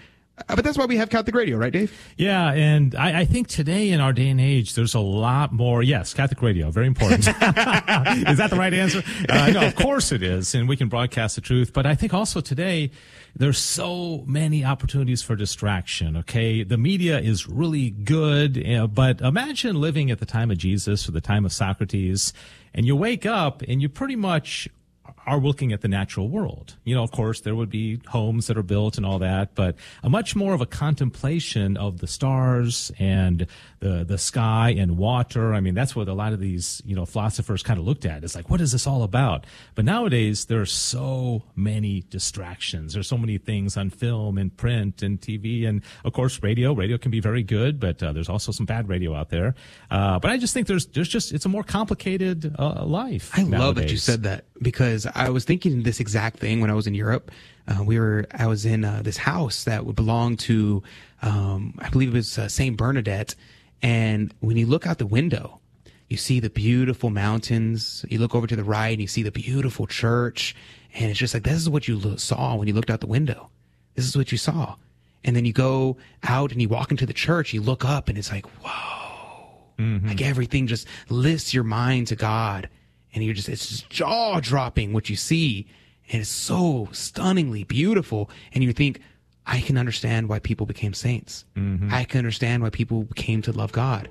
Uh, 0.47 0.55
but 0.55 0.63
that's 0.63 0.77
why 0.77 0.85
we 0.85 0.97
have 0.97 1.09
Catholic 1.09 1.35
radio, 1.35 1.57
right, 1.57 1.73
Dave? 1.73 1.91
Yeah, 2.18 2.51
and 2.51 2.95
I, 2.95 3.22
I, 3.22 3.26
think 3.26 3.47
today 3.47 3.89
in 3.89 3.99
our 3.99 4.13
day 4.13 4.30
and 4.30 4.39
age, 4.39 4.76
there's 4.76 4.93
a 4.93 4.99
lot 4.99 5.51
more. 5.53 5.84
Yes, 5.84 6.13
Catholic 6.13 6.41
radio, 6.41 6.72
very 6.72 6.88
important. 6.88 7.19
is 7.27 7.34
that 7.34 8.47
the 8.49 8.57
right 8.57 8.73
answer? 8.73 9.03
Uh, 9.30 9.51
no, 9.51 9.65
of 9.68 9.76
course 9.76 10.11
it 10.11 10.23
is, 10.23 10.55
and 10.55 10.68
we 10.68 10.77
can 10.77 10.89
broadcast 10.89 11.35
the 11.35 11.41
truth. 11.41 11.73
But 11.73 11.85
I 11.85 11.95
think 11.95 12.13
also 12.13 12.41
today, 12.41 12.91
there's 13.35 13.57
so 13.57 14.23
many 14.27 14.65
opportunities 14.65 15.22
for 15.22 15.35
distraction. 15.35 16.18
Okay. 16.18 16.63
The 16.63 16.77
media 16.77 17.19
is 17.19 17.47
really 17.47 17.89
good, 17.89 18.57
you 18.57 18.77
know, 18.77 18.88
but 18.88 19.22
imagine 19.22 19.80
living 19.80 20.11
at 20.11 20.19
the 20.19 20.26
time 20.26 20.51
of 20.51 20.57
Jesus 20.57 21.07
or 21.07 21.11
the 21.11 21.22
time 21.22 21.45
of 21.45 21.53
Socrates 21.53 22.34
and 22.73 22.85
you 22.85 22.95
wake 22.95 23.26
up 23.26 23.61
and 23.63 23.81
you 23.81 23.89
pretty 23.89 24.15
much 24.15 24.68
are 25.25 25.39
looking 25.39 25.71
at 25.71 25.81
the 25.81 25.88
natural 25.88 26.29
world. 26.29 26.75
You 26.83 26.95
know, 26.95 27.03
of 27.03 27.11
course, 27.11 27.41
there 27.41 27.55
would 27.55 27.69
be 27.69 28.01
homes 28.07 28.47
that 28.47 28.57
are 28.57 28.63
built 28.63 28.97
and 28.97 29.05
all 29.05 29.19
that, 29.19 29.55
but 29.55 29.75
a 30.03 30.09
much 30.09 30.35
more 30.35 30.53
of 30.53 30.61
a 30.61 30.65
contemplation 30.65 31.77
of 31.77 31.99
the 31.99 32.07
stars 32.07 32.91
and 32.99 33.47
the 33.79 34.03
the 34.03 34.17
sky 34.17 34.73
and 34.77 34.97
water. 34.97 35.53
I 35.53 35.59
mean, 35.59 35.73
that's 35.73 35.95
what 35.95 36.07
a 36.07 36.13
lot 36.13 36.33
of 36.33 36.39
these 36.39 36.81
you 36.85 36.95
know 36.95 37.05
philosophers 37.05 37.63
kind 37.63 37.79
of 37.79 37.85
looked 37.85 38.05
at. 38.05 38.23
It's 38.23 38.35
like, 38.35 38.49
what 38.49 38.61
is 38.61 38.71
this 38.71 38.88
all 38.88 39.03
about? 39.03 39.45
But 39.75 39.85
nowadays, 39.85 40.45
there 40.45 40.61
are 40.61 40.65
so 40.65 41.43
many 41.55 42.03
distractions. 42.09 42.93
There's 42.93 43.07
so 43.07 43.17
many 43.17 43.38
things 43.38 43.77
on 43.77 43.89
film 43.89 44.38
and 44.38 44.55
print 44.55 45.01
and 45.03 45.19
TV 45.19 45.67
and 45.67 45.81
of 46.03 46.13
course 46.13 46.41
radio. 46.41 46.73
Radio 46.73 46.97
can 46.97 47.11
be 47.11 47.19
very 47.19 47.43
good, 47.43 47.79
but 47.79 48.01
uh, 48.01 48.11
there's 48.11 48.29
also 48.29 48.51
some 48.51 48.65
bad 48.65 48.89
radio 48.89 49.15
out 49.15 49.29
there. 49.29 49.55
Uh, 49.89 50.19
but 50.19 50.31
I 50.31 50.38
just 50.38 50.53
think 50.53 50.67
there's 50.67 50.88
there's 50.88 51.09
just 51.09 51.31
it's 51.31 51.45
a 51.45 51.49
more 51.49 51.63
complicated 51.63 52.55
uh, 52.57 52.85
life. 52.85 53.31
I 53.33 53.43
nowadays. 53.43 53.59
love 53.59 53.75
that 53.75 53.91
you 53.91 53.97
said 53.97 54.23
that 54.23 54.45
because 54.61 55.07
I 55.15 55.29
was 55.29 55.43
thinking 55.43 55.83
this 55.83 55.99
exact 55.99 56.39
thing 56.39 56.61
when 56.61 56.69
I 56.69 56.73
was 56.73 56.88
in 56.88 56.93
Europe. 56.93 57.31
Uh, 57.67 57.83
we 57.83 57.99
were, 57.99 58.27
I 58.31 58.47
was 58.47 58.65
in 58.65 58.85
uh, 58.85 59.01
this 59.03 59.17
house 59.17 59.63
that 59.63 59.85
would 59.85 59.95
belong 59.95 60.38
to, 60.38 60.83
um, 61.21 61.75
I 61.79 61.89
believe 61.89 62.09
it 62.09 62.17
was 62.17 62.38
uh, 62.38 62.47
Saint 62.47 62.77
Bernadette. 62.77 63.35
And 63.81 64.33
when 64.39 64.57
you 64.57 64.65
look 64.65 64.85
out 64.85 64.99
the 64.99 65.07
window, 65.07 65.59
you 66.09 66.17
see 66.17 66.39
the 66.39 66.49
beautiful 66.49 67.09
mountains. 67.09 68.05
You 68.09 68.19
look 68.19 68.35
over 68.35 68.45
to 68.45 68.55
the 68.55 68.63
right 68.63 68.91
and 68.91 69.01
you 69.01 69.07
see 69.07 69.23
the 69.23 69.31
beautiful 69.31 69.88
church. 69.88 70.55
And 70.93 71.09
it's 71.09 71.19
just 71.19 71.33
like, 71.33 71.43
this 71.43 71.55
is 71.55 71.69
what 71.69 71.88
you 71.88 71.97
lo- 71.97 72.17
saw 72.17 72.55
when 72.55 72.67
you 72.67 72.73
looked 72.73 72.89
out 72.89 72.99
the 72.99 73.07
window. 73.07 73.49
This 73.95 74.05
is 74.05 74.15
what 74.17 74.31
you 74.31 74.38
saw. 74.38 74.75
And 75.23 75.35
then 75.35 75.45
you 75.45 75.53
go 75.53 75.97
out 76.23 76.51
and 76.51 76.61
you 76.61 76.67
walk 76.67 76.91
into 76.91 77.05
the 77.05 77.13
church, 77.13 77.53
you 77.53 77.61
look 77.61 77.85
up 77.85 78.09
and 78.09 78.17
it's 78.17 78.31
like, 78.31 78.45
whoa. 78.63 79.47
Mm-hmm. 79.79 80.07
Like 80.09 80.21
everything 80.21 80.67
just 80.67 80.88
lifts 81.09 81.53
your 81.53 81.63
mind 81.63 82.07
to 82.07 82.15
God 82.15 82.69
and 83.13 83.23
you're 83.23 83.33
just 83.33 83.49
it's 83.49 83.67
just 83.67 83.89
jaw 83.89 84.39
dropping 84.39 84.93
what 84.93 85.09
you 85.09 85.15
see 85.15 85.67
and 86.11 86.21
it's 86.21 86.29
so 86.29 86.88
stunningly 86.91 87.63
beautiful 87.63 88.29
and 88.53 88.63
you 88.63 88.73
think 88.73 88.99
i 89.45 89.59
can 89.61 89.77
understand 89.77 90.29
why 90.29 90.39
people 90.39 90.65
became 90.65 90.93
saints. 90.93 91.45
Mm-hmm. 91.55 91.93
i 91.93 92.03
can 92.03 92.19
understand 92.19 92.63
why 92.63 92.69
people 92.69 93.07
came 93.15 93.41
to 93.43 93.51
love 93.51 93.71
god 93.71 94.09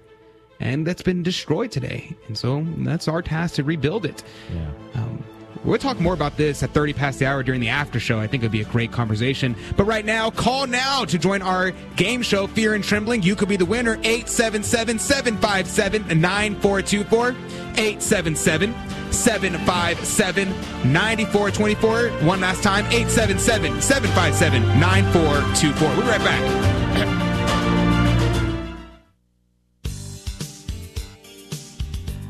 and 0.61 0.87
that's 0.87 1.03
been 1.03 1.23
destroyed 1.23 1.71
today 1.71 2.15
and 2.29 2.37
so 2.37 2.67
that's 2.79 3.09
our 3.09 3.23
task 3.23 3.55
to 3.55 3.65
rebuild 3.65 4.05
it. 4.05 4.23
Yeah. 4.55 4.71
Um, 4.95 5.25
We'll 5.65 5.79
talk 5.79 6.01
more 6.01 6.15
about 6.15 6.37
this 6.37 6.63
at 6.63 6.71
30 6.71 6.95
past 6.95 7.19
the 7.19 7.27
hour 7.27 7.43
during 7.43 7.61
the 7.61 7.69
after 7.69 8.01
show. 8.01 8.19
I 8.19 8.27
think 8.27 8.43
it'd 8.43 8.53
be 8.53 8.63
a 8.63 8.65
great 8.65 8.93
conversation. 8.93 9.55
But 9.77 9.85
right 9.85 10.05
now, 10.05 10.31
call 10.31 10.67
now 10.67 11.05
to 11.05 11.19
join 11.19 11.43
our 11.43 11.73
game 11.97 12.23
show, 12.23 12.47
Fear 12.47 12.75
and 12.75 12.85
Trembling. 12.85 13.23
You 13.23 13.37
could 13.37 13.49
be 13.49 13.57
the 13.57 13.67
winner. 13.67 13.95
877 14.03 14.99
757 14.99 16.21
9424. 16.21 17.29
877 17.77 18.75
757 19.13 20.49
9424. 20.93 22.09
One 22.27 22.41
last 22.41 22.63
time 22.63 22.87
877 22.87 23.83
757 23.83 24.81
9424. 24.81 25.89
We'll 25.89 26.01
be 26.01 26.09
right 26.09 26.19
back. 26.21 26.80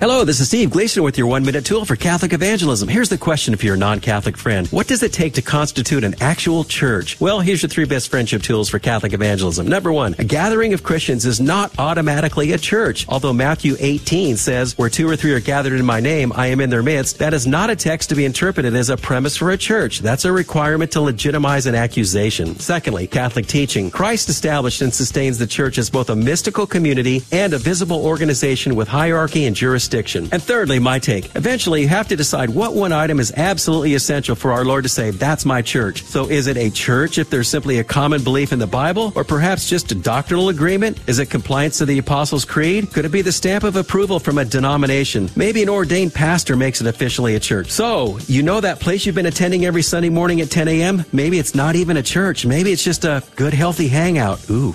Hello, 0.00 0.24
this 0.24 0.40
is 0.40 0.48
Steve 0.48 0.70
Gleason 0.70 1.02
with 1.02 1.18
your 1.18 1.26
one 1.26 1.44
minute 1.44 1.66
tool 1.66 1.84
for 1.84 1.94
Catholic 1.94 2.32
evangelism. 2.32 2.88
Here's 2.88 3.10
the 3.10 3.18
question 3.18 3.54
for 3.54 3.66
your 3.66 3.76
non 3.76 4.00
Catholic 4.00 4.38
friend 4.38 4.66
What 4.68 4.86
does 4.86 5.02
it 5.02 5.12
take 5.12 5.34
to 5.34 5.42
constitute 5.42 6.04
an 6.04 6.14
actual 6.22 6.64
church? 6.64 7.20
Well, 7.20 7.40
here's 7.40 7.60
your 7.60 7.68
three 7.68 7.84
best 7.84 8.08
friendship 8.08 8.40
tools 8.40 8.70
for 8.70 8.78
Catholic 8.78 9.12
evangelism. 9.12 9.68
Number 9.68 9.92
one, 9.92 10.14
a 10.18 10.24
gathering 10.24 10.72
of 10.72 10.82
Christians 10.82 11.26
is 11.26 11.38
not 11.38 11.78
automatically 11.78 12.52
a 12.52 12.56
church. 12.56 13.04
Although 13.10 13.34
Matthew 13.34 13.76
18 13.78 14.38
says, 14.38 14.78
Where 14.78 14.88
two 14.88 15.06
or 15.06 15.16
three 15.16 15.34
are 15.34 15.40
gathered 15.40 15.78
in 15.78 15.84
my 15.84 16.00
name, 16.00 16.32
I 16.34 16.46
am 16.46 16.62
in 16.62 16.70
their 16.70 16.82
midst, 16.82 17.18
that 17.18 17.34
is 17.34 17.46
not 17.46 17.68
a 17.68 17.76
text 17.76 18.08
to 18.08 18.14
be 18.14 18.24
interpreted 18.24 18.74
as 18.74 18.88
a 18.88 18.96
premise 18.96 19.36
for 19.36 19.50
a 19.50 19.58
church. 19.58 19.98
That's 19.98 20.24
a 20.24 20.32
requirement 20.32 20.92
to 20.92 21.02
legitimize 21.02 21.66
an 21.66 21.74
accusation. 21.74 22.58
Secondly, 22.58 23.06
Catholic 23.06 23.48
teaching. 23.48 23.90
Christ 23.90 24.30
established 24.30 24.80
and 24.80 24.94
sustains 24.94 25.36
the 25.36 25.46
church 25.46 25.76
as 25.76 25.90
both 25.90 26.08
a 26.08 26.16
mystical 26.16 26.66
community 26.66 27.20
and 27.32 27.52
a 27.52 27.58
visible 27.58 28.02
organization 28.02 28.74
with 28.74 28.88
hierarchy 28.88 29.44
and 29.44 29.54
jurisdiction. 29.90 30.28
And 30.32 30.42
thirdly, 30.42 30.78
my 30.78 30.98
take. 30.98 31.34
Eventually, 31.36 31.82
you 31.82 31.88
have 31.88 32.08
to 32.08 32.16
decide 32.16 32.50
what 32.50 32.74
one 32.74 32.92
item 32.92 33.20
is 33.20 33.32
absolutely 33.36 33.94
essential 33.94 34.34
for 34.34 34.52
our 34.52 34.64
Lord 34.64 34.84
to 34.84 34.88
say, 34.88 35.10
that's 35.10 35.44
my 35.44 35.62
church. 35.62 36.04
So 36.04 36.28
is 36.28 36.46
it 36.46 36.56
a 36.56 36.70
church 36.70 37.18
if 37.18 37.30
there's 37.30 37.48
simply 37.48 37.78
a 37.78 37.84
common 37.84 38.22
belief 38.22 38.52
in 38.52 38.58
the 38.58 38.66
Bible? 38.66 39.12
Or 39.14 39.24
perhaps 39.24 39.68
just 39.68 39.92
a 39.92 39.94
doctrinal 39.94 40.48
agreement? 40.48 40.98
Is 41.08 41.18
it 41.18 41.30
compliance 41.30 41.78
to 41.78 41.86
the 41.86 41.98
Apostles' 41.98 42.44
Creed? 42.44 42.92
Could 42.92 43.04
it 43.04 43.12
be 43.12 43.22
the 43.22 43.32
stamp 43.32 43.64
of 43.64 43.76
approval 43.76 44.18
from 44.18 44.38
a 44.38 44.44
denomination? 44.44 45.28
Maybe 45.36 45.62
an 45.62 45.68
ordained 45.68 46.14
pastor 46.14 46.56
makes 46.56 46.80
it 46.80 46.86
officially 46.86 47.34
a 47.34 47.40
church. 47.40 47.70
So, 47.70 48.18
you 48.26 48.42
know 48.42 48.60
that 48.60 48.80
place 48.80 49.06
you've 49.06 49.14
been 49.14 49.26
attending 49.26 49.64
every 49.64 49.82
Sunday 49.82 50.10
morning 50.10 50.40
at 50.40 50.50
10 50.50 50.68
a.m.? 50.68 51.04
Maybe 51.12 51.38
it's 51.38 51.54
not 51.54 51.76
even 51.76 51.96
a 51.96 52.02
church. 52.02 52.46
Maybe 52.46 52.72
it's 52.72 52.84
just 52.84 53.04
a 53.04 53.22
good, 53.36 53.54
healthy 53.54 53.88
hangout. 53.88 54.48
Ooh. 54.50 54.74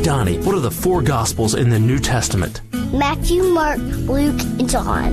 Hey, 0.00 0.06
Donnie, 0.06 0.38
what 0.38 0.54
are 0.54 0.60
the 0.60 0.70
four 0.70 1.02
Gospels 1.02 1.54
in 1.54 1.68
the 1.68 1.78
New 1.78 1.98
Testament? 1.98 2.62
Matthew, 2.90 3.42
Mark, 3.42 3.76
Luke, 3.76 4.40
and 4.58 4.66
John. 4.66 5.12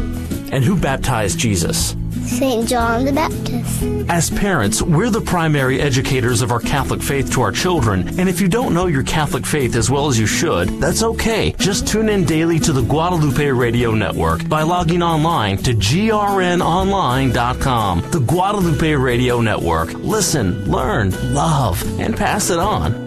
And 0.54 0.64
who 0.64 0.80
baptized 0.80 1.38
Jesus? 1.38 1.94
St. 2.24 2.66
John 2.70 3.04
the 3.04 3.12
Baptist. 3.12 3.84
As 4.10 4.30
parents, 4.30 4.82
we're 4.82 5.10
the 5.10 5.20
primary 5.20 5.82
educators 5.82 6.42
of 6.42 6.54
our 6.54 6.62
Catholic 6.62 7.02
faith 7.02 7.34
to 7.34 7.42
our 7.42 7.52
children, 7.52 8.18
and 8.18 8.30
if 8.30 8.40
you 8.40 8.48
don't 8.48 8.74
know 8.74 8.88
your 8.88 9.04
Catholic 9.04 9.46
faith 9.46 9.76
as 9.76 9.92
well 9.92 10.08
as 10.08 10.18
you 10.18 10.26
should, 10.26 10.70
that's 10.80 11.04
okay. 11.04 11.52
Just 11.60 11.86
tune 11.86 12.08
in 12.08 12.24
daily 12.24 12.58
to 12.60 12.72
the 12.72 12.84
Guadalupe 12.84 13.46
Radio 13.46 13.92
Network 13.92 14.48
by 14.48 14.62
logging 14.62 15.04
online 15.04 15.58
to 15.64 15.74
grnonline.com. 15.74 18.12
The 18.12 18.22
Guadalupe 18.22 18.94
Radio 18.94 19.42
Network. 19.42 19.92
Listen, 19.96 20.64
learn, 20.72 21.12
love, 21.34 21.84
and 22.00 22.16
pass 22.16 22.50
it 22.50 22.60
on. 22.60 23.07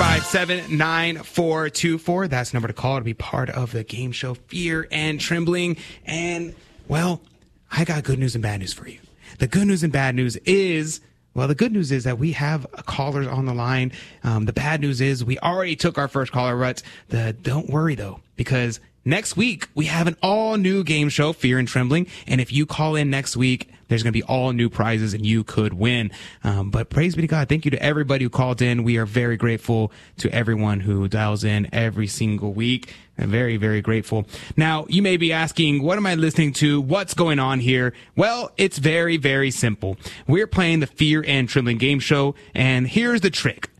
877-757-9424. 0.00 2.28
That's 2.30 2.50
the 2.50 2.54
number 2.54 2.68
to 2.68 2.74
call 2.74 2.96
to 2.96 3.04
be 3.04 3.12
part 3.12 3.50
of 3.50 3.72
the 3.72 3.84
game 3.84 4.12
show 4.12 4.32
Fear 4.32 4.88
and 4.90 5.20
Trembling. 5.20 5.76
And, 6.06 6.54
well, 6.88 7.20
I 7.70 7.84
got 7.84 8.04
good 8.04 8.18
news 8.18 8.34
and 8.34 8.40
bad 8.42 8.60
news 8.60 8.72
for 8.72 8.88
you. 8.88 8.98
The 9.40 9.46
good 9.46 9.66
news 9.66 9.82
and 9.82 9.92
bad 9.92 10.14
news 10.14 10.36
is, 10.36 11.02
well, 11.34 11.48
the 11.48 11.54
good 11.54 11.72
news 11.72 11.92
is 11.92 12.04
that 12.04 12.18
we 12.18 12.32
have 12.32 12.66
callers 12.86 13.26
on 13.26 13.44
the 13.44 13.52
line. 13.52 13.92
Um, 14.24 14.46
the 14.46 14.54
bad 14.54 14.80
news 14.80 15.02
is 15.02 15.22
we 15.22 15.38
already 15.40 15.76
took 15.76 15.98
our 15.98 16.08
first 16.08 16.32
caller, 16.32 16.56
Ruts. 16.56 16.82
The, 17.08 17.34
don't 17.34 17.68
worry 17.68 17.94
though, 17.94 18.20
because 18.36 18.80
next 19.04 19.36
week 19.36 19.68
we 19.74 19.84
have 19.84 20.06
an 20.06 20.16
all 20.22 20.56
new 20.56 20.82
game 20.82 21.10
show, 21.10 21.34
Fear 21.34 21.58
and 21.58 21.68
Trembling. 21.68 22.06
And 22.26 22.40
if 22.40 22.54
you 22.54 22.64
call 22.64 22.96
in 22.96 23.10
next 23.10 23.36
week, 23.36 23.68
there's 23.90 24.04
going 24.04 24.12
to 24.12 24.18
be 24.18 24.22
all 24.22 24.52
new 24.52 24.70
prizes 24.70 25.12
and 25.12 25.26
you 25.26 25.44
could 25.44 25.74
win. 25.74 26.12
Um, 26.44 26.70
but 26.70 26.88
praise 26.90 27.16
be 27.16 27.22
to 27.22 27.28
God. 27.28 27.48
Thank 27.48 27.64
you 27.64 27.72
to 27.72 27.82
everybody 27.82 28.24
who 28.24 28.30
called 28.30 28.62
in. 28.62 28.84
We 28.84 28.96
are 28.96 29.04
very 29.04 29.36
grateful 29.36 29.92
to 30.18 30.32
everyone 30.32 30.80
who 30.80 31.08
dials 31.08 31.42
in 31.42 31.68
every 31.72 32.06
single 32.06 32.52
week. 32.52 32.94
I'm 33.18 33.30
very, 33.30 33.56
very 33.56 33.82
grateful. 33.82 34.26
Now, 34.56 34.86
you 34.88 35.02
may 35.02 35.16
be 35.16 35.32
asking, 35.32 35.82
what 35.82 35.98
am 35.98 36.06
I 36.06 36.14
listening 36.14 36.52
to? 36.54 36.80
What's 36.80 37.14
going 37.14 37.40
on 37.40 37.58
here? 37.58 37.92
Well, 38.16 38.52
it's 38.56 38.78
very, 38.78 39.16
very 39.16 39.50
simple. 39.50 39.98
We're 40.26 40.46
playing 40.46 40.80
the 40.80 40.86
Fear 40.86 41.24
and 41.26 41.48
Trembling 41.48 41.78
game 41.78 41.98
show. 41.98 42.36
And 42.54 42.86
here's 42.86 43.20
the 43.20 43.30
trick. 43.30 43.70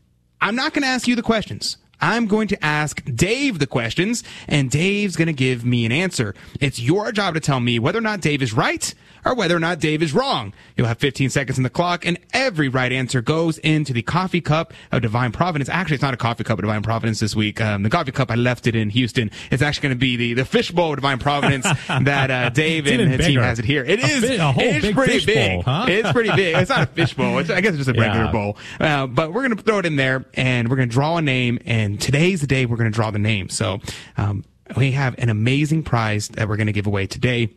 I'm 0.41 0.55
not 0.55 0.73
going 0.73 0.83
to 0.83 0.89
ask 0.89 1.07
you 1.07 1.15
the 1.15 1.23
questions. 1.23 1.77
I'm 2.01 2.25
going 2.25 2.47
to 2.47 2.65
ask 2.65 3.03
Dave 3.05 3.59
the 3.59 3.67
questions, 3.67 4.23
and 4.47 4.71
Dave's 4.71 5.15
going 5.15 5.27
to 5.27 5.33
give 5.33 5.63
me 5.63 5.85
an 5.85 5.91
answer. 5.91 6.33
It's 6.59 6.79
your 6.79 7.11
job 7.11 7.35
to 7.35 7.39
tell 7.39 7.59
me 7.59 7.77
whether 7.77 7.99
or 7.99 8.01
not 8.01 8.21
Dave 8.21 8.41
is 8.41 8.53
right 8.53 8.93
or 9.25 9.35
whether 9.35 9.55
or 9.55 9.59
not 9.59 9.79
Dave 9.79 10.01
is 10.01 10.13
wrong. 10.13 10.53
You'll 10.75 10.87
have 10.87 10.97
15 10.99 11.29
seconds 11.29 11.57
on 11.59 11.63
the 11.63 11.69
clock, 11.69 12.05
and 12.05 12.17
every 12.33 12.69
right 12.69 12.91
answer 12.91 13.21
goes 13.21 13.57
into 13.59 13.93
the 13.93 14.01
coffee 14.01 14.41
cup 14.41 14.73
of 14.91 15.01
divine 15.01 15.31
providence. 15.31 15.69
Actually, 15.69 15.95
it's 15.95 16.01
not 16.03 16.13
a 16.13 16.17
coffee 16.17 16.43
cup 16.43 16.59
of 16.59 16.63
divine 16.63 16.81
providence 16.83 17.19
this 17.19 17.35
week. 17.35 17.61
Um, 17.61 17.83
the 17.83 17.89
coffee 17.89 18.11
cup, 18.11 18.31
I 18.31 18.35
left 18.35 18.67
it 18.67 18.75
in 18.75 18.89
Houston. 18.89 19.31
It's 19.51 19.61
actually 19.61 19.83
going 19.83 19.95
to 19.95 19.99
be 19.99 20.15
the, 20.17 20.33
the 20.33 20.45
fishbowl 20.45 20.91
of 20.91 20.97
divine 20.97 21.19
providence 21.19 21.63
that 21.87 22.31
uh, 22.31 22.49
Dave 22.49 22.87
and 22.87 23.11
his 23.11 23.25
team 23.25 23.39
has 23.39 23.59
it 23.59 23.65
here. 23.65 23.83
It 23.83 23.99
A 23.99 24.05
is. 24.07 24.23
fi- 24.27 24.35
a 24.35 24.51
whole 24.51 24.63
it's 24.63 24.85
big 24.85 24.95
pretty 24.95 25.25
big. 25.25 25.63
bowl, 25.65 25.75
huh? 25.75 25.85
It's 25.89 26.11
pretty 26.11 26.31
big. 26.35 26.55
It's 26.55 26.69
not 26.69 26.83
a 26.83 26.85
fishbowl. 26.87 27.37
It's, 27.39 27.49
I 27.49 27.61
guess 27.61 27.75
it's 27.75 27.85
just 27.85 27.89
a 27.89 27.99
regular 27.99 28.25
Yeah. 28.25 28.31
bowl. 28.31 28.57
Uh, 28.79 29.07
but 29.07 29.33
we're 29.33 29.47
going 29.47 29.55
to 29.57 29.63
throw 29.63 29.79
it 29.79 29.85
in 29.85 29.95
there, 29.95 30.25
and 30.33 30.69
we're 30.69 30.75
going 30.77 30.89
to 30.89 30.93
draw 30.93 31.17
a 31.17 31.21
name. 31.21 31.59
And 31.65 31.99
today's 32.01 32.41
the 32.41 32.47
day 32.47 32.65
we're 32.65 32.77
going 32.77 32.91
to 32.91 32.95
draw 32.95 33.11
the 33.11 33.19
name. 33.19 33.49
So 33.49 33.79
um, 34.17 34.43
we 34.75 34.91
have 34.93 35.15
an 35.17 35.29
amazing 35.29 35.83
prize 35.83 36.29
that 36.29 36.47
we're 36.49 36.57
going 36.57 36.67
to 36.67 36.73
give 36.73 36.87
away 36.87 37.07
today. 37.07 37.49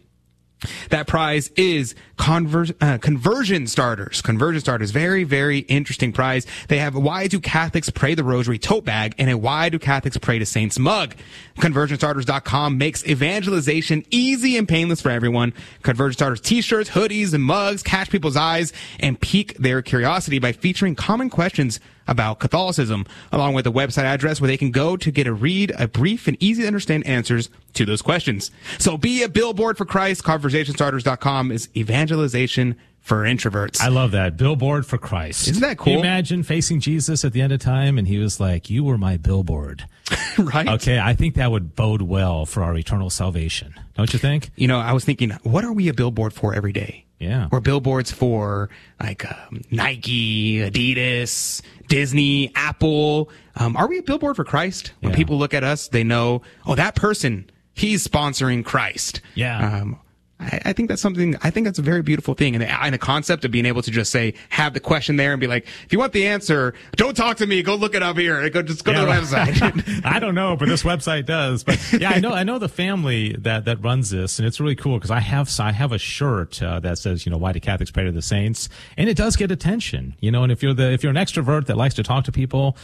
That 0.91 1.07
prize 1.07 1.49
is 1.57 1.95
conver- 2.17 2.75
uh, 2.81 2.99
conversion 2.99 3.67
starters. 3.67 4.23
Conversion 4.23 4.61
starters. 4.61 4.91
Very, 4.91 5.25
very 5.25 5.59
interesting 5.61 6.13
prize. 6.13 6.47
They 6.69 6.79
have 6.79 6.95
Why 6.95 7.27
Do 7.27 7.41
Catholics 7.41 7.91
Pray 7.91 8.15
the 8.15 8.25
Rosary 8.25 8.59
tote 8.59 8.85
bag 8.85 9.15
and 9.19 9.31
a 9.31 9.37
Why 9.37 9.69
Do 9.69 9.79
Catholics 9.79 10.17
Pray 10.17 10.39
to 10.39 10.47
Saints 10.47 10.79
mug. 10.79 11.15
ConversionStarters.com 11.59 12.79
makes 12.79 13.07
evangelization 13.07 14.05
easy 14.11 14.57
and 14.57 14.69
painless 14.69 15.01
for 15.01 15.11
everyone. 15.11 15.53
Conversion 15.83 16.15
Starters 16.15 16.41
t-shirts, 16.41 16.91
hoodies, 16.91 17.35
and 17.35 17.45
mugs 17.45 17.83
catch 17.83 18.11
people's 18.11 18.37
eyes 18.37 18.73
and 19.01 19.21
pique 19.21 19.57
their 19.59 19.83
curiosity 19.83 20.39
by 20.39 20.53
featuring 20.53 20.95
common 20.95 21.31
questions 21.31 21.81
about 22.07 22.39
Catholicism, 22.41 23.07
along 23.33 23.55
with 23.55 23.67
a 23.67 23.71
website 23.71 24.05
address 24.05 24.41
where 24.41 24.49
they 24.49 24.57
can 24.57 24.71
go 24.71 24.97
to 24.97 25.11
get 25.11 25.27
a 25.27 25.33
read 25.33 25.73
a 25.79 25.89
brief 25.89 26.29
and 26.29 26.37
easy 26.41 26.63
to 26.63 26.67
understand 26.67 27.07
answers 27.07 27.51
to 27.75 27.85
those 27.85 28.03
questions. 28.03 28.51
So 28.79 28.97
be 28.97 29.23
a 29.23 29.29
billboard 29.29 29.77
for 29.79 29.85
Christ. 29.85 30.23
ConversionStarters.com 30.25 31.51
is 31.53 31.69
evangelization 31.77 32.77
for 33.01 33.25
introverts. 33.25 33.81
I 33.83 33.89
love 33.89 34.13
that. 34.13 34.37
Billboard 34.39 34.87
for 34.87 34.97
Christ. 34.97 35.47
Isn't 35.49 35.61
that 35.61 35.77
Can 35.77 35.93
you 35.93 35.99
cool? 35.99 36.05
imagine 36.05 36.43
facing 36.43 36.81
Jesus 36.81 37.23
at 37.25 37.35
the 37.35 37.43
end 37.43 37.53
of 37.53 37.61
time 37.61 37.99
and 37.99 38.09
he 38.09 38.19
was 38.19 38.41
like, 38.41 38.71
You 38.71 38.83
were 38.83 38.97
my 38.97 39.19
billboard. 39.19 39.85
right? 40.39 40.67
Okay, 40.67 40.99
I 40.99 41.15
think 41.15 41.35
that 41.35 41.51
would 41.51 41.77
bode 41.77 42.03
well 42.03 42.47
for 42.47 42.63
our 42.63 42.75
eternal 42.77 43.11
salvation. 43.11 43.75
Don't 43.95 44.13
you 44.13 44.19
think? 44.19 44.51
You 44.57 44.69
know, 44.69 44.79
I 44.81 44.93
was 44.93 45.05
thinking, 45.05 45.31
what 45.43 45.65
are 45.65 45.73
we 45.73 45.89
a 45.89 45.95
billboard 45.95 46.33
for 46.33 46.55
every 46.55 46.73
day? 46.73 47.05
Yeah. 47.19 47.49
We're 47.51 47.61
billboards 47.61 48.11
for 48.11 48.71
like 49.01 49.31
um, 49.31 49.63
Nike, 49.71 50.57
Adidas, 50.59 51.63
Disney, 51.89 52.53
Apple. 52.55 53.31
Um, 53.57 53.77
are 53.77 53.89
we 53.89 53.99
a 53.99 54.03
billboard 54.03 54.37
for 54.37 54.45
Christ? 54.45 54.93
When 55.01 55.11
Yeah. 55.13 55.17
people 55.17 55.39
look 55.39 55.55
at 55.55 55.65
us, 55.65 55.89
they 55.89 56.05
know, 56.05 56.43
oh, 56.67 56.75
that 56.75 56.95
person, 56.95 57.51
he's 57.75 58.07
sponsoring 58.07 58.65
Christ. 58.65 59.21
Yeah. 59.35 59.81
Um, 59.81 59.99
I, 60.45 60.61
I 60.67 60.73
think 60.73 60.89
that's 60.89 61.03
something. 61.03 61.37
I 61.43 61.51
think 61.51 61.65
that's 61.65 61.79
a 61.79 61.83
very 61.83 62.03
beautiful 62.03 62.35
thing, 62.35 62.55
and 62.55 62.63
the, 62.63 62.71
and 62.71 62.95
the 62.95 62.99
concept 62.99 63.45
of 63.45 63.51
being 63.51 63.67
able 63.67 63.83
to 63.83 63.91
just 63.91 64.11
say 64.13 64.35
have 64.51 64.75
the 64.75 64.81
question 64.81 65.17
there 65.17 65.33
and 65.33 65.41
be 65.41 65.47
like, 65.47 65.67
if 65.85 65.93
you 65.93 65.99
want 65.99 66.13
the 66.13 66.27
answer, 66.27 66.75
don't 66.97 67.17
talk 67.17 67.39
to 67.39 67.47
me. 67.47 67.63
Go 67.63 67.75
look 67.75 67.95
it 67.95 68.03
up 68.03 68.17
here. 68.17 68.49
Go 68.51 68.63
just 68.63 68.85
go 68.85 68.93
Yeah, 68.93 69.01
to 69.01 69.07
the 69.07 69.13
website. 69.13 70.05
I 70.05 70.19
don't 70.19 70.35
know, 70.35 70.57
but 70.57 70.69
this 70.69 70.83
website 70.83 71.27
does. 71.27 71.65
But 71.65 71.81
yeah, 71.93 72.11
I 72.11 72.21
know 72.21 72.33
I 72.33 72.45
know 72.45 72.59
the 72.59 72.69
family 72.69 73.35
that 73.41 73.65
that 73.65 73.83
runs 73.83 74.11
this, 74.11 74.39
and 74.39 74.47
it's 74.47 74.61
really 74.61 74.77
cool 74.77 74.99
because 74.99 75.11
I 75.11 75.21
have 75.21 75.51
I 75.61 75.73
have 75.73 75.93
a 75.93 75.99
shirt 75.99 76.63
uh, 76.63 76.81
that 76.81 76.99
says 76.99 77.25
you 77.27 77.31
know 77.31 77.39
why 77.39 77.53
do 77.53 77.61
Catholics 77.61 77.91
pray 77.91 78.05
to 78.05 78.13
the 78.13 78.23
saints, 78.23 78.69
and 78.97 79.09
it 79.09 79.17
does 79.17 79.37
get 79.37 79.51
attention, 79.51 80.15
you 80.21 80.31
know. 80.31 80.43
And 80.43 80.53
if 80.53 80.63
you're 80.63 80.75
the 80.75 80.93
if 80.93 81.03
you're 81.03 81.11
an 81.11 81.17
extrovert 81.17 81.67
that 81.67 81.77
likes 81.77 81.95
to 81.95 82.03
talk 82.03 82.25
to 82.25 82.33
people. 82.33 82.77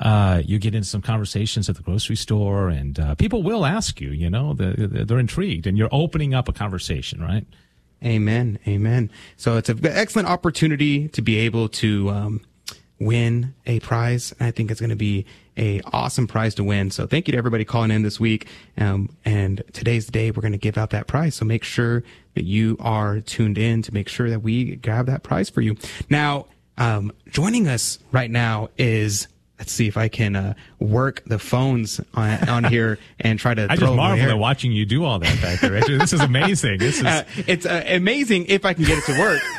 Uh, 0.00 0.42
you 0.44 0.58
get 0.58 0.74
into 0.74 0.88
some 0.88 1.02
conversations 1.02 1.68
at 1.68 1.76
the 1.76 1.82
grocery 1.82 2.16
store, 2.16 2.68
and 2.68 2.98
uh, 3.00 3.14
people 3.14 3.42
will 3.42 3.64
ask 3.64 4.00
you. 4.00 4.10
You 4.10 4.30
know, 4.30 4.54
they're, 4.54 4.74
they're 4.74 5.18
intrigued, 5.18 5.66
and 5.66 5.76
you're 5.76 5.88
opening 5.92 6.34
up 6.34 6.48
a 6.48 6.52
conversation, 6.52 7.20
right? 7.20 7.46
Amen. 8.04 8.58
Amen. 8.66 9.10
So 9.36 9.56
it's 9.56 9.68
an 9.68 9.84
excellent 9.84 10.28
opportunity 10.28 11.08
to 11.08 11.22
be 11.22 11.38
able 11.38 11.68
to 11.70 12.10
um, 12.10 12.40
win 13.00 13.54
a 13.66 13.80
prize. 13.80 14.32
I 14.38 14.50
think 14.52 14.70
it's 14.70 14.80
going 14.80 14.90
to 14.90 14.96
be 14.96 15.26
a 15.56 15.80
awesome 15.92 16.28
prize 16.28 16.54
to 16.56 16.64
win. 16.64 16.92
So 16.92 17.06
thank 17.06 17.26
you 17.26 17.32
to 17.32 17.38
everybody 17.38 17.64
calling 17.64 17.90
in 17.90 18.02
this 18.02 18.20
week. 18.20 18.46
Um, 18.76 19.10
and 19.24 19.64
today's 19.72 20.06
the 20.06 20.12
day 20.12 20.30
we're 20.30 20.42
going 20.42 20.52
to 20.52 20.58
give 20.58 20.78
out 20.78 20.90
that 20.90 21.08
prize. 21.08 21.34
So 21.34 21.44
make 21.44 21.64
sure 21.64 22.04
that 22.34 22.44
you 22.44 22.76
are 22.78 23.20
tuned 23.20 23.58
in 23.58 23.82
to 23.82 23.92
make 23.92 24.08
sure 24.08 24.30
that 24.30 24.42
we 24.42 24.76
grab 24.76 25.06
that 25.06 25.24
prize 25.24 25.50
for 25.50 25.60
you. 25.60 25.76
Now, 26.08 26.46
um, 26.76 27.10
joining 27.30 27.66
us 27.66 27.98
right 28.12 28.30
now 28.30 28.68
is. 28.78 29.26
Let's 29.58 29.72
see 29.72 29.88
if 29.88 29.96
I 29.96 30.06
can 30.06 30.36
uh, 30.36 30.54
work 30.78 31.24
the 31.26 31.38
phones 31.38 32.00
on, 32.14 32.48
on 32.48 32.64
here 32.64 32.96
and 33.18 33.40
try 33.40 33.54
to. 33.54 33.66
I 33.68 33.74
just 33.74 33.92
marvel 33.92 34.30
at 34.30 34.38
watching 34.38 34.70
you 34.70 34.86
do 34.86 35.04
all 35.04 35.18
that 35.18 35.42
back 35.42 35.58
there. 35.60 35.72
Richard. 35.72 36.00
This 36.00 36.12
is 36.12 36.20
amazing. 36.20 36.78
This 36.78 37.00
is 37.00 37.04
Uh, 37.08 37.24
it's 37.48 37.66
uh, 37.66 37.82
amazing 37.88 38.46
if 38.46 38.64
I 38.64 38.72
can 38.74 38.84
get 38.84 38.98
it 38.98 39.04
to 39.12 39.18
work. 39.18 39.42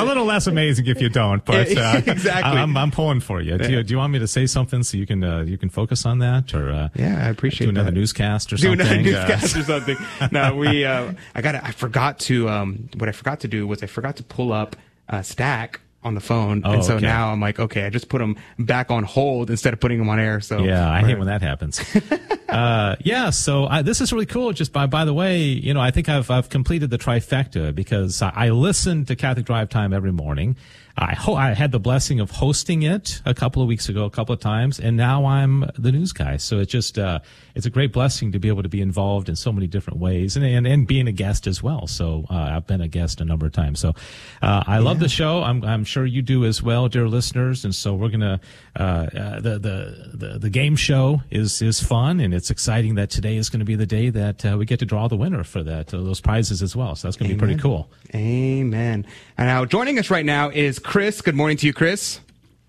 a 0.00 0.04
little 0.04 0.24
less 0.24 0.46
amazing 0.46 0.86
if 0.86 1.00
you 1.02 1.08
don't, 1.10 1.44
but 1.44 1.68
uh, 1.76 2.00
Exactly. 2.06 2.58
I'm, 2.58 2.74
I'm 2.76 2.90
pulling 2.90 3.20
for 3.20 3.42
you. 3.42 3.58
Do, 3.58 3.70
you. 3.70 3.82
do 3.82 3.92
you 3.92 3.98
want 3.98 4.12
me 4.14 4.18
to 4.20 4.26
say 4.26 4.46
something 4.46 4.82
so 4.82 4.96
you 4.96 5.06
can 5.06 5.22
uh, 5.22 5.40
you 5.40 5.58
can 5.58 5.68
focus 5.68 6.06
on 6.06 6.20
that, 6.20 6.54
or 6.54 6.70
uh, 6.70 6.88
yeah, 6.94 7.26
I 7.26 7.28
appreciate 7.28 7.66
do 7.66 7.70
another 7.70 7.90
that. 7.90 7.96
newscast 7.96 8.50
or 8.52 8.56
do 8.56 8.62
something? 8.62 8.80
another 8.80 8.98
Uh, 8.98 9.02
newscast 9.28 9.56
or 9.56 9.62
something. 9.64 9.96
No, 10.32 10.56
we. 10.56 10.84
Uh, 10.86 11.12
I 11.34 11.42
got. 11.42 11.54
I 11.56 11.72
forgot 11.72 12.18
to. 12.20 12.48
Um, 12.48 12.88
what 12.96 13.10
I 13.10 13.12
forgot 13.12 13.40
to 13.40 13.48
do 13.48 13.66
was 13.66 13.82
I 13.82 13.86
forgot 13.86 14.16
to 14.16 14.22
pull 14.24 14.52
up 14.54 14.76
uh, 15.10 15.20
Stack 15.20 15.80
on 16.04 16.14
the 16.14 16.20
phone, 16.20 16.62
Oh, 16.64 16.72
and 16.72 16.84
so 16.84 16.96
okay. 16.96 17.06
now 17.06 17.32
I'm 17.32 17.40
like, 17.40 17.58
okay, 17.58 17.84
I 17.84 17.90
just 17.90 18.08
put 18.08 18.18
them 18.18 18.36
back 18.58 18.90
on 18.90 19.04
hold 19.04 19.50
instead 19.50 19.72
of 19.72 19.80
putting 19.80 19.98
them 19.98 20.08
on 20.08 20.20
air. 20.20 20.40
So 20.40 20.58
Yeah, 20.62 20.90
I 20.90 21.00
hate 21.00 21.16
when 21.18 21.26
that 21.28 21.42
happens. 21.42 21.80
uh, 22.48 22.96
yeah, 23.00 23.30
so 23.30 23.66
I, 23.66 23.82
this 23.82 24.00
is 24.00 24.12
really 24.12 24.26
cool. 24.26 24.52
Just 24.52 24.72
by 24.72 24.86
by 24.86 25.04
the 25.04 25.14
way, 25.14 25.42
you 25.42 25.72
know, 25.74 25.80
I 25.80 25.90
think 25.90 26.08
I've 26.08 26.30
I've 26.30 26.48
completed 26.48 26.90
the 26.90 26.98
trifecta 26.98 27.74
because 27.74 28.22
I, 28.22 28.32
I 28.34 28.48
listen 28.50 29.04
to 29.06 29.16
Catholic 29.16 29.46
Drive 29.46 29.68
Time 29.70 29.92
every 29.92 30.12
morning. 30.12 30.56
I 30.96 31.14
ho- 31.14 31.34
I 31.34 31.54
had 31.54 31.72
the 31.72 31.80
blessing 31.80 32.20
of 32.20 32.30
hosting 32.30 32.82
it 32.82 33.20
a 33.24 33.34
couple 33.34 33.60
of 33.62 33.68
weeks 33.68 33.88
ago, 33.88 34.04
a 34.04 34.10
couple 34.10 34.32
of 34.32 34.40
times, 34.40 34.78
and 34.78 34.96
now 34.96 35.26
I'm 35.26 35.68
the 35.76 35.90
news 35.90 36.12
guy. 36.12 36.36
So 36.36 36.60
it's 36.60 36.70
just 36.70 36.98
uh, 36.98 37.18
it's 37.56 37.66
a 37.66 37.70
great 37.70 37.92
blessing 37.92 38.30
to 38.32 38.38
be 38.38 38.46
able 38.46 38.62
to 38.62 38.68
be 38.68 38.80
involved 38.80 39.28
in 39.28 39.34
so 39.34 39.52
many 39.52 39.66
different 39.66 39.98
ways, 39.98 40.36
and 40.36 40.44
and, 40.44 40.66
and 40.66 40.86
being 40.86 41.08
a 41.08 41.12
guest 41.12 41.48
as 41.48 41.62
well. 41.62 41.88
So 41.88 42.26
uh, 42.30 42.34
I've 42.34 42.66
been 42.68 42.80
a 42.80 42.86
guest 42.86 43.20
a 43.20 43.24
number 43.24 43.46
of 43.46 43.52
times. 43.52 43.80
So 43.80 43.94
uh, 44.40 44.62
I 44.66 44.78
love 44.78 45.00
the 45.00 45.08
show. 45.08 45.42
I'm 45.42 45.64
I'm 45.64 45.84
sure 45.84 46.06
you 46.06 46.22
do 46.22 46.44
as 46.44 46.62
well, 46.62 46.86
dear 46.88 47.08
listeners. 47.08 47.64
And 47.64 47.74
so 47.74 47.94
we're 47.94 48.10
gonna 48.10 48.40
uh, 48.78 48.82
uh, 48.82 49.40
the, 49.40 49.58
the 49.58 50.10
the 50.14 50.38
the 50.38 50.50
game 50.50 50.76
show 50.76 51.22
is 51.28 51.60
is 51.60 51.82
fun, 51.82 52.20
and 52.20 52.32
it's 52.32 52.50
exciting 52.50 52.94
that 52.94 53.10
today 53.10 53.36
is 53.36 53.50
going 53.50 53.60
to 53.60 53.66
be 53.66 53.74
the 53.74 53.86
day 53.86 54.10
that 54.10 54.44
uh, 54.44 54.56
we 54.56 54.64
get 54.64 54.78
to 54.78 54.86
draw 54.86 55.08
the 55.08 55.16
winner 55.16 55.42
for 55.42 55.64
that 55.64 55.92
uh, 55.92 55.98
those 55.98 56.20
prizes 56.20 56.62
as 56.62 56.76
well. 56.76 56.94
So 56.94 57.08
that's 57.08 57.16
going 57.16 57.30
to 57.30 57.34
be 57.34 57.38
pretty 57.38 57.56
cool. 57.56 57.90
Amen. 58.14 59.04
And 59.36 59.48
now 59.48 59.64
joining 59.64 59.98
us 59.98 60.08
right 60.08 60.24
now 60.24 60.50
is 60.50 60.78
Chris. 60.84 61.20
Good 61.22 61.34
morning 61.34 61.56
to 61.58 61.66
you, 61.66 61.72
Chris. 61.72 62.20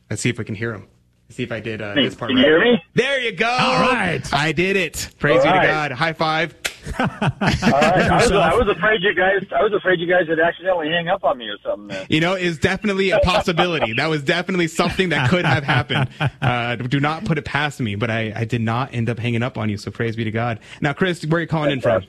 Let's 0.10 0.22
see 0.22 0.30
if 0.30 0.38
we 0.40 0.46
can 0.46 0.56
hear 0.56 0.74
him. 0.74 0.88
Let's 1.28 1.36
see 1.38 1.44
if 1.44 1.52
I 1.52 1.60
did 1.60 1.82
uh, 1.82 1.94
Hey, 1.96 2.06
this 2.06 2.16
part 2.16 2.30
can 2.30 2.38
you 2.38 2.44
hear 2.44 2.60
me? 2.60 2.82
There 2.94 3.20
you 3.20 3.32
go. 3.32 3.48
All 3.48 3.82
right. 3.82 4.22
I 4.34 4.52
did 4.52 4.76
it. 4.78 5.10
Praise 5.20 5.44
All 5.44 5.54
be 5.54 5.60
to. 5.60 5.66
God. 5.68 5.92
High 5.92 6.14
five. 6.14 6.56
All 7.00 7.08
right. 7.08 7.64
I 7.64 8.22
was, 8.22 8.32
I 8.32 8.54
was 8.54 8.68
afraid 8.70 9.02
you 9.02 9.14
guys. 9.16 9.44
I 9.52 9.64
was 9.64 9.74
afraid 9.74 10.00
you 10.00 10.08
guys 10.08 10.28
would 10.28 10.40
accidentally 10.40 10.90
hang 10.90 11.08
up 11.08 11.24
on 11.24 11.38
me 11.40 11.48
or 11.48 11.58
something. 11.64 11.88
Man. 11.88 12.06
You 12.10 12.20
know, 12.20 12.36
is 12.36 12.60
definitely 12.60 13.10
a 13.10 13.20
possibility. 13.20 13.94
that 13.94 14.08
was 14.08 14.22
definitely 14.24 14.68
something 14.68 15.10
that 15.10 15.30
could 15.30 15.46
have 15.46 15.64
happened. 15.64 16.10
Uh, 16.42 16.76
do 16.76 17.00
not 17.00 17.26
put 17.26 17.38
it 17.40 17.46
past 17.46 17.80
me, 17.80 17.96
but 17.96 18.12
I, 18.12 18.32
I 18.36 18.46
did 18.46 18.62
not 18.62 18.94
end 18.94 19.10
up 19.10 19.18
hanging 19.18 19.42
up 19.42 19.58
on 19.58 19.70
you. 19.70 19.78
So 19.78 19.90
praise 19.90 20.16
be 20.16 20.24
to 20.26 20.32
God. 20.32 20.60
Now, 20.80 20.94
Chris, 20.94 21.26
where 21.26 21.40
are 21.40 21.42
you 21.42 21.48
calling 21.48 21.72
in 21.72 21.82
from? 21.82 22.04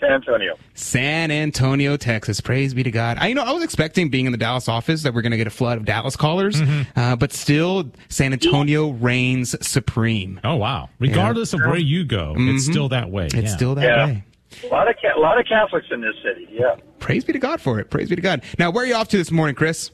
San 0.00 0.12
Antonio. 0.12 0.54
San 0.74 1.30
Antonio, 1.30 1.96
Texas. 1.96 2.40
Praise 2.40 2.72
be 2.74 2.82
to 2.82 2.90
God. 2.90 3.18
I 3.20 3.28
you 3.28 3.34
know 3.34 3.42
I 3.44 3.52
was 3.52 3.62
expecting 3.62 4.08
being 4.08 4.26
in 4.26 4.32
the 4.32 4.38
Dallas 4.38 4.68
office 4.68 5.02
that 5.02 5.12
we're 5.14 5.22
going 5.22 5.32
to 5.32 5.36
get 5.36 5.46
a 5.46 5.50
flood 5.50 5.76
of 5.78 5.84
Dallas 5.84 6.16
callers, 6.16 6.60
Mm-hmm. 6.60 6.98
uh, 6.98 7.16
but 7.16 7.32
still 7.32 7.90
San 8.08 8.32
Antonio 8.32 8.90
reigns 8.90 9.54
supreme. 9.66 10.40
Oh 10.42 10.56
wow! 10.56 10.88
Regardless 10.98 11.52
of 11.52 11.60
where 11.60 11.76
you 11.76 12.04
go, 12.04 12.34
it's 12.36 12.66
Mhm. 12.66 12.70
still 12.72 12.88
that 12.88 13.10
way. 13.10 13.26
It's 13.26 13.34
yeah. 13.34 13.46
still 13.48 13.74
that 13.76 13.84
Yeah. 13.84 14.06
way. 14.06 14.24
A 14.64 14.66
lot 14.68 14.88
of 14.88 14.96
ca- 15.00 15.16
a 15.16 15.20
lot 15.20 15.38
of 15.38 15.46
Catholics 15.46 15.86
in 15.90 16.00
this 16.00 16.14
city. 16.24 16.48
Yeah. 16.50 16.74
Praise 16.98 17.24
be 17.24 17.32
to 17.32 17.38
God 17.38 17.60
for 17.60 17.78
it. 17.78 17.88
Praise 17.90 18.08
be 18.08 18.16
to 18.16 18.22
God. 18.22 18.42
Now, 18.58 18.70
where 18.70 18.82
are 18.84 18.86
you 18.86 18.94
off 18.94 19.08
to 19.08 19.16
this 19.16 19.30
morning, 19.30 19.54
Chris? 19.54 19.90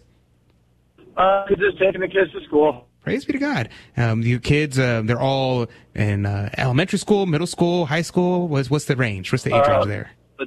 Uh, 1.16 1.45
just 1.49 1.78
taking 1.78 2.01
the 2.01 2.09
kids 2.09 2.31
to 2.33 2.41
school. 2.47 2.87
Praise 3.07 3.24
be 3.24 3.35
to 3.35 3.39
God. 3.39 3.69
Um, 3.97 4.23
you 4.23 4.41
kids, 4.41 4.81
uh, 4.81 5.01
they're 5.05 5.20
all 5.20 5.69
in 5.95 6.27
uh, 6.27 6.51
elementary 6.59 6.99
school, 6.99 7.24
middle 7.24 7.47
school, 7.47 7.87
high 7.87 8.03
school. 8.03 8.49
What's 8.49 8.69
what's 8.69 8.87
the 8.87 8.97
range? 8.97 9.31
What's 9.31 9.45
the 9.45 9.55
age 9.55 9.62
Uh, 9.65 9.70
range 9.74 9.87
there? 9.87 10.11
The, 10.39 10.47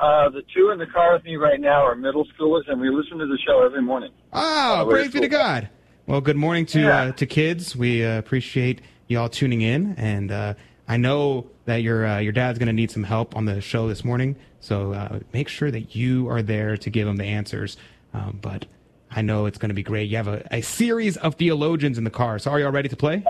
uh, 0.00 0.30
the 0.30 0.40
two 0.56 0.70
in 0.70 0.78
the 0.78 0.86
car 0.86 1.12
with 1.12 1.24
me 1.24 1.36
right 1.36 1.60
now 1.60 1.84
are 1.84 1.94
middle 1.94 2.24
schoolers, 2.24 2.62
and 2.68 2.80
we 2.80 2.88
listen 2.88 3.18
to 3.18 3.26
the 3.26 3.36
show 3.46 3.66
every 3.66 3.82
morning. 3.82 4.12
Oh, 4.32 4.76
Uh, 4.80 4.84
praise 4.86 5.12
be 5.12 5.20
to. 5.20 5.28
God. 5.28 5.68
Well, 6.06 6.22
good 6.22 6.36
morning 6.38 6.64
to 6.66 6.80
Yeah. 6.80 7.00
uh, 7.02 7.12
to 7.12 7.26
kids. 7.26 7.76
We 7.76 8.02
uh, 8.02 8.16
appreciate 8.16 8.80
y'all 9.06 9.28
tuning 9.28 9.60
in, 9.60 9.94
and 9.98 10.32
uh, 10.32 10.54
I 10.88 10.96
know 10.96 11.50
that 11.66 11.82
your 11.82 12.06
uh, 12.06 12.18
your 12.20 12.32
dad's 12.32 12.58
going 12.58 12.68
to 12.68 12.72
need 12.72 12.90
some 12.90 13.04
help 13.04 13.36
on 13.36 13.44
the 13.44 13.60
show 13.60 13.88
this 13.88 14.06
morning. 14.06 14.36
So 14.60 14.94
uh, 14.94 15.18
make 15.34 15.48
sure 15.48 15.70
that 15.70 15.94
you 15.94 16.30
are 16.30 16.40
there 16.40 16.78
to 16.78 16.88
give 16.88 17.06
him 17.06 17.18
the 17.18 17.24
answers. 17.26 17.76
Um, 18.14 18.38
but 18.40 18.64
I 19.10 19.22
know 19.22 19.46
it's 19.46 19.58
going 19.58 19.70
to 19.70 19.74
be 19.74 19.82
great. 19.82 20.10
You 20.10 20.16
have 20.16 20.28
a, 20.28 20.46
a 20.50 20.60
series 20.60 21.16
of 21.16 21.36
theologians 21.36 21.98
in 21.98 22.04
the 22.04 22.10
car. 22.10 22.38
So 22.38 22.50
are 22.50 22.60
y'all 22.60 22.70
ready 22.70 22.88
to 22.88 22.96
play? 22.96 23.24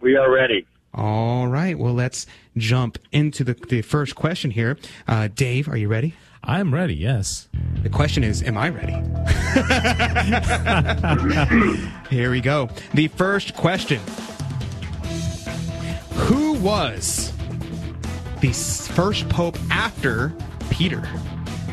We 0.00 0.16
are 0.16 0.30
ready. 0.30 0.66
All 0.92 1.46
right. 1.46 1.78
Well, 1.78 1.94
let's 1.94 2.26
jump 2.56 2.98
into 3.12 3.44
the, 3.44 3.54
the 3.54 3.82
first 3.82 4.16
question 4.16 4.50
here. 4.50 4.76
Uh, 5.06 5.28
Dave, 5.32 5.68
are 5.68 5.76
you 5.76 5.88
ready? 5.88 6.14
I'm 6.42 6.72
ready. 6.74 6.94
Yes. 6.94 7.48
The 7.82 7.90
question 7.90 8.24
is, 8.24 8.42
am 8.42 8.56
I 8.56 8.70
ready? 8.70 8.94
Here 12.10 12.30
we 12.30 12.40
go. 12.40 12.70
The 12.94 13.08
first 13.08 13.54
question 13.54 14.00
Who 16.12 16.54
was 16.54 17.32
the 18.40 18.52
first 18.52 19.28
pope 19.28 19.58
after 19.70 20.34
Peter? 20.70 21.06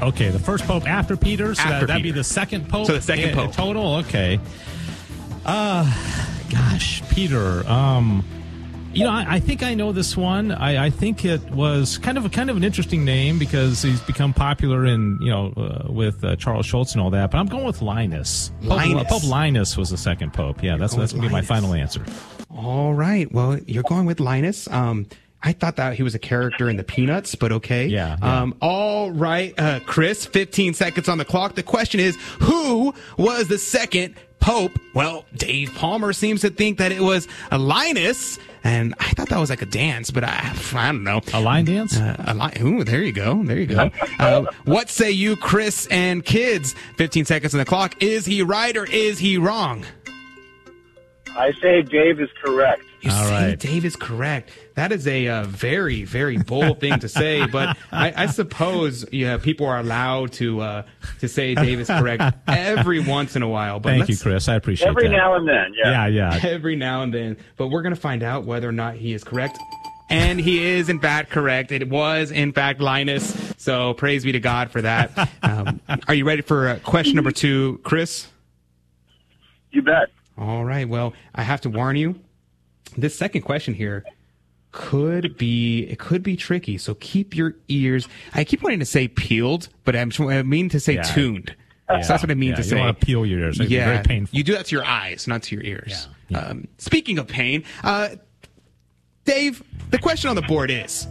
Okay, 0.02 0.30
the 0.30 0.40
first 0.40 0.66
pope 0.66 0.88
after 0.88 1.18
Peter, 1.18 1.56
so 1.56 1.62
After 1.64 1.80
that, 1.82 1.88
that'd 1.88 2.04
be 2.04 2.12
the 2.12 2.24
second 2.24 2.70
pope. 2.70 2.88
So 2.88 2.94
the 2.94 3.02
second 3.02 3.24
in- 3.26 3.30
in 3.30 3.36
pope. 3.36 3.52
total. 3.54 3.96
Okay. 3.98 4.40
Uh, 5.46 5.84
gosh, 6.50 7.02
Peter. 7.10 7.68
Um, 7.68 8.24
you 8.94 9.04
know, 9.04 9.12
I, 9.12 9.36
I 9.36 9.40
think 9.40 9.64
I 9.64 9.74
know 9.76 9.92
this 9.92 10.18
one. 10.18 10.52
I, 10.52 10.86
I 10.86 10.90
think 10.90 11.24
it 11.24 11.42
was 11.52 11.98
kind 12.00 12.18
of 12.18 12.26
a 12.26 12.30
kind 12.30 12.50
of 12.50 12.58
an 12.58 12.64
interesting 12.64 13.06
name 13.06 13.38
because 13.38 13.82
he's 13.82 14.02
become 14.02 14.34
popular 14.34 14.86
in 14.86 15.20
you 15.22 15.30
know 15.30 15.54
uh, 15.56 15.92
with 15.92 16.24
uh, 16.24 16.36
Charles 16.36 16.66
Schulz 16.66 16.94
and 16.94 17.02
all 17.02 17.10
that. 17.12 17.32
But 17.32 17.38
I'm 17.38 17.46
going 17.48 17.66
with 17.66 17.82
Linus. 17.82 18.52
Pope 18.62 18.70
Linus. 18.70 19.04
Pope 19.08 19.24
Linus 19.28 19.78
was 19.78 19.90
the 19.90 19.98
second 19.98 20.34
pope. 20.34 20.64
Yeah, 20.64 20.78
that's 20.78 20.94
going 20.94 21.02
that's 21.02 21.14
with 21.14 21.22
gonna 21.22 21.30
be 21.30 21.34
my 21.34 21.42
final 21.44 21.74
answer. 21.74 22.04
All 22.50 22.94
right. 22.94 23.32
Well, 23.32 23.60
you're 23.68 23.84
going 23.84 24.06
with 24.06 24.20
Linus. 24.20 24.68
Um, 24.70 25.06
I 25.44 25.54
thought 25.54 25.76
that 25.76 25.94
he 25.94 26.04
was 26.04 26.16
a 26.16 26.20
character 26.20 26.70
in 26.70 26.78
the 26.78 26.84
Peanuts, 26.84 27.36
but 27.36 27.52
okay. 27.52 27.86
Yeah, 27.86 28.18
yeah. 28.20 28.42
Um, 28.42 28.56
all 28.62 29.12
right, 29.12 29.54
uh, 29.58 29.80
Chris. 29.86 30.26
15 30.26 30.74
seconds 30.74 31.08
on 31.08 31.18
the 31.20 31.26
clock. 31.26 31.56
The 31.56 31.64
question 31.64 32.00
is, 32.00 32.18
who 32.42 32.94
was 33.18 33.48
the 33.48 33.58
second 33.58 34.16
pope? 34.40 34.72
Well, 34.94 35.26
Dave 35.36 35.74
Palmer 35.76 36.12
seems 36.14 36.42
to 36.42 36.50
think 36.50 36.80
that 36.80 36.92
it 36.92 37.02
was 37.02 37.28
a 37.52 37.58
Linus, 37.60 38.40
and 38.64 38.96
I 39.00 39.12
thought 39.12 39.30
that 39.30 39.40
was 39.40 39.52
like 39.52 39.62
a 39.62 39.68
dance, 39.68 40.10
but 40.10 40.24
I, 40.24 40.54
I 40.74 40.92
don't 40.92 41.04
know. 41.04 41.22
A 41.34 41.40
line 41.40 41.66
dance? 41.66 41.98
Uh, 41.98 42.16
a 42.28 42.34
line. 42.34 42.54
Ooh, 42.62 42.84
there 42.84 43.04
you 43.04 43.14
go. 43.14 43.44
There 43.44 43.60
you 43.60 43.68
go. 43.68 43.92
Uh, 44.20 44.46
what 44.66 44.90
say 44.90 45.12
you, 45.12 45.36
Chris 45.36 45.86
and 45.92 46.26
kids? 46.26 46.74
15 46.98 47.26
seconds 47.26 47.54
on 47.54 47.60
the 47.60 47.66
clock. 47.66 48.02
Is 48.02 48.26
he 48.26 48.42
right 48.42 48.76
or 48.76 48.86
is 48.86 49.20
he 49.20 49.38
wrong? 49.38 49.86
I 51.36 51.52
say 51.62 51.84
Dave 51.84 52.20
is 52.20 52.30
correct. 52.44 52.82
You 53.02 53.12
All 53.12 53.26
see, 53.26 53.32
right. 53.32 53.60
Dave 53.60 53.86
is 53.86 53.96
correct. 53.96 54.50
That 54.74 54.92
is 54.92 55.08
a 55.08 55.28
uh, 55.28 55.44
very, 55.44 56.04
very 56.04 56.38
bold 56.38 56.80
thing 56.80 57.00
to 57.00 57.08
say, 57.08 57.46
but 57.46 57.78
I, 57.92 58.24
I 58.24 58.26
suppose 58.26 59.06
yeah, 59.12 59.38
people 59.38 59.68
are 59.68 59.80
allowed 59.80 60.32
to 60.34 60.62
uh, 60.62 60.84
to 61.20 61.28
say 61.28 61.54
Dave 61.54 61.80
is 61.80 61.88
correct 61.88 62.24
every 62.48 63.00
once 63.00 63.36
in 63.36 63.44
a 63.44 63.48
while. 63.48 63.80
But 63.80 63.98
Thank 63.98 64.10
you, 64.10 64.18
Chris. 64.18 64.50
I 64.50 64.56
appreciate 64.56 64.88
it. 64.88 64.90
Every 64.90 65.10
that. 65.10 65.16
now 65.16 65.36
and 65.36 65.48
then, 65.48 65.74
yeah. 65.76 66.08
Yeah, 66.08 66.32
yeah. 66.32 66.50
Every 66.50 66.76
now 66.76 67.04
and 67.04 67.14
then, 67.14 67.38
but 67.56 67.68
we're 67.68 67.84
going 67.84 67.96
to 67.96 68.02
find 68.02 68.24
out 68.24 68.46
whether 68.46 68.68
or 68.68 68.74
not 68.74 68.96
he 68.96 69.14
is 69.14 69.24
correct 69.24 69.58
And 70.10 70.40
he 70.40 70.64
is, 70.64 70.88
in 70.90 71.00
fact, 71.00 71.32
correct. 71.32 71.72
It 71.72 71.90
was, 71.90 72.32
in 72.32 72.54
fact, 72.54 72.80
Linus. 72.80 73.54
So 73.58 73.94
praise 73.94 74.24
be 74.24 74.32
to 74.32 74.40
God 74.40 74.72
for 74.72 74.82
that. 74.82 75.12
Um, 75.44 75.80
are 76.08 76.14
you 76.14 76.26
ready 76.26 76.42
for 76.42 76.68
uh, 76.68 76.80
question 76.80 77.16
number 77.16 77.32
two, 77.32 77.80
Chris? 77.84 78.28
You 79.72 79.82
bet. 79.82 80.10
All 80.38 80.66
right. 80.66 80.88
Well, 80.88 81.14
I 81.34 81.44
have 81.44 81.62
to 81.62 81.70
warn 81.70 81.96
you. 81.96 82.20
This 82.98 83.16
second 83.16 83.42
question 83.44 83.74
here 83.74 84.04
could 84.72 85.38
be 85.38 85.84
it 85.84 86.00
could 86.00 86.24
be 86.24 86.36
tricky. 86.36 86.78
So 86.78 86.96
keep 86.96 87.36
your 87.36 87.56
ears. 87.68 88.08
I 88.34 88.44
keep 88.44 88.64
wanting 88.64 88.80
to 88.80 88.86
say 88.86 89.08
peeled, 89.08 89.70
but 89.86 89.96
I'm 89.96 90.12
I 90.20 90.42
mean 90.44 90.70
to 90.70 90.80
say 90.80 90.96
Yeah. 90.96 91.04
tuned. 91.04 91.56
Yeah. 91.90 92.02
So 92.02 92.10
that's 92.10 92.24
what 92.24 92.32
I 92.32 92.36
mean 92.36 92.50
Yeah, 92.50 92.56
to 92.56 92.62
you 92.62 92.70
say. 92.70 92.76
don't 92.76 92.80
wanna 92.82 92.94
peel 92.96 93.26
your 93.26 93.40
ears. 93.40 93.60
It'd 93.60 93.72
yeah, 93.72 93.86
very 93.86 94.04
painful. 94.04 94.38
You 94.38 94.44
do 94.44 94.54
that 94.54 94.66
to 94.68 94.76
your 94.76 94.86
eyes, 94.86 95.28
not 95.28 95.44
to 95.44 95.56
your 95.56 95.64
ears. 95.64 96.08
Um, 96.36 96.68
speaking 96.78 97.18
of 97.20 97.28
pain, 97.28 97.64
uh, 97.84 98.10
Dave, 99.26 99.64
the 99.92 99.98
question 100.00 100.30
on 100.30 100.36
the 100.36 100.42
board 100.42 100.70
is, 100.70 101.08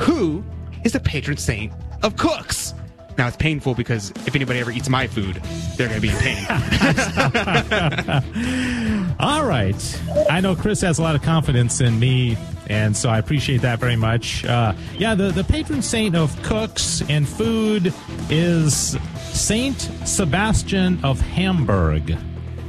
who 0.00 0.42
is 0.84 0.92
the 0.92 1.00
patron 1.00 1.36
saint 1.36 1.72
of 2.02 2.16
cooks? 2.16 2.72
Now 3.18 3.26
it's 3.26 3.36
painful 3.36 3.74
because 3.74 4.10
if 4.26 4.34
anybody 4.36 4.60
ever 4.60 4.70
eats 4.70 4.88
my 4.88 5.06
food, 5.08 5.42
they're 5.76 5.88
going 5.88 6.00
to 6.00 6.02
be 6.06 6.10
in 6.10 6.16
pain. 6.18 6.46
All 9.18 9.44
right. 9.44 10.02
I 10.30 10.40
know 10.40 10.54
Chris 10.54 10.80
has 10.82 10.98
a 10.98 11.02
lot 11.02 11.14
of 11.16 11.22
confidence 11.22 11.80
in 11.80 11.98
me, 11.98 12.36
and 12.68 12.96
so 12.96 13.08
I 13.08 13.18
appreciate 13.18 13.62
that 13.62 13.78
very 13.80 13.96
much. 13.96 14.44
Uh, 14.44 14.74
yeah, 14.96 15.14
the, 15.14 15.30
the 15.30 15.44
patron 15.44 15.82
saint 15.82 16.14
of 16.16 16.40
cooks 16.42 17.02
and 17.08 17.28
food 17.28 17.92
is 18.30 18.96
Saint 19.32 19.80
Sebastian 20.04 21.04
of 21.04 21.20
Hamburg. 21.20 22.16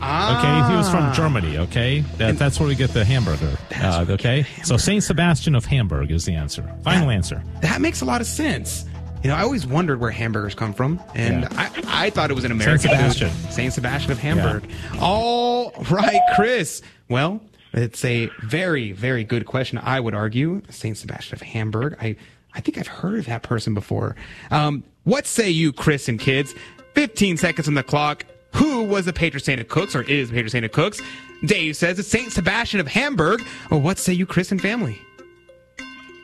Ah. 0.01 0.39
Okay, 0.39 0.71
he 0.71 0.77
was 0.77 0.89
from 0.89 1.03
Ah. 1.03 1.13
Germany. 1.13 1.57
Okay, 1.57 1.99
that, 2.17 2.37
that's 2.37 2.57
where 2.59 2.69
we 2.69 2.75
get 2.75 2.91
the 2.91 3.03
hamburger. 3.03 3.57
Uh, 3.75 4.05
okay, 4.09 4.45
so 4.63 4.77
Saint 4.77 5.03
Sebastian 5.03 5.55
of 5.55 5.65
Hamburg 5.65 6.09
is 6.11 6.23
the 6.25 6.35
answer. 6.35 6.63
Final 6.83 7.09
answer. 7.09 7.43
That 7.61 7.81
makes 7.81 7.99
a 8.01 8.05
lot 8.05 8.21
of 8.21 8.27
sense. 8.27 8.85
You 9.23 9.29
know, 9.29 9.35
I 9.35 9.41
always 9.41 9.67
wondered 9.67 9.99
where 9.99 10.11
hamburgers 10.11 10.55
come 10.55 10.73
from, 10.73 11.01
and 11.13 11.41
Yeah. 11.43 11.49
I, 11.51 12.05
I 12.05 12.09
thought 12.09 12.31
it 12.31 12.35
was 12.35 12.45
an 12.45 12.51
American 12.53 12.89
Saint 12.89 12.97
Sebastian. 13.13 13.29
food. 13.29 13.51
Saint 13.53 13.73
Sebastian 13.73 14.11
of 14.13 14.19
Hamburg. 14.19 14.63
All 14.99 15.71
right, 15.91 16.21
Chris. 16.35 16.81
Well, 17.09 17.41
it's 17.73 18.05
a 18.05 18.29
very, 18.43 18.93
very 18.93 19.25
good 19.25 19.45
question. 19.45 19.77
I 19.77 19.99
would 19.99 20.15
argue 20.15 20.61
Saint 20.69 20.97
Sebastian 20.97 21.35
of 21.35 21.41
Hamburg. 21.41 21.97
I, 22.01 22.15
I 22.53 22.61
think 22.61 22.77
I've 22.77 22.87
heard 22.87 23.19
of 23.19 23.25
that 23.25 23.43
person 23.43 23.73
before. 23.73 24.15
Um, 24.51 24.83
what 25.03 25.27
say 25.27 25.49
you, 25.49 25.73
Chris 25.73 26.07
and 26.07 26.17
kids? 26.19 26.55
15 26.95 27.35
seconds 27.37 27.67
on 27.67 27.73
the 27.73 27.83
clock. 27.83 28.25
Who 28.55 28.83
was 28.83 29.05
the 29.05 29.13
patron 29.13 29.43
saint 29.43 29.59
of 29.61 29.67
cooks, 29.67 29.95
or 29.95 30.01
is 30.03 30.29
the 30.29 30.33
patron 30.35 30.49
saint 30.49 30.65
of 30.65 30.71
cooks? 30.71 31.01
Dave 31.45 31.75
says 31.75 31.99
it's 31.99 32.07
Saint 32.07 32.31
Sebastian 32.31 32.79
of 32.79 32.87
Hamburg. 32.87 33.43
Or 33.69 33.79
what 33.79 33.97
say 33.99 34.13
you, 34.13 34.25
Chris 34.25 34.51
and 34.51 34.61
family? 34.61 34.97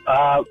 Uh, 0.06 0.42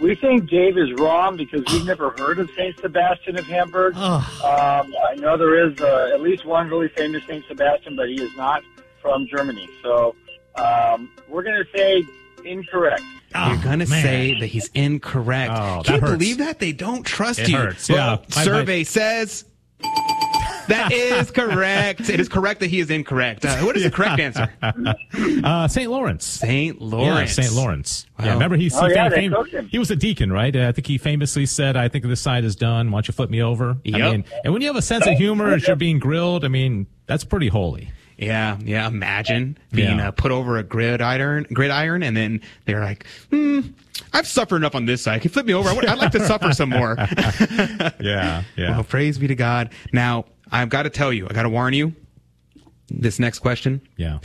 we 0.00 0.14
think 0.14 0.48
Dave 0.48 0.78
is 0.78 0.92
wrong 0.94 1.36
because 1.36 1.62
we've 1.72 1.84
never 1.84 2.10
heard 2.18 2.38
of 2.38 2.50
Saint 2.56 2.78
Sebastian 2.78 3.38
of 3.38 3.46
Hamburg. 3.46 3.96
Um, 3.96 4.22
I 4.42 5.14
know 5.16 5.36
there 5.36 5.68
is 5.68 5.78
uh, 5.80 6.10
at 6.14 6.20
least 6.20 6.44
one 6.44 6.68
really 6.68 6.88
famous 6.88 7.22
Saint 7.26 7.44
Sebastian, 7.48 7.96
but 7.96 8.08
he 8.08 8.14
is 8.22 8.34
not 8.36 8.62
from 9.02 9.26
Germany. 9.26 9.68
So 9.82 10.14
um, 10.56 11.10
we're 11.28 11.42
going 11.42 11.62
to 11.64 11.76
say 11.76 12.04
incorrect. 12.44 13.02
You're 13.34 13.56
gonna 13.58 13.86
man. 13.86 14.02
say 14.02 14.40
that 14.40 14.46
he's 14.46 14.68
incorrect. 14.72 15.52
Oh, 15.54 15.82
Can 15.84 15.96
you 15.96 16.00
hurts. 16.00 16.12
believe 16.12 16.38
that 16.38 16.58
they 16.60 16.72
don't 16.72 17.02
trust 17.04 17.40
It 17.40 17.50
you? 17.50 17.58
hurts, 17.58 17.86
Well, 17.90 17.98
yeah. 17.98 18.16
My- 18.16 18.36
my- 18.36 18.42
survey 18.44 18.84
says 18.84 19.44
that 20.68 20.92
is 20.92 21.30
correct. 21.30 22.08
it 22.08 22.20
is 22.20 22.28
correct 22.28 22.60
that 22.60 22.68
he 22.68 22.80
is 22.80 22.90
incorrect. 22.90 23.44
Uh, 23.44 23.56
what 23.58 23.76
is 23.76 23.82
the 23.82 23.90
correct 23.90 24.20
answer? 24.20 24.52
Uh, 25.44 25.66
Saint 25.68 25.90
Lawrence. 25.90 26.24
Saint 26.26 26.80
Yeah, 26.80 26.86
Lawrence. 26.86 27.32
St. 27.32 27.52
Lawrence. 27.52 28.06
Wow. 28.18 28.24
Yeah, 28.26 28.32
remember 28.34 28.56
he, 28.56 28.70
Oh, 28.74 28.86
he, 28.86 28.92
yeah, 28.94 29.08
fam- 29.08 29.34
fam- 29.50 29.68
he 29.68 29.78
was 29.78 29.90
a 29.90 29.96
deacon, 29.96 30.32
right? 30.32 30.54
Uh, 30.54 30.68
I 30.68 30.72
think 30.72 30.86
he 30.86 30.98
famously 30.98 31.46
said, 31.46 31.76
"I 31.76 31.88
think 31.88 32.04
this 32.04 32.20
side 32.20 32.44
is 32.44 32.56
done. 32.56 32.90
Why 32.90 32.96
don't 32.98 33.08
you 33.08 33.12
flip 33.14 33.30
me 33.30 33.42
over?" 33.42 33.76
I 33.86 33.90
mean, 33.90 34.24
and 34.44 34.52
when 34.52 34.62
you 34.62 34.68
have 34.68 34.76
a 34.76 34.82
sense 34.82 35.06
of 35.06 35.14
humor 35.16 35.52
as 35.52 35.66
you're 35.66 35.76
being 35.76 35.98
grilled, 35.98 36.44
I 36.44 36.48
mean, 36.48 36.86
that's 37.06 37.24
pretty 37.24 37.48
holy. 37.48 37.90
Yeah, 38.16 38.58
yeah. 38.64 38.86
Imagine 38.88 39.56
being 39.72 39.98
Yeah. 39.98 40.08
uh, 40.08 40.10
put 40.10 40.32
over 40.32 40.56
a 40.58 40.62
gridiron, 40.64 41.46
gridiron, 41.52 42.02
and 42.02 42.16
then 42.16 42.40
they're 42.64 42.80
like, 42.82 43.06
"Hmm, 43.30 43.60
I've 44.12 44.26
suffered 44.26 44.56
enough 44.56 44.74
on 44.74 44.86
this 44.86 45.02
side. 45.02 45.20
Can 45.22 45.28
you 45.28 45.32
flip 45.32 45.46
me 45.46 45.54
over? 45.54 45.68
I 45.68 45.72
would, 45.72 45.86
I'd 45.86 45.98
like 45.98 46.12
to 46.12 46.26
suffer 46.26 46.52
some 46.52 46.70
more." 46.70 46.96
Yeah, 48.00 48.42
yeah. 48.56 48.70
Well, 48.70 48.84
praise 48.84 49.18
be 49.18 49.26
to 49.28 49.34
God. 49.34 49.70
Now, 49.92 50.24
I've 50.50 50.68
got 50.68 50.84
to 50.84 50.90
tell 50.90 51.12
you, 51.12 51.26
I 51.28 51.32
got 51.32 51.42
to 51.42 51.48
warn 51.48 51.74
you. 51.74 51.94
This 52.90 53.18
next 53.18 53.40
question 53.40 53.82
Yeah. 53.96 54.18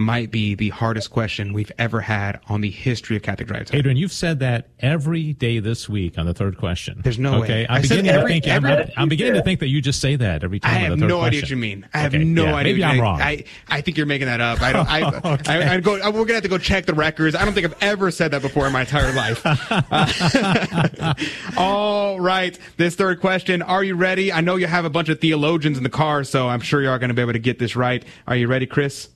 Might 0.00 0.30
be 0.30 0.54
the 0.54 0.70
hardest 0.70 1.10
question 1.10 1.52
we've 1.52 1.70
ever 1.78 2.00
had 2.00 2.40
on 2.48 2.62
the 2.62 2.70
history 2.70 3.16
of 3.16 3.22
Catholic 3.22 3.46
Drive 3.48 3.66
Time. 3.66 3.78
Adrian, 3.78 3.96
you've 3.98 4.12
said 4.12 4.38
that 4.40 4.68
every 4.78 5.34
day 5.34 5.58
this 5.60 5.88
week 5.88 6.16
on 6.18 6.24
the 6.26 6.32
third 6.34 6.56
question. 6.56 7.00
There's 7.04 7.18
no 7.18 7.42
okay, 7.42 7.64
way. 7.64 7.66
I'm 7.68 7.76
I 7.76 7.82
beginning 7.82 8.04
to 8.06 8.12
every- 8.12 8.32
think. 8.32 8.48
I'm, 8.48 8.64
every- 8.64 8.94
I'm 8.96 9.08
beginning 9.10 9.34
to 9.34 9.42
think 9.42 9.60
that 9.60 9.68
you 9.68 9.82
just 9.82 10.00
say 10.00 10.16
that 10.16 10.42
every 10.42 10.58
I 10.62 10.68
time. 10.68 10.74
on 10.76 10.80
have 10.82 10.90
the 10.92 11.00
third 11.02 11.08
no 11.08 11.20
idea 11.20 11.40
what 11.42 11.50
you 11.50 11.56
mean. 11.58 11.86
I 11.92 11.98
have 11.98 12.14
Okay, 12.14 12.24
no 12.24 12.44
yeah, 12.44 12.54
idea. 12.54 12.72
Maybe 12.72 12.84
I'm 12.84 13.00
wrong. 13.00 13.20
I, 13.20 13.44
I 13.68 13.82
think 13.82 13.98
you're 13.98 14.06
making 14.06 14.26
that 14.26 14.40
up. 14.40 14.62
I 14.62 14.72
don't. 14.72 14.88
I, 14.88 15.00
Okay. 15.34 15.52
I, 15.64 15.74
I 15.74 15.80
go. 15.80 15.96
I, 16.00 16.08
we're 16.08 16.24
gonna 16.24 16.34
have 16.34 16.42
to 16.44 16.48
go 16.48 16.56
check 16.58 16.86
the 16.86 16.94
records. 16.94 17.36
I 17.36 17.44
don't 17.44 17.52
think 17.52 17.66
I've 17.66 17.76
ever 17.82 18.10
said 18.10 18.30
that 18.30 18.40
before 18.42 18.66
in 18.66 18.72
my 18.72 18.80
entire 18.80 19.12
life. 19.12 19.42
Uh, 19.44 21.14
all 21.56 22.18
right. 22.20 22.58
This 22.78 22.94
third 22.96 23.20
question. 23.20 23.62
Are 23.62 23.84
you 23.84 23.94
ready? 23.96 24.32
I 24.32 24.40
know 24.40 24.56
you 24.56 24.66
have 24.66 24.84
a 24.86 24.90
bunch 24.90 25.08
of 25.10 25.20
theologians 25.20 25.76
in 25.76 25.84
the 25.84 25.90
car, 25.90 26.24
so 26.24 26.48
I'm 26.48 26.60
sure 26.60 26.82
you 26.82 26.88
are 26.88 26.98
going 26.98 27.08
to 27.08 27.14
be 27.14 27.22
able 27.22 27.34
to 27.34 27.38
get 27.38 27.58
this 27.58 27.76
right. 27.76 28.04
Are 28.26 28.34
you 28.36 28.48
ready, 28.48 28.66
Chris? 28.66 29.08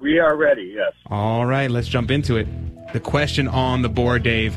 We 0.00 0.18
are 0.18 0.36
ready, 0.36 0.72
yes. 0.76 0.92
All 1.06 1.44
right, 1.46 1.70
let's 1.70 1.88
jump 1.88 2.10
into 2.10 2.36
it. 2.36 2.46
The 2.92 3.00
question 3.00 3.48
on 3.48 3.82
the 3.82 3.88
board, 3.88 4.22
Dave. 4.22 4.56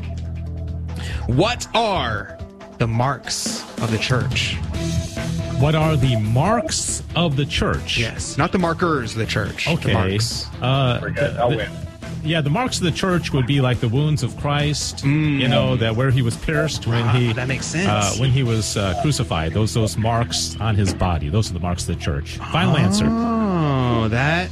What 1.26 1.66
are 1.74 2.38
the 2.78 2.86
marks 2.86 3.62
of 3.80 3.90
the 3.90 3.98
church? 3.98 4.54
What 5.58 5.74
are 5.74 5.96
the 5.96 6.16
marks 6.16 7.02
of 7.14 7.36
the 7.36 7.44
church? 7.44 7.98
Yes, 7.98 8.38
not 8.38 8.52
the 8.52 8.58
markers 8.58 9.12
of 9.12 9.18
the 9.18 9.26
church. 9.26 9.66
The 9.66 9.72
Okay. 9.72 9.92
marks. 9.92 10.46
Uh, 10.60 10.98
Forget, 11.00 11.34
the- 11.34 11.40
I'll 11.40 11.50
the- 11.50 11.56
win. 11.58 11.70
Yeah, 12.24 12.40
the 12.40 12.50
marks 12.50 12.78
of 12.78 12.84
the 12.84 12.92
church 12.92 13.32
would 13.32 13.46
be 13.48 13.60
like 13.60 13.80
the 13.80 13.88
wounds 13.88 14.22
of 14.22 14.36
Christ. 14.36 15.04
You 15.04 15.48
know 15.48 15.74
that 15.76 15.96
where 15.96 16.12
he 16.12 16.22
was 16.22 16.36
pierced 16.36 16.86
when 16.86 17.08
he 17.08 17.26
Mm. 17.26 17.30
Ah, 17.30 17.32
that 17.34 17.48
makes 17.48 17.66
sense. 17.66 17.88
uh, 17.88 18.14
when 18.20 18.30
he 18.30 18.44
was 18.44 18.76
uh, 18.76 18.94
crucified. 19.02 19.52
Those 19.54 19.74
those 19.74 19.96
marks 19.98 20.56
on 20.60 20.76
his 20.76 20.94
body. 20.94 21.28
Those 21.30 21.50
are 21.50 21.54
the 21.54 21.58
marks 21.60 21.82
of 21.88 21.96
the 21.98 22.00
church. 22.04 22.36
Final 22.52 22.76
answer. 22.76 23.06
Oh, 23.08 24.06
that 24.08 24.48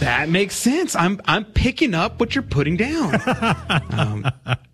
that 0.00 0.28
makes 0.28 0.54
sense. 0.54 0.94
I'm 0.94 1.20
I'm 1.24 1.44
picking 1.44 1.94
up 1.94 2.20
what 2.20 2.34
you're 2.34 2.42
putting 2.42 2.76
down. 2.76 3.14
um, 3.90 4.30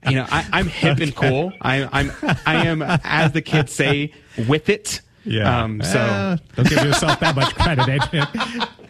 you 0.09 0.17
know, 0.17 0.27
I, 0.31 0.47
I'm 0.53 0.67
hip 0.67 0.99
and 0.99 1.15
cool. 1.15 1.53
I, 1.61 1.89
I'm 1.93 2.13
I 2.47 2.67
am, 2.67 2.83
as 2.83 3.33
the 3.33 3.43
kids 3.43 3.73
say, 3.73 4.13
with 4.49 4.69
it. 4.69 5.01
Um, 5.43 5.81
so 5.83 5.99
Eh, 5.99 6.37
don't 6.57 6.69
give 6.69 6.85
yourself 6.85 7.19
that 7.21 7.35
much 7.35 7.55
credit, 7.55 7.89
Adrian. 7.89 8.27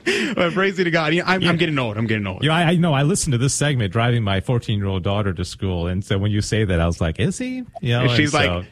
but 0.35 0.53
praise 0.53 0.77
be 0.77 0.83
to 0.85 0.91
God. 0.91 1.15
You 1.15 1.21
know, 1.23 1.29
I'm, 1.29 1.41
Yeah. 1.41 1.51
I'm 1.51 1.57
getting 1.57 1.79
old. 1.79 1.97
I'm 1.97 2.07
getting 2.09 2.27
old. 2.27 2.43
Know, 2.43 2.51
I, 2.53 2.63
I 2.71 2.77
know. 2.77 2.93
I 2.93 3.05
listened 3.05 3.33
to 3.33 3.39
this 3.39 3.55
segment 3.55 3.93
driving 3.93 4.25
my 4.25 4.41
14 4.41 4.77
year 4.79 4.89
old 4.89 5.05
daughter 5.05 5.33
to 5.33 5.45
school, 5.45 5.87
and 5.87 6.05
so 6.05 6.19
when 6.19 6.33
you 6.33 6.41
say 6.43 6.65
that, 6.65 6.81
I 6.81 6.87
was 6.87 7.01
like, 7.01 7.21
"Is 7.21 7.39
he?" 7.39 7.63
You 7.81 7.93
know, 7.93 8.01
And 8.03 8.11
she's 8.13 8.35
like, 8.35 8.47
so- 8.47 8.65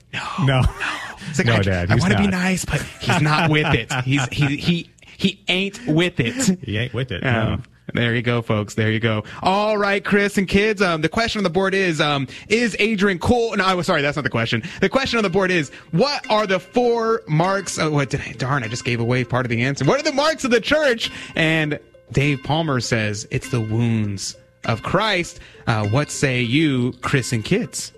"No, 0.45 0.63
It's 1.31 1.39
like, 1.39 1.47
no, 1.47 1.55
I, 1.55 1.63
Dad, 1.63 1.91
I 1.93 1.95
want 1.95 2.13
to 2.13 2.19
be 2.19 2.27
nice, 2.27 2.65
but 2.65 2.83
he's 3.01 3.21
not 3.23 3.49
with 3.49 3.73
it. 3.75 3.93
He's 4.03 4.27
he 4.31 4.57
he 4.57 4.91
he 5.17 5.43
ain't 5.49 5.87
with 5.87 6.21
it. 6.21 6.59
He 6.63 6.79
ain't 6.79 6.95
with 6.95 7.11
it. 7.13 7.25
Um, 7.25 7.51
no. 7.51 7.63
There 7.95 8.15
you 8.15 8.23
go, 8.23 8.41
folks. 8.43 8.75
There 8.75 8.91
you 8.91 9.01
go. 9.01 9.25
All 9.43 9.77
right, 9.77 10.03
Chris 10.03 10.39
and 10.39 10.49
kids. 10.49 10.81
Um, 10.81 11.03
the 11.03 11.09
question 11.09 11.41
on 11.41 11.45
the 11.45 11.51
board 11.51 11.75
is: 11.75 12.01
um, 12.01 12.27
Is 12.49 12.77
Adrian 12.79 13.19
cool? 13.19 13.55
No, 13.57 13.65
I'm 13.65 13.83
sorry, 13.83 14.03
that's 14.03 14.17
not 14.17 14.23
the 14.23 14.31
question. 14.31 14.63
The 14.81 14.89
question 14.89 15.19
on 15.19 15.25
the 15.25 15.31
board 15.31 15.51
is: 15.51 15.71
What 15.91 16.29
are 16.31 16.47
the 16.47 16.61
four 16.61 17.23
marks? 17.27 17.79
Oh, 17.79 17.91
what 17.91 18.09
did 18.09 18.21
I, 18.21 18.33
darn! 18.33 18.63
I 18.63 18.69
just 18.69 18.85
gave 18.85 19.01
away 19.01 19.25
part 19.25 19.45
of 19.45 19.51
the 19.51 19.63
answer. 19.63 19.85
What 19.85 20.01
are 20.01 20.05
the 20.05 20.13
marks 20.13 20.45
of 20.45 20.51
the 20.51 20.61
church? 20.61 21.11
And 21.35 21.79
Dave 22.13 22.43
Palmer 22.45 22.81
says 22.81 23.27
it's 23.31 23.51
the 23.51 23.61
wounds 23.61 24.37
of 24.65 24.83
Christ. 24.83 25.41
Uh, 25.67 25.87
what 25.89 26.11
say 26.11 26.41
you, 26.41 26.93
Chris 27.03 27.33
and 27.33 27.45
kids? 27.45 27.93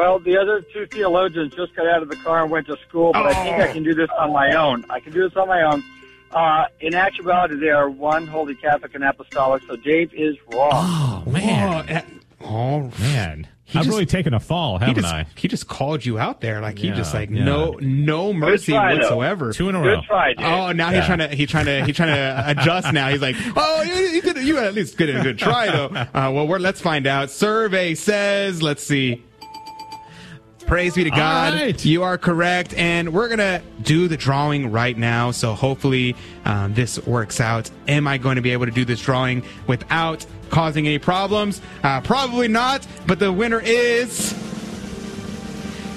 Well, 0.00 0.18
the 0.18 0.38
other 0.38 0.62
two 0.62 0.86
theologians 0.86 1.52
just 1.54 1.76
got 1.76 1.86
out 1.86 2.02
of 2.02 2.08
the 2.08 2.16
car 2.16 2.42
and 2.42 2.50
went 2.50 2.66
to 2.68 2.76
school, 2.88 3.12
but 3.12 3.26
I 3.26 3.34
think 3.44 3.56
I 3.60 3.70
can 3.70 3.82
do 3.82 3.92
this 3.94 4.08
on 4.18 4.32
my 4.32 4.54
own. 4.56 4.86
I 4.88 4.98
can 5.00 5.12
do 5.12 5.28
this 5.28 5.36
on 5.36 5.46
my 5.46 5.60
own. 5.62 5.84
Uh, 6.30 6.64
in 6.80 6.94
actuality, 6.94 7.56
they 7.56 7.68
are 7.68 7.90
one 7.90 8.26
Holy 8.26 8.54
Catholic 8.54 8.94
and 8.94 9.04
Apostolic, 9.04 9.62
so 9.66 9.76
Dave 9.76 10.10
is 10.14 10.36
wrong. 10.54 10.70
Oh 10.72 11.24
man, 11.30 12.20
oh 12.40 12.90
man, 12.98 13.46
He 13.64 13.78
I've 13.78 13.84
just- 13.84 13.92
really 13.94 14.06
taken 14.06 14.32
a 14.32 14.40
fall, 14.40 14.78
haven't 14.78 14.94
just, 15.02 15.12
I? 15.12 15.26
he 15.34 15.48
just 15.48 15.68
called 15.68 16.02
you 16.06 16.18
out 16.18 16.40
there, 16.40 16.62
like 16.62 16.78
he 16.78 16.90
just 16.92 17.12
like 17.12 17.28
yeah. 17.28 17.44
no 17.44 17.72
no 17.82 18.32
mercy 18.32 18.72
try, 18.72 18.94
though. 18.94 19.00
whatsoever. 19.00 19.52
Two 19.52 19.68
in 19.68 19.74
a 19.74 19.82
Good 19.82 19.88
row. 19.88 20.00
try, 20.06 20.32
Dave. 20.34 20.46
Oh, 20.46 20.72
now 20.72 20.88
Yeah. 20.90 20.96
he's 20.98 21.06
trying 21.06 21.18
to 21.18 21.28
he's 21.34 21.50
trying 21.50 21.66
to 21.66 21.84
he's 21.84 21.96
trying 21.96 22.14
to 22.14 22.44
adjust. 22.58 22.92
Now 22.94 23.10
he's 23.10 23.20
like, 23.20 23.36
oh, 23.56 23.82
you, 23.82 23.94
you 23.94 24.22
did 24.22 24.38
you 24.38 24.58
at 24.60 24.72
least 24.72 24.96
did 24.96 25.14
a 25.14 25.22
good 25.22 25.38
try 25.38 25.66
though. 25.70 25.86
Uh, 25.88 26.30
well, 26.32 26.46
we're, 26.46 26.58
let's 26.58 26.80
find 26.80 27.06
out. 27.06 27.30
Survey 27.30 27.94
says, 27.96 28.62
let's 28.62 28.82
see. 28.82 29.24
Praise 30.70 30.94
be 30.94 31.02
to 31.02 31.10
God. 31.10 31.54
right. 31.54 31.84
You 31.84 32.04
are 32.04 32.16
correct. 32.16 32.74
And 32.74 33.12
we're 33.12 33.26
going 33.26 33.38
to 33.38 33.60
do 33.82 34.06
the 34.06 34.16
drawing 34.16 34.70
right 34.70 34.96
now. 34.96 35.32
So 35.32 35.52
hopefully 35.54 36.14
um, 36.44 36.74
this 36.74 37.04
works 37.08 37.40
out. 37.40 37.68
Am 37.88 38.06
I 38.06 38.18
going 38.18 38.36
to 38.36 38.40
be 38.40 38.52
able 38.52 38.66
to 38.66 38.70
do 38.70 38.84
this 38.84 39.02
drawing 39.02 39.44
without 39.66 40.24
causing 40.50 40.86
any 40.86 41.00
problems? 41.00 41.60
Uh, 41.82 42.00
probably 42.02 42.46
not. 42.46 42.86
But 43.08 43.18
the 43.18 43.32
winner 43.32 43.58
is. 43.58 44.32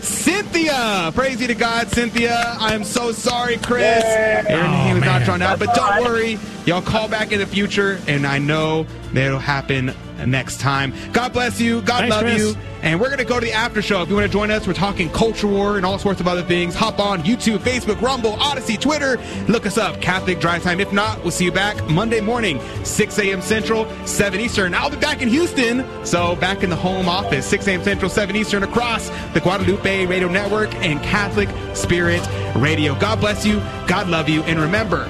Cynthia! 0.02 1.12
Praise 1.14 1.38
be 1.38 1.46
to 1.46 1.54
God, 1.54 1.90
Cynthia. 1.90 2.56
I'm 2.58 2.84
so 2.84 3.12
sorry, 3.12 3.58
Chris. 3.58 4.04
Your 4.50 4.64
was 4.64 4.98
is 4.98 5.04
not 5.04 5.24
drawn 5.24 5.44
out, 5.44 5.60
but 5.60 5.76
don't 5.76 6.04
worry. 6.04 6.40
Y'all 6.66 6.82
call 6.82 7.10
back 7.10 7.32
in 7.32 7.40
the 7.40 7.46
future, 7.46 8.00
and 8.08 8.26
I 8.26 8.40
know 8.40 8.86
that 9.14 9.26
it'll 9.26 9.40
happen 9.40 9.94
next 10.26 10.62
time. 10.62 10.94
God 11.12 11.34
bless 11.34 11.60
you. 11.60 11.82
God 11.82 12.00
Thanks, 12.00 12.16
love 12.16 12.22
Chris. 12.22 12.40
you. 12.40 12.56
And 12.82 13.00
we're 13.00 13.08
going 13.08 13.20
to 13.20 13.26
go 13.26 13.40
to 13.40 13.46
the 13.46 13.52
after 13.52 13.82
show. 13.82 14.02
If 14.02 14.10
you 14.10 14.16
want 14.16 14.28
to 14.28 14.32
join 14.32 14.52
us, 14.52 14.68
we're 14.68 14.74
talking 14.74 15.10
culture 15.10 15.48
war 15.48 15.78
and 15.78 15.86
all 15.86 15.98
sorts 15.98 16.20
of 16.20 16.28
other 16.28 16.42
things. 16.42 16.76
Hop 16.76 17.00
on 17.00 17.22
YouTube, 17.24 17.60
Facebook, 17.60 18.02
Rumble, 18.02 18.38
Odysee, 18.42 18.78
Twitter. 18.78 19.20
Look 19.48 19.66
us 19.66 19.78
up, 19.78 20.02
Catholic 20.02 20.40
Drive 20.40 20.64
Time. 20.64 20.80
If 20.80 20.92
not, 20.92 21.22
we'll 21.22 21.32
see 21.32 21.46
you 21.46 21.52
back 21.52 21.82
Monday 21.90 22.20
morning, 22.22 22.62
6 22.84 23.20
a.m. 23.20 23.42
Central, 23.42 23.88
7 24.06 24.40
Eastern. 24.40 24.74
I'll 24.74 24.90
be 24.90 24.98
back 24.98 25.22
in 25.22 25.30
Houston. 25.30 25.86
So 26.06 26.36
back 26.38 26.64
in 26.64 26.70
the 26.70 26.76
home 26.76 27.08
office, 27.08 27.46
6 27.46 27.68
a.m. 27.68 27.84
Central, 27.84 28.10
7 28.10 28.36
Eastern, 28.36 28.64
across 28.64 29.10
the 29.34 29.40
Guadalupe 29.42 30.06
Radio 30.06 30.28
Network 30.30 30.74
and 30.76 31.02
Catholic 31.02 31.50
Spirit 31.76 32.26
Radio. 32.56 32.96
God 33.00 33.20
bless 33.20 33.46
you. 33.46 33.60
God 33.88 34.08
love 34.08 34.30
you. 34.30 34.44
And 34.44 34.60
remember, 34.60 35.10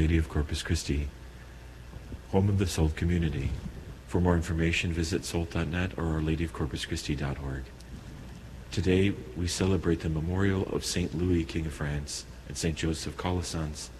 Lady 0.00 0.16
of 0.16 0.30
Corpus 0.30 0.62
Christi, 0.62 1.08
home 2.30 2.48
of 2.48 2.56
the 2.56 2.66
SOLT 2.66 2.96
community. 2.96 3.50
For 4.06 4.18
more 4.18 4.34
information, 4.34 4.94
visit 4.94 5.26
solt.net 5.26 5.98
or 5.98 6.04
ourladyofcorpuschristi.org. 6.04 7.64
Today, 8.72 9.12
we 9.36 9.46
celebrate 9.46 10.00
the 10.00 10.08
memorial 10.08 10.62
of 10.68 10.86
St. 10.86 11.14
Louis, 11.14 11.44
King 11.44 11.66
of 11.66 11.74
France, 11.74 12.24
and 12.48 12.56
St. 12.56 12.76
Joseph 12.76 13.18
Calasanz. 13.18 13.90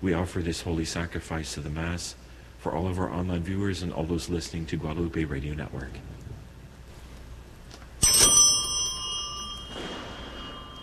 We 0.00 0.14
offer 0.14 0.40
this 0.40 0.62
holy 0.62 0.86
sacrifice 0.86 1.52
to 1.52 1.60
the 1.60 1.68
Mass 1.68 2.14
for 2.58 2.72
all 2.72 2.88
of 2.88 2.98
our 2.98 3.12
online 3.12 3.42
viewers 3.42 3.82
and 3.82 3.92
all 3.92 4.04
those 4.04 4.30
listening 4.30 4.64
to 4.64 4.78
Guadalupe 4.78 5.22
Radio 5.24 5.52
Network. 5.52 5.92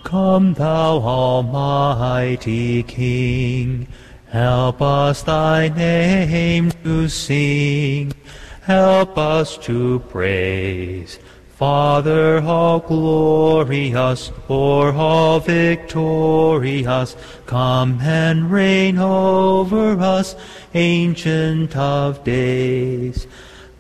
Come, 0.04 0.54
thou 0.54 0.98
Almighty 1.00 2.84
King, 2.84 3.88
help 4.30 4.82
us 4.82 5.24
thy 5.24 5.70
name 5.70 6.72
to 6.84 7.08
sing, 7.10 8.14
help 8.62 9.18
us 9.18 9.58
to 9.58 10.00
praise. 10.10 11.20
Father, 11.60 12.40
how 12.40 12.80
glorious, 12.80 14.32
or 14.48 14.94
how 14.94 15.40
victorious, 15.40 17.18
come 17.46 18.00
and 18.00 18.50
reign 18.50 18.98
over 18.98 20.00
us, 20.00 20.36
Ancient 20.74 21.76
of 21.76 22.24
Days. 22.24 23.28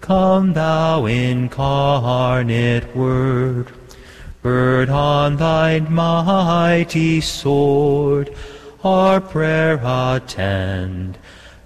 Come, 0.02 0.52
thou 0.54 1.06
incarnate 1.06 2.94
Word, 2.94 3.72
Gird 4.44 4.90
on 4.90 5.36
thy 5.36 5.80
mighty 5.80 7.22
sword, 7.22 8.36
our 8.84 9.20
prayer 9.22 9.80
attend. 9.84 11.18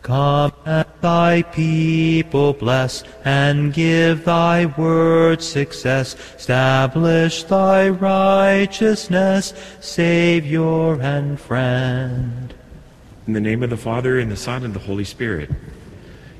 Come 0.02 0.52
and 0.66 0.86
thy 1.00 1.44
people 1.44 2.52
bless, 2.54 3.04
and 3.24 3.74
give 3.74 4.26
thy 4.26 4.66
word 4.66 5.42
success. 5.42 6.16
Establish 6.36 7.44
thy 7.44 7.88
righteousness, 7.88 9.54
Savior 9.80 11.00
and 11.02 11.40
friend. 11.40 12.54
In 13.28 13.34
the 13.34 13.40
name 13.40 13.64
of 13.64 13.70
the 13.70 13.78
Father, 13.78 14.20
and 14.20 14.30
the 14.30 14.36
Son, 14.36 14.66
and 14.66 14.74
the 14.74 14.80
Holy 14.80 15.06
Spirit, 15.06 15.50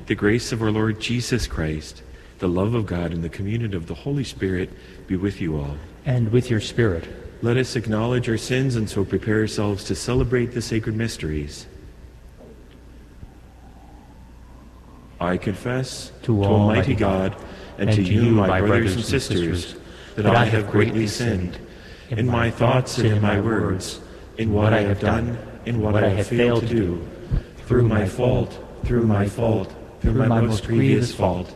the 0.06 0.14
grace 0.14 0.52
of 0.52 0.60
our 0.60 0.70
Lord 0.70 1.00
Jesus 1.00 1.46
Christ, 1.46 2.02
the 2.40 2.48
love 2.48 2.74
of 2.74 2.84
God, 2.84 3.12
and 3.12 3.24
the 3.24 3.30
communion 3.30 3.74
of 3.74 3.86
the 3.86 3.94
Holy 3.94 4.24
Spirit 4.24 4.68
be 5.06 5.16
with 5.16 5.40
you 5.40 5.56
all. 5.56 5.78
And 6.04 6.30
with 6.30 6.50
your 6.50 6.60
spirit. 6.60 7.08
Let 7.44 7.58
us 7.58 7.76
acknowledge 7.76 8.26
our 8.30 8.38
sins 8.38 8.74
and 8.74 8.88
so 8.88 9.04
prepare 9.04 9.40
ourselves 9.40 9.84
to 9.84 9.94
celebrate 9.94 10.52
the 10.52 10.62
sacred 10.62 10.96
mysteries. 10.96 11.66
I 15.20 15.36
confess 15.36 16.10
To 16.22 16.42
Almighty 16.42 16.94
God 16.94 17.36
and, 17.76 17.92
to 17.92 18.02
you, 18.02 18.30
my 18.30 18.62
brothers 18.62 18.94
and 18.94 19.04
sisters, 19.04 19.76
that 20.16 20.24
I 20.24 20.46
have 20.46 20.70
greatly 20.70 21.06
sinned 21.06 21.58
in 22.08 22.26
my 22.26 22.50
thoughts 22.50 22.96
and 22.96 23.08
in 23.08 23.20
my 23.20 23.38
words, 23.38 24.00
in 24.38 24.54
what 24.54 24.72
I 24.72 24.80
have 24.80 25.00
done, 25.00 25.36
in 25.66 25.82
what 25.82 26.02
I 26.02 26.08
have 26.08 26.26
failed 26.26 26.66
to 26.66 26.74
do, 26.74 27.06
through 27.66 27.86
my 27.86 28.08
fault, 28.08 28.58
through 28.86 29.06
my 29.06 29.28
fault, 29.28 29.70
through 30.00 30.14
my 30.14 30.40
most 30.40 30.66
grievous 30.66 31.14
fault. 31.14 31.54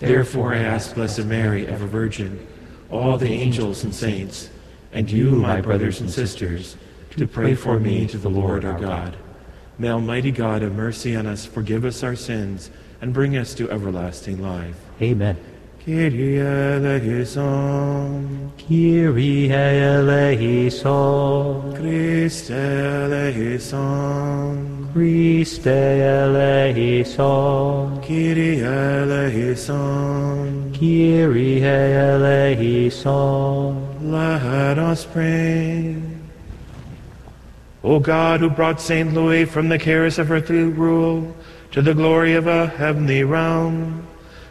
Therefore 0.00 0.54
I 0.54 0.58
ask 0.58 0.96
Blessed 0.96 1.26
Mary, 1.26 1.68
ever 1.68 1.86
Virgin, 1.86 2.44
all 2.90 3.16
the 3.16 3.30
angels 3.30 3.84
and 3.84 3.94
saints, 3.94 4.50
and 4.92 5.10
you, 5.10 5.30
my 5.30 5.60
brothers 5.60 6.00
and 6.00 6.10
sisters, 6.10 6.76
to 7.10 7.26
pray 7.26 7.54
for 7.54 7.78
me 7.78 8.06
to 8.06 8.16
the 8.18 8.30
Lord 8.30 8.64
our 8.64 8.78
God. 8.78 9.16
May 9.78 9.88
Almighty 9.88 10.30
God 10.30 10.62
have 10.62 10.74
mercy 10.74 11.16
on 11.16 11.26
us, 11.26 11.46
forgive 11.46 11.84
us 11.84 12.02
our 12.02 12.16
sins, 12.16 12.70
and 13.00 13.14
bring 13.14 13.36
us 13.36 13.54
to 13.54 13.70
everlasting 13.70 14.42
life. 14.42 14.76
Amen. 15.00 15.38
Kyrie 15.84 16.40
eleison, 16.40 18.52
Kyrie 18.58 19.50
eleison, 19.50 20.82
Christe 21.74 22.50
eleison, 22.50 23.80
Christe 24.92 25.66
eleison, 25.66 27.16
Kyrie 28.02 28.62
eleison. 28.62 30.72
Kyrie 30.74 31.64
eleison. 31.64 33.89
Let 34.02 34.78
us 34.78 35.04
pray. 35.04 36.00
O 37.84 38.00
God, 38.00 38.40
who 38.40 38.48
brought 38.48 38.80
St. 38.80 39.12
Louis 39.12 39.44
from 39.44 39.68
the 39.68 39.78
cares 39.78 40.18
of 40.18 40.30
earthly 40.30 40.62
rule 40.62 41.36
to 41.72 41.82
the 41.82 41.92
glory 41.92 42.32
of 42.32 42.46
a 42.46 42.66
heavenly 42.66 43.24
realm, 43.24 44.06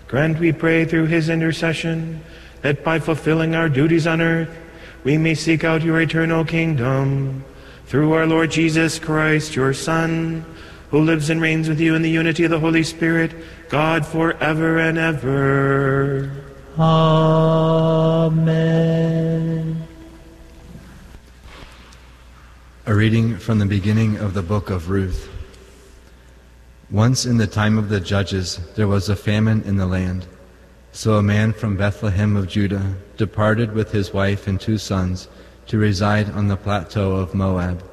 grant, 0.07 0.39
we 0.39 0.51
pray, 0.51 0.85
through 0.85 1.07
his 1.07 1.29
intercession, 1.29 2.23
that 2.61 2.83
by 2.83 2.99
fulfilling 2.99 3.55
our 3.55 3.69
duties 3.69 4.05
on 4.05 4.21
earth, 4.21 4.55
we 5.03 5.17
may 5.17 5.33
seek 5.33 5.63
out 5.63 5.81
your 5.81 5.99
eternal 5.99 6.45
kingdom. 6.45 7.43
Through 7.87 8.13
our 8.13 8.27
Lord 8.27 8.51
Jesus 8.51 8.99
Christ, 8.99 9.55
your 9.55 9.73
Son, 9.73 10.45
who 10.91 10.99
lives 10.99 11.31
and 11.31 11.41
reigns 11.41 11.67
with 11.67 11.79
you 11.79 11.95
in 11.95 12.03
the 12.03 12.09
unity 12.11 12.43
of 12.43 12.51
the 12.51 12.59
Holy 12.59 12.83
Spirit, 12.83 13.33
God 13.69 14.05
forever 14.05 14.77
and 14.77 14.99
ever. 14.99 16.48
Amen. 16.77 18.29
A 22.85 22.93
reading 22.93 23.37
from 23.37 23.59
the 23.59 23.65
beginning 23.65 24.17
of 24.17 24.33
the 24.33 24.43
book 24.43 24.69
of 24.69 24.89
Ruth. 24.89 25.29
Once 26.91 27.25
in 27.25 27.37
the 27.37 27.47
time 27.47 27.77
of 27.77 27.89
the 27.89 27.99
judges 27.99 28.59
there 28.75 28.87
was 28.87 29.09
a 29.09 29.15
famine 29.15 29.61
in 29.63 29.77
the 29.77 29.85
land. 29.85 30.27
So 30.91 31.15
a 31.15 31.23
man 31.23 31.53
from 31.53 31.77
Bethlehem 31.77 32.35
of 32.35 32.47
Judah 32.47 32.95
departed 33.17 33.73
with 33.73 33.91
his 33.91 34.13
wife 34.13 34.47
and 34.47 34.59
two 34.59 34.77
sons 34.77 35.27
to 35.67 35.77
reside 35.77 36.29
on 36.31 36.47
the 36.47 36.57
plateau 36.57 37.13
of 37.13 37.33
Moab. 37.33 37.83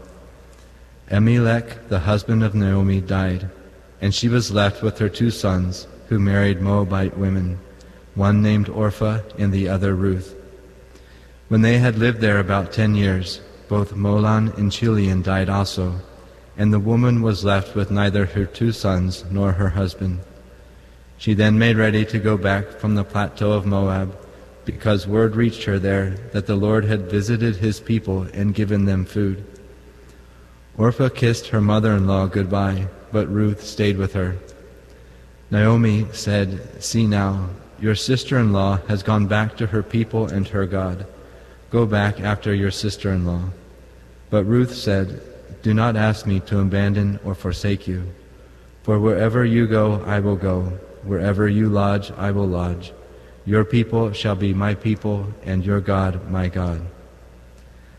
Elimelech, 1.10 1.88
the 1.88 2.00
husband 2.00 2.42
of 2.42 2.54
Naomi, 2.54 3.00
died, 3.00 3.48
and 4.00 4.14
she 4.14 4.28
was 4.28 4.50
left 4.50 4.82
with 4.82 4.98
her 4.98 5.08
two 5.08 5.30
sons, 5.30 5.86
who 6.08 6.18
married 6.18 6.60
Moabite 6.60 7.16
women, 7.16 7.58
one 8.16 8.42
named 8.42 8.68
Orpah 8.68 9.20
and 9.38 9.52
the 9.52 9.68
other 9.68 9.94
Ruth. 9.94 10.34
When 11.48 11.62
they 11.62 11.78
had 11.78 11.96
lived 11.96 12.20
there 12.20 12.40
about 12.40 12.72
ten 12.72 12.96
years, 12.96 13.40
both 13.68 13.94
Mahlon 13.94 14.56
and 14.58 14.72
Chilion 14.72 15.22
died 15.22 15.48
also, 15.48 16.00
and 16.56 16.72
the 16.72 16.80
woman 16.80 17.22
was 17.22 17.44
left 17.44 17.76
with 17.76 17.90
neither 17.90 18.26
her 18.26 18.46
two 18.46 18.72
sons 18.72 19.24
nor 19.30 19.52
her 19.52 19.68
husband. 19.68 20.20
She 21.18 21.34
then 21.34 21.58
made 21.58 21.76
ready 21.76 22.04
to 22.06 22.18
go 22.18 22.36
back 22.36 22.80
from 22.80 22.94
the 22.94 23.04
plateau 23.04 23.52
of 23.52 23.66
Moab, 23.66 24.18
because 24.64 25.06
word 25.06 25.36
reached 25.36 25.64
her 25.64 25.78
there 25.78 26.10
that 26.32 26.46
the 26.46 26.56
Lord 26.56 26.84
had 26.84 27.10
visited 27.10 27.56
his 27.56 27.78
people 27.78 28.22
and 28.34 28.54
given 28.54 28.86
them 28.86 29.04
food. 29.04 29.44
Orpah 30.76 31.10
kissed 31.10 31.48
her 31.48 31.60
mother 31.60 31.92
in 31.92 32.06
law 32.06 32.26
goodbye, 32.26 32.88
but 33.12 33.28
Ruth 33.28 33.62
stayed 33.62 33.96
with 33.96 34.14
her. 34.14 34.36
Naomi 35.50 36.06
said, 36.12 36.82
See 36.82 37.06
now, 37.06 37.48
your 37.80 37.94
sister 37.94 38.38
in 38.38 38.52
law 38.52 38.78
has 38.88 39.02
gone 39.02 39.26
back 39.26 39.56
to 39.56 39.66
her 39.66 39.82
people 39.82 40.26
and 40.26 40.48
her 40.48 40.66
God. 40.66 41.06
Go 41.70 41.86
back 41.86 42.20
after 42.20 42.54
your 42.54 42.70
sister 42.70 43.12
in 43.12 43.26
law. 43.26 43.50
But 44.30 44.44
Ruth 44.44 44.74
said, 44.74 45.20
Do 45.62 45.74
not 45.74 45.96
ask 45.96 46.26
me 46.26 46.40
to 46.40 46.60
abandon 46.60 47.18
or 47.24 47.34
forsake 47.34 47.86
you. 47.86 48.12
For 48.82 48.98
wherever 48.98 49.44
you 49.44 49.66
go, 49.66 50.02
I 50.06 50.20
will 50.20 50.36
go. 50.36 50.78
Wherever 51.02 51.48
you 51.48 51.68
lodge, 51.68 52.10
I 52.12 52.30
will 52.30 52.46
lodge. 52.46 52.92
Your 53.44 53.64
people 53.64 54.12
shall 54.12 54.34
be 54.34 54.54
my 54.54 54.74
people, 54.74 55.32
and 55.44 55.64
your 55.64 55.80
God 55.80 56.30
my 56.30 56.48
God. 56.48 56.86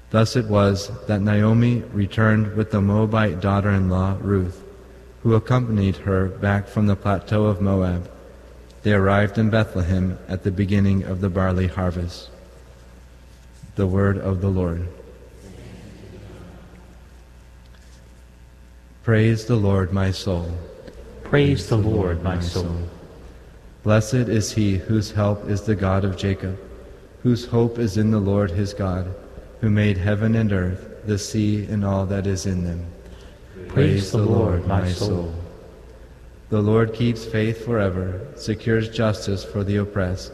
Thus 0.09 0.35
it 0.35 0.45
was 0.47 0.89
that 1.07 1.21
Naomi 1.21 1.83
returned 1.93 2.55
with 2.55 2.71
the 2.71 2.81
Moabite 2.81 3.41
daughter 3.41 3.69
in 3.69 3.89
law, 3.89 4.17
Ruth, 4.21 4.63
who 5.23 5.35
accompanied 5.35 5.97
her 5.97 6.27
back 6.27 6.67
from 6.67 6.87
the 6.87 6.95
plateau 6.95 7.45
of 7.45 7.61
Moab. 7.61 8.09
They 8.83 8.93
arrived 8.93 9.37
in 9.37 9.49
Bethlehem 9.49 10.17
at 10.27 10.43
the 10.43 10.51
beginning 10.51 11.03
of 11.03 11.21
the 11.21 11.29
barley 11.29 11.67
harvest. 11.67 12.29
The 13.75 13.87
word 13.87 14.17
of 14.17 14.41
the 14.41 14.49
Lord. 14.49 14.87
Praise 19.03 19.45
the 19.45 19.55
Lord, 19.55 19.93
my 19.93 20.11
soul. 20.11 20.51
Praise 21.23 21.69
the 21.69 21.77
Lord, 21.77 22.23
my 22.23 22.39
soul. 22.39 22.77
Blessed 23.83 24.27
is 24.27 24.51
he 24.51 24.77
whose 24.77 25.11
help 25.11 25.49
is 25.49 25.61
the 25.61 25.75
God 25.75 26.03
of 26.03 26.17
Jacob, 26.17 26.59
whose 27.23 27.45
hope 27.45 27.79
is 27.79 27.97
in 27.97 28.11
the 28.11 28.19
Lord 28.19 28.51
his 28.51 28.73
God, 28.73 29.13
who 29.61 29.69
made 29.69 29.97
heaven 29.97 30.35
and 30.35 30.51
earth, 30.51 31.05
the 31.05 31.17
sea 31.17 31.65
and 31.65 31.85
all 31.85 32.05
that 32.05 32.27
is 32.27 32.45
in 32.45 32.63
them. 32.65 32.85
Praise 33.69 34.11
the 34.11 34.17
Lord, 34.17 34.67
my 34.67 34.89
soul. 34.91 35.33
The 36.49 36.61
Lord 36.61 36.93
keeps 36.93 37.25
faith 37.25 37.65
forever, 37.65 38.25
secures 38.35 38.89
justice 38.89 39.43
for 39.43 39.65
the 39.65 39.77
oppressed, 39.77 40.31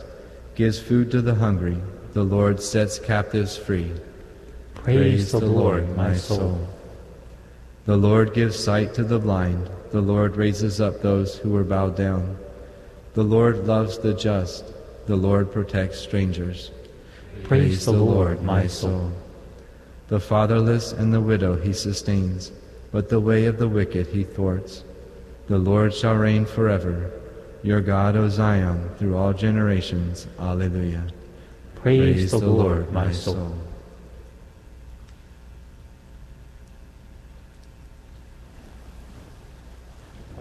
gives 0.53 0.79
food 0.79 1.09
to 1.09 1.21
the 1.21 1.33
hungry. 1.33 1.77
The 2.13 2.23
Lord 2.23 2.61
sets 2.61 2.99
captives 2.99 3.57
free. 3.57 3.91
Praise 4.75 5.31
the 5.31 5.39
Lord, 5.39 5.97
my 5.97 6.15
soul. 6.15 6.67
The 7.85 7.97
Lord 7.97 8.35
gives 8.35 8.57
sight 8.57 8.93
to 8.93 9.03
the 9.03 9.17
blind. 9.17 9.67
The 9.91 10.01
Lord 10.01 10.35
raises 10.35 10.79
up 10.79 11.01
those 11.01 11.37
who 11.37 11.49
were 11.49 11.63
bowed 11.63 11.97
down. 11.97 12.37
The 13.15 13.23
Lord 13.23 13.65
loves 13.65 13.97
the 13.97 14.13
just. 14.13 14.65
The 15.07 15.15
Lord 15.15 15.51
protects 15.51 15.99
strangers. 15.99 16.69
Praise 17.43 17.85
the 17.85 17.91
Lord, 17.91 18.43
my 18.43 18.67
soul. 18.67 19.11
The 20.09 20.19
fatherless 20.19 20.91
and 20.91 21.11
the 21.11 21.21
widow 21.21 21.55
he 21.55 21.73
sustains, 21.73 22.51
but 22.91 23.09
the 23.09 23.19
way 23.19 23.45
of 23.45 23.57
the 23.57 23.67
wicked 23.67 24.07
he 24.07 24.23
thwarts. 24.23 24.83
The 25.47 25.57
Lord 25.57 25.93
shall 25.93 26.15
reign 26.15 26.45
forever. 26.45 27.11
Your 27.63 27.81
God, 27.81 28.15
O 28.15 28.29
Zion, 28.29 28.89
through 28.97 29.17
all 29.17 29.33
generations. 29.33 30.27
Alleluia. 30.39 31.03
Praise, 31.75 32.31
the, 32.31 32.37
Lord, 32.37 32.91
my 32.93 33.11
soul. 33.11 33.53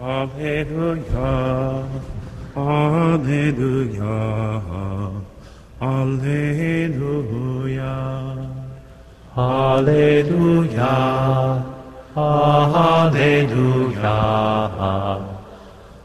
Alleluia, 0.00 1.88
Alleluia, 2.56 4.12
Alleluia, 5.80 7.12
Alleluia, 9.36 10.92
Alleluia, 12.14 14.06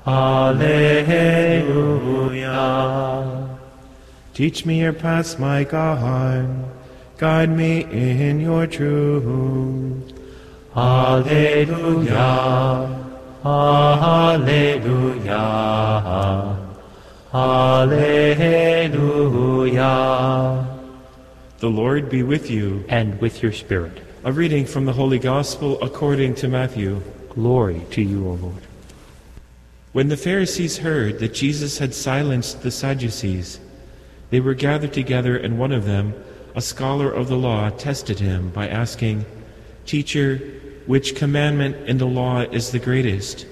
Alleluia. 0.08 0.78
Teach 4.34 4.66
me 4.66 4.80
your 4.80 4.94
paths, 4.94 5.38
my 5.38 5.66
God. 5.66 6.48
Guide 7.18 7.50
me 7.50 7.84
in 7.92 8.40
your 8.40 8.68
truth. 8.68 10.14
Alleluia, 10.74 12.16
Alleluia, 13.44 14.78
Alleluia. 17.34 18.78
The 21.60 21.70
Lord 21.70 22.10
be 22.10 22.24
with 22.24 22.50
you. 22.50 22.86
And 22.88 23.20
with 23.20 23.44
your 23.44 23.52
spirit. 23.52 24.07
A 24.28 24.32
reading 24.34 24.66
from 24.66 24.84
the 24.84 24.92
Holy 24.92 25.20
Gospel 25.20 25.82
according 25.82 26.36
to 26.36 26.50
Matthew. 26.50 27.02
Glory 27.30 27.84
to 27.92 28.02
you, 28.02 28.28
O 28.28 28.34
Lord. 28.34 28.62
When 29.94 30.10
the 30.10 30.18
Pharisees 30.18 30.80
heard 30.80 31.20
that 31.20 31.34
Jesus 31.34 31.78
had 31.78 31.94
silenced 31.94 32.62
the 32.62 32.70
Sadducees, 32.70 33.62
they 34.30 34.42
were 34.42 34.54
gathered 34.54 34.92
together, 34.92 35.38
and 35.38 35.58
one 35.58 35.72
of 35.72 35.86
them, 35.86 36.14
a 36.56 36.62
scholar 36.62 37.10
of 37.10 37.30
the 37.30 37.38
law, 37.38 37.70
tested 37.70 38.20
him 38.20 38.50
by 38.50 38.68
asking, 38.68 39.24
Teacher, 39.86 40.40
which 40.88 41.16
commandment 41.16 41.88
in 41.88 41.98
the 41.98 42.06
law 42.06 42.42
is 42.42 42.72
the 42.72 42.80
greatest? 42.80 43.48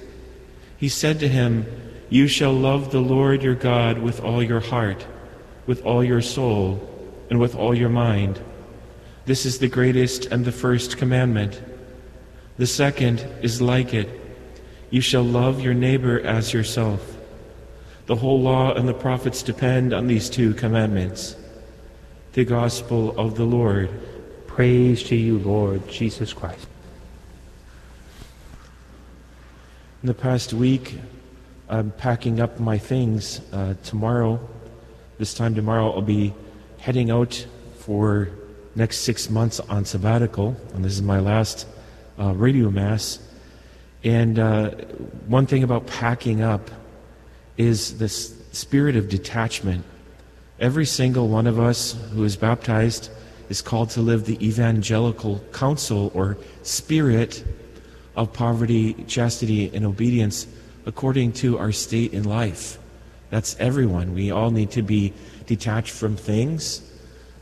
He 0.76 0.90
said 0.90 1.22
to 1.22 1.30
him, 1.30 1.66
You 2.10 2.28
shall 2.28 2.52
love 2.52 2.92
the 2.92 3.00
Lord 3.00 3.44
your 3.44 3.56
God 3.56 4.00
with 4.00 4.20
all 4.20 4.44
your 4.44 4.60
heart, 4.60 5.08
with 5.68 5.86
all 5.86 6.04
your 6.04 6.22
soul, 6.22 6.86
and 7.30 7.40
with 7.40 7.56
all 7.56 7.74
your 7.74 7.88
mind. 7.88 8.42
This 9.26 9.48
is 9.48 9.58
the 9.58 9.68
greatest 9.68 10.28
and 10.28 10.46
the 10.46 10.52
first 10.52 10.98
commandment. 10.98 11.60
The 12.58 12.68
second 12.68 13.26
is 13.42 13.60
like 13.60 13.92
it. 13.92 14.08
You 14.92 15.02
shall 15.02 15.24
love 15.24 15.62
your 15.62 15.74
neighbor 15.74 16.20
as 16.22 16.54
yourself. 16.54 17.18
The 18.06 18.16
whole 18.16 18.40
law 18.40 18.74
and 18.76 18.88
the 18.88 18.94
prophets 18.94 19.42
depend 19.42 19.94
on 19.94 20.06
these 20.06 20.30
two 20.30 20.54
commandments. 20.54 21.36
The 22.34 22.46
Gospel 22.46 23.18
of 23.20 23.36
the 23.36 23.46
Lord. 23.46 23.90
Praise 24.46 25.02
to 25.06 25.16
you, 25.16 25.40
Lord 25.40 25.88
Jesus 25.90 26.32
Christ. 26.32 26.68
In 30.04 30.08
the 30.08 30.14
past 30.14 30.54
week, 30.54 31.00
I'm 31.68 31.90
packing 31.90 32.40
up 32.40 32.60
my 32.60 32.78
things. 32.78 33.42
Uh, 33.52 33.74
tomorrow, 33.84 34.40
this 35.18 35.34
time 35.34 35.56
tomorrow, 35.56 35.92
I'll 35.92 36.04
be 36.04 36.36
heading 36.78 37.10
out 37.10 37.44
for 37.80 38.30
next 38.76 39.00
six 39.00 39.30
months 39.30 39.60
on 39.60 39.86
sabbatical, 39.86 40.56
and 40.74 40.84
this 40.84 40.94
is 40.94 41.02
my 41.02 41.20
last 41.20 41.68
uh, 42.20 42.34
radio 42.34 42.70
mass. 42.70 43.20
And 44.04 44.38
uh, 44.38 44.72
one 45.28 45.46
thing 45.48 45.64
about 45.64 45.88
packing 45.88 46.42
up 46.42 46.70
is 47.58 47.98
this 47.98 48.36
spirit 48.52 48.96
of 48.96 49.10
detachment. 49.10 49.84
Every 50.60 50.86
single 50.86 51.28
one 51.28 51.48
of 51.48 51.60
us 51.60 51.94
who 52.12 52.24
is 52.24 52.36
baptized 52.36 53.10
is 53.50 53.62
called 53.62 53.90
to 53.92 54.02
live 54.02 54.26
the 54.26 54.46
evangelical 54.46 55.40
counsel 55.52 56.12
or 56.14 56.38
spirit 56.64 57.44
of 58.16 58.32
poverty, 58.34 58.94
chastity, 59.08 59.72
and 59.74 59.86
obedience 59.86 60.48
according 60.86 61.34
to 61.34 61.58
our 61.58 61.72
state 61.72 62.14
in 62.14 62.24
life. 62.24 62.78
That's 63.30 63.56
everyone. 63.60 64.14
We 64.14 64.32
all 64.32 64.52
need 64.52 64.72
to 64.72 64.82
be 64.82 65.14
detached 65.46 65.92
from 65.92 66.16
things, 66.16 66.82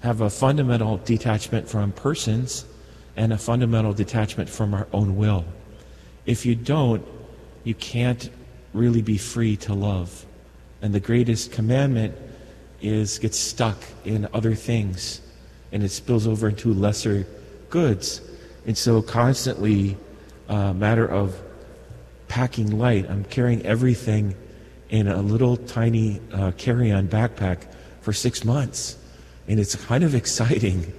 have 0.03 0.19
a 0.19 0.29
fundamental 0.29 0.97
detachment 0.97 1.67
from 1.67 1.93
persons, 1.93 2.65
and 3.15 3.31
a 3.31 3.37
fundamental 3.37 3.93
detachment 3.93 4.49
from 4.49 4.73
our 4.73 4.87
own 4.91 5.15
will. 5.15 5.45
If 6.25 6.45
you 6.45 6.55
don't, 6.55 7.05
you 7.63 7.73
can't 7.73 8.29
really 8.73 9.01
be 9.01 9.17
free 9.17 9.55
to 9.57 9.73
love. 9.73 10.25
And 10.81 10.93
the 10.93 10.99
greatest 10.99 11.53
commandment 11.53 12.15
is 12.81 13.17
gets 13.17 13.39
stuck 13.39 13.77
in 14.03 14.27
other 14.33 14.55
things 14.55 15.21
and 15.71 15.83
it 15.83 15.89
spills 15.89 16.27
over 16.27 16.49
into 16.49 16.73
lesser 16.73 17.25
goods. 17.69 18.19
And 18.65 18.77
so 18.77 19.01
constantly 19.01 19.95
a 20.49 20.73
matter 20.73 21.07
of 21.07 21.39
packing 22.27 22.77
light. 22.77 23.09
I'm 23.09 23.23
carrying 23.23 23.65
everything 23.65 24.35
in 24.89 25.07
a 25.07 25.21
little 25.21 25.55
tiny 25.55 26.19
uh, 26.33 26.51
carry-on 26.57 27.07
backpack 27.07 27.67
for 28.01 28.11
six 28.11 28.43
months. 28.43 28.97
And 29.47 29.59
it's 29.59 29.75
kind 29.75 30.03
of 30.03 30.15
exciting 30.15 30.93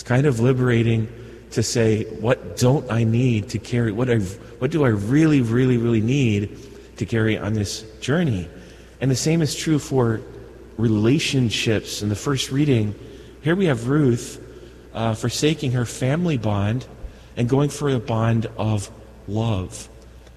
It's 0.00 0.08
kind 0.08 0.26
of 0.26 0.40
liberating 0.40 1.08
to 1.50 1.62
say, 1.62 2.04
what 2.20 2.56
don't 2.56 2.90
I 2.90 3.04
need 3.04 3.50
to 3.50 3.58
carry? 3.58 3.92
What, 3.92 4.08
I, 4.08 4.16
what 4.60 4.70
do 4.70 4.84
I 4.84 4.88
really, 4.88 5.42
really, 5.42 5.76
really 5.76 6.00
need 6.00 6.56
to 6.96 7.04
carry 7.04 7.36
on 7.36 7.52
this 7.52 7.82
journey? 8.00 8.48
And 9.02 9.10
the 9.10 9.16
same 9.16 9.42
is 9.42 9.54
true 9.54 9.78
for 9.78 10.22
relationships. 10.78 12.00
In 12.00 12.08
the 12.08 12.16
first 12.16 12.50
reading, 12.50 12.94
here 13.42 13.54
we 13.54 13.66
have 13.66 13.88
Ruth 13.88 14.42
uh, 14.94 15.14
forsaking 15.14 15.72
her 15.72 15.84
family 15.84 16.38
bond 16.38 16.86
and 17.36 17.46
going 17.46 17.68
for 17.68 17.90
a 17.90 17.98
bond 17.98 18.46
of 18.56 18.90
love. 19.28 19.86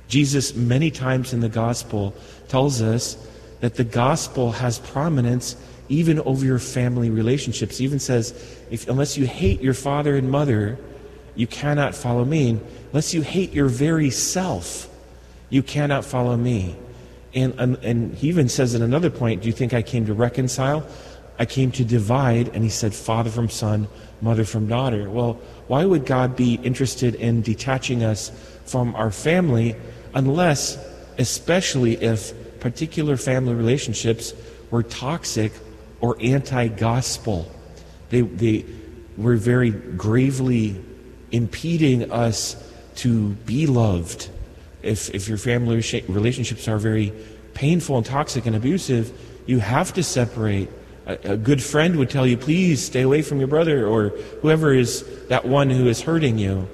Jesus, 0.09 0.53
many 0.55 0.91
times 0.91 1.31
in 1.31 1.39
the 1.39 1.47
gospel, 1.47 2.13
tells 2.49 2.81
us 2.81 3.15
that 3.61 3.75
the 3.75 3.85
gospel 3.85 4.51
has 4.51 4.79
prominence 4.79 5.55
even 5.93 6.19
over 6.21 6.45
your 6.45 6.59
family 6.59 7.09
relationships. 7.09 7.77
He 7.77 7.85
even 7.85 7.99
says, 7.99 8.33
if, 8.71 8.87
unless 8.87 9.17
you 9.17 9.25
hate 9.25 9.61
your 9.61 9.73
father 9.73 10.15
and 10.15 10.29
mother, 10.29 10.77
you 11.35 11.47
cannot 11.47 11.95
follow 11.95 12.25
me. 12.25 12.59
Unless 12.91 13.13
you 13.13 13.21
hate 13.21 13.53
your 13.53 13.67
very 13.67 14.09
self, 14.09 14.89
you 15.49 15.63
cannot 15.63 16.05
follow 16.05 16.37
me. 16.37 16.75
And, 17.33 17.59
and, 17.59 17.77
and 17.77 18.13
he 18.13 18.29
even 18.29 18.49
says 18.49 18.75
at 18.75 18.81
another 18.81 19.09
point, 19.09 19.41
Do 19.41 19.47
you 19.47 19.53
think 19.53 19.73
I 19.73 19.81
came 19.81 20.05
to 20.05 20.13
reconcile? 20.13 20.87
I 21.39 21.45
came 21.45 21.71
to 21.71 21.83
divide. 21.83 22.49
And 22.49 22.63
he 22.63 22.69
said, 22.69 22.93
Father 22.93 23.29
from 23.29 23.49
son, 23.49 23.87
mother 24.21 24.45
from 24.45 24.67
daughter. 24.67 25.09
Well, 25.09 25.33
why 25.67 25.85
would 25.85 26.05
God 26.05 26.35
be 26.35 26.55
interested 26.55 27.15
in 27.15 27.41
detaching 27.41 28.03
us 28.03 28.31
from 28.65 28.95
our 28.95 29.11
family 29.11 29.75
unless, 30.13 30.77
especially 31.17 32.01
if 32.03 32.59
particular 32.59 33.17
family 33.17 33.53
relationships 33.53 34.33
were 34.71 34.83
toxic 34.83 35.51
or 36.03 36.17
anti 36.19 36.67
gospel? 36.67 37.49
They, 38.09 38.21
they 38.21 38.65
were 39.17 39.37
very 39.37 39.71
gravely 39.71 40.83
impeding 41.31 42.11
us 42.11 42.55
to 42.97 43.29
be 43.29 43.65
loved. 43.65 44.29
If, 44.83 45.09
if 45.15 45.29
your 45.29 45.37
family 45.37 45.81
relationships 46.09 46.67
are 46.67 46.77
very 46.77 47.13
painful 47.53 47.97
and 47.97 48.05
toxic 48.05 48.45
and 48.45 48.55
abusive, 48.55 49.17
you 49.45 49.59
have 49.59 49.93
to 49.93 50.03
separate. 50.03 50.69
A, 51.05 51.31
a 51.33 51.37
good 51.37 51.63
friend 51.63 51.95
would 51.95 52.09
tell 52.09 52.27
you, 52.27 52.37
please 52.37 52.83
stay 52.83 53.01
away 53.01 53.21
from 53.21 53.39
your 53.39 53.47
brother 53.47 53.87
or 53.87 54.09
whoever 54.41 54.73
is 54.73 55.05
that 55.27 55.45
one 55.45 55.69
who 55.69 55.87
is 55.87 56.01
hurting 56.01 56.37
you. 56.37 56.67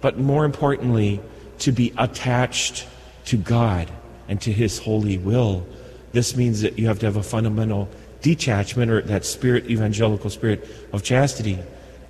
But 0.00 0.18
more 0.18 0.46
importantly, 0.46 1.20
to 1.58 1.72
be 1.72 1.92
attached 1.98 2.86
to 3.26 3.36
God 3.36 3.90
and 4.26 4.40
to 4.40 4.52
His 4.52 4.78
holy 4.78 5.18
will. 5.18 5.66
This 6.12 6.34
means 6.34 6.62
that 6.62 6.78
you 6.78 6.86
have 6.86 6.98
to 7.00 7.06
have 7.06 7.16
a 7.16 7.22
fundamental 7.22 7.88
detachment 8.22 8.90
or 8.90 9.02
that 9.02 9.24
spirit, 9.24 9.70
evangelical 9.70 10.30
spirit 10.30 10.68
of 10.92 11.02
chastity. 11.02 11.58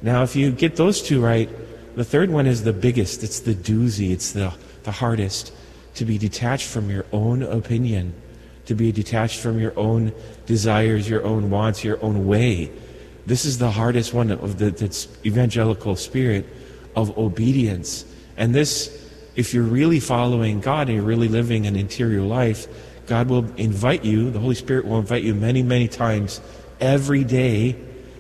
Now, 0.03 0.23
if 0.23 0.35
you 0.35 0.51
get 0.51 0.77
those 0.77 1.03
two 1.03 1.21
right, 1.21 1.49
the 1.97 2.05
third 2.05 2.31
one 2.31 2.47
is 2.47 2.65
the 2.65 2.73
biggest. 2.73 3.23
It's 3.23 3.41
the 3.41 3.55
doozy. 3.55 4.13
It's 4.13 4.33
the, 4.33 4.53
the 4.85 4.93
hardest. 4.93 5.53
To 5.97 6.05
be 6.05 6.19
detached 6.19 6.69
from 6.69 6.89
your 6.89 7.05
own 7.13 7.43
opinion, 7.43 8.15
to 8.67 8.75
be 8.75 8.93
detached 8.93 9.41
from 9.41 9.59
your 9.59 9.79
own 9.79 10.13
desires, 10.47 11.09
your 11.09 11.25
own 11.25 11.51
wants, 11.51 11.85
your 11.85 12.03
own 12.03 12.27
way. 12.27 12.71
This 13.27 13.45
is 13.45 13.59
the 13.59 13.71
hardest 13.71 14.15
one 14.15 14.31
of 14.31 14.59
the 14.59 15.09
evangelical 15.27 15.97
spirit 15.97 16.47
of 16.97 17.17
obedience. 17.19 18.05
And 18.37 18.55
this, 18.55 19.11
if 19.37 19.53
you're 19.53 19.65
really 19.65 20.01
following 20.01 20.61
God 20.61 20.89
and 20.89 20.97
you're 20.97 21.07
really 21.07 21.29
living 21.29 21.67
an 21.67 21.77
interior 21.77 22.23
life, 22.23 22.67
God 23.07 23.29
will 23.29 23.51
invite 23.57 24.05
you, 24.05 24.31
the 24.31 24.39
Holy 24.39 24.55
Spirit 24.55 24.87
will 24.87 24.99
invite 24.99 25.23
you 25.23 25.35
many, 25.35 25.63
many 25.63 25.89
times 25.89 26.41
every 26.81 27.25
day 27.25 27.77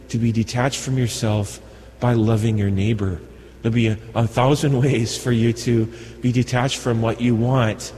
to 0.08 0.18
be 0.18 0.32
detached 0.32 0.80
from 0.80 0.98
yourself 0.98 1.60
by 2.00 2.14
loving 2.14 2.58
your 2.58 2.70
neighbor. 2.70 3.20
There'll 3.62 3.74
be 3.74 3.88
a, 3.88 3.98
a, 4.14 4.26
thousand 4.26 4.78
ways 4.82 5.16
for 5.16 5.32
you 5.32 5.52
to 5.52 5.86
be 6.20 6.32
detached 6.32 6.78
from 6.78 7.02
what 7.02 7.20
you 7.20 7.34
want. 7.34 7.92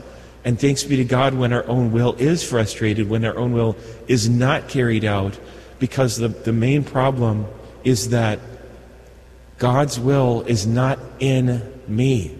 And 0.45 0.59
thanks 0.59 0.83
be 0.83 0.97
to 0.97 1.05
God 1.05 1.33
when 1.33 1.53
our 1.53 1.65
own 1.67 1.91
will 1.91 2.13
is 2.15 2.43
frustrated, 2.43 3.09
when 3.09 3.23
our 3.23 3.37
own 3.37 3.53
will 3.53 3.77
is 4.07 4.29
not 4.29 4.67
carried 4.67 5.05
out, 5.05 5.39
because 5.79 6.17
the, 6.17 6.27
the 6.27 6.51
main 6.51 6.83
problem 6.83 7.45
is 7.83 8.09
that 8.09 8.39
God's 9.57 9.99
will 9.99 10.41
is 10.41 10.67
not 10.67 10.99
in 11.19 11.61
me. 11.87 12.37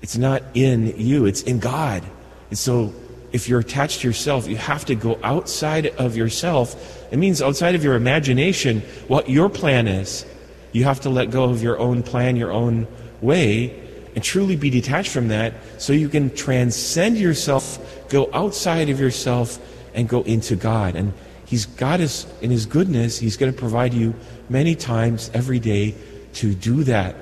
It's 0.00 0.16
not 0.16 0.42
in 0.54 0.98
you, 0.98 1.26
it's 1.26 1.42
in 1.42 1.58
God. 1.58 2.02
And 2.48 2.58
so 2.58 2.94
if 3.36 3.50
you're 3.50 3.60
attached 3.60 4.00
to 4.00 4.08
yourself, 4.08 4.48
you 4.48 4.56
have 4.56 4.86
to 4.86 4.94
go 4.94 5.18
outside 5.22 5.88
of 5.98 6.16
yourself. 6.16 6.74
It 7.12 7.18
means 7.18 7.42
outside 7.42 7.74
of 7.74 7.84
your 7.84 7.94
imagination, 7.94 8.80
what 9.08 9.28
your 9.28 9.50
plan 9.50 9.86
is. 9.86 10.24
You 10.72 10.84
have 10.84 11.02
to 11.02 11.10
let 11.10 11.30
go 11.30 11.44
of 11.44 11.62
your 11.62 11.78
own 11.78 12.02
plan, 12.02 12.36
your 12.36 12.50
own 12.50 12.88
way, 13.20 13.78
and 14.14 14.24
truly 14.24 14.56
be 14.56 14.70
detached 14.70 15.12
from 15.12 15.28
that 15.28 15.52
so 15.76 15.92
you 15.92 16.08
can 16.08 16.34
transcend 16.34 17.18
yourself, 17.18 17.78
go 18.08 18.30
outside 18.32 18.88
of 18.88 18.98
yourself, 18.98 19.58
and 19.92 20.08
go 20.08 20.22
into 20.22 20.56
God. 20.56 20.96
And 20.96 21.12
He's 21.44 21.66
God 21.66 22.00
is 22.00 22.26
in 22.40 22.50
His 22.50 22.64
goodness, 22.64 23.18
He's 23.18 23.36
going 23.36 23.52
to 23.52 23.58
provide 23.58 23.92
you 23.92 24.14
many 24.48 24.74
times 24.74 25.30
every 25.34 25.60
day 25.60 25.94
to 26.34 26.54
do 26.54 26.84
that. 26.84 27.14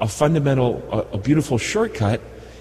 A 0.00 0.08
fundamental, 0.08 0.82
a, 0.90 1.14
a 1.14 1.18
beautiful 1.18 1.58
shortcut 1.58 2.20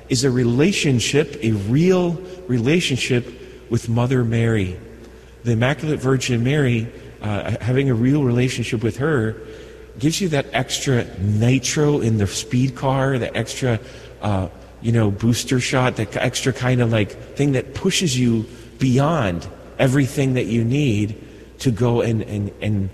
is 0.09 0.23
a 0.23 0.31
relationship, 0.31 1.37
a 1.43 1.51
real 1.51 2.13
relationship 2.47 3.25
with 3.69 3.87
Mother 3.87 4.23
Mary. 4.23 4.79
The 5.43 5.51
Immaculate 5.51 5.99
Virgin 5.99 6.43
Mary, 6.43 6.91
uh, 7.21 7.55
having 7.61 7.89
a 7.89 7.93
real 7.93 8.23
relationship 8.23 8.83
with 8.83 8.97
her, 8.97 9.35
gives 9.99 10.19
you 10.19 10.29
that 10.29 10.47
extra 10.53 11.05
nitro 11.19 11.99
in 11.99 12.17
the 12.17 12.27
speed 12.27 12.75
car, 12.75 13.19
the 13.19 13.35
extra, 13.37 13.79
uh, 14.21 14.47
you 14.81 14.91
know, 14.91 15.11
booster 15.11 15.59
shot, 15.59 15.97
that 15.97 16.15
extra 16.17 16.53
kind 16.53 16.81
of 16.81 16.91
like 16.91 17.11
thing 17.35 17.51
that 17.51 17.75
pushes 17.75 18.17
you 18.17 18.45
beyond 18.79 19.47
everything 19.77 20.33
that 20.33 20.45
you 20.45 20.63
need 20.63 21.21
to 21.59 21.71
go 21.71 22.01
and, 22.01 22.21
and, 22.23 22.51
and 22.61 22.89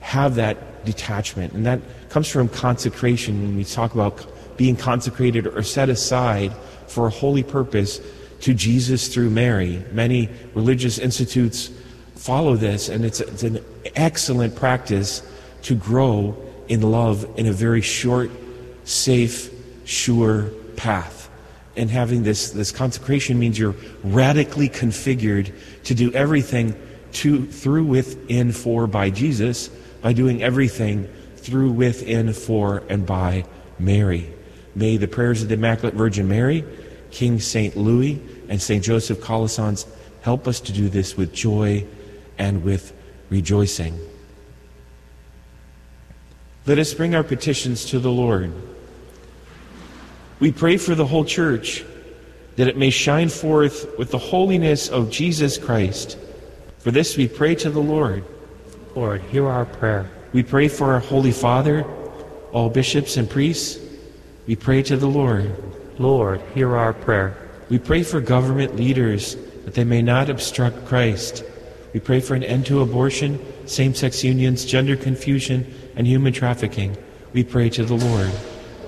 have 0.00 0.36
that 0.36 0.84
detachment. 0.84 1.52
And 1.52 1.66
that 1.66 1.80
comes 2.10 2.28
from 2.28 2.48
consecration 2.48 3.42
when 3.42 3.56
we 3.56 3.64
talk 3.64 3.94
about 3.94 4.26
being 4.60 4.76
consecrated 4.76 5.46
or 5.46 5.62
set 5.62 5.88
aside 5.88 6.52
for 6.86 7.06
a 7.06 7.10
holy 7.10 7.42
purpose 7.42 7.98
to 8.40 8.52
Jesus 8.52 9.08
through 9.08 9.30
Mary. 9.30 9.82
Many 9.90 10.28
religious 10.52 10.98
institutes 10.98 11.70
follow 12.14 12.56
this, 12.56 12.90
and 12.90 13.02
it's, 13.02 13.20
it's 13.20 13.42
an 13.42 13.64
excellent 13.96 14.54
practice 14.54 15.22
to 15.62 15.74
grow 15.74 16.36
in 16.68 16.82
love 16.82 17.26
in 17.38 17.46
a 17.46 17.52
very 17.52 17.80
short, 17.80 18.30
safe, 18.84 19.50
sure 19.86 20.50
path. 20.76 21.30
And 21.74 21.90
having 21.90 22.22
this, 22.22 22.50
this 22.50 22.70
consecration 22.70 23.38
means 23.38 23.58
you're 23.58 23.76
radically 24.04 24.68
configured 24.68 25.54
to 25.84 25.94
do 25.94 26.12
everything 26.12 26.74
to, 27.12 27.46
through, 27.46 27.84
within, 27.84 28.52
for, 28.52 28.86
by 28.86 29.08
Jesus, 29.08 29.68
by 30.02 30.12
doing 30.12 30.42
everything 30.42 31.08
through, 31.36 31.72
within, 31.72 32.34
for, 32.34 32.82
and 32.90 33.06
by 33.06 33.46
Mary. 33.78 34.34
May 34.74 34.96
the 34.96 35.08
prayers 35.08 35.42
of 35.42 35.48
the 35.48 35.54
Immaculate 35.54 35.94
Virgin 35.94 36.28
Mary, 36.28 36.64
King 37.10 37.40
St. 37.40 37.76
Louis, 37.76 38.22
and 38.48 38.60
St. 38.60 38.84
Joseph 38.84 39.20
Calasanz 39.20 39.86
help 40.22 40.46
us 40.46 40.60
to 40.60 40.72
do 40.72 40.88
this 40.88 41.16
with 41.16 41.32
joy 41.32 41.86
and 42.38 42.62
with 42.62 42.92
rejoicing. 43.30 43.98
Let 46.66 46.78
us 46.78 46.92
bring 46.94 47.14
our 47.14 47.24
petitions 47.24 47.86
to 47.86 47.98
the 47.98 48.10
Lord. 48.10 48.52
We 50.40 50.52
pray 50.52 50.76
for 50.76 50.94
the 50.94 51.06
whole 51.06 51.24
church 51.24 51.84
that 52.56 52.68
it 52.68 52.76
may 52.76 52.90
shine 52.90 53.28
forth 53.28 53.86
with 53.98 54.10
the 54.10 54.18
holiness 54.18 54.88
of 54.88 55.10
Jesus 55.10 55.56
Christ. 55.58 56.18
For 56.78 56.90
this 56.90 57.16
we 57.16 57.28
pray 57.28 57.54
to 57.56 57.70
the 57.70 57.80
Lord. 57.80 58.24
Lord, 58.94 59.22
hear 59.22 59.48
our 59.48 59.64
prayer. 59.64 60.10
We 60.32 60.42
pray 60.42 60.68
for 60.68 60.92
our 60.92 61.00
Holy 61.00 61.32
Father, 61.32 61.84
all 62.52 62.68
bishops 62.70 63.16
and 63.16 63.28
priests. 63.28 63.78
We 64.50 64.56
pray 64.56 64.82
to 64.82 64.96
the 64.96 65.06
Lord. 65.06 65.54
Lord, 66.00 66.42
hear 66.56 66.74
our 66.74 66.92
prayer. 66.92 67.36
We 67.68 67.78
pray 67.78 68.02
for 68.02 68.20
government 68.20 68.74
leaders 68.74 69.36
that 69.64 69.74
they 69.74 69.84
may 69.84 70.02
not 70.02 70.28
obstruct 70.28 70.86
Christ. 70.86 71.44
We 71.94 72.00
pray 72.00 72.18
for 72.18 72.34
an 72.34 72.42
end 72.42 72.66
to 72.66 72.80
abortion, 72.80 73.38
same 73.66 73.94
sex 73.94 74.24
unions, 74.24 74.64
gender 74.64 74.96
confusion, 74.96 75.72
and 75.94 76.04
human 76.04 76.32
trafficking. 76.32 76.96
We 77.32 77.44
pray 77.44 77.70
to 77.70 77.84
the 77.84 77.94
Lord. 77.94 78.32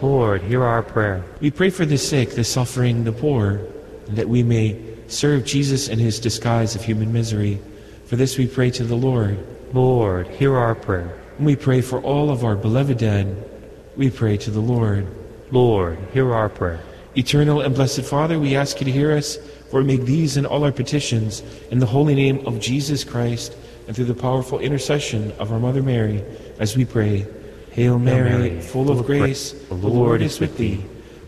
Lord, 0.02 0.42
hear 0.42 0.64
our 0.64 0.82
prayer. 0.82 1.24
We 1.40 1.52
pray 1.52 1.70
for 1.70 1.86
the 1.86 1.96
sick, 1.96 2.30
the 2.30 2.42
suffering, 2.42 3.04
the 3.04 3.12
poor, 3.12 3.60
and 4.08 4.16
that 4.18 4.28
we 4.28 4.42
may 4.42 4.82
serve 5.06 5.44
Jesus 5.44 5.86
in 5.86 6.00
his 6.00 6.18
disguise 6.18 6.74
of 6.74 6.82
human 6.82 7.12
misery. 7.12 7.60
For 8.06 8.16
this 8.16 8.36
we 8.36 8.48
pray 8.48 8.72
to 8.72 8.82
the 8.82 8.96
Lord. 8.96 9.38
Lord, 9.72 10.26
hear 10.26 10.56
our 10.56 10.74
prayer. 10.74 11.16
And 11.36 11.46
we 11.46 11.54
pray 11.54 11.82
for 11.82 12.00
all 12.00 12.30
of 12.30 12.44
our 12.44 12.56
beloved 12.56 12.98
dead. 12.98 13.48
We 13.96 14.10
pray 14.10 14.36
to 14.38 14.50
the 14.50 14.58
Lord. 14.58 15.06
Lord, 15.52 15.98
hear 16.14 16.32
our 16.32 16.48
prayer. 16.48 16.80
Eternal 17.14 17.60
and 17.60 17.74
blessed 17.74 18.02
Father, 18.02 18.40
we 18.40 18.56
ask 18.56 18.80
you 18.80 18.86
to 18.86 18.90
hear 18.90 19.12
us, 19.12 19.36
for 19.70 19.80
we 19.80 19.86
make 19.98 20.06
these 20.06 20.38
and 20.38 20.46
all 20.46 20.64
our 20.64 20.72
petitions 20.72 21.42
in 21.70 21.78
the 21.78 21.84
holy 21.84 22.14
name 22.14 22.46
of 22.46 22.58
Jesus 22.58 23.04
Christ 23.04 23.54
and 23.86 23.94
through 23.94 24.06
the 24.06 24.14
powerful 24.14 24.60
intercession 24.60 25.30
of 25.32 25.52
our 25.52 25.58
Mother 25.58 25.82
Mary, 25.82 26.24
as 26.58 26.74
we 26.74 26.86
pray. 26.86 27.26
Hail 27.72 27.98
Mary, 27.98 28.62
full 28.62 28.90
of 28.90 29.04
grace, 29.04 29.52
the 29.52 29.74
Lord 29.74 30.22
is 30.22 30.40
with 30.40 30.56
thee. 30.56 30.82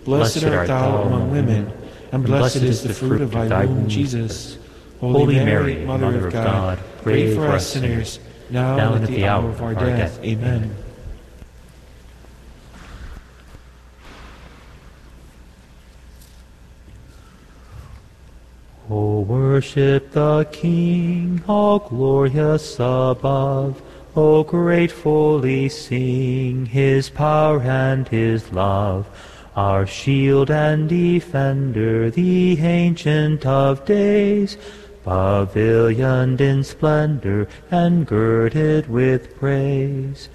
Blessed 0.04 0.44
art 0.44 0.68
thou 0.68 1.02
among 1.02 1.30
women, 1.30 1.70
and 2.10 2.24
blessed 2.24 2.56
is 2.56 2.82
the 2.82 2.94
fruit 2.94 3.20
of 3.20 3.32
thy 3.32 3.66
womb, 3.66 3.88
Jesus. 3.88 4.56
Holy 5.00 5.36
Mary, 5.36 5.84
Mother 5.84 6.28
of 6.28 6.32
God, 6.32 6.78
pray 7.02 7.34
for 7.34 7.46
us 7.48 7.72
sinners, 7.74 8.20
now 8.48 8.94
and 8.94 9.04
at 9.04 9.10
the 9.10 9.26
hour 9.26 9.50
of 9.50 9.60
our 9.60 9.74
death. 9.74 10.18
Amen. 10.24 10.74
O 18.90 19.20
worship 19.20 20.12
the 20.12 20.46
King, 20.52 21.42
all 21.48 21.78
glorious 21.78 22.74
above. 22.74 23.80
O 24.14 24.44
gratefully 24.44 25.70
sing 25.70 26.66
his 26.66 27.08
power 27.08 27.62
and 27.62 28.06
his 28.06 28.52
love. 28.52 29.08
Our 29.56 29.86
shield 29.86 30.50
and 30.50 30.86
defender, 30.88 32.10
the 32.10 32.60
ancient 32.60 33.46
of 33.46 33.86
days, 33.86 34.58
pavilioned 35.02 36.42
in 36.42 36.62
splendor 36.62 37.48
and 37.70 38.06
girded 38.06 38.90
with 38.90 39.34
praise. 39.38 40.28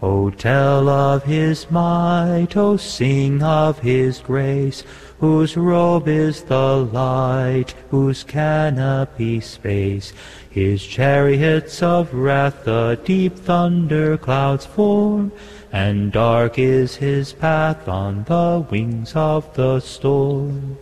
O 0.00 0.30
tell 0.30 0.88
of 0.88 1.24
his 1.24 1.68
might, 1.72 2.56
O 2.56 2.76
sing 2.76 3.42
of 3.42 3.80
his 3.80 4.20
grace, 4.20 4.84
whose 5.20 5.56
robe 5.56 6.06
is 6.06 6.42
the 6.44 6.76
light, 6.76 7.74
whose 7.90 8.22
canopy 8.24 9.40
space. 9.40 10.12
His 10.48 10.84
chariots 10.84 11.82
of 11.82 12.14
wrath 12.14 12.64
the 12.64 12.98
deep 13.04 13.36
thunder 13.36 14.16
clouds 14.16 14.66
form, 14.66 15.32
and 15.72 16.12
dark 16.12 16.58
is 16.58 16.96
his 16.96 17.32
path 17.32 17.88
on 17.88 18.24
the 18.24 18.66
wings 18.70 19.14
of 19.14 19.52
the 19.54 19.80
storm. 19.80 20.78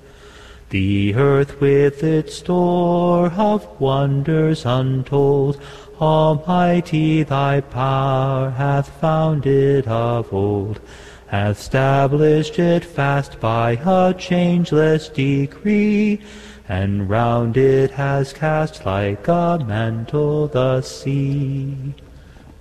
The 0.71 1.15
earth 1.15 1.61
with 1.61 2.03
its 2.03 2.35
store 2.35 3.31
of 3.33 3.81
wonders 3.81 4.67
untold, 4.67 5.61
Almighty 6.01 7.23
thy 7.23 7.61
power 7.61 8.51
hath 8.51 8.89
founded 9.01 9.87
of 9.87 10.33
old, 10.33 10.81
hath 11.29 11.59
established 11.59 12.59
it 12.59 12.85
fast 12.85 13.41
by 13.41 13.73
a 13.85 14.15
changeless 14.15 15.09
decree, 15.09 16.21
and 16.69 17.11
round 17.11 17.57
it 17.57 17.91
has 17.93 18.33
cast 18.33 18.87
like 18.87 19.27
a 19.29 19.59
mantle 19.67 20.49
the 20.49 20.81
sea. 20.83 21.95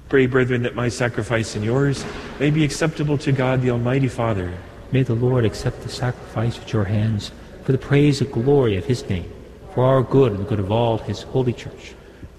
Pray, 0.10 0.26
brethren, 0.28 0.64
that 0.64 0.76
my 0.76 0.90
sacrifice 0.90 1.56
and 1.56 1.66
yours 1.66 2.06
may 2.40 2.50
be 2.50 2.64
acceptable 2.64 3.18
to 3.20 3.32
God 3.32 3.62
the 3.62 3.72
Almighty 3.72 4.08
Father. 4.08 4.54
May 4.92 5.04
the 5.04 5.16
Lord 5.16 5.46
accept 5.46 5.82
the 5.82 5.90
sacrifice 5.90 6.60
at 6.60 6.72
your 6.72 6.86
hands 6.86 7.32
for 7.64 7.72
the 7.72 7.78
praise 7.78 8.22
and 8.22 8.32
glory 8.32 8.78
of 8.78 8.86
his 8.86 9.08
name, 9.10 9.32
for 9.74 9.84
our 9.84 10.04
good 10.04 10.32
and 10.32 10.42
the 10.42 10.50
good 10.50 10.60
of 10.60 10.72
all 10.72 11.00
his 11.00 11.24
holy 11.24 11.54
church. 11.54 11.96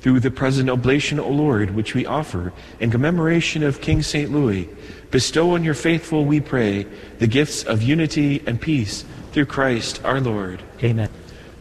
Through 0.07 0.20
the 0.20 0.31
present 0.31 0.70
oblation, 0.70 1.19
O 1.19 1.28
Lord, 1.28 1.74
which 1.74 1.93
we 1.93 2.07
offer 2.07 2.53
in 2.78 2.93
commemoration 2.93 3.65
of 3.65 3.81
King 3.81 4.05
St. 4.05 4.31
Louis, 4.31 4.69
bestow 5.11 5.57
on 5.57 5.65
your 5.65 5.74
faithful, 5.74 6.24
we 6.24 6.41
pray, 6.41 6.87
the 7.19 7.27
gifts 7.27 7.65
of 7.65 7.83
unity 7.83 8.41
and 8.47 8.61
peace 8.61 9.05
through 9.33 9.47
Christ 9.47 10.01
our 10.05 10.20
Lord. 10.20 10.62
Amen. 10.81 11.11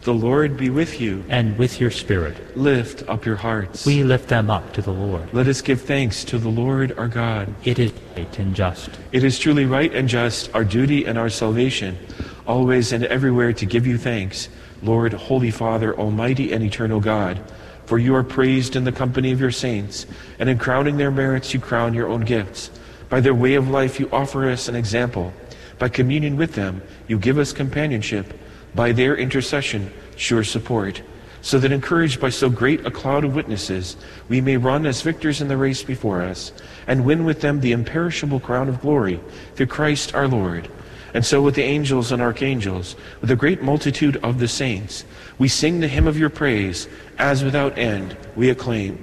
The 0.02 0.14
Lord 0.14 0.56
be 0.56 0.70
with 0.70 1.00
you. 1.00 1.24
And 1.28 1.58
with 1.58 1.80
your 1.80 1.90
spirit. 1.90 2.56
Lift 2.56 3.02
up 3.08 3.26
your 3.26 3.34
hearts. 3.34 3.84
We 3.84 4.04
lift 4.04 4.28
them 4.28 4.48
up 4.48 4.72
to 4.74 4.80
the 4.80 4.92
Lord. 4.92 5.28
Let 5.34 5.48
us 5.48 5.60
give 5.60 5.80
thanks 5.80 6.22
to 6.26 6.38
the 6.38 6.48
Lord 6.48 6.96
our 6.96 7.08
God. 7.08 7.52
It 7.64 7.80
is 7.80 7.92
right 8.16 8.38
and 8.38 8.54
just. 8.54 8.90
It 9.10 9.24
is 9.24 9.40
truly 9.40 9.64
right 9.64 9.92
and 9.92 10.08
just, 10.08 10.54
our 10.54 10.62
duty 10.62 11.04
and 11.04 11.18
our 11.18 11.30
salvation, 11.30 11.98
always 12.46 12.92
and 12.92 13.06
everywhere 13.06 13.52
to 13.54 13.66
give 13.66 13.88
you 13.88 13.98
thanks, 13.98 14.48
Lord, 14.84 15.14
Holy 15.14 15.50
Father, 15.50 15.98
Almighty 15.98 16.52
and 16.52 16.62
Eternal 16.62 17.00
God. 17.00 17.40
For 17.86 17.98
you 17.98 18.14
are 18.16 18.24
praised 18.24 18.76
in 18.76 18.84
the 18.84 18.92
company 18.92 19.32
of 19.32 19.40
your 19.40 19.52
saints, 19.52 20.06
and 20.38 20.48
in 20.48 20.58
crowning 20.58 20.96
their 20.96 21.10
merits 21.10 21.54
you 21.54 21.60
crown 21.60 21.94
your 21.94 22.08
own 22.08 22.22
gifts. 22.22 22.70
By 23.08 23.20
their 23.20 23.34
way 23.34 23.54
of 23.54 23.68
life 23.68 24.00
you 24.00 24.08
offer 24.12 24.50
us 24.50 24.68
an 24.68 24.74
example. 24.74 25.32
By 25.78 25.88
communion 25.88 26.36
with 26.36 26.54
them 26.54 26.82
you 27.06 27.18
give 27.18 27.38
us 27.38 27.52
companionship. 27.52 28.38
By 28.74 28.92
their 28.92 29.16
intercession, 29.16 29.92
sure 30.16 30.42
support. 30.44 31.00
So 31.42 31.60
that 31.60 31.70
encouraged 31.70 32.20
by 32.20 32.30
so 32.30 32.50
great 32.50 32.84
a 32.84 32.90
cloud 32.90 33.24
of 33.24 33.36
witnesses, 33.36 33.96
we 34.28 34.40
may 34.40 34.56
run 34.56 34.84
as 34.84 35.02
victors 35.02 35.40
in 35.40 35.46
the 35.46 35.56
race 35.56 35.84
before 35.84 36.20
us, 36.20 36.52
and 36.88 37.04
win 37.04 37.24
with 37.24 37.40
them 37.40 37.60
the 37.60 37.70
imperishable 37.70 38.40
crown 38.40 38.68
of 38.68 38.80
glory 38.80 39.20
through 39.54 39.66
Christ 39.66 40.12
our 40.12 40.26
Lord. 40.26 40.68
And 41.16 41.24
so 41.24 41.40
with 41.40 41.54
the 41.54 41.62
angels 41.62 42.12
and 42.12 42.20
archangels, 42.20 42.94
with 43.22 43.30
a 43.30 43.36
great 43.36 43.62
multitude 43.62 44.18
of 44.18 44.38
the 44.38 44.46
saints, 44.46 45.06
we 45.38 45.48
sing 45.48 45.80
the 45.80 45.88
hymn 45.88 46.06
of 46.06 46.18
your 46.18 46.28
praise, 46.28 46.88
as 47.18 47.42
without 47.42 47.78
end 47.78 48.14
we 48.36 48.50
acclaim. 48.50 48.98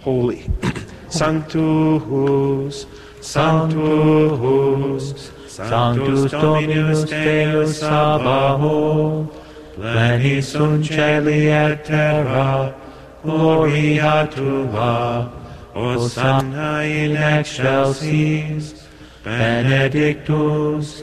Holy, 0.00 0.50
Sanctus, 1.08 2.84
Sanctus, 3.22 5.32
Sanctus 5.48 6.30
Dominus 6.30 7.04
Deus 7.04 7.80
Sabaoth, 7.80 9.32
plenis 9.76 10.44
sunt 10.44 10.84
celi 10.84 11.48
et 11.48 11.86
terra, 11.86 12.74
gloria 13.22 14.28
tua, 14.30 15.32
Hosanna 15.72 16.82
in 16.82 17.16
excelsis, 17.16 18.86
benedictus, 19.22 21.02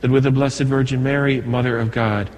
that 0.00 0.10
with 0.10 0.24
the 0.24 0.30
Blessed 0.30 0.62
Virgin 0.62 1.02
Mary, 1.02 1.40
Mother 1.40 1.78
of 1.78 1.90
God, 1.90 2.30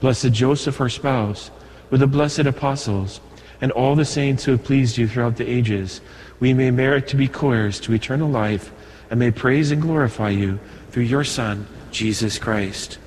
Blessed 0.00 0.32
Joseph, 0.32 0.76
her 0.76 0.88
spouse, 0.88 1.50
with 1.90 2.00
the 2.00 2.06
blessed 2.06 2.40
apostles, 2.40 3.20
and 3.60 3.70
all 3.72 3.94
the 3.94 4.04
saints 4.04 4.44
who 4.44 4.52
have 4.52 4.64
pleased 4.64 4.96
you 4.96 5.06
throughout 5.06 5.36
the 5.36 5.48
ages, 5.48 6.00
we 6.38 6.54
may 6.54 6.70
merit 6.70 7.06
to 7.08 7.16
be 7.16 7.28
co-heirs 7.28 7.78
to 7.80 7.92
eternal 7.92 8.28
life, 8.28 8.72
and 9.10 9.18
may 9.18 9.30
praise 9.30 9.70
and 9.70 9.82
glorify 9.82 10.30
you 10.30 10.58
through 10.90 11.02
your 11.02 11.24
Son, 11.24 11.66
Jesus 11.90 12.38
Christ. 12.38 12.98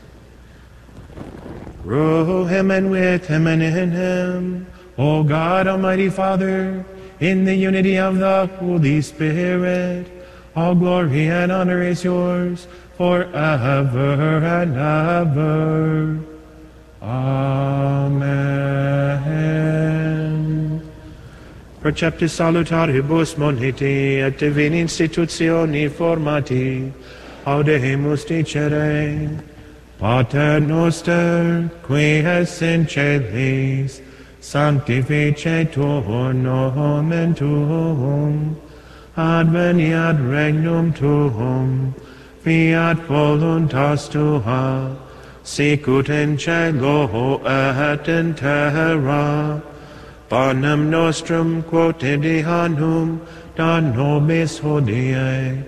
Through 1.81 2.45
him 2.45 2.72
and 2.72 2.91
with 2.91 3.27
him 3.27 3.48
and 3.48 3.64
in 3.64 3.91
him, 3.91 4.68
O 4.98 5.23
God 5.23 5.68
Almighty 5.68 6.10
Father, 6.10 6.85
in 7.19 7.45
the 7.45 7.56
unity 7.56 7.98
of 7.98 8.18
the 8.19 8.45
Holy 8.60 9.02
Spirit, 9.02 10.07
all 10.56 10.76
glory 10.76 11.27
and 11.27 11.52
honor 11.52 11.81
is 11.81 12.03
yours 12.03 12.68
forever 12.98 14.45
and 14.45 14.76
ever. 14.76 16.20
Amen. 17.02 18.53
Preceptis 21.82 22.32
salutaribus 22.32 23.36
moniti 23.36 24.22
et 24.22 24.38
divini 24.40 24.80
institutioni 24.82 25.90
formati, 25.90 26.91
audemus 27.45 28.24
dicere, 28.26 29.30
Pater 29.99 30.60
noster, 30.60 31.70
qui 31.82 32.20
es 32.26 32.61
in 32.61 32.86
celis, 32.86 34.02
sanctificetur 34.41 36.34
nomen 36.34 37.34
tuum, 37.34 38.57
adveniat 39.15 40.18
regnum 40.30 40.94
tuum, 40.94 41.94
fiat 42.44 42.98
voluntas 43.07 44.10
tua, 44.10 44.95
sicut 45.44 46.10
in 46.10 46.38
cielo 46.38 47.41
et 47.45 48.07
in 48.10 48.34
terra. 48.34 49.61
Panem 50.30 50.90
nostrum 50.90 51.64
quotidianum 51.64 53.20
da 53.56 53.80
nobis 53.80 54.60
hodie, 54.60 55.64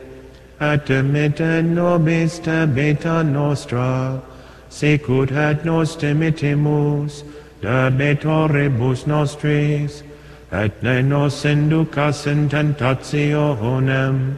et 0.60 0.86
dimitte 0.86 1.64
nobis 1.64 2.40
debita 2.40 3.24
nostra, 3.24 4.22
sicut 4.70 5.32
et 5.32 5.64
nos 5.64 5.96
dimittimus 5.96 7.24
debitoribus 7.62 9.08
nostris, 9.08 10.04
et 10.52 10.84
ne 10.84 11.02
nos 11.02 11.44
inducas 11.46 12.28
in 12.28 12.50
tentationem, 12.50 14.38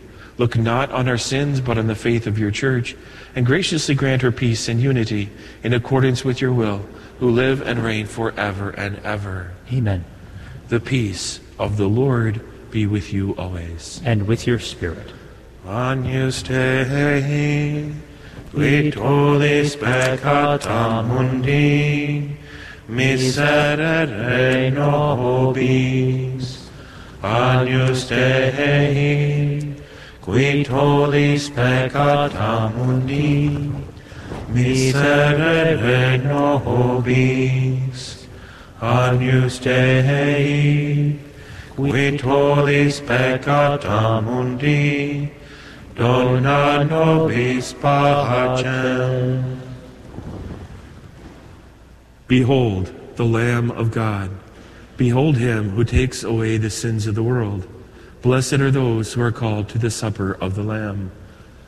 Look 0.41 0.57
not 0.57 0.89
on 0.89 1.07
our 1.07 1.19
sins, 1.19 1.61
but 1.61 1.77
on 1.77 1.85
the 1.85 1.93
faith 1.93 2.25
of 2.25 2.39
your 2.39 2.49
church, 2.49 2.95
and 3.35 3.45
graciously 3.45 3.93
grant 3.93 4.23
her 4.23 4.31
peace 4.31 4.67
and 4.67 4.81
unity 4.81 5.29
in 5.61 5.71
accordance 5.71 6.25
with 6.25 6.41
your 6.41 6.51
will, 6.51 6.83
who 7.19 7.29
live 7.29 7.61
and 7.61 7.77
reign 7.77 8.07
forever 8.07 8.71
and 8.71 8.97
ever. 9.05 9.51
Amen. 9.71 10.03
The 10.69 10.79
peace 10.79 11.41
of 11.59 11.77
the 11.77 11.85
Lord 11.85 12.41
be 12.71 12.87
with 12.87 13.13
you 13.13 13.35
always. 13.37 14.01
And 14.03 14.25
with 14.25 14.47
your 14.47 14.57
spirit. 14.57 15.13
Agnus 15.67 16.41
Dei, 16.41 17.93
qui 18.49 18.89
tollis 18.91 19.75
peccata 19.75 21.05
mundi, 21.07 22.35
miserere 22.89 24.71
nobis. 24.73 26.67
Agnus 27.21 28.07
Dei, 28.07 29.80
qui 30.31 30.63
tollis 30.63 31.49
peccata 31.49 32.71
mundi, 32.73 33.69
miserere 34.47 36.17
nobis. 36.23 37.99
Agnus 38.79 39.59
Dei, 39.59 41.19
qui 41.75 42.17
tollis 42.17 43.01
peccata 43.01 44.21
mundi, 44.21 45.29
dona 45.95 46.83
nobis 46.85 47.73
pacem. 47.73 49.59
Behold 52.27 52.93
the 53.17 53.25
Lamb 53.25 53.69
of 53.71 53.91
God. 53.91 54.31
Behold 54.95 55.35
him 55.35 55.71
who 55.71 55.83
takes 55.83 56.23
away 56.23 56.55
the 56.55 56.69
sins 56.69 57.05
of 57.05 57.15
the 57.15 57.23
world. 57.23 57.67
Blessed 58.21 58.53
are 58.53 58.69
those 58.69 59.13
who 59.13 59.21
are 59.21 59.31
called 59.31 59.67
to 59.69 59.79
the 59.79 59.89
supper 59.89 60.33
of 60.39 60.53
the 60.53 60.61
Lamb. 60.61 61.11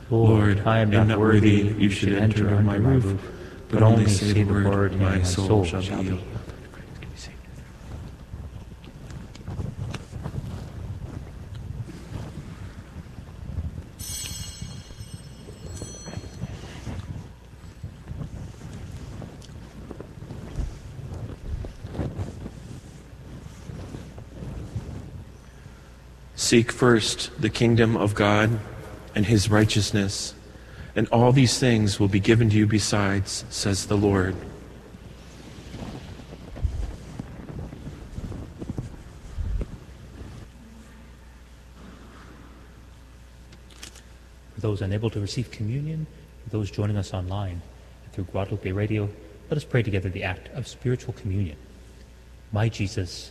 Lord, 0.08 0.62
I 0.64 0.78
am 0.78 0.90
not 0.90 1.18
worthy 1.18 1.68
that 1.68 1.80
you 1.80 1.90
should 1.90 2.12
enter 2.12 2.48
under 2.48 2.62
my 2.62 2.76
roof, 2.76 3.20
but 3.68 3.82
only 3.82 4.06
say 4.06 4.44
the 4.44 4.44
word, 4.44 4.92
and 4.92 5.00
my 5.00 5.22
soul 5.22 5.64
shall 5.64 5.80
be 5.80 5.88
healed. 5.88 6.22
Seek 26.44 26.70
first 26.70 27.30
the 27.40 27.48
kingdom 27.48 27.96
of 27.96 28.14
God 28.14 28.60
and 29.14 29.24
his 29.24 29.48
righteousness, 29.48 30.34
and 30.94 31.08
all 31.08 31.32
these 31.32 31.58
things 31.58 31.98
will 31.98 32.06
be 32.06 32.20
given 32.20 32.50
to 32.50 32.56
you 32.58 32.66
besides, 32.66 33.46
says 33.48 33.86
the 33.86 33.96
Lord. 33.96 34.36
For 44.54 44.60
those 44.60 44.82
unable 44.82 45.08
to 45.08 45.20
receive 45.20 45.50
communion, 45.50 46.06
for 46.44 46.50
those 46.50 46.70
joining 46.70 46.98
us 46.98 47.14
online 47.14 47.62
and 48.04 48.12
through 48.12 48.24
Guadalupe 48.24 48.70
Radio, 48.70 49.08
let 49.48 49.56
us 49.56 49.64
pray 49.64 49.82
together 49.82 50.10
the 50.10 50.24
act 50.24 50.50
of 50.54 50.68
spiritual 50.68 51.14
communion. 51.14 51.56
My 52.52 52.68
Jesus, 52.68 53.30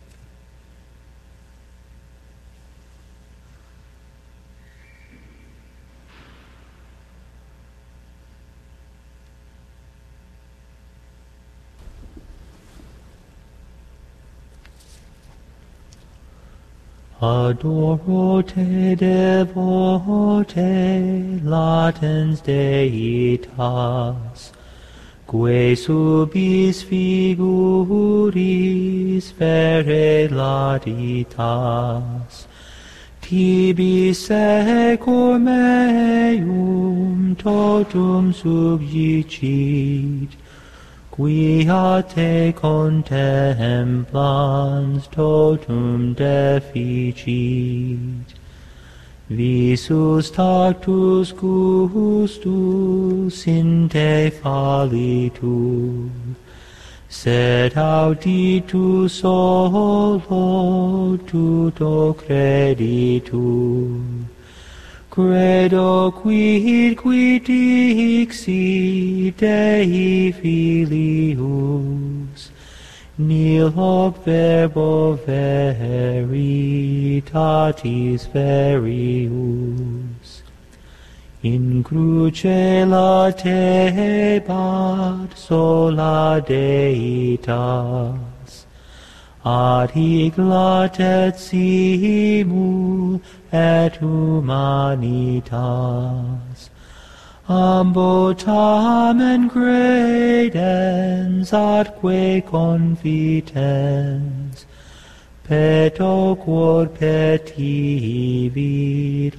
Adoro 17.21 18.41
te 18.41 18.95
devote, 18.95 20.55
latens 21.43 22.41
deitas, 22.41 24.51
quae 25.27 25.75
subis 25.75 26.83
figuris 26.83 28.41
vere 29.37 30.27
latitas. 30.29 32.47
Tibi 33.21 34.13
secur 34.15 35.47
eum 35.47 37.35
totum 37.35 38.33
subjicit, 38.33 40.29
quia 41.11 42.01
te 42.07 42.53
contemplans 42.53 45.07
totum 45.09 46.15
deficit, 46.15 47.27
visus 49.29 50.31
tactus 50.31 51.33
gustus 51.33 53.45
in 53.45 53.89
te 53.89 54.29
fallitur, 54.29 56.09
sed 57.09 57.73
auditu 57.73 59.09
solo 59.09 61.17
tuto 61.27 62.13
creditur, 62.13 63.99
credo 65.11 66.09
quid 66.11 66.95
quid 66.97 67.43
dixi 67.43 69.35
Dei 69.35 70.31
Filius, 70.31 71.41
nil 73.17 73.69
hoc 73.71 74.23
verbo 74.23 75.17
veritatis 75.27 76.31
verius, 78.33 80.29
in 81.43 81.83
cruce 81.83 82.85
latebat 82.87 84.47
sola 85.35 86.41
Deita, 86.47 88.30
ad 89.43 89.91
hic 89.91 90.37
latet 90.37 91.37
simul 91.37 93.19
et 93.51 93.99
humanitas. 93.99 95.49
Ambo 97.49 98.33
tamen 98.33 99.49
credens 99.49 101.51
atque 101.51 102.45
confitens, 102.45 104.65
peto 105.43 106.35
quod 106.35 106.93
petivit 106.93 107.73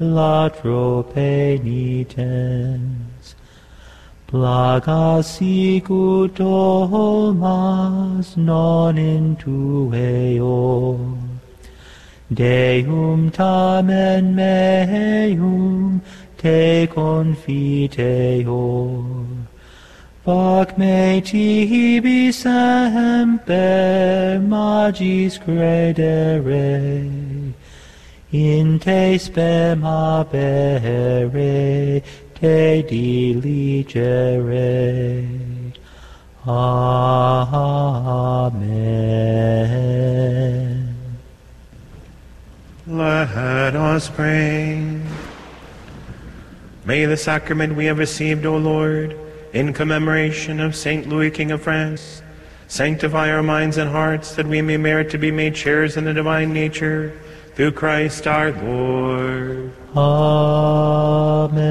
latro 0.01 1.05
penitens. 1.15 3.12
Plaga 4.33 5.23
sicut 5.23 6.39
homas 6.39 8.35
non 8.39 8.97
intueo, 8.97 11.19
Deum 12.33 13.31
tamen 13.31 14.35
meum 14.35 16.01
te 16.39 16.87
confiteo, 16.87 18.07
Fac 20.25 20.79
me 20.79 21.21
tibi 21.21 22.33
semper 22.33 24.41
magis 24.41 25.39
credere, 25.39 27.13
in 28.33 28.79
te 28.79 29.19
spem 29.19 29.83
habere, 29.83 32.03
te 32.43 32.83
diligere. 32.83 34.03
Amen. 36.45 37.23
Let 42.85 43.77
us 43.77 44.09
pray. 44.09 45.01
May 46.85 47.05
the 47.05 47.17
sacrament 47.17 47.77
we 47.77 47.85
have 47.85 47.99
received, 47.99 48.45
O 48.45 48.57
Lord, 48.57 49.17
in 49.53 49.73
commemoration 49.73 50.59
of 50.59 50.75
Saint 50.75 51.09
Louis, 51.09 51.31
King 51.31 51.53
of 51.53 51.63
France, 51.63 52.23
sanctify 52.67 53.31
our 53.31 53.45
minds 53.45 53.77
and 53.77 53.89
hearts 53.89 54.35
that 54.35 54.49
we 54.49 54.61
may 54.63 54.77
merit 54.79 55.11
to 55.11 55.19
be 55.19 55.31
made 55.31 55.57
sharers 55.57 55.97
in 55.97 56.07
the 56.07 56.13
divine 56.13 56.53
nature 56.53 57.17
through 57.55 57.73
Christ 57.73 58.27
our 58.27 58.53
Lord. 58.53 59.73
Amen. 59.95 61.63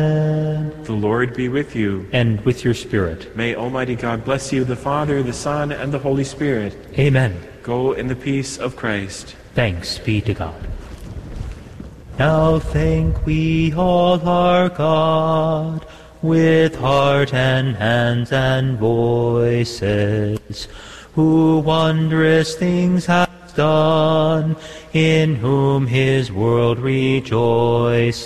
The 0.84 0.94
Lord 0.94 1.34
be 1.34 1.50
with 1.50 1.76
you. 1.76 2.08
And 2.12 2.40
with 2.42 2.64
your 2.64 2.74
spirit. 2.74 3.36
May 3.36 3.56
Almighty 3.56 3.96
God 3.96 4.24
bless 4.24 4.54
you, 4.54 4.64
the 4.64 4.76
Father, 4.76 5.24
the 5.24 5.34
Son, 5.34 5.72
and 5.72 5.92
the 5.92 6.00
Holy 6.00 6.24
Spirit. 6.24 6.78
Amen. 7.00 7.42
Go 7.64 7.94
in 7.94 8.08
the 8.08 8.16
peace 8.16 8.58
of 8.58 8.76
Christ. 8.76 9.36
Thanks 9.56 9.98
be 9.98 10.22
to 10.22 10.34
God. 10.34 10.68
Now 12.20 12.60
thank 12.60 13.26
we 13.26 13.74
all 13.74 14.20
our 14.28 14.70
God 14.70 15.86
with 16.22 16.76
heart 16.76 17.34
and 17.34 17.76
hands 17.76 18.32
and 18.32 18.78
voices, 18.78 20.68
who 21.16 21.60
wondrous 21.60 22.56
things 22.56 23.08
done, 23.52 24.56
in 24.94 25.36
whom 25.36 25.88
his 25.88 26.32
world 26.32 26.80
rejoices, 26.80 28.24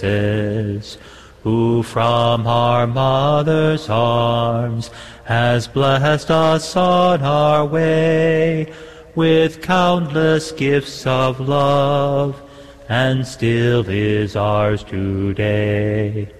who 1.43 1.83
from 1.83 2.47
our 2.47 2.87
mother's 2.87 3.89
arms 3.89 4.89
has 5.25 5.67
blessed 5.67 6.31
us 6.31 6.75
on 6.75 7.21
our 7.21 7.65
way 7.65 8.71
with 9.15 9.61
countless 9.61 10.51
gifts 10.51 11.05
of 11.07 11.39
love, 11.39 12.41
and 12.89 13.25
still 13.25 13.87
is 13.87 14.35
ours 14.35 14.83
today. 14.83 16.31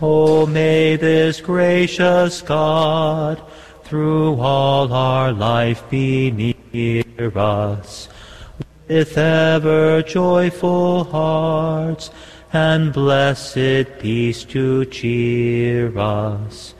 Oh, 0.00 0.46
may 0.46 0.96
this 0.96 1.40
gracious 1.40 2.42
God 2.42 3.42
through 3.84 4.40
all 4.40 4.92
our 4.92 5.32
life 5.32 5.88
be 5.90 6.30
near 6.72 7.38
us, 7.38 8.08
with 8.88 9.16
ever 9.16 10.02
joyful 10.02 11.04
hearts 11.04 12.10
and 12.52 12.92
blessed 12.92 13.86
peace 13.98 14.44
to 14.44 14.84
cheer 14.86 15.96
us. 15.98 16.74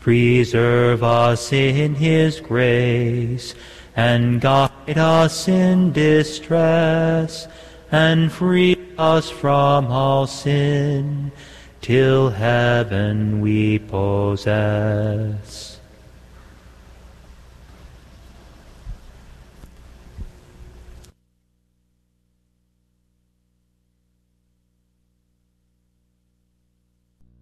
Preserve 0.00 1.02
us 1.02 1.52
in 1.52 1.94
his 1.94 2.40
grace, 2.40 3.54
and 3.96 4.40
guide 4.40 4.98
us 4.98 5.48
in 5.48 5.92
distress, 5.92 7.48
and 7.90 8.32
free 8.32 8.76
us 8.98 9.28
from 9.30 9.86
all 9.86 10.26
sin, 10.26 11.32
till 11.80 12.30
heaven 12.30 13.40
we 13.40 13.78
possess. 13.78 15.65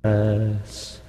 Yes. 0.04 1.00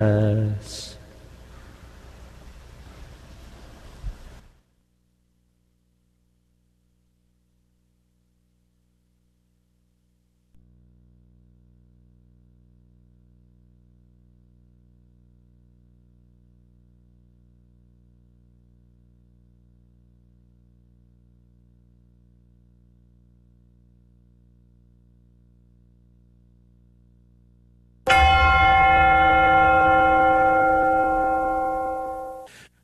Yes. 0.00 0.89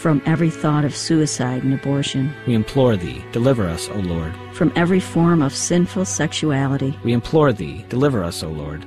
From 0.00 0.22
every 0.24 0.48
thought 0.48 0.86
of 0.86 0.96
suicide 0.96 1.62
and 1.62 1.74
abortion. 1.74 2.32
We 2.46 2.54
implore 2.54 2.96
thee, 2.96 3.22
deliver 3.32 3.66
us, 3.66 3.86
O 3.90 3.96
Lord. 3.96 4.32
From 4.54 4.72
every 4.74 4.98
form 4.98 5.42
of 5.42 5.54
sinful 5.54 6.06
sexuality. 6.06 6.98
We 7.04 7.12
implore 7.12 7.52
thee, 7.52 7.84
deliver 7.90 8.24
us, 8.24 8.42
O 8.42 8.48
Lord. 8.48 8.86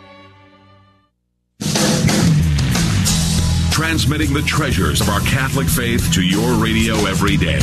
Transmitting 3.81 4.31
the 4.31 4.43
treasures 4.43 5.01
of 5.01 5.09
our 5.09 5.21
Catholic 5.21 5.67
faith 5.67 6.13
to 6.13 6.21
your 6.21 6.53
radio 6.63 6.93
every 7.07 7.35
day. 7.35 7.57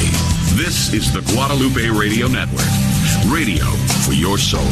This 0.56 0.92
is 0.92 1.12
the 1.12 1.20
Guadalupe 1.32 1.88
Radio 1.90 2.26
Network. 2.26 2.66
Radio 3.28 3.64
for 4.04 4.14
your 4.14 4.36
soul. 4.36 4.66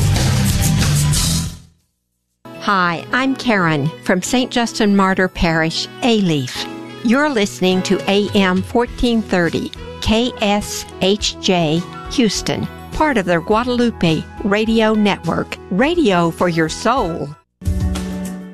Hi, 2.63 3.07
I'm 3.13 3.37
Karen 3.37 3.87
from 4.03 4.23
St. 4.23 4.51
Justin 4.51 4.97
Martyr 4.97 5.29
Parish, 5.29 5.87
Alief. 6.03 6.67
You're 7.05 7.31
listening 7.31 7.81
to 7.85 8.01
AM 8.11 8.63
1430, 8.63 9.71
KSHJ, 10.01 11.81
Houston, 12.13 12.67
part 12.91 13.17
of 13.19 13.25
the 13.25 13.39
Guadalupe 13.39 14.25
Radio 14.43 14.95
Network. 14.95 15.57
Radio 15.71 16.33
for 16.33 16.49
your 16.49 16.69
soul. 16.69 17.29